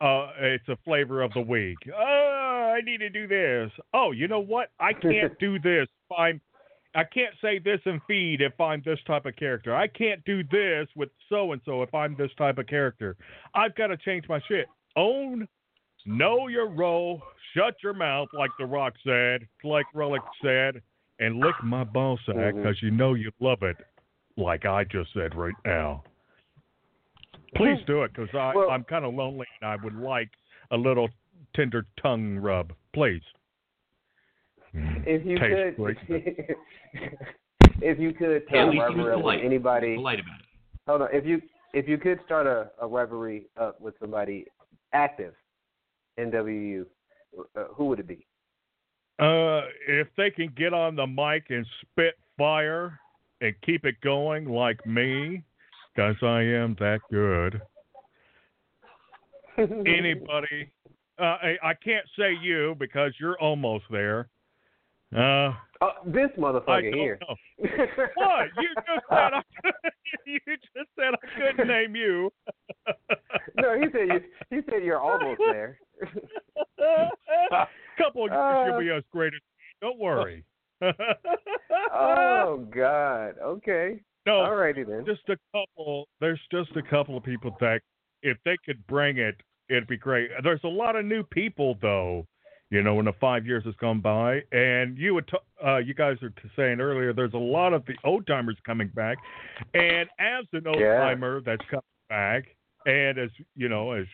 uh, 0.00 0.28
it's 0.38 0.68
a 0.68 0.76
flavor 0.84 1.22
of 1.22 1.32
the 1.32 1.40
week. 1.40 1.78
Oh, 1.96 2.74
I 2.76 2.80
need 2.84 2.98
to 2.98 3.08
do 3.08 3.26
this. 3.26 3.70
Oh, 3.94 4.12
you 4.12 4.28
know 4.28 4.40
what? 4.40 4.70
I 4.80 4.92
can't 4.92 5.38
do 5.40 5.58
this. 5.58 5.86
I'm, 6.16 6.40
I 6.96 7.04
can't 7.04 7.34
say 7.42 7.58
this 7.58 7.80
and 7.84 8.00
feed 8.08 8.40
if 8.40 8.58
I'm 8.58 8.82
this 8.84 8.98
type 9.06 9.26
of 9.26 9.36
character. 9.36 9.76
I 9.76 9.86
can't 9.86 10.24
do 10.24 10.42
this 10.44 10.88
with 10.96 11.10
so 11.28 11.52
and 11.52 11.60
so 11.66 11.82
if 11.82 11.94
I'm 11.94 12.16
this 12.16 12.30
type 12.38 12.56
of 12.56 12.66
character. 12.66 13.16
I've 13.54 13.74
got 13.74 13.88
to 13.88 13.98
change 13.98 14.24
my 14.30 14.40
shit. 14.48 14.66
Own, 14.96 15.46
know 16.06 16.48
your 16.48 16.68
role, 16.70 17.20
shut 17.54 17.74
your 17.82 17.92
mouth, 17.92 18.28
like 18.32 18.50
The 18.58 18.64
Rock 18.64 18.94
said, 19.04 19.46
like 19.62 19.84
Relic 19.94 20.22
said, 20.42 20.80
and 21.20 21.38
lick 21.38 21.54
my 21.62 21.84
ball 21.84 22.18
sack 22.24 22.34
Mhm. 22.34 22.56
because 22.56 22.82
you 22.82 22.90
know 22.90 23.12
you 23.12 23.30
love 23.40 23.62
it, 23.62 23.76
like 24.38 24.64
I 24.64 24.84
just 24.84 25.12
said 25.12 25.34
right 25.34 25.54
now. 25.66 26.02
Please 27.56 27.82
do 27.86 28.02
it 28.04 28.12
because 28.14 28.32
Well- 28.32 28.70
I'm 28.70 28.84
kind 28.84 29.04
of 29.04 29.14
lonely 29.14 29.46
and 29.60 29.70
I 29.70 29.76
would 29.76 29.94
like 29.94 30.30
a 30.70 30.76
little 30.76 31.10
tender 31.54 31.84
tongue 31.98 32.38
rub. 32.38 32.72
Please. 32.92 33.22
Mm, 34.74 35.02
if 35.06 35.26
you 35.26 35.38
tastes 35.38 35.76
could, 35.76 35.76
great. 35.76 35.96
if 37.80 37.98
you 37.98 38.12
could 38.12 38.36
At 38.36 38.48
start 38.48 38.68
a 38.68 38.70
least 38.70 38.82
he 38.90 38.96
was 38.96 39.06
rivalry 39.06 39.36
with 39.36 39.44
anybody, 39.44 39.94
Polite 39.96 40.20
about 40.20 40.40
it. 40.40 40.46
hold 40.86 41.02
on. 41.02 41.08
If 41.12 41.24
you 41.24 41.40
if 41.72 41.88
you 41.88 41.98
could 41.98 42.18
start 42.24 42.46
a, 42.46 42.70
a 42.80 42.86
rivalry 42.86 43.46
up 43.60 43.80
with 43.80 43.94
somebody 44.00 44.46
active 44.92 45.34
in 46.16 46.30
WU, 46.30 46.86
uh, 47.56 47.64
who 47.74 47.86
would 47.86 48.00
it 48.00 48.06
be? 48.06 48.26
Uh, 49.18 49.62
if 49.88 50.08
they 50.16 50.30
can 50.30 50.52
get 50.56 50.74
on 50.74 50.96
the 50.96 51.06
mic 51.06 51.44
and 51.50 51.66
spit 51.82 52.14
fire 52.36 52.98
and 53.40 53.54
keep 53.64 53.84
it 53.84 53.94
going 54.02 54.46
like 54.46 54.84
me, 54.86 55.42
because 55.94 56.16
I 56.22 56.40
am 56.42 56.76
that 56.78 57.00
good. 57.10 57.60
Anybody? 59.58 60.70
Uh, 61.18 61.22
I, 61.22 61.56
I 61.62 61.74
can't 61.82 62.06
say 62.18 62.34
you 62.42 62.76
because 62.78 63.12
you're 63.18 63.38
almost 63.40 63.84
there. 63.90 64.28
Uh, 65.16 65.52
Oh, 65.82 65.90
this 66.06 66.30
motherfucker 66.38 66.94
here. 66.94 67.18
What? 67.58 68.48
You 68.58 68.68
just 68.74 69.04
said 69.10 69.32
I, 69.34 69.42
you 70.24 70.38
just 70.46 70.88
said 70.98 71.12
I 71.12 71.38
couldn't 71.38 71.68
name 71.68 71.94
you. 71.94 72.32
no, 73.60 73.78
he 73.78 73.84
said 73.92 74.08
you. 74.08 74.20
He 74.48 74.60
said 74.70 74.82
you're 74.82 74.98
almost 74.98 75.38
there. 75.50 75.78
Couple 77.98 78.24
of 78.24 78.30
years 78.30 78.40
Uh, 78.40 78.64
you'll 78.66 78.80
be 78.80 78.90
as 78.90 79.02
great 79.12 79.34
as 79.34 79.40
me. 79.40 79.64
Don't 79.82 79.98
worry. 79.98 80.44
oh 81.92 82.66
God. 82.74 83.34
Okay. 83.42 84.00
no, 84.26 84.32
Alrighty 84.32 84.86
then. 84.86 85.04
just 85.06 85.28
a 85.28 85.36
couple. 85.52 86.08
There's 86.20 86.40
just 86.50 86.70
a 86.76 86.82
couple 86.82 87.16
of 87.16 87.22
people 87.24 87.56
that, 87.60 87.80
if 88.22 88.38
they 88.44 88.56
could 88.64 88.86
bring 88.86 89.18
it, 89.18 89.34
it'd 89.68 89.86
be 89.88 89.96
great. 89.98 90.30
There's 90.42 90.64
a 90.64 90.68
lot 90.68 90.96
of 90.96 91.04
new 91.04 91.22
people 91.22 91.76
though. 91.82 92.26
You 92.70 92.82
know, 92.82 92.94
when 92.94 93.04
the 93.04 93.12
five 93.20 93.46
years 93.46 93.64
has 93.64 93.74
gone 93.76 94.00
by, 94.00 94.40
and 94.50 94.98
you 94.98 95.14
would, 95.14 95.28
t- 95.28 95.36
uh, 95.64 95.76
you 95.76 95.94
guys 95.94 96.16
were 96.20 96.30
t- 96.30 96.50
saying 96.56 96.80
earlier, 96.80 97.12
there's 97.12 97.34
a 97.34 97.38
lot 97.38 97.72
of 97.72 97.84
the 97.86 97.94
old 98.02 98.26
timers 98.26 98.56
coming 98.66 98.88
back, 98.88 99.18
and 99.72 100.08
as 100.18 100.44
an 100.52 100.66
old 100.66 100.78
timer 100.80 101.40
that's 101.40 101.64
coming 101.70 101.82
back, 102.08 102.44
and 102.84 103.18
as 103.18 103.30
you 103.54 103.68
know, 103.68 103.92
as 103.92 104.06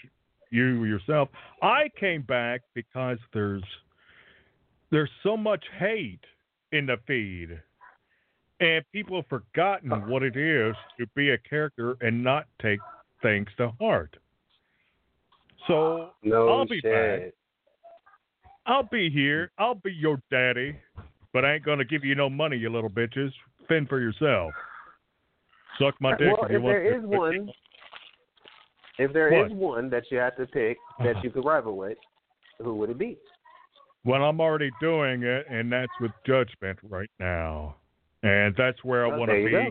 you 0.51 0.85
yourself, 0.85 1.31
I 1.63 1.89
came 1.99 2.23
back 2.23 2.61
because 2.75 3.17
there's 3.33 3.65
there's 4.91 5.11
so 5.23 5.35
much 5.35 5.65
hate 5.79 6.21
in 6.73 6.85
the 6.85 6.99
feed, 7.07 7.59
and 8.61 8.85
people 8.93 9.17
have 9.17 9.29
forgotten 9.29 9.91
what 10.09 10.23
it 10.23 10.37
is 10.37 10.77
to 10.99 11.07
be 11.17 11.31
a 11.31 11.39
character 11.39 11.97
and 12.03 12.23
not 12.23 12.47
take 12.61 12.81
things 13.23 13.49
to 13.57 13.71
heart. 13.81 14.15
So 15.67 16.11
No 16.23 16.49
I'll 16.49 16.67
be 16.67 16.81
back. 16.83 17.33
I'll 18.67 18.85
be 18.85 19.11
here. 19.11 19.51
I'll 19.59 19.75
be 19.75 19.93
your 19.93 20.21
daddy, 20.31 20.77
but 21.33 21.45
I 21.45 21.55
ain't 21.55 21.65
gonna 21.65 21.85
give 21.85 22.05
you 22.05 22.15
no 22.15 22.31
money, 22.31 22.57
you 22.57 22.71
little 22.71 22.91
bitches. 22.91 23.31
Fend 23.69 23.89
for 23.89 24.01
yourself. 24.01 24.53
Suck 25.79 25.95
my 26.01 26.17
dick 26.17 26.29
well, 26.37 26.45
if 26.45 26.51
you 26.51 26.57
if 26.59 26.63
want. 26.63 26.75
there 26.75 26.99
is 26.99 27.05
one, 27.05 27.51
if 28.99 29.13
there 29.13 29.45
is 29.45 29.51
What? 29.51 29.57
one 29.57 29.91
that 29.91 30.05
you 30.11 30.19
have 30.19 30.37
to 30.37 30.47
pick 30.47 30.77
that 31.03 31.23
you 31.25 31.31
could 31.31 31.45
rival 31.45 31.77
with, 31.77 31.99
who 32.59 32.75
would 32.77 32.91
it 32.91 32.99
be? 32.99 33.19
Well, 34.05 34.23
I'm 34.23 34.41
already 34.41 34.71
doing 34.81 35.23
it, 35.23 35.47
and 35.49 35.73
that's 35.73 35.93
with 36.01 36.11
judgment 36.27 36.79
right 36.89 37.11
now, 37.21 37.77
and 38.23 38.55
that's 38.57 38.83
where 38.85 39.07
I 39.07 39.17
want 39.17 39.31
to 39.31 39.45
be. 39.45 39.51
go. 39.51 39.61
You 39.61 39.71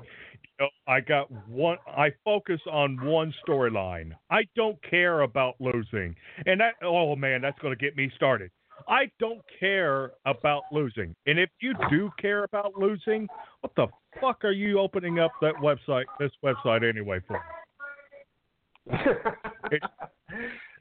know, 0.60 0.70
I 0.88 1.02
got 1.02 1.30
one. 1.48 1.78
I 1.88 2.12
focus 2.24 2.60
on 2.70 3.04
one 3.06 3.34
storyline. 3.48 4.12
I 4.30 4.44
don't 4.56 4.82
care 4.90 5.22
about 5.22 5.56
losing, 5.60 6.16
and 6.46 6.60
that. 6.62 6.76
Oh 6.84 7.16
man, 7.16 7.42
that's 7.42 7.60
going 7.60 7.78
to 7.78 7.82
get 7.82 7.96
me 7.96 8.12
started. 8.16 8.52
I 8.88 9.12
don't 9.20 9.42
care 9.60 10.12
about 10.26 10.64
losing, 10.72 11.16
and 11.26 11.40
if 11.40 11.50
you 11.62 11.74
do 11.90 12.12
care 12.20 12.44
about 12.44 12.78
losing, 12.78 13.28
what 13.62 13.74
the 13.76 13.88
fuck 14.20 14.44
are 14.44 14.52
you 14.52 14.80
opening 14.80 15.20
up 15.20 15.32
that 15.42 15.56
website, 15.56 16.06
this 16.20 16.32
website 16.44 16.88
anyway 16.88 17.20
for? 17.28 17.42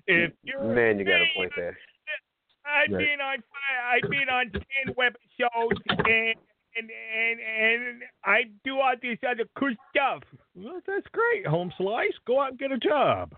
If 0.07 0.33
you're 0.43 0.63
Man, 0.63 0.99
you 0.99 1.05
got 1.05 1.21
a 1.21 1.27
point 1.37 1.53
there. 1.57 1.77
I've 2.67 2.91
Right. 2.93 2.99
been 2.99 3.21
on 3.21 3.43
I've 3.85 4.11
been 4.11 4.29
on 4.29 4.51
ten 4.53 4.95
web 4.97 5.15
shows 5.39 5.73
and 5.89 6.35
and 6.77 6.91
and 6.91 7.41
and 7.41 8.03
I 8.25 8.45
do 8.65 8.79
all 8.81 8.95
this 9.01 9.19
other 9.29 9.45
cool 9.57 9.75
stuff. 9.91 10.23
Well, 10.55 10.81
that's 10.87 11.07
great, 11.09 11.47
home 11.47 11.73
slice. 11.77 12.13
Go 12.27 12.41
out 12.41 12.51
and 12.51 12.59
get 12.59 12.73
a 12.73 12.79
job. 12.79 13.35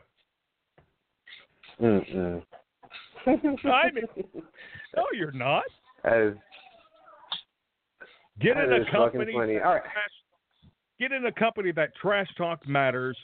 Mm-mm. 1.81 2.43
I'm 3.27 3.41
No, 4.97 5.05
you're 5.13 5.33
not. 5.33 5.65
That 6.05 6.29
is, 6.29 6.35
Get 8.41 8.57
that 8.57 8.65
in 8.65 8.83
a 8.83 8.91
company. 8.91 9.33
funny. 9.35 9.59
All 9.59 9.75
right. 9.75 9.83
Get 10.99 11.13
in 11.13 11.27
a 11.27 11.33
company 11.33 11.73
that 11.73 11.95
trash 12.01 12.29
talk 12.37 12.67
matters, 12.67 13.17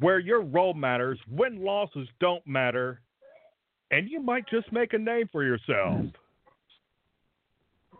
where 0.00 0.18
your 0.18 0.42
role 0.42 0.74
matters, 0.74 1.18
win 1.30 1.62
losses 1.62 2.08
don't 2.20 2.46
matter, 2.46 3.00
and 3.90 4.08
you 4.08 4.20
might 4.20 4.48
just 4.48 4.70
make 4.72 4.92
a 4.92 4.98
name 4.98 5.28
for 5.30 5.44
yourself. 5.44 6.06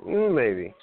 Mm, 0.05 0.35
maybe. 0.35 0.74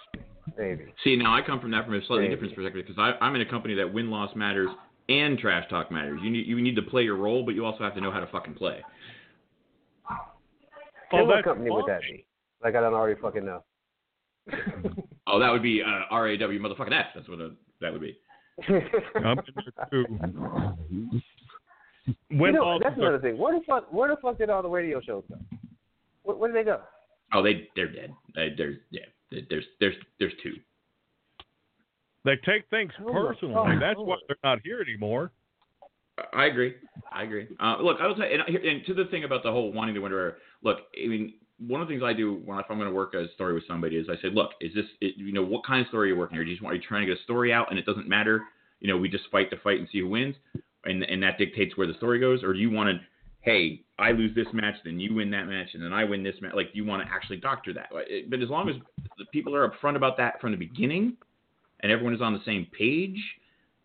Maybe. 0.57 0.85
See, 1.03 1.15
now 1.15 1.35
I 1.35 1.41
come 1.41 1.59
from 1.59 1.71
that 1.71 1.85
from 1.85 1.95
a 1.95 2.05
slightly 2.05 2.23
Maybe. 2.27 2.35
different 2.35 2.55
perspective 2.55 2.85
because 2.87 3.15
I'm 3.21 3.35
in 3.35 3.41
a 3.41 3.49
company 3.49 3.73
that 3.75 3.91
win 3.91 4.09
loss 4.11 4.35
matters 4.35 4.69
and 5.09 5.37
trash 5.37 5.67
talk 5.69 5.91
matters. 5.91 6.19
You 6.23 6.29
need 6.29 6.47
you 6.47 6.61
need 6.61 6.75
to 6.75 6.81
play 6.81 7.03
your 7.03 7.15
role, 7.15 7.43
but 7.43 7.55
you 7.55 7.65
also 7.65 7.83
have 7.83 7.95
to 7.95 8.01
know 8.01 8.11
how 8.11 8.19
to 8.19 8.27
fucking 8.27 8.55
play. 8.55 8.81
Oh, 11.13 11.17
And 11.19 11.27
what 11.27 11.35
that's 11.35 11.45
company 11.45 11.69
would 11.69 11.85
that 11.87 12.01
be? 12.01 12.25
Like 12.63 12.75
I 12.75 12.81
don't 12.81 12.93
already 12.93 13.19
fucking 13.21 13.45
know. 13.45 13.63
Oh, 15.25 15.39
that 15.39 15.49
would 15.51 15.63
be 15.63 15.81
uh, 15.81 16.13
RAW 16.13 16.27
motherfucking 16.35 16.91
F. 16.93 17.05
That's 17.15 17.29
what 17.29 17.39
a, 17.39 17.51
that 17.79 17.93
would 17.93 18.01
be. 18.01 18.17
I'm 18.67 19.39
in 19.39 19.43
there 19.55 19.87
too. 19.89 20.05
you 22.05 22.39
Win 22.41 22.55
know, 22.55 22.61
losses 22.65 22.81
that's 22.83 22.97
are- 22.97 23.01
another 23.01 23.19
thing. 23.19 23.37
Where 23.37 23.57
the 23.57 23.63
fuck? 23.65 23.91
Where 23.91 24.09
the 24.09 24.17
fuck 24.21 24.37
did 24.37 24.49
all 24.49 24.61
the 24.61 24.67
radio 24.69 24.99
shows 24.99 25.23
go? 25.29 25.37
Where, 26.23 26.35
where 26.35 26.51
did 26.51 26.59
they 26.59 26.65
go? 26.69 26.81
Oh, 27.33 27.41
they 27.41 27.69
they're 27.77 27.87
dead. 27.91 28.11
Uh, 28.37 28.53
there's 28.57 28.77
yeah. 28.91 29.05
There's 29.49 29.63
there's 29.79 29.95
there's 30.19 30.33
two. 30.43 30.55
They 32.25 32.35
take 32.45 32.69
things 32.69 32.91
Oh, 32.99 33.11
personally. 33.27 33.55
God. 33.55 33.81
That's 33.81 33.97
why 33.97 34.17
they're 34.27 34.37
not 34.43 34.59
here 34.63 34.81
anymore. 34.81 35.31
I 36.33 36.45
agree. 36.45 36.75
I 37.11 37.23
agree. 37.23 37.47
Uh, 37.59 37.77
look, 37.81 37.97
I 38.01 38.07
was 38.07 38.17
and, 38.19 38.55
and 38.57 38.85
to 38.85 38.93
the 38.93 39.05
thing 39.05 39.23
about 39.23 39.41
the 39.43 39.51
whole 39.51 39.71
wanting 39.71 39.95
to 39.95 40.01
win. 40.01 40.11
Look, 40.63 40.79
I 41.01 41.07
mean, 41.07 41.33
one 41.59 41.81
of 41.81 41.87
the 41.87 41.93
things 41.93 42.03
I 42.03 42.13
do 42.13 42.41
when 42.45 42.57
if 42.59 42.65
I'm 42.69 42.77
going 42.77 42.89
to 42.89 42.95
work 42.95 43.13
a 43.13 43.31
story 43.33 43.53
with 43.53 43.63
somebody 43.67 43.97
is 43.97 44.07
I 44.09 44.15
say, 44.21 44.29
look, 44.33 44.51
is 44.61 44.73
this 44.73 44.85
it, 45.01 45.15
you 45.17 45.33
know 45.33 45.43
what 45.43 45.65
kind 45.65 45.81
of 45.81 45.87
story 45.87 46.09
are 46.09 46.13
you 46.13 46.19
working 46.19 46.35
here? 46.35 46.43
Do 46.43 46.49
you 46.49 46.55
just 46.55 46.63
want 46.63 46.73
are 46.73 46.75
you 46.77 46.81
trying 46.87 47.05
to 47.05 47.13
get 47.13 47.19
a 47.19 47.23
story 47.23 47.53
out 47.53 47.69
and 47.69 47.79
it 47.79 47.85
doesn't 47.85 48.07
matter? 48.07 48.43
You 48.79 48.87
know, 48.87 48.97
we 48.97 49.09
just 49.09 49.25
fight 49.31 49.49
the 49.49 49.57
fight 49.63 49.79
and 49.79 49.87
see 49.91 49.99
who 49.99 50.09
wins, 50.09 50.35
and 50.85 51.03
and 51.03 51.23
that 51.23 51.37
dictates 51.37 51.77
where 51.77 51.87
the 51.87 51.93
story 51.93 52.19
goes, 52.19 52.43
or 52.43 52.53
do 52.53 52.59
you 52.59 52.71
want 52.71 52.89
to? 52.89 53.05
Hey, 53.39 53.83
I 53.99 54.11
lose 54.11 54.33
this 54.35 54.47
match, 54.53 54.75
then 54.85 54.99
you 54.99 55.13
win 55.13 55.29
that 55.31 55.47
match, 55.47 55.69
and 55.73 55.83
then 55.83 55.91
I 55.91 56.05
win 56.05 56.23
this 56.23 56.35
match. 56.41 56.53
Like, 56.55 56.71
do 56.71 56.77
you 56.77 56.85
want 56.85 57.05
to 57.05 57.13
actually 57.13 57.37
doctor 57.37 57.73
that? 57.73 57.89
But 58.29 58.41
as 58.41 58.49
long 58.49 58.69
as 58.69 58.75
the 59.17 59.25
people 59.33 59.53
are 59.53 59.69
upfront 59.69 59.97
about 59.97 60.17
that 60.17 60.39
from 60.39 60.51
the 60.51 60.57
beginning, 60.57 61.17
and 61.81 61.91
everyone 61.91 62.13
is 62.13 62.21
on 62.21 62.33
the 62.33 62.41
same 62.45 62.67
page, 62.77 63.21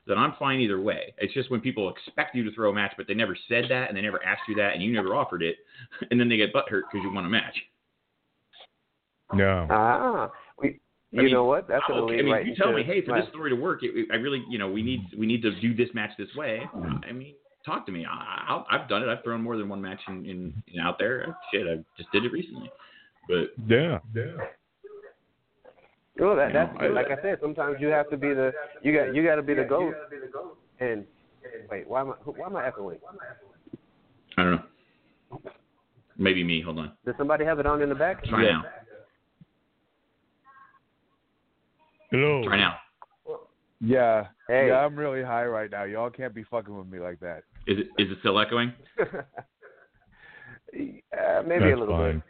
then 0.09 0.19
I'm 0.19 0.35
fine 0.39 0.61
either 0.61 0.81
way. 0.81 1.15
It's 1.19 1.35
just 1.35 1.51
when 1.51 1.61
people 1.61 1.91
expect 1.91 2.35
you 2.35 2.43
to 2.45 2.53
throw 2.53 2.71
a 2.71 2.75
match, 2.75 2.93
but 2.97 3.07
they 3.07 3.15
never 3.15 3.37
said 3.49 3.65
that 3.69 3.89
and 3.89 3.97
they 3.97 4.01
never 4.01 4.25
asked 4.25 4.43
you 4.49 4.55
that 4.57 4.75
and 4.75 4.83
you 4.83 4.93
never 4.93 5.15
offered 5.15 5.43
it, 5.43 5.57
and 6.11 6.19
then 6.19 6.29
they 6.29 6.37
get 6.37 6.53
butthurt 6.53 6.83
because 6.91 7.05
you 7.05 7.13
won 7.13 7.27
a 7.27 7.29
match. 7.29 7.55
No. 9.33 9.67
Ah, 9.71 10.31
we, 10.59 10.81
you 11.11 11.21
I 11.21 11.23
mean, 11.25 11.33
know 11.33 11.45
what? 11.45 11.69
That's 11.69 11.85
gonna 11.87 12.03
okay, 12.03 12.19
I 12.19 12.23
mean, 12.23 12.33
right 12.33 12.47
you 12.47 12.55
tell 12.57 12.73
me, 12.73 12.83
hey, 12.83 13.05
for 13.05 13.11
my- 13.13 13.21
this 13.21 13.29
story 13.29 13.51
to 13.51 13.57
work, 13.57 13.83
it, 13.83 13.91
it- 13.95 14.09
I 14.11 14.17
really, 14.17 14.43
you 14.49 14.59
know, 14.59 14.71
we 14.71 14.83
need 14.83 15.03
we 15.19 15.27
need 15.27 15.43
to 15.43 15.59
do 15.61 15.75
this 15.75 15.89
match 15.95 16.11
this 16.19 16.35
way. 16.35 16.63
I 17.07 17.13
mean, 17.13 17.35
talk 17.65 17.85
to 17.87 17.93
me. 17.93 18.07
I, 18.07 18.45
I'll, 18.49 18.67
I've 18.71 18.89
done 18.89 19.03
it. 19.03 19.09
I've 19.09 19.23
thrown 19.23 19.43
more 19.43 19.57
than 19.59 19.69
one 19.69 19.83
match 19.83 20.01
in, 20.09 20.25
in, 20.25 20.63
in 20.69 20.81
out 20.81 20.99
there. 20.99 21.37
Shit, 21.53 21.67
I 21.67 21.85
just 21.99 22.11
did 22.13 22.25
it 22.25 22.33
recently. 22.33 22.71
But 23.29 23.51
Yeah, 23.67 23.99
yeah. 24.15 24.33
Well, 26.19 26.35
that, 26.37 26.49
You 26.49 26.55
know, 26.55 26.71
that's 26.73 26.83
I- 26.83 26.87
like 26.89 27.07
I 27.11 27.23
said. 27.23 27.39
Sometimes 27.41 27.77
you 27.81 27.89
have 27.89 28.09
to 28.11 28.17
be 28.17 28.35
the 28.35 28.53
you 28.83 28.93
got 28.93 29.15
you 29.15 29.23
got 29.25 29.37
to 29.37 29.43
be 29.43 29.55
the 29.55 29.65
goat. 29.65 29.95
And 30.81 31.05
wait, 31.71 31.89
why 31.89 32.01
am 32.01 32.11
I 32.11 32.15
why 32.25 32.47
am 32.47 32.57
I 32.57 32.67
echoing? 32.67 32.99
I 34.37 34.43
don't 34.43 34.53
know. 34.53 34.63
Maybe 36.17 36.43
me. 36.43 36.61
Hold 36.63 36.79
on. 36.81 36.93
Does 37.07 37.15
somebody 37.17 37.45
have 37.45 37.59
it 37.61 37.67
on 37.67 37.81
in 37.83 37.89
the 37.89 37.95
back? 37.95 38.25
Try 38.25 38.43
now. 38.43 38.65
Hello. 42.11 42.43
Try 42.45 42.57
now. 42.59 42.77
Yeah. 43.81 44.27
Hey. 44.49 44.69
Yeah, 44.69 44.85
I'm 44.85 44.97
really 44.97 45.23
high 45.23 45.45
right 45.47 45.71
now. 45.71 45.85
Y'all 45.85 46.11
can't 46.11 46.35
be 46.35 46.43
fucking 46.45 46.77
with 46.77 46.89
me 46.89 46.99
like 46.99 47.21
that. 47.21 47.43
Is 47.69 47.79
it 47.79 47.87
is 48.03 48.11
it 48.11 48.19
still 48.21 48.39
echoing? 48.41 48.73
uh, 48.99 49.05
maybe 51.47 51.65
a 51.67 51.69
That's 51.69 51.79
little 51.79 51.97
fine. 51.97 52.15
bit. 52.15 52.23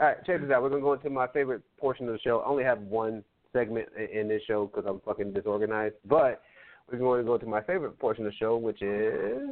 All 0.00 0.06
right, 0.06 0.24
check 0.24 0.40
this 0.40 0.50
out. 0.50 0.62
We're 0.62 0.70
gonna 0.70 0.80
go 0.80 0.94
into 0.94 1.10
my 1.10 1.26
favorite 1.26 1.62
portion 1.78 2.08
of 2.08 2.14
the 2.14 2.20
show. 2.20 2.40
I 2.40 2.48
only 2.48 2.64
have 2.64 2.80
one 2.80 3.22
segment 3.52 3.88
in 4.12 4.28
this 4.28 4.42
show 4.46 4.66
because 4.66 4.84
I'm 4.88 5.00
fucking 5.00 5.32
disorganized. 5.32 5.96
But 6.06 6.42
we're 6.90 6.98
going 6.98 7.20
to 7.20 7.26
go 7.26 7.38
to 7.38 7.46
my 7.46 7.62
favorite 7.62 7.98
portion 7.98 8.26
of 8.26 8.32
the 8.32 8.36
show, 8.36 8.56
which 8.56 8.82
is 8.82 9.50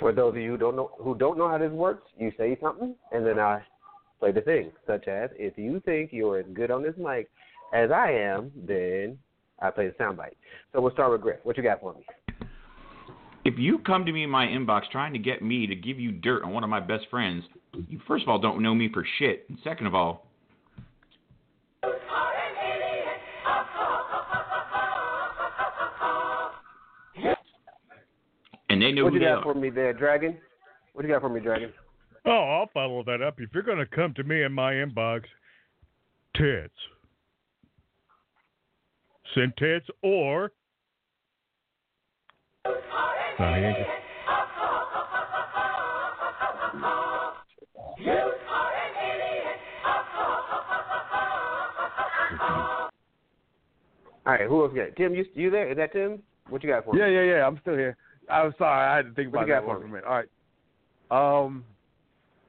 for 0.00 0.12
those 0.12 0.30
of 0.30 0.36
you 0.36 0.50
who 0.50 0.56
don't 0.56 0.76
know 0.76 0.90
who 0.98 1.14
don't 1.14 1.38
know 1.38 1.48
how 1.48 1.58
this 1.58 1.70
works. 1.70 2.02
You 2.18 2.32
say 2.36 2.58
something, 2.60 2.94
and 3.12 3.24
then 3.26 3.38
I 3.38 3.62
play 4.18 4.32
the 4.32 4.40
thing. 4.40 4.72
Such 4.86 5.08
as, 5.08 5.30
if 5.34 5.56
you 5.56 5.80
think 5.84 6.10
you're 6.12 6.38
as 6.38 6.46
good 6.52 6.70
on 6.70 6.82
this 6.82 6.94
mic 6.98 7.28
as 7.72 7.90
I 7.90 8.10
am, 8.12 8.50
then 8.56 9.18
I 9.60 9.70
play 9.70 9.88
the 9.88 9.94
soundbite. 10.02 10.34
So 10.72 10.80
we'll 10.80 10.92
start 10.92 11.12
with 11.12 11.20
Griff. 11.20 11.40
What 11.44 11.56
you 11.56 11.62
got 11.62 11.80
for 11.80 11.94
me? 11.94 12.06
If 13.44 13.58
you 13.58 13.78
come 13.78 14.06
to 14.06 14.12
me 14.12 14.24
in 14.24 14.30
my 14.30 14.46
inbox 14.46 14.90
trying 14.90 15.12
to 15.12 15.18
get 15.18 15.42
me 15.42 15.66
to 15.66 15.74
give 15.74 16.00
you 16.00 16.12
dirt 16.12 16.44
on 16.44 16.52
one 16.52 16.64
of 16.64 16.70
my 16.70 16.80
best 16.80 17.06
friends, 17.10 17.44
you 17.88 18.00
first 18.06 18.22
of 18.22 18.28
all 18.28 18.38
don't 18.38 18.62
know 18.62 18.74
me 18.74 18.88
for 18.92 19.06
shit, 19.18 19.44
and 19.48 19.58
second 19.62 19.86
of 19.86 19.94
all, 19.94 20.26
and 28.70 28.80
they 28.80 28.92
know 28.92 29.04
what 29.04 29.12
who 29.12 29.18
you 29.18 29.24
got 29.24 29.38
are. 29.38 29.42
for 29.42 29.54
me 29.54 29.68
there, 29.70 29.92
Dragon? 29.92 30.38
What 30.94 31.04
you 31.04 31.10
got 31.12 31.20
for 31.20 31.28
me, 31.28 31.40
Dragon? 31.40 31.72
Oh, 32.26 32.30
I'll 32.30 32.70
follow 32.72 33.04
that 33.04 33.20
up. 33.20 33.34
If 33.38 33.50
you're 33.52 33.62
going 33.62 33.78
to 33.78 33.86
come 33.86 34.14
to 34.14 34.24
me 34.24 34.42
in 34.42 34.52
my 34.52 34.72
inbox, 34.72 35.24
tits. 36.34 36.72
Send 39.34 39.56
tits 39.56 39.86
or 40.02 40.52
No. 43.40 43.84
All 54.26 54.32
right, 54.32 54.48
who 54.48 54.62
else 54.62 54.72
got 54.74 54.82
it? 54.84 54.96
Tim, 54.96 55.14
you 55.14 55.24
you 55.34 55.50
there? 55.50 55.70
Is 55.70 55.76
that 55.76 55.92
Tim? 55.92 56.22
What 56.48 56.62
you 56.62 56.70
got 56.70 56.84
for 56.84 56.94
me? 56.94 57.00
Yeah, 57.00 57.08
yeah, 57.08 57.22
yeah. 57.22 57.46
I'm 57.46 57.58
still 57.60 57.74
here. 57.74 57.96
I'm 58.30 58.54
sorry. 58.56 58.86
I 58.88 58.96
had 58.96 59.06
to 59.06 59.14
think 59.14 59.34
What 59.34 59.42
about 59.42 59.48
that 59.48 59.60
got 59.60 59.66
one 59.66 59.76
for 59.76 59.80
for 59.80 59.84
a 59.84 59.88
me? 59.88 59.94
minute. 59.94 60.04
All 60.06 60.22
right. 61.10 61.44
Um. 61.44 61.64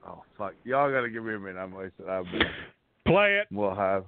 Oh 0.07 0.23
fuck! 0.37 0.53
Y'all 0.63 0.91
gotta 0.91 1.09
give 1.09 1.23
me 1.25 1.33
a 1.33 1.39
minute. 1.39 1.59
I'm 1.59 1.73
I'll 2.07 2.23
be, 2.23 2.39
Play 3.05 3.39
it. 3.39 3.47
We'll 3.51 3.75
have. 3.75 4.05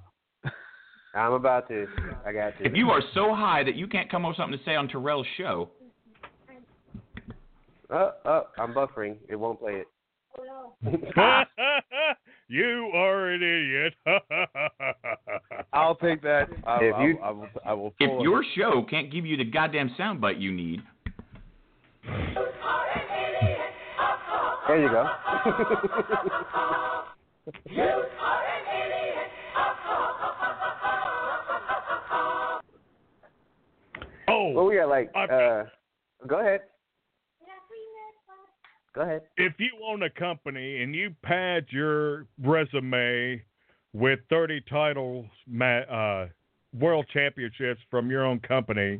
I'm 1.14 1.32
about 1.32 1.68
to. 1.68 1.86
I 2.26 2.32
got 2.32 2.58
to. 2.58 2.64
If 2.66 2.74
you 2.74 2.90
are 2.90 3.00
so 3.14 3.34
high 3.34 3.62
that 3.64 3.74
you 3.76 3.86
can't 3.86 4.10
come 4.10 4.24
up 4.24 4.30
with 4.30 4.36
something 4.36 4.58
to 4.58 4.64
say 4.64 4.74
on 4.76 4.88
Terrell's 4.88 5.26
show, 5.36 5.70
Oh, 7.90 8.12
oh, 8.26 8.42
I'm 8.58 8.74
buffering. 8.74 9.16
It 9.30 9.36
won't 9.36 9.58
play 9.60 9.80
it. 9.82 9.86
you 12.48 12.90
are 12.94 13.28
an 13.30 13.42
idiot. 13.42 13.94
I'll 15.72 15.96
take 15.96 16.20
that. 16.22 16.50
I, 16.66 16.76
If 16.82 16.94
you- 17.00 17.18
I, 17.22 17.30
will. 17.30 17.48
I 17.64 17.72
will. 17.72 17.94
if 17.98 18.08
pull 18.10 18.20
it. 18.20 18.24
your 18.24 18.44
show 18.56 18.82
can't 18.90 19.10
give 19.10 19.24
you 19.24 19.36
the 19.38 19.44
goddamn 19.44 19.90
soundbite 19.98 20.38
you 20.38 20.52
need, 20.52 20.82
There 24.66 24.82
you 24.82 24.88
go. 24.90 25.06
well, 34.58 34.66
we 34.66 34.76
got 34.76 34.88
like. 34.88 35.10
Uh 35.14 35.64
Go 36.26 36.40
ahead. 36.40 36.60
Go 38.94 39.02
ahead. 39.02 39.22
if 39.36 39.52
you 39.58 39.70
own 39.86 40.02
a 40.02 40.10
company 40.10 40.82
and 40.82 40.92
you 40.94 41.14
pad 41.22 41.66
your 41.70 42.26
resume 42.42 43.40
with 43.92 44.18
30 44.28 44.60
titles, 44.68 45.26
uh, 45.62 46.26
world 46.76 47.06
championships 47.12 47.80
from 47.90 48.10
your 48.10 48.24
own 48.24 48.40
company, 48.40 48.98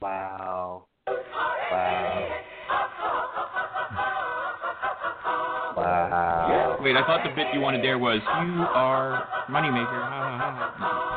Wow. 0.00 0.86
Wow. 1.06 2.28
Wow. 5.76 6.78
wait, 6.80 6.96
I 6.96 7.02
thought 7.06 7.22
the 7.22 7.34
bit 7.34 7.46
you 7.52 7.60
wanted 7.60 7.84
there 7.84 7.98
was 7.98 8.20
you 8.22 8.62
are 8.62 9.28
moneymaker. 9.48 10.02
Ha, 10.02 10.38
ha, 10.38 10.74
ha. 10.76 11.15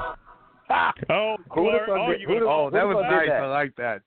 Oh, 1.10 1.36
Who 1.54 1.72
the 1.72 1.80
Clark, 1.86 1.90
oh, 1.90 2.12
did- 2.12 2.22
who 2.28 2.40
the- 2.40 2.46
Oh, 2.48 2.70
that 2.72 2.86
was 2.88 2.98
nice. 3.10 3.28
that? 3.28 3.44
I 3.44 3.48
like 3.48 3.76
that. 3.78 4.02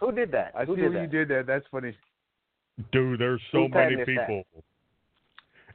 Who 0.00 0.12
did 0.12 0.30
that? 0.32 0.52
I 0.56 0.64
Who 0.64 0.74
see 0.74 0.82
did 0.82 0.88
what 0.88 0.94
that? 0.94 1.02
you 1.02 1.06
did 1.08 1.28
that. 1.28 1.46
That's 1.46 1.66
funny. 1.70 1.96
dude, 2.92 3.18
there's 3.20 3.40
so 3.52 3.58
Who 3.62 3.68
many 3.68 3.96
patented 3.96 4.18
that? 4.18 4.26
people. 4.28 4.44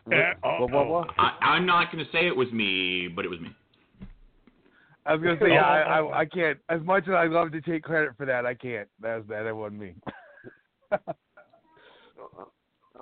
What- 0.06 0.18
Uh, 0.18 0.58
what- 0.60 0.72
what- 0.72 0.88
what? 0.88 1.10
I, 1.20 1.38
I'm 1.42 1.66
not 1.66 1.92
going 1.92 2.04
to 2.06 2.12
say 2.12 2.28
it 2.28 2.36
was 2.36 2.52
me, 2.52 3.08
but 3.08 3.26
it 3.26 3.30
was 3.30 3.40
me. 3.40 3.56
I 5.04 5.16
was 5.16 5.24
gonna 5.24 5.40
say 5.40 5.50
yeah, 5.54 5.64
I, 5.66 6.00
I 6.00 6.20
I 6.20 6.26
can't. 6.26 6.60
As 6.70 6.80
much 6.84 7.08
as 7.08 7.16
I'd 7.16 7.32
love 7.32 7.52
to 7.54 7.62
take 7.62 7.82
credit 7.82 8.16
for 8.18 8.28
that, 8.28 8.46
I 8.46 8.54
can't. 8.54 8.88
That 9.00 9.16
was 9.18 9.26
that. 9.30 9.44
That 9.44 9.56
wasn't 9.56 9.80
me. 9.82 9.96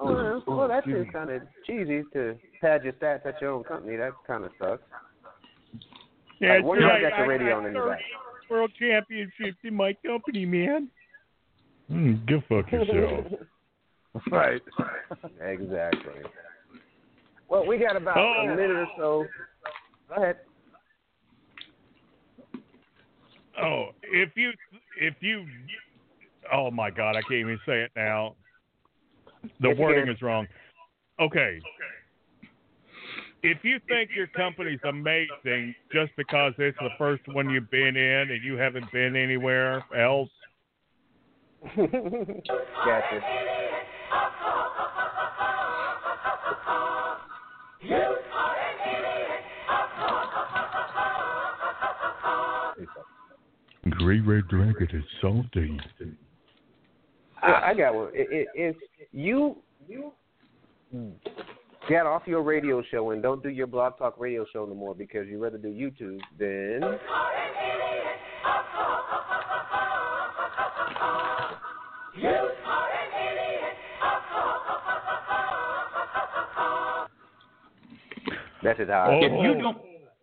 Oh, 0.02 0.42
well, 0.48 0.68
that 0.70 0.78
Excuse 0.80 1.02
is 1.02 1.08
me. 1.08 1.12
kind 1.14 1.30
of 1.30 1.42
cheesy 1.68 2.04
to 2.14 2.38
pad 2.62 2.86
your 2.86 2.94
stats 2.94 3.26
at 3.26 3.42
your 3.42 3.52
own 3.52 3.64
company. 3.66 3.98
That 3.98 4.14
kind 4.26 4.46
of 4.46 4.52
sucks. 4.58 4.82
Yeah, 6.40 6.56
Like, 6.56 6.64
what 6.64 6.76
do 6.76 6.82
you 6.86 6.88
right. 6.90 7.02
got 7.02 7.18
your 7.18 7.26
I 7.26 7.28
radio 7.28 7.58
on 7.58 7.66
in 7.66 7.74
your 7.74 7.90
back? 7.90 8.00
World 8.50 8.72
championships 8.80 9.58
in 9.64 9.76
my 9.76 9.94
company, 10.06 10.46
man. 10.46 10.90
Mm, 11.92 12.26
go 12.28 12.42
fuck 12.50 12.72
yourself. 12.72 13.26
right. 14.32 14.62
exactly. 15.42 16.22
Well, 17.48 17.66
we 17.68 17.78
got 17.78 17.96
about 17.96 18.18
Oh. 18.18 18.42
a 18.44 18.48
minute 18.48 18.72
or 18.72 18.88
so. 18.98 19.26
Go 20.08 20.16
ahead. 20.22 20.38
Oh, 23.62 23.90
if 24.04 24.30
you, 24.36 24.52
if 25.00 25.16
you, 25.20 25.46
oh 26.54 26.72
my 26.72 26.90
God, 26.90 27.16
I 27.18 27.22
can't 27.22 27.34
even 27.42 27.60
say 27.66 27.82
it 27.82 27.92
now. 27.96 28.36
The 29.62 29.70
Yes, 29.70 29.78
wording 29.78 30.06
can. 30.06 30.16
is 30.16 30.22
wrong. 30.22 30.48
Okay. 31.20 31.60
If 33.42 33.64
you 33.64 33.80
think 33.88 34.10
your 34.16 34.28
company's 34.28 34.80
amazing 34.84 35.74
just 35.94 36.12
because 36.18 36.54
it's 36.58 36.78
the 36.80 36.90
first 36.98 37.26
one 37.30 37.50
you've 37.50 37.72
been 37.72 37.96
in 37.96 38.32
and 38.32 38.44
you 38.44 38.58
haven't 38.58 38.92
been 38.92 39.16
anywhere 39.16 39.84
else, 39.98 40.30
gotcha. 41.76 43.22
Great 53.90 54.26
Red 54.26 54.48
Dragon 54.50 54.88
is 54.92 55.04
salty. 55.22 55.80
I, 57.42 57.70
I 57.70 57.74
got 57.74 57.96
one. 57.96 58.10
I- 58.16 58.20
i- 58.20 58.46
If 58.54 58.76
you 59.12 59.58
get 61.90 62.06
off 62.06 62.22
your 62.28 62.44
radio 62.44 62.84
show 62.92 63.10
and 63.12 63.22
don't 63.22 63.42
do 63.42 63.50
your 63.50 63.68
blog 63.68 63.98
talk 63.98 64.16
radio 64.20 64.46
show 64.54 64.66
no 64.66 64.76
more 64.76 64.94
because 64.94 65.28
you'd 65.28 65.42
rather 65.42 65.58
do 65.58 65.68
YouTube, 65.68 66.20
then 66.38 66.82
that's 78.64 78.78
just 78.78 78.90
how. 78.90 79.10
I 79.10 79.16
If 79.16 79.32
feel. 79.32 79.44
you 79.44 79.56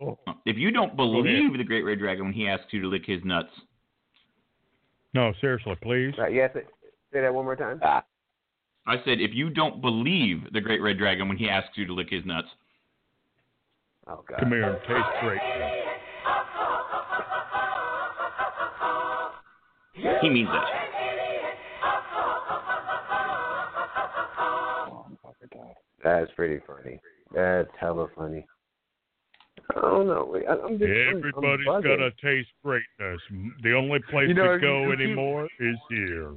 oh. 0.00 0.18
don't, 0.18 0.38
if 0.46 0.56
you 0.56 0.70
don't 0.70 0.96
believe 0.96 1.56
the 1.56 1.64
Great 1.64 1.82
Red 1.84 1.98
Dragon 1.98 2.26
when 2.26 2.32
he 2.32 2.48
asks 2.48 2.66
you 2.70 2.80
to 2.82 2.88
lick 2.88 3.02
his 3.06 3.20
nuts, 3.24 3.50
No, 5.14 5.32
seriously, 5.40 5.74
please. 5.82 6.12
Right, 6.18 6.32
yes, 6.32 6.50
say 6.54 7.20
that 7.20 7.34
one 7.34 7.44
more 7.44 7.56
time. 7.56 7.80
Uh, 7.82 8.00
I 8.86 8.96
said 9.04 9.20
if 9.20 9.32
you 9.34 9.50
don't 9.50 9.80
believe 9.80 10.52
the 10.52 10.60
Great 10.60 10.80
Red 10.80 10.98
Dragon 10.98 11.28
when 11.28 11.36
he 11.36 11.48
asks 11.48 11.76
you 11.76 11.86
to 11.86 11.92
lick 11.94 12.08
his 12.10 12.24
nuts, 12.24 12.48
Oh 14.08 14.22
God. 14.28 14.38
Come 14.38 14.50
here 14.50 14.62
and 14.62 14.78
taste 14.82 15.20
great. 15.20 15.40
he 20.22 20.30
means 20.30 20.48
that. 20.48 20.70
That's 26.02 26.30
pretty 26.36 26.60
funny. 26.66 27.00
That's 27.34 27.68
hella 27.80 28.06
funny. 28.16 28.46
I 29.76 29.80
don't 29.80 30.06
know. 30.06 30.36
I, 30.48 30.52
I'm 30.52 30.78
just. 30.78 30.88
I'm- 30.90 31.08
I'm 31.08 31.16
Everybody's 31.18 31.66
buzzing. 31.66 31.90
got 31.90 31.96
to 31.96 32.10
taste 32.22 32.48
greatness. 32.62 33.20
The 33.62 33.72
only 33.74 33.98
place 34.10 34.28
You 34.28 34.34
know, 34.34 34.52
to 34.54 34.58
go 34.60 34.82
you- 34.82 34.86
you- 34.86 34.92
anymore 34.92 35.48
is 35.58 35.76
here. 35.90 36.30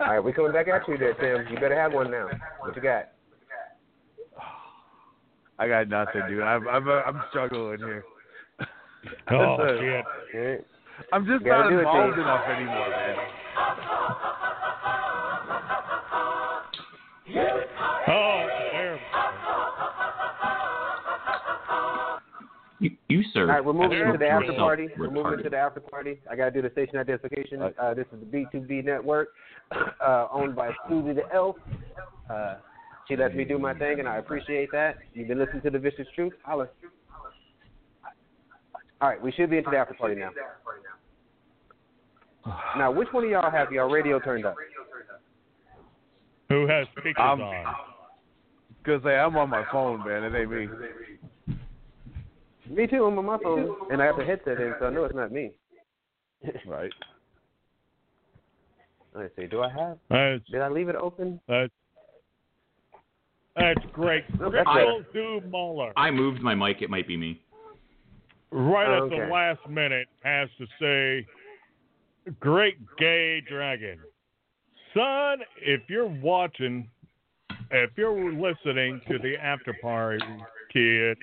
All 0.00 0.06
right, 0.08 0.18
we're 0.18 0.32
coming 0.32 0.52
back 0.52 0.66
at 0.68 0.88
you 0.88 0.98
there, 0.98 1.14
Tim. 1.14 1.52
You 1.52 1.60
better 1.60 1.80
have 1.80 1.92
one 1.92 2.10
now. 2.10 2.28
What 2.60 2.74
you 2.74 2.82
got? 2.82 3.10
I 5.58 5.68
got 5.68 5.88
nothing, 5.88 6.22
dude. 6.28 6.42
I'm 6.42 6.66
I'm 6.66 6.88
uh, 6.88 7.02
I'm 7.06 7.22
struggling 7.30 7.78
here. 7.78 8.04
Oh, 9.30 9.56
That's 9.60 9.78
shit. 10.32 10.66
I'm 11.12 11.26
just 11.26 11.44
You 11.44 11.50
gotta 11.50 11.70
not 11.70 11.72
it, 11.72 11.78
involved 11.78 12.18
enough 12.18 12.44
anymore, 12.48 12.88
man. 12.90 13.16
You, 22.80 22.90
you 23.08 23.22
sir. 23.32 23.42
All 23.42 23.46
right, 23.46 23.64
we're 23.64 23.72
moving 23.72 23.98
into 24.00 24.18
the 24.18 24.26
after 24.26 24.46
yourself 24.46 24.58
party. 24.58 24.88
We're 24.98 25.06
moving 25.08 25.22
retarded. 25.24 25.38
into 25.38 25.50
the 25.50 25.56
after 25.58 25.80
party. 25.80 26.18
I 26.30 26.34
got 26.36 26.46
to 26.46 26.50
do 26.50 26.62
the 26.62 26.70
station 26.70 26.96
identification. 26.98 27.62
Uh, 27.62 27.94
this 27.94 28.06
is 28.12 28.18
the 28.20 28.26
B2B 28.26 28.84
network, 28.84 29.28
uh, 30.04 30.26
owned 30.32 30.56
by 30.56 30.70
Susie 30.88 31.12
the 31.14 31.22
Elf. 31.32 31.56
Uh, 32.28 32.56
she 33.06 33.16
lets 33.16 33.34
me 33.34 33.44
do 33.44 33.58
my 33.58 33.74
thing, 33.74 34.00
and 34.00 34.08
I 34.08 34.16
appreciate 34.16 34.70
that. 34.72 34.96
You've 35.12 35.28
been 35.28 35.38
listening 35.38 35.62
to 35.62 35.70
the 35.70 35.78
Vicious 35.78 36.06
Truth. 36.14 36.32
Holla. 36.42 36.68
All 39.00 39.08
right, 39.08 39.22
we 39.22 39.30
should 39.32 39.50
be 39.50 39.58
into 39.58 39.70
the 39.70 39.76
after 39.76 39.94
party 39.94 40.14
now. 40.16 40.30
Now, 42.76 42.90
which 42.90 43.08
one 43.12 43.24
of 43.24 43.30
y'all 43.30 43.50
have 43.50 43.72
y'all 43.72 43.90
radio 43.90 44.18
turned 44.20 44.44
up? 44.46 44.56
Who 46.50 46.66
has 46.66 46.86
speakers 46.92 47.14
Um, 47.18 47.40
on? 47.40 47.74
Cause 48.84 49.00
hey, 49.02 49.16
I'm 49.16 49.34
on 49.36 49.48
my 49.48 49.64
phone, 49.72 50.00
man. 50.06 50.24
It 50.24 50.38
ain't 50.38 50.50
me. 50.50 50.68
Me 52.68 52.86
too. 52.86 53.04
I'm 53.04 53.18
on 53.18 53.24
my 53.26 53.38
phone, 53.42 53.76
and 53.90 54.00
I 54.02 54.06
have 54.06 54.16
the 54.16 54.24
headset 54.24 54.60
in, 54.60 54.74
so 54.80 54.86
I 54.86 54.90
know 54.90 55.04
it's 55.04 55.14
not 55.14 55.32
me. 55.32 55.52
Right. 56.66 56.90
Let's 59.14 59.34
see. 59.36 59.46
Do 59.46 59.62
I 59.62 59.70
have? 59.70 59.96
That's, 60.10 60.42
Did 60.50 60.60
I 60.60 60.68
leave 60.68 60.88
it 60.88 60.96
open? 60.96 61.40
that's, 61.48 61.72
that's 63.56 63.80
great. 63.92 64.24
No, 64.40 64.50
that's 64.50 64.68
Crystal 64.68 65.04
Du 65.12 65.40
Muller, 65.48 65.92
I 65.96 66.10
moved 66.10 66.42
my 66.42 66.54
mic. 66.54 66.82
It 66.82 66.90
might 66.90 67.06
be 67.06 67.16
me. 67.16 67.40
right 68.50 68.88
Oh, 68.88 68.96
at 68.96 69.02
okay. 69.04 69.20
the 69.20 69.26
last 69.32 69.60
minute, 69.70 70.08
has 70.24 70.48
to 70.58 70.66
say, 70.80 71.26
Great 72.40 72.76
Gay 72.98 73.40
Dragon. 73.48 73.98
Son, 74.92 75.38
if 75.62 75.82
you're 75.88 76.08
watching, 76.20 76.88
if 77.70 77.90
you're 77.96 78.32
listening 78.34 79.00
to 79.08 79.18
the 79.18 79.36
after 79.36 79.74
party, 79.80 80.24
kid, 80.72 81.16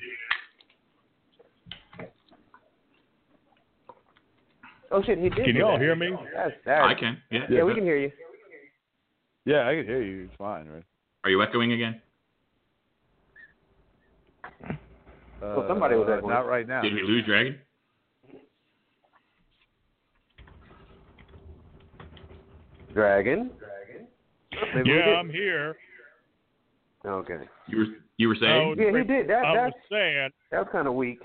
Oh 4.91 5.01
shit, 5.03 5.17
he 5.17 5.29
did. 5.29 5.45
Can 5.45 5.55
y'all 5.55 5.79
hear 5.79 5.95
me? 5.95 6.11
That's 6.35 6.53
that. 6.65 6.83
I 6.83 6.93
can. 6.93 7.17
Yeah. 7.31 7.45
Yeah, 7.49 7.63
we 7.63 7.73
can 7.73 7.83
hear 7.83 7.97
you. 7.97 8.11
Yeah, 9.45 9.67
I 9.67 9.75
can 9.75 9.85
hear 9.85 10.01
you. 10.01 10.25
It's 10.25 10.35
fine, 10.37 10.67
right? 10.67 10.83
Are 11.23 11.29
you 11.29 11.41
echoing 11.41 11.71
again? 11.71 12.01
Well, 15.41 15.65
somebody 15.67 15.95
was 15.95 16.07
Uh, 16.07 16.13
echoing. 16.17 16.29
Not 16.29 16.45
right 16.45 16.67
now. 16.67 16.81
Did 16.81 16.93
we 16.93 17.03
lose 17.03 17.25
Dragon? 17.25 17.57
Dragon. 22.93 23.49
Maybe 24.75 24.89
yeah. 24.89 25.15
I'm 25.15 25.29
here. 25.29 25.77
Okay. 27.05 27.39
You 27.67 27.77
were 27.77 27.85
you 28.17 28.27
were 28.27 28.35
saying? 28.35 28.69
was, 28.69 28.77
Yeah, 28.79 28.97
he 28.97 29.03
did. 29.03 29.27
That 29.29 29.45
I 29.45 29.55
that's 29.55 29.73
was 29.73 29.83
saying, 29.89 30.29
that 30.51 30.59
was 30.59 30.67
kind 30.71 30.87
of 30.87 30.93
weak. 30.93 31.19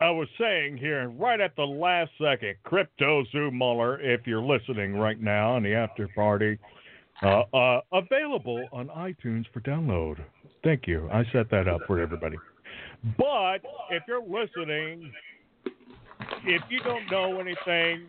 I 0.00 0.10
was 0.10 0.28
saying 0.38 0.76
here, 0.76 1.08
right 1.08 1.40
at 1.40 1.56
the 1.56 1.64
last 1.64 2.12
second, 2.22 2.54
Crypto 2.62 3.24
Zoo 3.32 3.50
Muller, 3.50 4.00
if 4.00 4.26
you're 4.26 4.42
listening 4.42 4.94
right 4.94 5.20
now 5.20 5.56
in 5.56 5.64
the 5.64 5.74
after 5.74 6.06
party, 6.14 6.56
uh, 7.22 7.42
uh, 7.52 7.80
available 7.92 8.64
on 8.72 8.88
iTunes 8.88 9.44
for 9.52 9.60
download. 9.60 10.22
Thank 10.62 10.86
you. 10.86 11.08
I 11.12 11.24
set 11.32 11.50
that 11.50 11.66
up 11.66 11.80
for 11.86 12.00
everybody. 12.00 12.36
But 13.16 13.58
if 13.90 14.04
you're 14.06 14.22
listening, 14.22 15.12
if 16.44 16.62
you 16.68 16.80
don't 16.84 17.10
know 17.10 17.40
anything, 17.40 18.08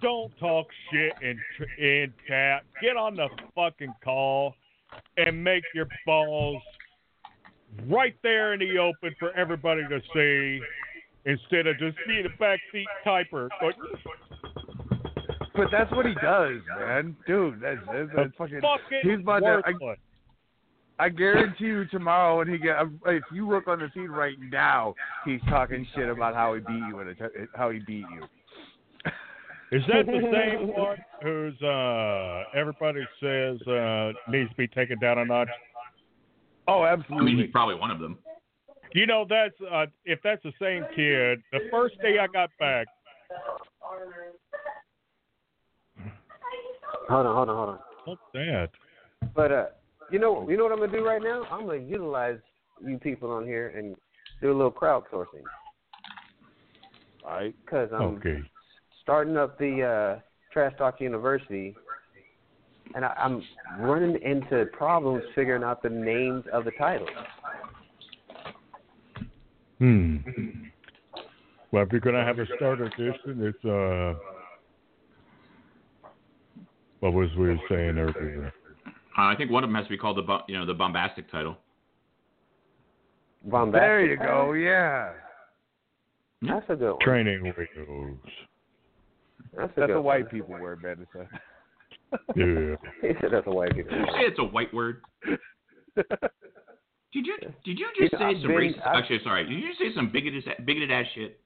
don't 0.00 0.32
talk 0.38 0.66
shit 0.90 1.12
in 1.22 1.38
in 1.78 2.12
chat. 2.26 2.62
Get 2.80 2.96
on 2.96 3.16
the 3.16 3.28
fucking 3.54 3.94
call 4.02 4.54
and 5.18 5.42
make 5.42 5.64
your 5.74 5.88
balls 6.06 6.62
right 7.86 8.16
there 8.22 8.54
in 8.54 8.60
the 8.60 8.78
open 8.78 9.14
for 9.18 9.32
everybody 9.32 9.82
to 9.88 10.00
see 10.14 10.64
instead 11.24 11.66
of 11.66 11.78
just 11.78 11.96
being 12.06 12.26
a 12.26 12.42
backseat 12.42 12.84
typer. 13.06 13.48
Like, 13.62 13.74
But 15.54 15.68
that's 15.70 15.90
what 15.92 16.06
he 16.06 16.14
does, 16.14 16.60
man. 16.78 17.16
Dude, 17.26 17.60
that's, 17.60 17.80
that's, 17.86 18.08
that's 18.14 18.30
fucking. 18.38 18.60
fucking 18.60 19.00
He's 19.02 19.20
about 19.20 19.40
to. 19.40 19.62
I. 19.64 19.94
I 21.00 21.08
guarantee 21.08 21.66
you, 21.66 21.84
tomorrow 21.86 22.38
when 22.38 22.48
he 22.48 22.58
get, 22.58 22.74
if 23.06 23.22
you 23.32 23.48
look 23.48 23.68
on 23.68 23.78
the 23.78 23.88
feed 23.94 24.08
right 24.08 24.34
now, 24.50 24.96
he's 25.24 25.40
talking 25.48 25.86
shit 25.94 26.08
about 26.08 26.34
how 26.34 26.54
he 26.54 26.60
beat 26.60 26.82
you 26.88 26.98
and 26.98 27.16
how 27.54 27.70
he 27.70 27.78
beat 27.86 28.04
you. 28.12 28.24
Is 29.70 29.82
that 29.86 30.06
the 30.06 30.20
same 30.32 30.68
one 30.68 30.96
who's 31.22 31.60
uh 31.62 32.44
everybody 32.58 33.00
says 33.20 33.60
uh 33.68 34.12
needs 34.28 34.50
to 34.50 34.56
be 34.56 34.66
taken 34.66 34.98
down 34.98 35.18
a 35.18 35.24
notch? 35.24 35.48
Oh, 36.66 36.84
absolutely. 36.84 37.32
I 37.32 37.34
mean, 37.34 37.44
he's 37.44 37.52
probably 37.52 37.76
one 37.76 37.90
of 37.90 38.00
them. 38.00 38.18
You 38.98 39.06
know 39.06 39.24
that's 39.30 39.54
uh 39.70 39.86
if 40.04 40.18
that's 40.24 40.42
the 40.42 40.50
same 40.60 40.84
kid, 40.92 41.40
the 41.52 41.60
first 41.70 42.00
day 42.02 42.18
I 42.18 42.26
got 42.26 42.50
back, 42.58 42.88
Hold 47.08 47.26
on, 47.26 47.36
hold 47.36 47.48
on, 47.48 47.56
hold 47.56 47.68
on. 47.68 47.78
what's 48.06 48.20
that? 48.34 48.70
But 49.36 49.52
uh, 49.52 49.66
you 50.10 50.18
know, 50.18 50.50
you 50.50 50.56
know 50.56 50.64
what 50.64 50.72
I'm 50.72 50.80
gonna 50.80 50.90
do 50.90 51.06
right 51.06 51.22
now? 51.22 51.44
I'm 51.48 51.64
gonna 51.66 51.78
utilize 51.78 52.40
you 52.84 52.98
people 52.98 53.30
on 53.30 53.44
here 53.44 53.68
and 53.68 53.94
do 54.42 54.50
a 54.50 54.56
little 54.56 54.72
crowdsourcing. 54.72 55.46
All 57.24 57.30
right. 57.30 57.54
Cause 57.70 57.90
I'm 57.92 58.16
Okay. 58.16 58.42
starting 59.04 59.36
up 59.36 59.60
the 59.60 60.16
uh, 60.16 60.20
Trash 60.52 60.76
Talk 60.76 61.00
University, 61.00 61.76
and 62.96 63.04
I, 63.04 63.14
I'm 63.16 63.44
running 63.78 64.20
into 64.22 64.66
problems 64.72 65.22
figuring 65.36 65.62
out 65.62 65.84
the 65.84 65.88
names 65.88 66.46
of 66.52 66.64
the 66.64 66.72
titles. 66.72 67.10
Hmm. 69.78 70.16
Well, 71.70 71.82
if 71.84 71.92
you're 71.92 72.00
gonna 72.00 72.24
have 72.24 72.38
a 72.38 72.46
starter 72.56 72.84
edition, 72.84 73.42
it's 73.42 73.64
uh, 73.64 74.14
what 77.00 77.12
was 77.12 77.28
we 77.36 77.48
were 77.48 77.58
saying 77.68 77.98
earlier? 77.98 78.52
Uh, 79.16 79.22
I 79.22 79.34
think 79.36 79.50
one 79.50 79.62
of 79.64 79.68
them 79.70 79.74
has 79.76 79.84
to 79.84 79.90
be 79.90 79.98
called 79.98 80.16
the 80.16 80.22
bu- 80.22 80.38
you 80.48 80.58
know 80.58 80.66
the 80.66 80.74
bombastic 80.74 81.30
title. 81.30 81.56
Bombastic. 83.44 83.80
There 83.82 84.04
you 84.06 84.16
go. 84.16 84.52
Yeah. 84.52 85.12
That's 86.42 86.66
a 86.68 86.76
good 86.76 86.92
one. 86.92 87.00
Training 87.00 87.42
wheels. 87.42 88.16
That's 89.56 89.72
a 89.76 89.80
That's 89.80 89.88
good 89.88 89.96
a 89.96 90.00
white 90.00 90.24
one. 90.24 90.30
people 90.30 90.58
word, 90.58 90.82
man. 90.82 91.06
Yeah. 92.36 92.74
He 93.02 93.08
said 93.20 93.30
that's 93.32 93.46
a 93.46 93.50
white 93.50 93.74
people. 93.74 93.90
Did 93.90 94.00
you 94.00 94.12
say 94.12 94.20
it's 94.26 94.38
a 94.38 94.44
white 94.44 94.72
word? 94.72 95.02
Did 97.12 97.26
you 97.26 97.36
did 97.64 97.78
you 97.78 97.86
just 97.98 98.12
You 98.12 98.18
know, 98.18 98.18
say 98.18 98.24
I've 98.36 98.40
some 98.42 98.48
been- 98.48 98.56
racist? 98.58 98.86
I've- 98.86 98.98
Actually, 98.98 99.20
sorry. 99.24 99.44
Did 99.44 99.58
you 99.58 99.74
say 99.74 99.94
some 99.94 100.10
bigoted 100.10 100.44
bigoted 100.66 100.90
ass 100.90 101.06
shit? 101.14 101.40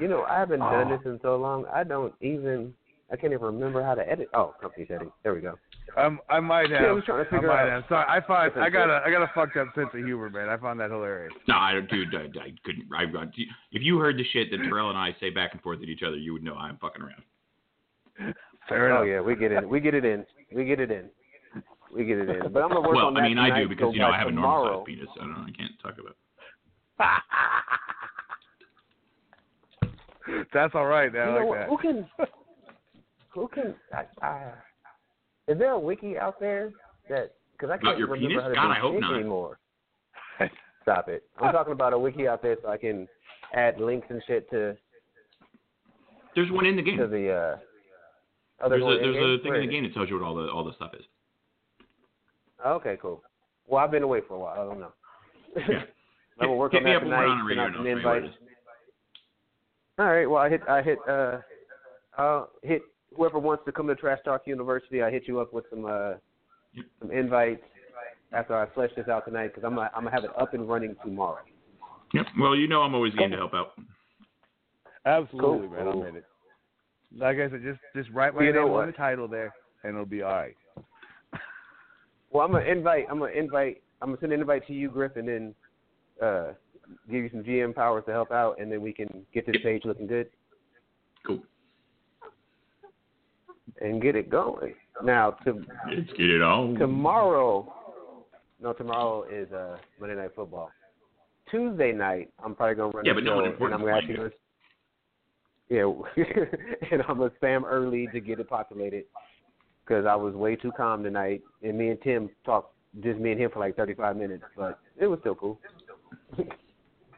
You 0.00 0.08
know, 0.08 0.22
I 0.24 0.38
haven't 0.40 0.58
done 0.60 0.90
this 0.90 1.00
in 1.04 1.18
so 1.22 1.36
long. 1.36 1.64
I 1.72 1.84
don't 1.84 2.12
even. 2.20 2.74
I 3.10 3.14
can't 3.14 3.32
even 3.32 3.46
remember 3.46 3.84
how 3.84 3.94
to 3.94 4.06
edit. 4.10 4.28
Oh, 4.34 4.52
company 4.60 4.84
settings. 4.88 5.12
There 5.22 5.32
we 5.32 5.40
go. 5.40 5.54
Um, 5.96 6.18
I 6.28 6.40
might 6.40 6.70
have. 6.72 6.82
Yeah, 6.82 6.88
I 6.88 6.92
was 6.92 7.04
trying 7.04 7.24
to 7.24 7.30
figure 7.30 7.52
I 7.52 7.54
might 7.64 7.70
out- 7.70 7.82
have. 7.82 7.88
Sorry, 7.88 8.04
I 8.08 8.20
find 8.26 8.52
I 8.60 8.68
got 8.68 8.90
a 8.90 9.00
I 9.06 9.10
got 9.12 9.22
a 9.22 9.30
fucked 9.32 9.56
up 9.56 9.68
sense 9.76 9.90
of 9.94 10.04
humor, 10.04 10.28
man. 10.28 10.48
I 10.48 10.56
found 10.56 10.80
that 10.80 10.90
hilarious. 10.90 11.32
No, 11.46 11.54
I 11.56 11.72
don't, 11.72 11.88
dude. 11.88 12.12
I, 12.16 12.22
I 12.24 12.52
couldn't. 12.64 12.88
I, 12.92 13.04
I, 13.04 13.24
if 13.70 13.82
you 13.82 13.98
heard 14.00 14.16
the 14.18 14.24
shit 14.32 14.50
that 14.50 14.58
Terrell 14.58 14.88
and 14.90 14.98
I 14.98 15.14
say 15.20 15.30
back 15.30 15.52
and 15.52 15.62
forth 15.62 15.78
at 15.82 15.88
each 15.88 16.02
other, 16.02 16.16
you 16.16 16.32
would 16.32 16.42
know 16.42 16.56
I'm 16.56 16.78
fucking 16.78 17.00
around. 17.00 18.34
Fair 18.68 18.92
oh 18.92 19.02
enough. 19.04 19.08
yeah, 19.08 19.20
we 19.20 19.36
get 19.36 19.52
it. 19.52 19.66
We 19.68 19.78
get 19.78 19.94
it 19.94 20.04
in. 20.04 20.26
We 20.52 20.64
get 20.64 20.80
it 20.80 20.90
in. 20.90 21.08
We 21.96 22.04
get 22.04 22.18
it 22.18 22.28
in. 22.28 22.42
But 22.52 22.62
I'm 22.62 22.68
gonna 22.68 22.80
work 22.82 22.96
well, 22.96 23.06
on 23.06 23.16
I 23.16 23.22
mean, 23.28 23.38
I 23.38 23.58
do 23.60 23.68
because 23.68 23.94
you 23.94 24.00
know 24.00 24.08
I 24.08 24.18
have 24.18 24.28
a 24.28 24.30
normal 24.30 24.64
tomorrow, 24.64 24.76
sized 24.78 24.86
penis. 24.86 25.08
So 25.16 25.22
I 25.22 25.24
don't. 25.24 25.46
I 25.48 25.52
can't 25.56 25.72
talk 25.82 25.94
about. 25.98 26.16
That's 30.52 30.74
all 30.74 30.86
right. 30.86 31.10
I 31.14 31.26
You 31.26 31.32
know 31.40 31.46
like 31.48 31.60
that. 31.60 31.68
Who 31.68 31.78
can? 31.78 32.08
Who 33.34 33.48
can? 33.48 33.74
I, 33.92 34.04
I, 34.26 34.52
is 35.46 35.58
there 35.58 35.72
a 35.72 35.78
wiki 35.78 36.16
out 36.18 36.40
there 36.40 36.72
that? 37.08 37.32
Because 37.52 37.70
I 37.70 37.78
can't 37.78 37.98
your 37.98 38.08
remember 38.08 38.28
penis? 38.28 38.42
how 38.42 38.48
to 38.48 38.54
God, 38.54 38.66
do 38.66 38.72
I 38.72 38.78
hope 38.78 38.92
shit 38.94 39.00
not. 39.00 39.14
anymore. 39.14 39.58
Stop 40.82 41.08
it! 41.08 41.24
I'm 41.40 41.52
talking 41.52 41.72
about 41.72 41.92
a 41.92 41.98
wiki 41.98 42.28
out 42.28 42.42
there 42.42 42.56
so 42.62 42.68
I 42.68 42.76
can 42.76 43.08
add 43.54 43.80
links 43.80 44.06
and 44.10 44.22
shit 44.26 44.48
to 44.50 44.76
There's 46.34 46.50
one 46.50 46.66
in 46.66 46.76
the 46.76 46.82
game. 46.82 46.98
to 46.98 47.06
the 47.08 47.30
uh, 47.32 47.56
other 48.64 48.78
There's 48.78 48.82
one 48.84 48.92
a 48.94 48.98
there's 48.98 49.40
a 49.40 49.42
thing 49.42 49.54
in 49.54 49.60
the 49.62 49.66
game 49.66 49.82
that 49.84 49.94
tells 49.94 50.08
you 50.08 50.16
what 50.18 50.24
all 50.24 50.34
the 50.34 50.48
all 50.48 50.64
the 50.64 50.74
stuff 50.74 50.92
is. 50.94 51.04
Okay, 52.64 52.96
cool. 53.00 53.22
Well, 53.66 53.82
I've 53.84 53.90
been 53.90 54.02
away 54.02 54.20
for 54.26 54.34
a 54.34 54.38
while. 54.38 54.60
I 54.60 54.64
don't 54.64 54.80
know. 54.80 54.92
Yeah. 55.56 55.82
I'm 56.40 56.48
gonna 56.48 56.54
work 56.54 56.72
Hit 56.72 56.78
on 56.78 56.84
me 56.84 56.90
that 56.90 56.96
up 56.98 57.02
when 57.02 57.10
we're 57.12 57.16
tonight. 57.16 57.30
on 57.32 57.46
the 57.46 57.50
send 57.54 57.60
out 57.60 57.66
and 57.66 57.74
some 57.76 57.86
I'll 57.86 57.92
tell 57.94 57.98
you 57.98 58.04
what 58.04 58.16
it 58.16 58.24
invites. 58.24 58.38
All 59.98 60.06
right. 60.06 60.26
Well, 60.26 60.42
I 60.42 60.48
hit. 60.50 60.60
I 60.68 60.82
hit. 60.82 60.98
Uh, 61.08 61.38
I'll 62.18 62.50
hit 62.62 62.82
whoever 63.16 63.38
wants 63.38 63.64
to 63.64 63.72
come 63.72 63.86
to 63.86 63.94
Trash 63.94 64.18
Talk 64.24 64.42
University. 64.46 65.02
I 65.02 65.10
hit 65.10 65.24
you 65.26 65.40
up 65.40 65.52
with 65.52 65.64
some 65.70 65.84
uh, 65.86 66.12
Yep. 66.74 66.84
some 67.00 67.10
invites 67.10 67.62
after 68.32 68.54
I 68.54 68.66
flesh 68.74 68.90
this 68.96 69.08
out 69.08 69.24
tonight 69.24 69.48
because 69.48 69.64
I'm 69.64 69.74
gonna, 69.76 69.90
I'm 69.96 70.04
gonna 70.04 70.14
have 70.14 70.24
it 70.24 70.30
up 70.38 70.52
and 70.52 70.68
running 70.68 70.94
tomorrow. 71.02 71.38
Yep. 72.12 72.26
Well, 72.38 72.54
you 72.54 72.68
know 72.68 72.82
I'm 72.82 72.94
always 72.94 73.14
game 73.14 73.30
to 73.30 73.36
help 73.38 73.54
out. 73.54 73.72
Absolutely, 75.06 75.68
Cool. 75.68 75.76
man. 75.84 75.88
I'm 75.88 76.06
in 76.08 76.16
it. 76.16 76.24
Like 77.16 77.38
I 77.38 77.48
said, 77.48 77.62
just 77.62 77.80
just 77.94 78.10
write 78.14 78.34
my 78.34 78.42
You 78.42 78.52
name 78.52 78.68
what? 78.68 78.82
on 78.82 78.86
the 78.88 78.92
title 78.92 79.26
there, 79.28 79.54
and 79.84 79.94
it'll 79.94 80.04
be 80.04 80.20
all 80.22 80.32
right. 80.32 80.54
Well, 82.30 82.44
I'm 82.44 82.52
gonna 82.52 82.64
invite. 82.64 83.06
I'm 83.10 83.18
gonna 83.18 83.32
invite. 83.32 83.82
I'm 84.02 84.08
gonna 84.08 84.20
send 84.20 84.32
an 84.32 84.40
invite 84.40 84.66
to 84.66 84.72
you, 84.72 84.90
Griff, 84.90 85.16
and 85.16 85.26
then 85.28 85.54
uh, 86.22 86.52
give 87.10 87.22
you 87.24 87.30
some 87.30 87.42
GM 87.42 87.74
powers 87.74 88.04
to 88.06 88.12
help 88.12 88.30
out, 88.30 88.60
and 88.60 88.70
then 88.70 88.80
we 88.82 88.92
can 88.92 89.24
get 89.32 89.46
this 89.46 89.56
page 89.62 89.82
looking 89.84 90.06
good 90.06 90.28
Cool. 91.26 91.40
and 93.80 94.00
get 94.02 94.16
it 94.16 94.30
going. 94.30 94.74
Now, 95.02 95.32
to 95.44 95.52
Let's 95.88 96.10
get 96.16 96.30
it 96.30 96.42
on. 96.42 96.74
tomorrow 96.76 97.72
no 98.58 98.72
tomorrow 98.72 99.24
is 99.30 99.52
uh 99.52 99.76
monday 100.00 100.14
night 100.16 100.30
football 100.34 100.70
tuesday 101.50 101.92
night 101.92 102.30
i'm 102.42 102.54
probably 102.54 102.74
going 102.74 102.90
to 102.90 102.96
run 102.96 103.04
Yeah, 103.06 103.12
but 103.12 103.22
no 103.24 103.42
show 103.44 103.54
one 103.60 103.72
and 103.74 103.82
i'm 103.82 103.88
actually 103.94 104.14
going 104.16 104.30
to 104.30 104.36
yeah 105.68 105.84
and 106.90 107.02
i'm 107.06 107.18
going 107.18 107.30
to 107.30 107.36
spam 107.36 107.64
early 107.66 108.08
to 108.14 108.20
get 108.20 108.40
it 108.40 108.48
populated 108.48 109.04
because 109.86 110.06
i 110.06 110.14
was 110.14 110.34
way 110.34 110.56
too 110.56 110.72
calm 110.76 111.02
tonight 111.02 111.42
and 111.62 111.76
me 111.76 111.88
and 111.88 112.00
tim 112.02 112.28
talked 112.44 112.74
just 113.02 113.18
me 113.18 113.32
and 113.32 113.40
him 113.40 113.50
for 113.52 113.60
like 113.60 113.76
35 113.76 114.16
minutes 114.16 114.44
but 114.56 114.78
it 114.98 115.06
was 115.06 115.18
still 115.20 115.34
cool 115.34 115.58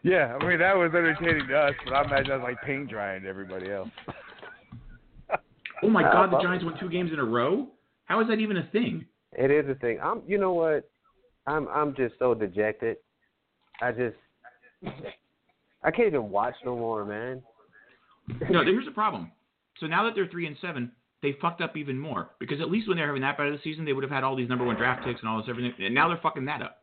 Yeah, 0.04 0.38
I 0.40 0.46
mean 0.46 0.60
that 0.60 0.76
was 0.76 0.92
entertaining 0.94 1.48
to 1.48 1.58
us, 1.58 1.74
but 1.84 1.92
I 1.92 2.04
imagine 2.04 2.28
that's 2.28 2.42
like 2.42 2.62
paint 2.62 2.88
drying 2.88 3.24
to 3.24 3.28
everybody 3.28 3.70
else. 3.70 3.90
Oh 5.82 5.90
my 5.90 6.02
God, 6.02 6.32
the 6.32 6.36
uh-huh. 6.36 6.42
Giants 6.42 6.64
won 6.64 6.74
two 6.80 6.88
games 6.88 7.12
in 7.12 7.20
a 7.20 7.24
row. 7.24 7.68
How 8.06 8.20
is 8.20 8.26
that 8.26 8.40
even 8.40 8.56
a 8.56 8.66
thing? 8.72 9.04
it 9.32 9.50
is 9.50 9.68
a 9.68 9.74
thing 9.76 9.98
i'm 10.02 10.22
you 10.26 10.38
know 10.38 10.52
what 10.52 10.88
i'm 11.46 11.68
i'm 11.68 11.94
just 11.94 12.14
so 12.18 12.34
dejected 12.34 12.96
i 13.80 13.92
just 13.92 14.16
i 15.82 15.90
can't 15.90 16.08
even 16.08 16.30
watch 16.30 16.54
no 16.64 16.76
more 16.76 17.04
man 17.04 17.42
No, 18.50 18.62
here's 18.62 18.84
the 18.84 18.90
problem. 18.90 19.32
So 19.80 19.86
now 19.86 20.04
that 20.04 20.14
they're 20.14 20.26
three 20.26 20.46
and 20.46 20.56
seven, 20.60 20.92
they 21.22 21.36
fucked 21.40 21.60
up 21.60 21.76
even 21.76 21.98
more 21.98 22.30
because 22.38 22.60
at 22.60 22.70
least 22.70 22.86
when 22.88 22.96
they're 22.96 23.06
having 23.06 23.22
that 23.22 23.36
bad 23.36 23.48
of 23.48 23.52
the 23.54 23.60
season, 23.64 23.84
they 23.84 23.92
would 23.92 24.04
have 24.04 24.10
had 24.10 24.22
all 24.24 24.36
these 24.36 24.48
number 24.48 24.64
one 24.64 24.76
draft 24.76 25.04
picks 25.04 25.20
and 25.20 25.28
all 25.28 25.38
this 25.38 25.46
everything, 25.48 25.72
and 25.84 25.94
now 25.94 26.08
they're 26.08 26.20
fucking 26.22 26.44
that 26.44 26.62
up. 26.62 26.82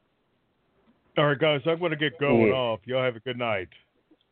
All 1.17 1.27
right, 1.27 1.39
guys, 1.39 1.61
I'm 1.65 1.79
going 1.79 1.91
to 1.91 1.97
get 1.97 2.19
going 2.19 2.47
Yeah. 2.47 2.53
off. 2.53 2.81
Y'all 2.83 3.03
have 3.03 3.15
a 3.15 3.21
good 3.21 3.37
night. 3.37 3.69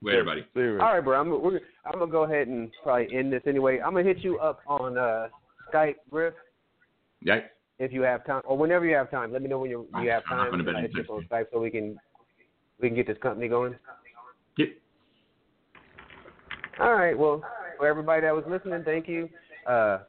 Later, 0.01 0.25
buddy. 0.25 0.45
All 0.57 0.93
right, 0.93 0.99
bro. 0.99 1.17
I'm 1.17 1.29
we're, 1.29 1.61
I'm 1.85 1.97
gonna 1.97 2.11
go 2.11 2.23
ahead 2.23 2.49
and 2.49 2.69
probably 2.83 3.07
end 3.15 3.31
this 3.31 3.41
anyway. 3.47 3.79
I'm 3.79 3.93
gonna 3.93 4.03
hit 4.03 4.17
you 4.19 4.37
up 4.39 4.59
on 4.67 4.97
uh, 4.97 5.29
Skype, 5.73 5.95
Griff, 6.11 6.33
Yeah. 7.21 7.39
if 7.79 7.93
you 7.93 8.01
have 8.01 8.25
time, 8.25 8.41
or 8.43 8.57
whenever 8.57 8.85
you 8.85 8.95
have 8.95 9.09
time. 9.09 9.31
Let 9.31 9.41
me 9.41 9.47
know 9.47 9.59
when 9.59 9.69
you 9.69 9.87
you 10.01 10.09
have 10.09 10.23
I'm 10.29 10.37
time. 10.39 10.51
gonna 10.51 10.63
bet 10.65 10.75
I'll 10.75 10.81
hit 10.81 10.91
you 10.93 11.05
on 11.05 11.25
Skype 11.31 11.45
so 11.53 11.61
we 11.61 11.69
can 11.71 11.97
we 12.81 12.89
can 12.89 12.97
get 12.97 13.07
this 13.07 13.17
company 13.19 13.47
going. 13.47 13.75
Yep. 14.57 14.67
All 16.81 16.95
right. 16.95 17.17
Well, 17.17 17.41
for 17.77 17.87
everybody 17.87 18.23
that 18.23 18.35
was 18.35 18.43
listening, 18.45 18.83
thank 18.83 19.07
you. 19.07 19.29
Uh, 19.67 19.99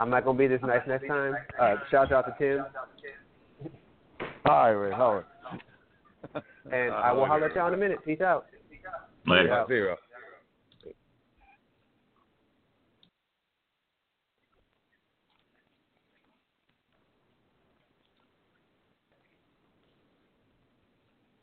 I'm 0.00 0.10
not 0.10 0.24
gonna 0.24 0.38
be 0.38 0.46
this 0.46 0.60
nice 0.62 0.82
next 0.86 1.06
time. 1.06 1.34
Uh, 1.60 1.76
shout 1.90 2.12
out 2.12 2.26
to 2.26 2.34
Tim, 2.38 2.64
Hi, 4.44 4.68
Ray 4.70 4.92
Howard. 4.92 5.24
and 6.72 6.92
I 6.92 7.12
will 7.12 7.26
holler 7.26 7.46
at 7.46 7.56
y'all 7.56 7.68
in 7.68 7.74
a 7.74 7.76
minute. 7.76 7.98
Peace 8.04 8.20
out. 8.20 8.46
Later. 9.26 9.52
Out. 9.52 9.68
Zero. 9.68 9.96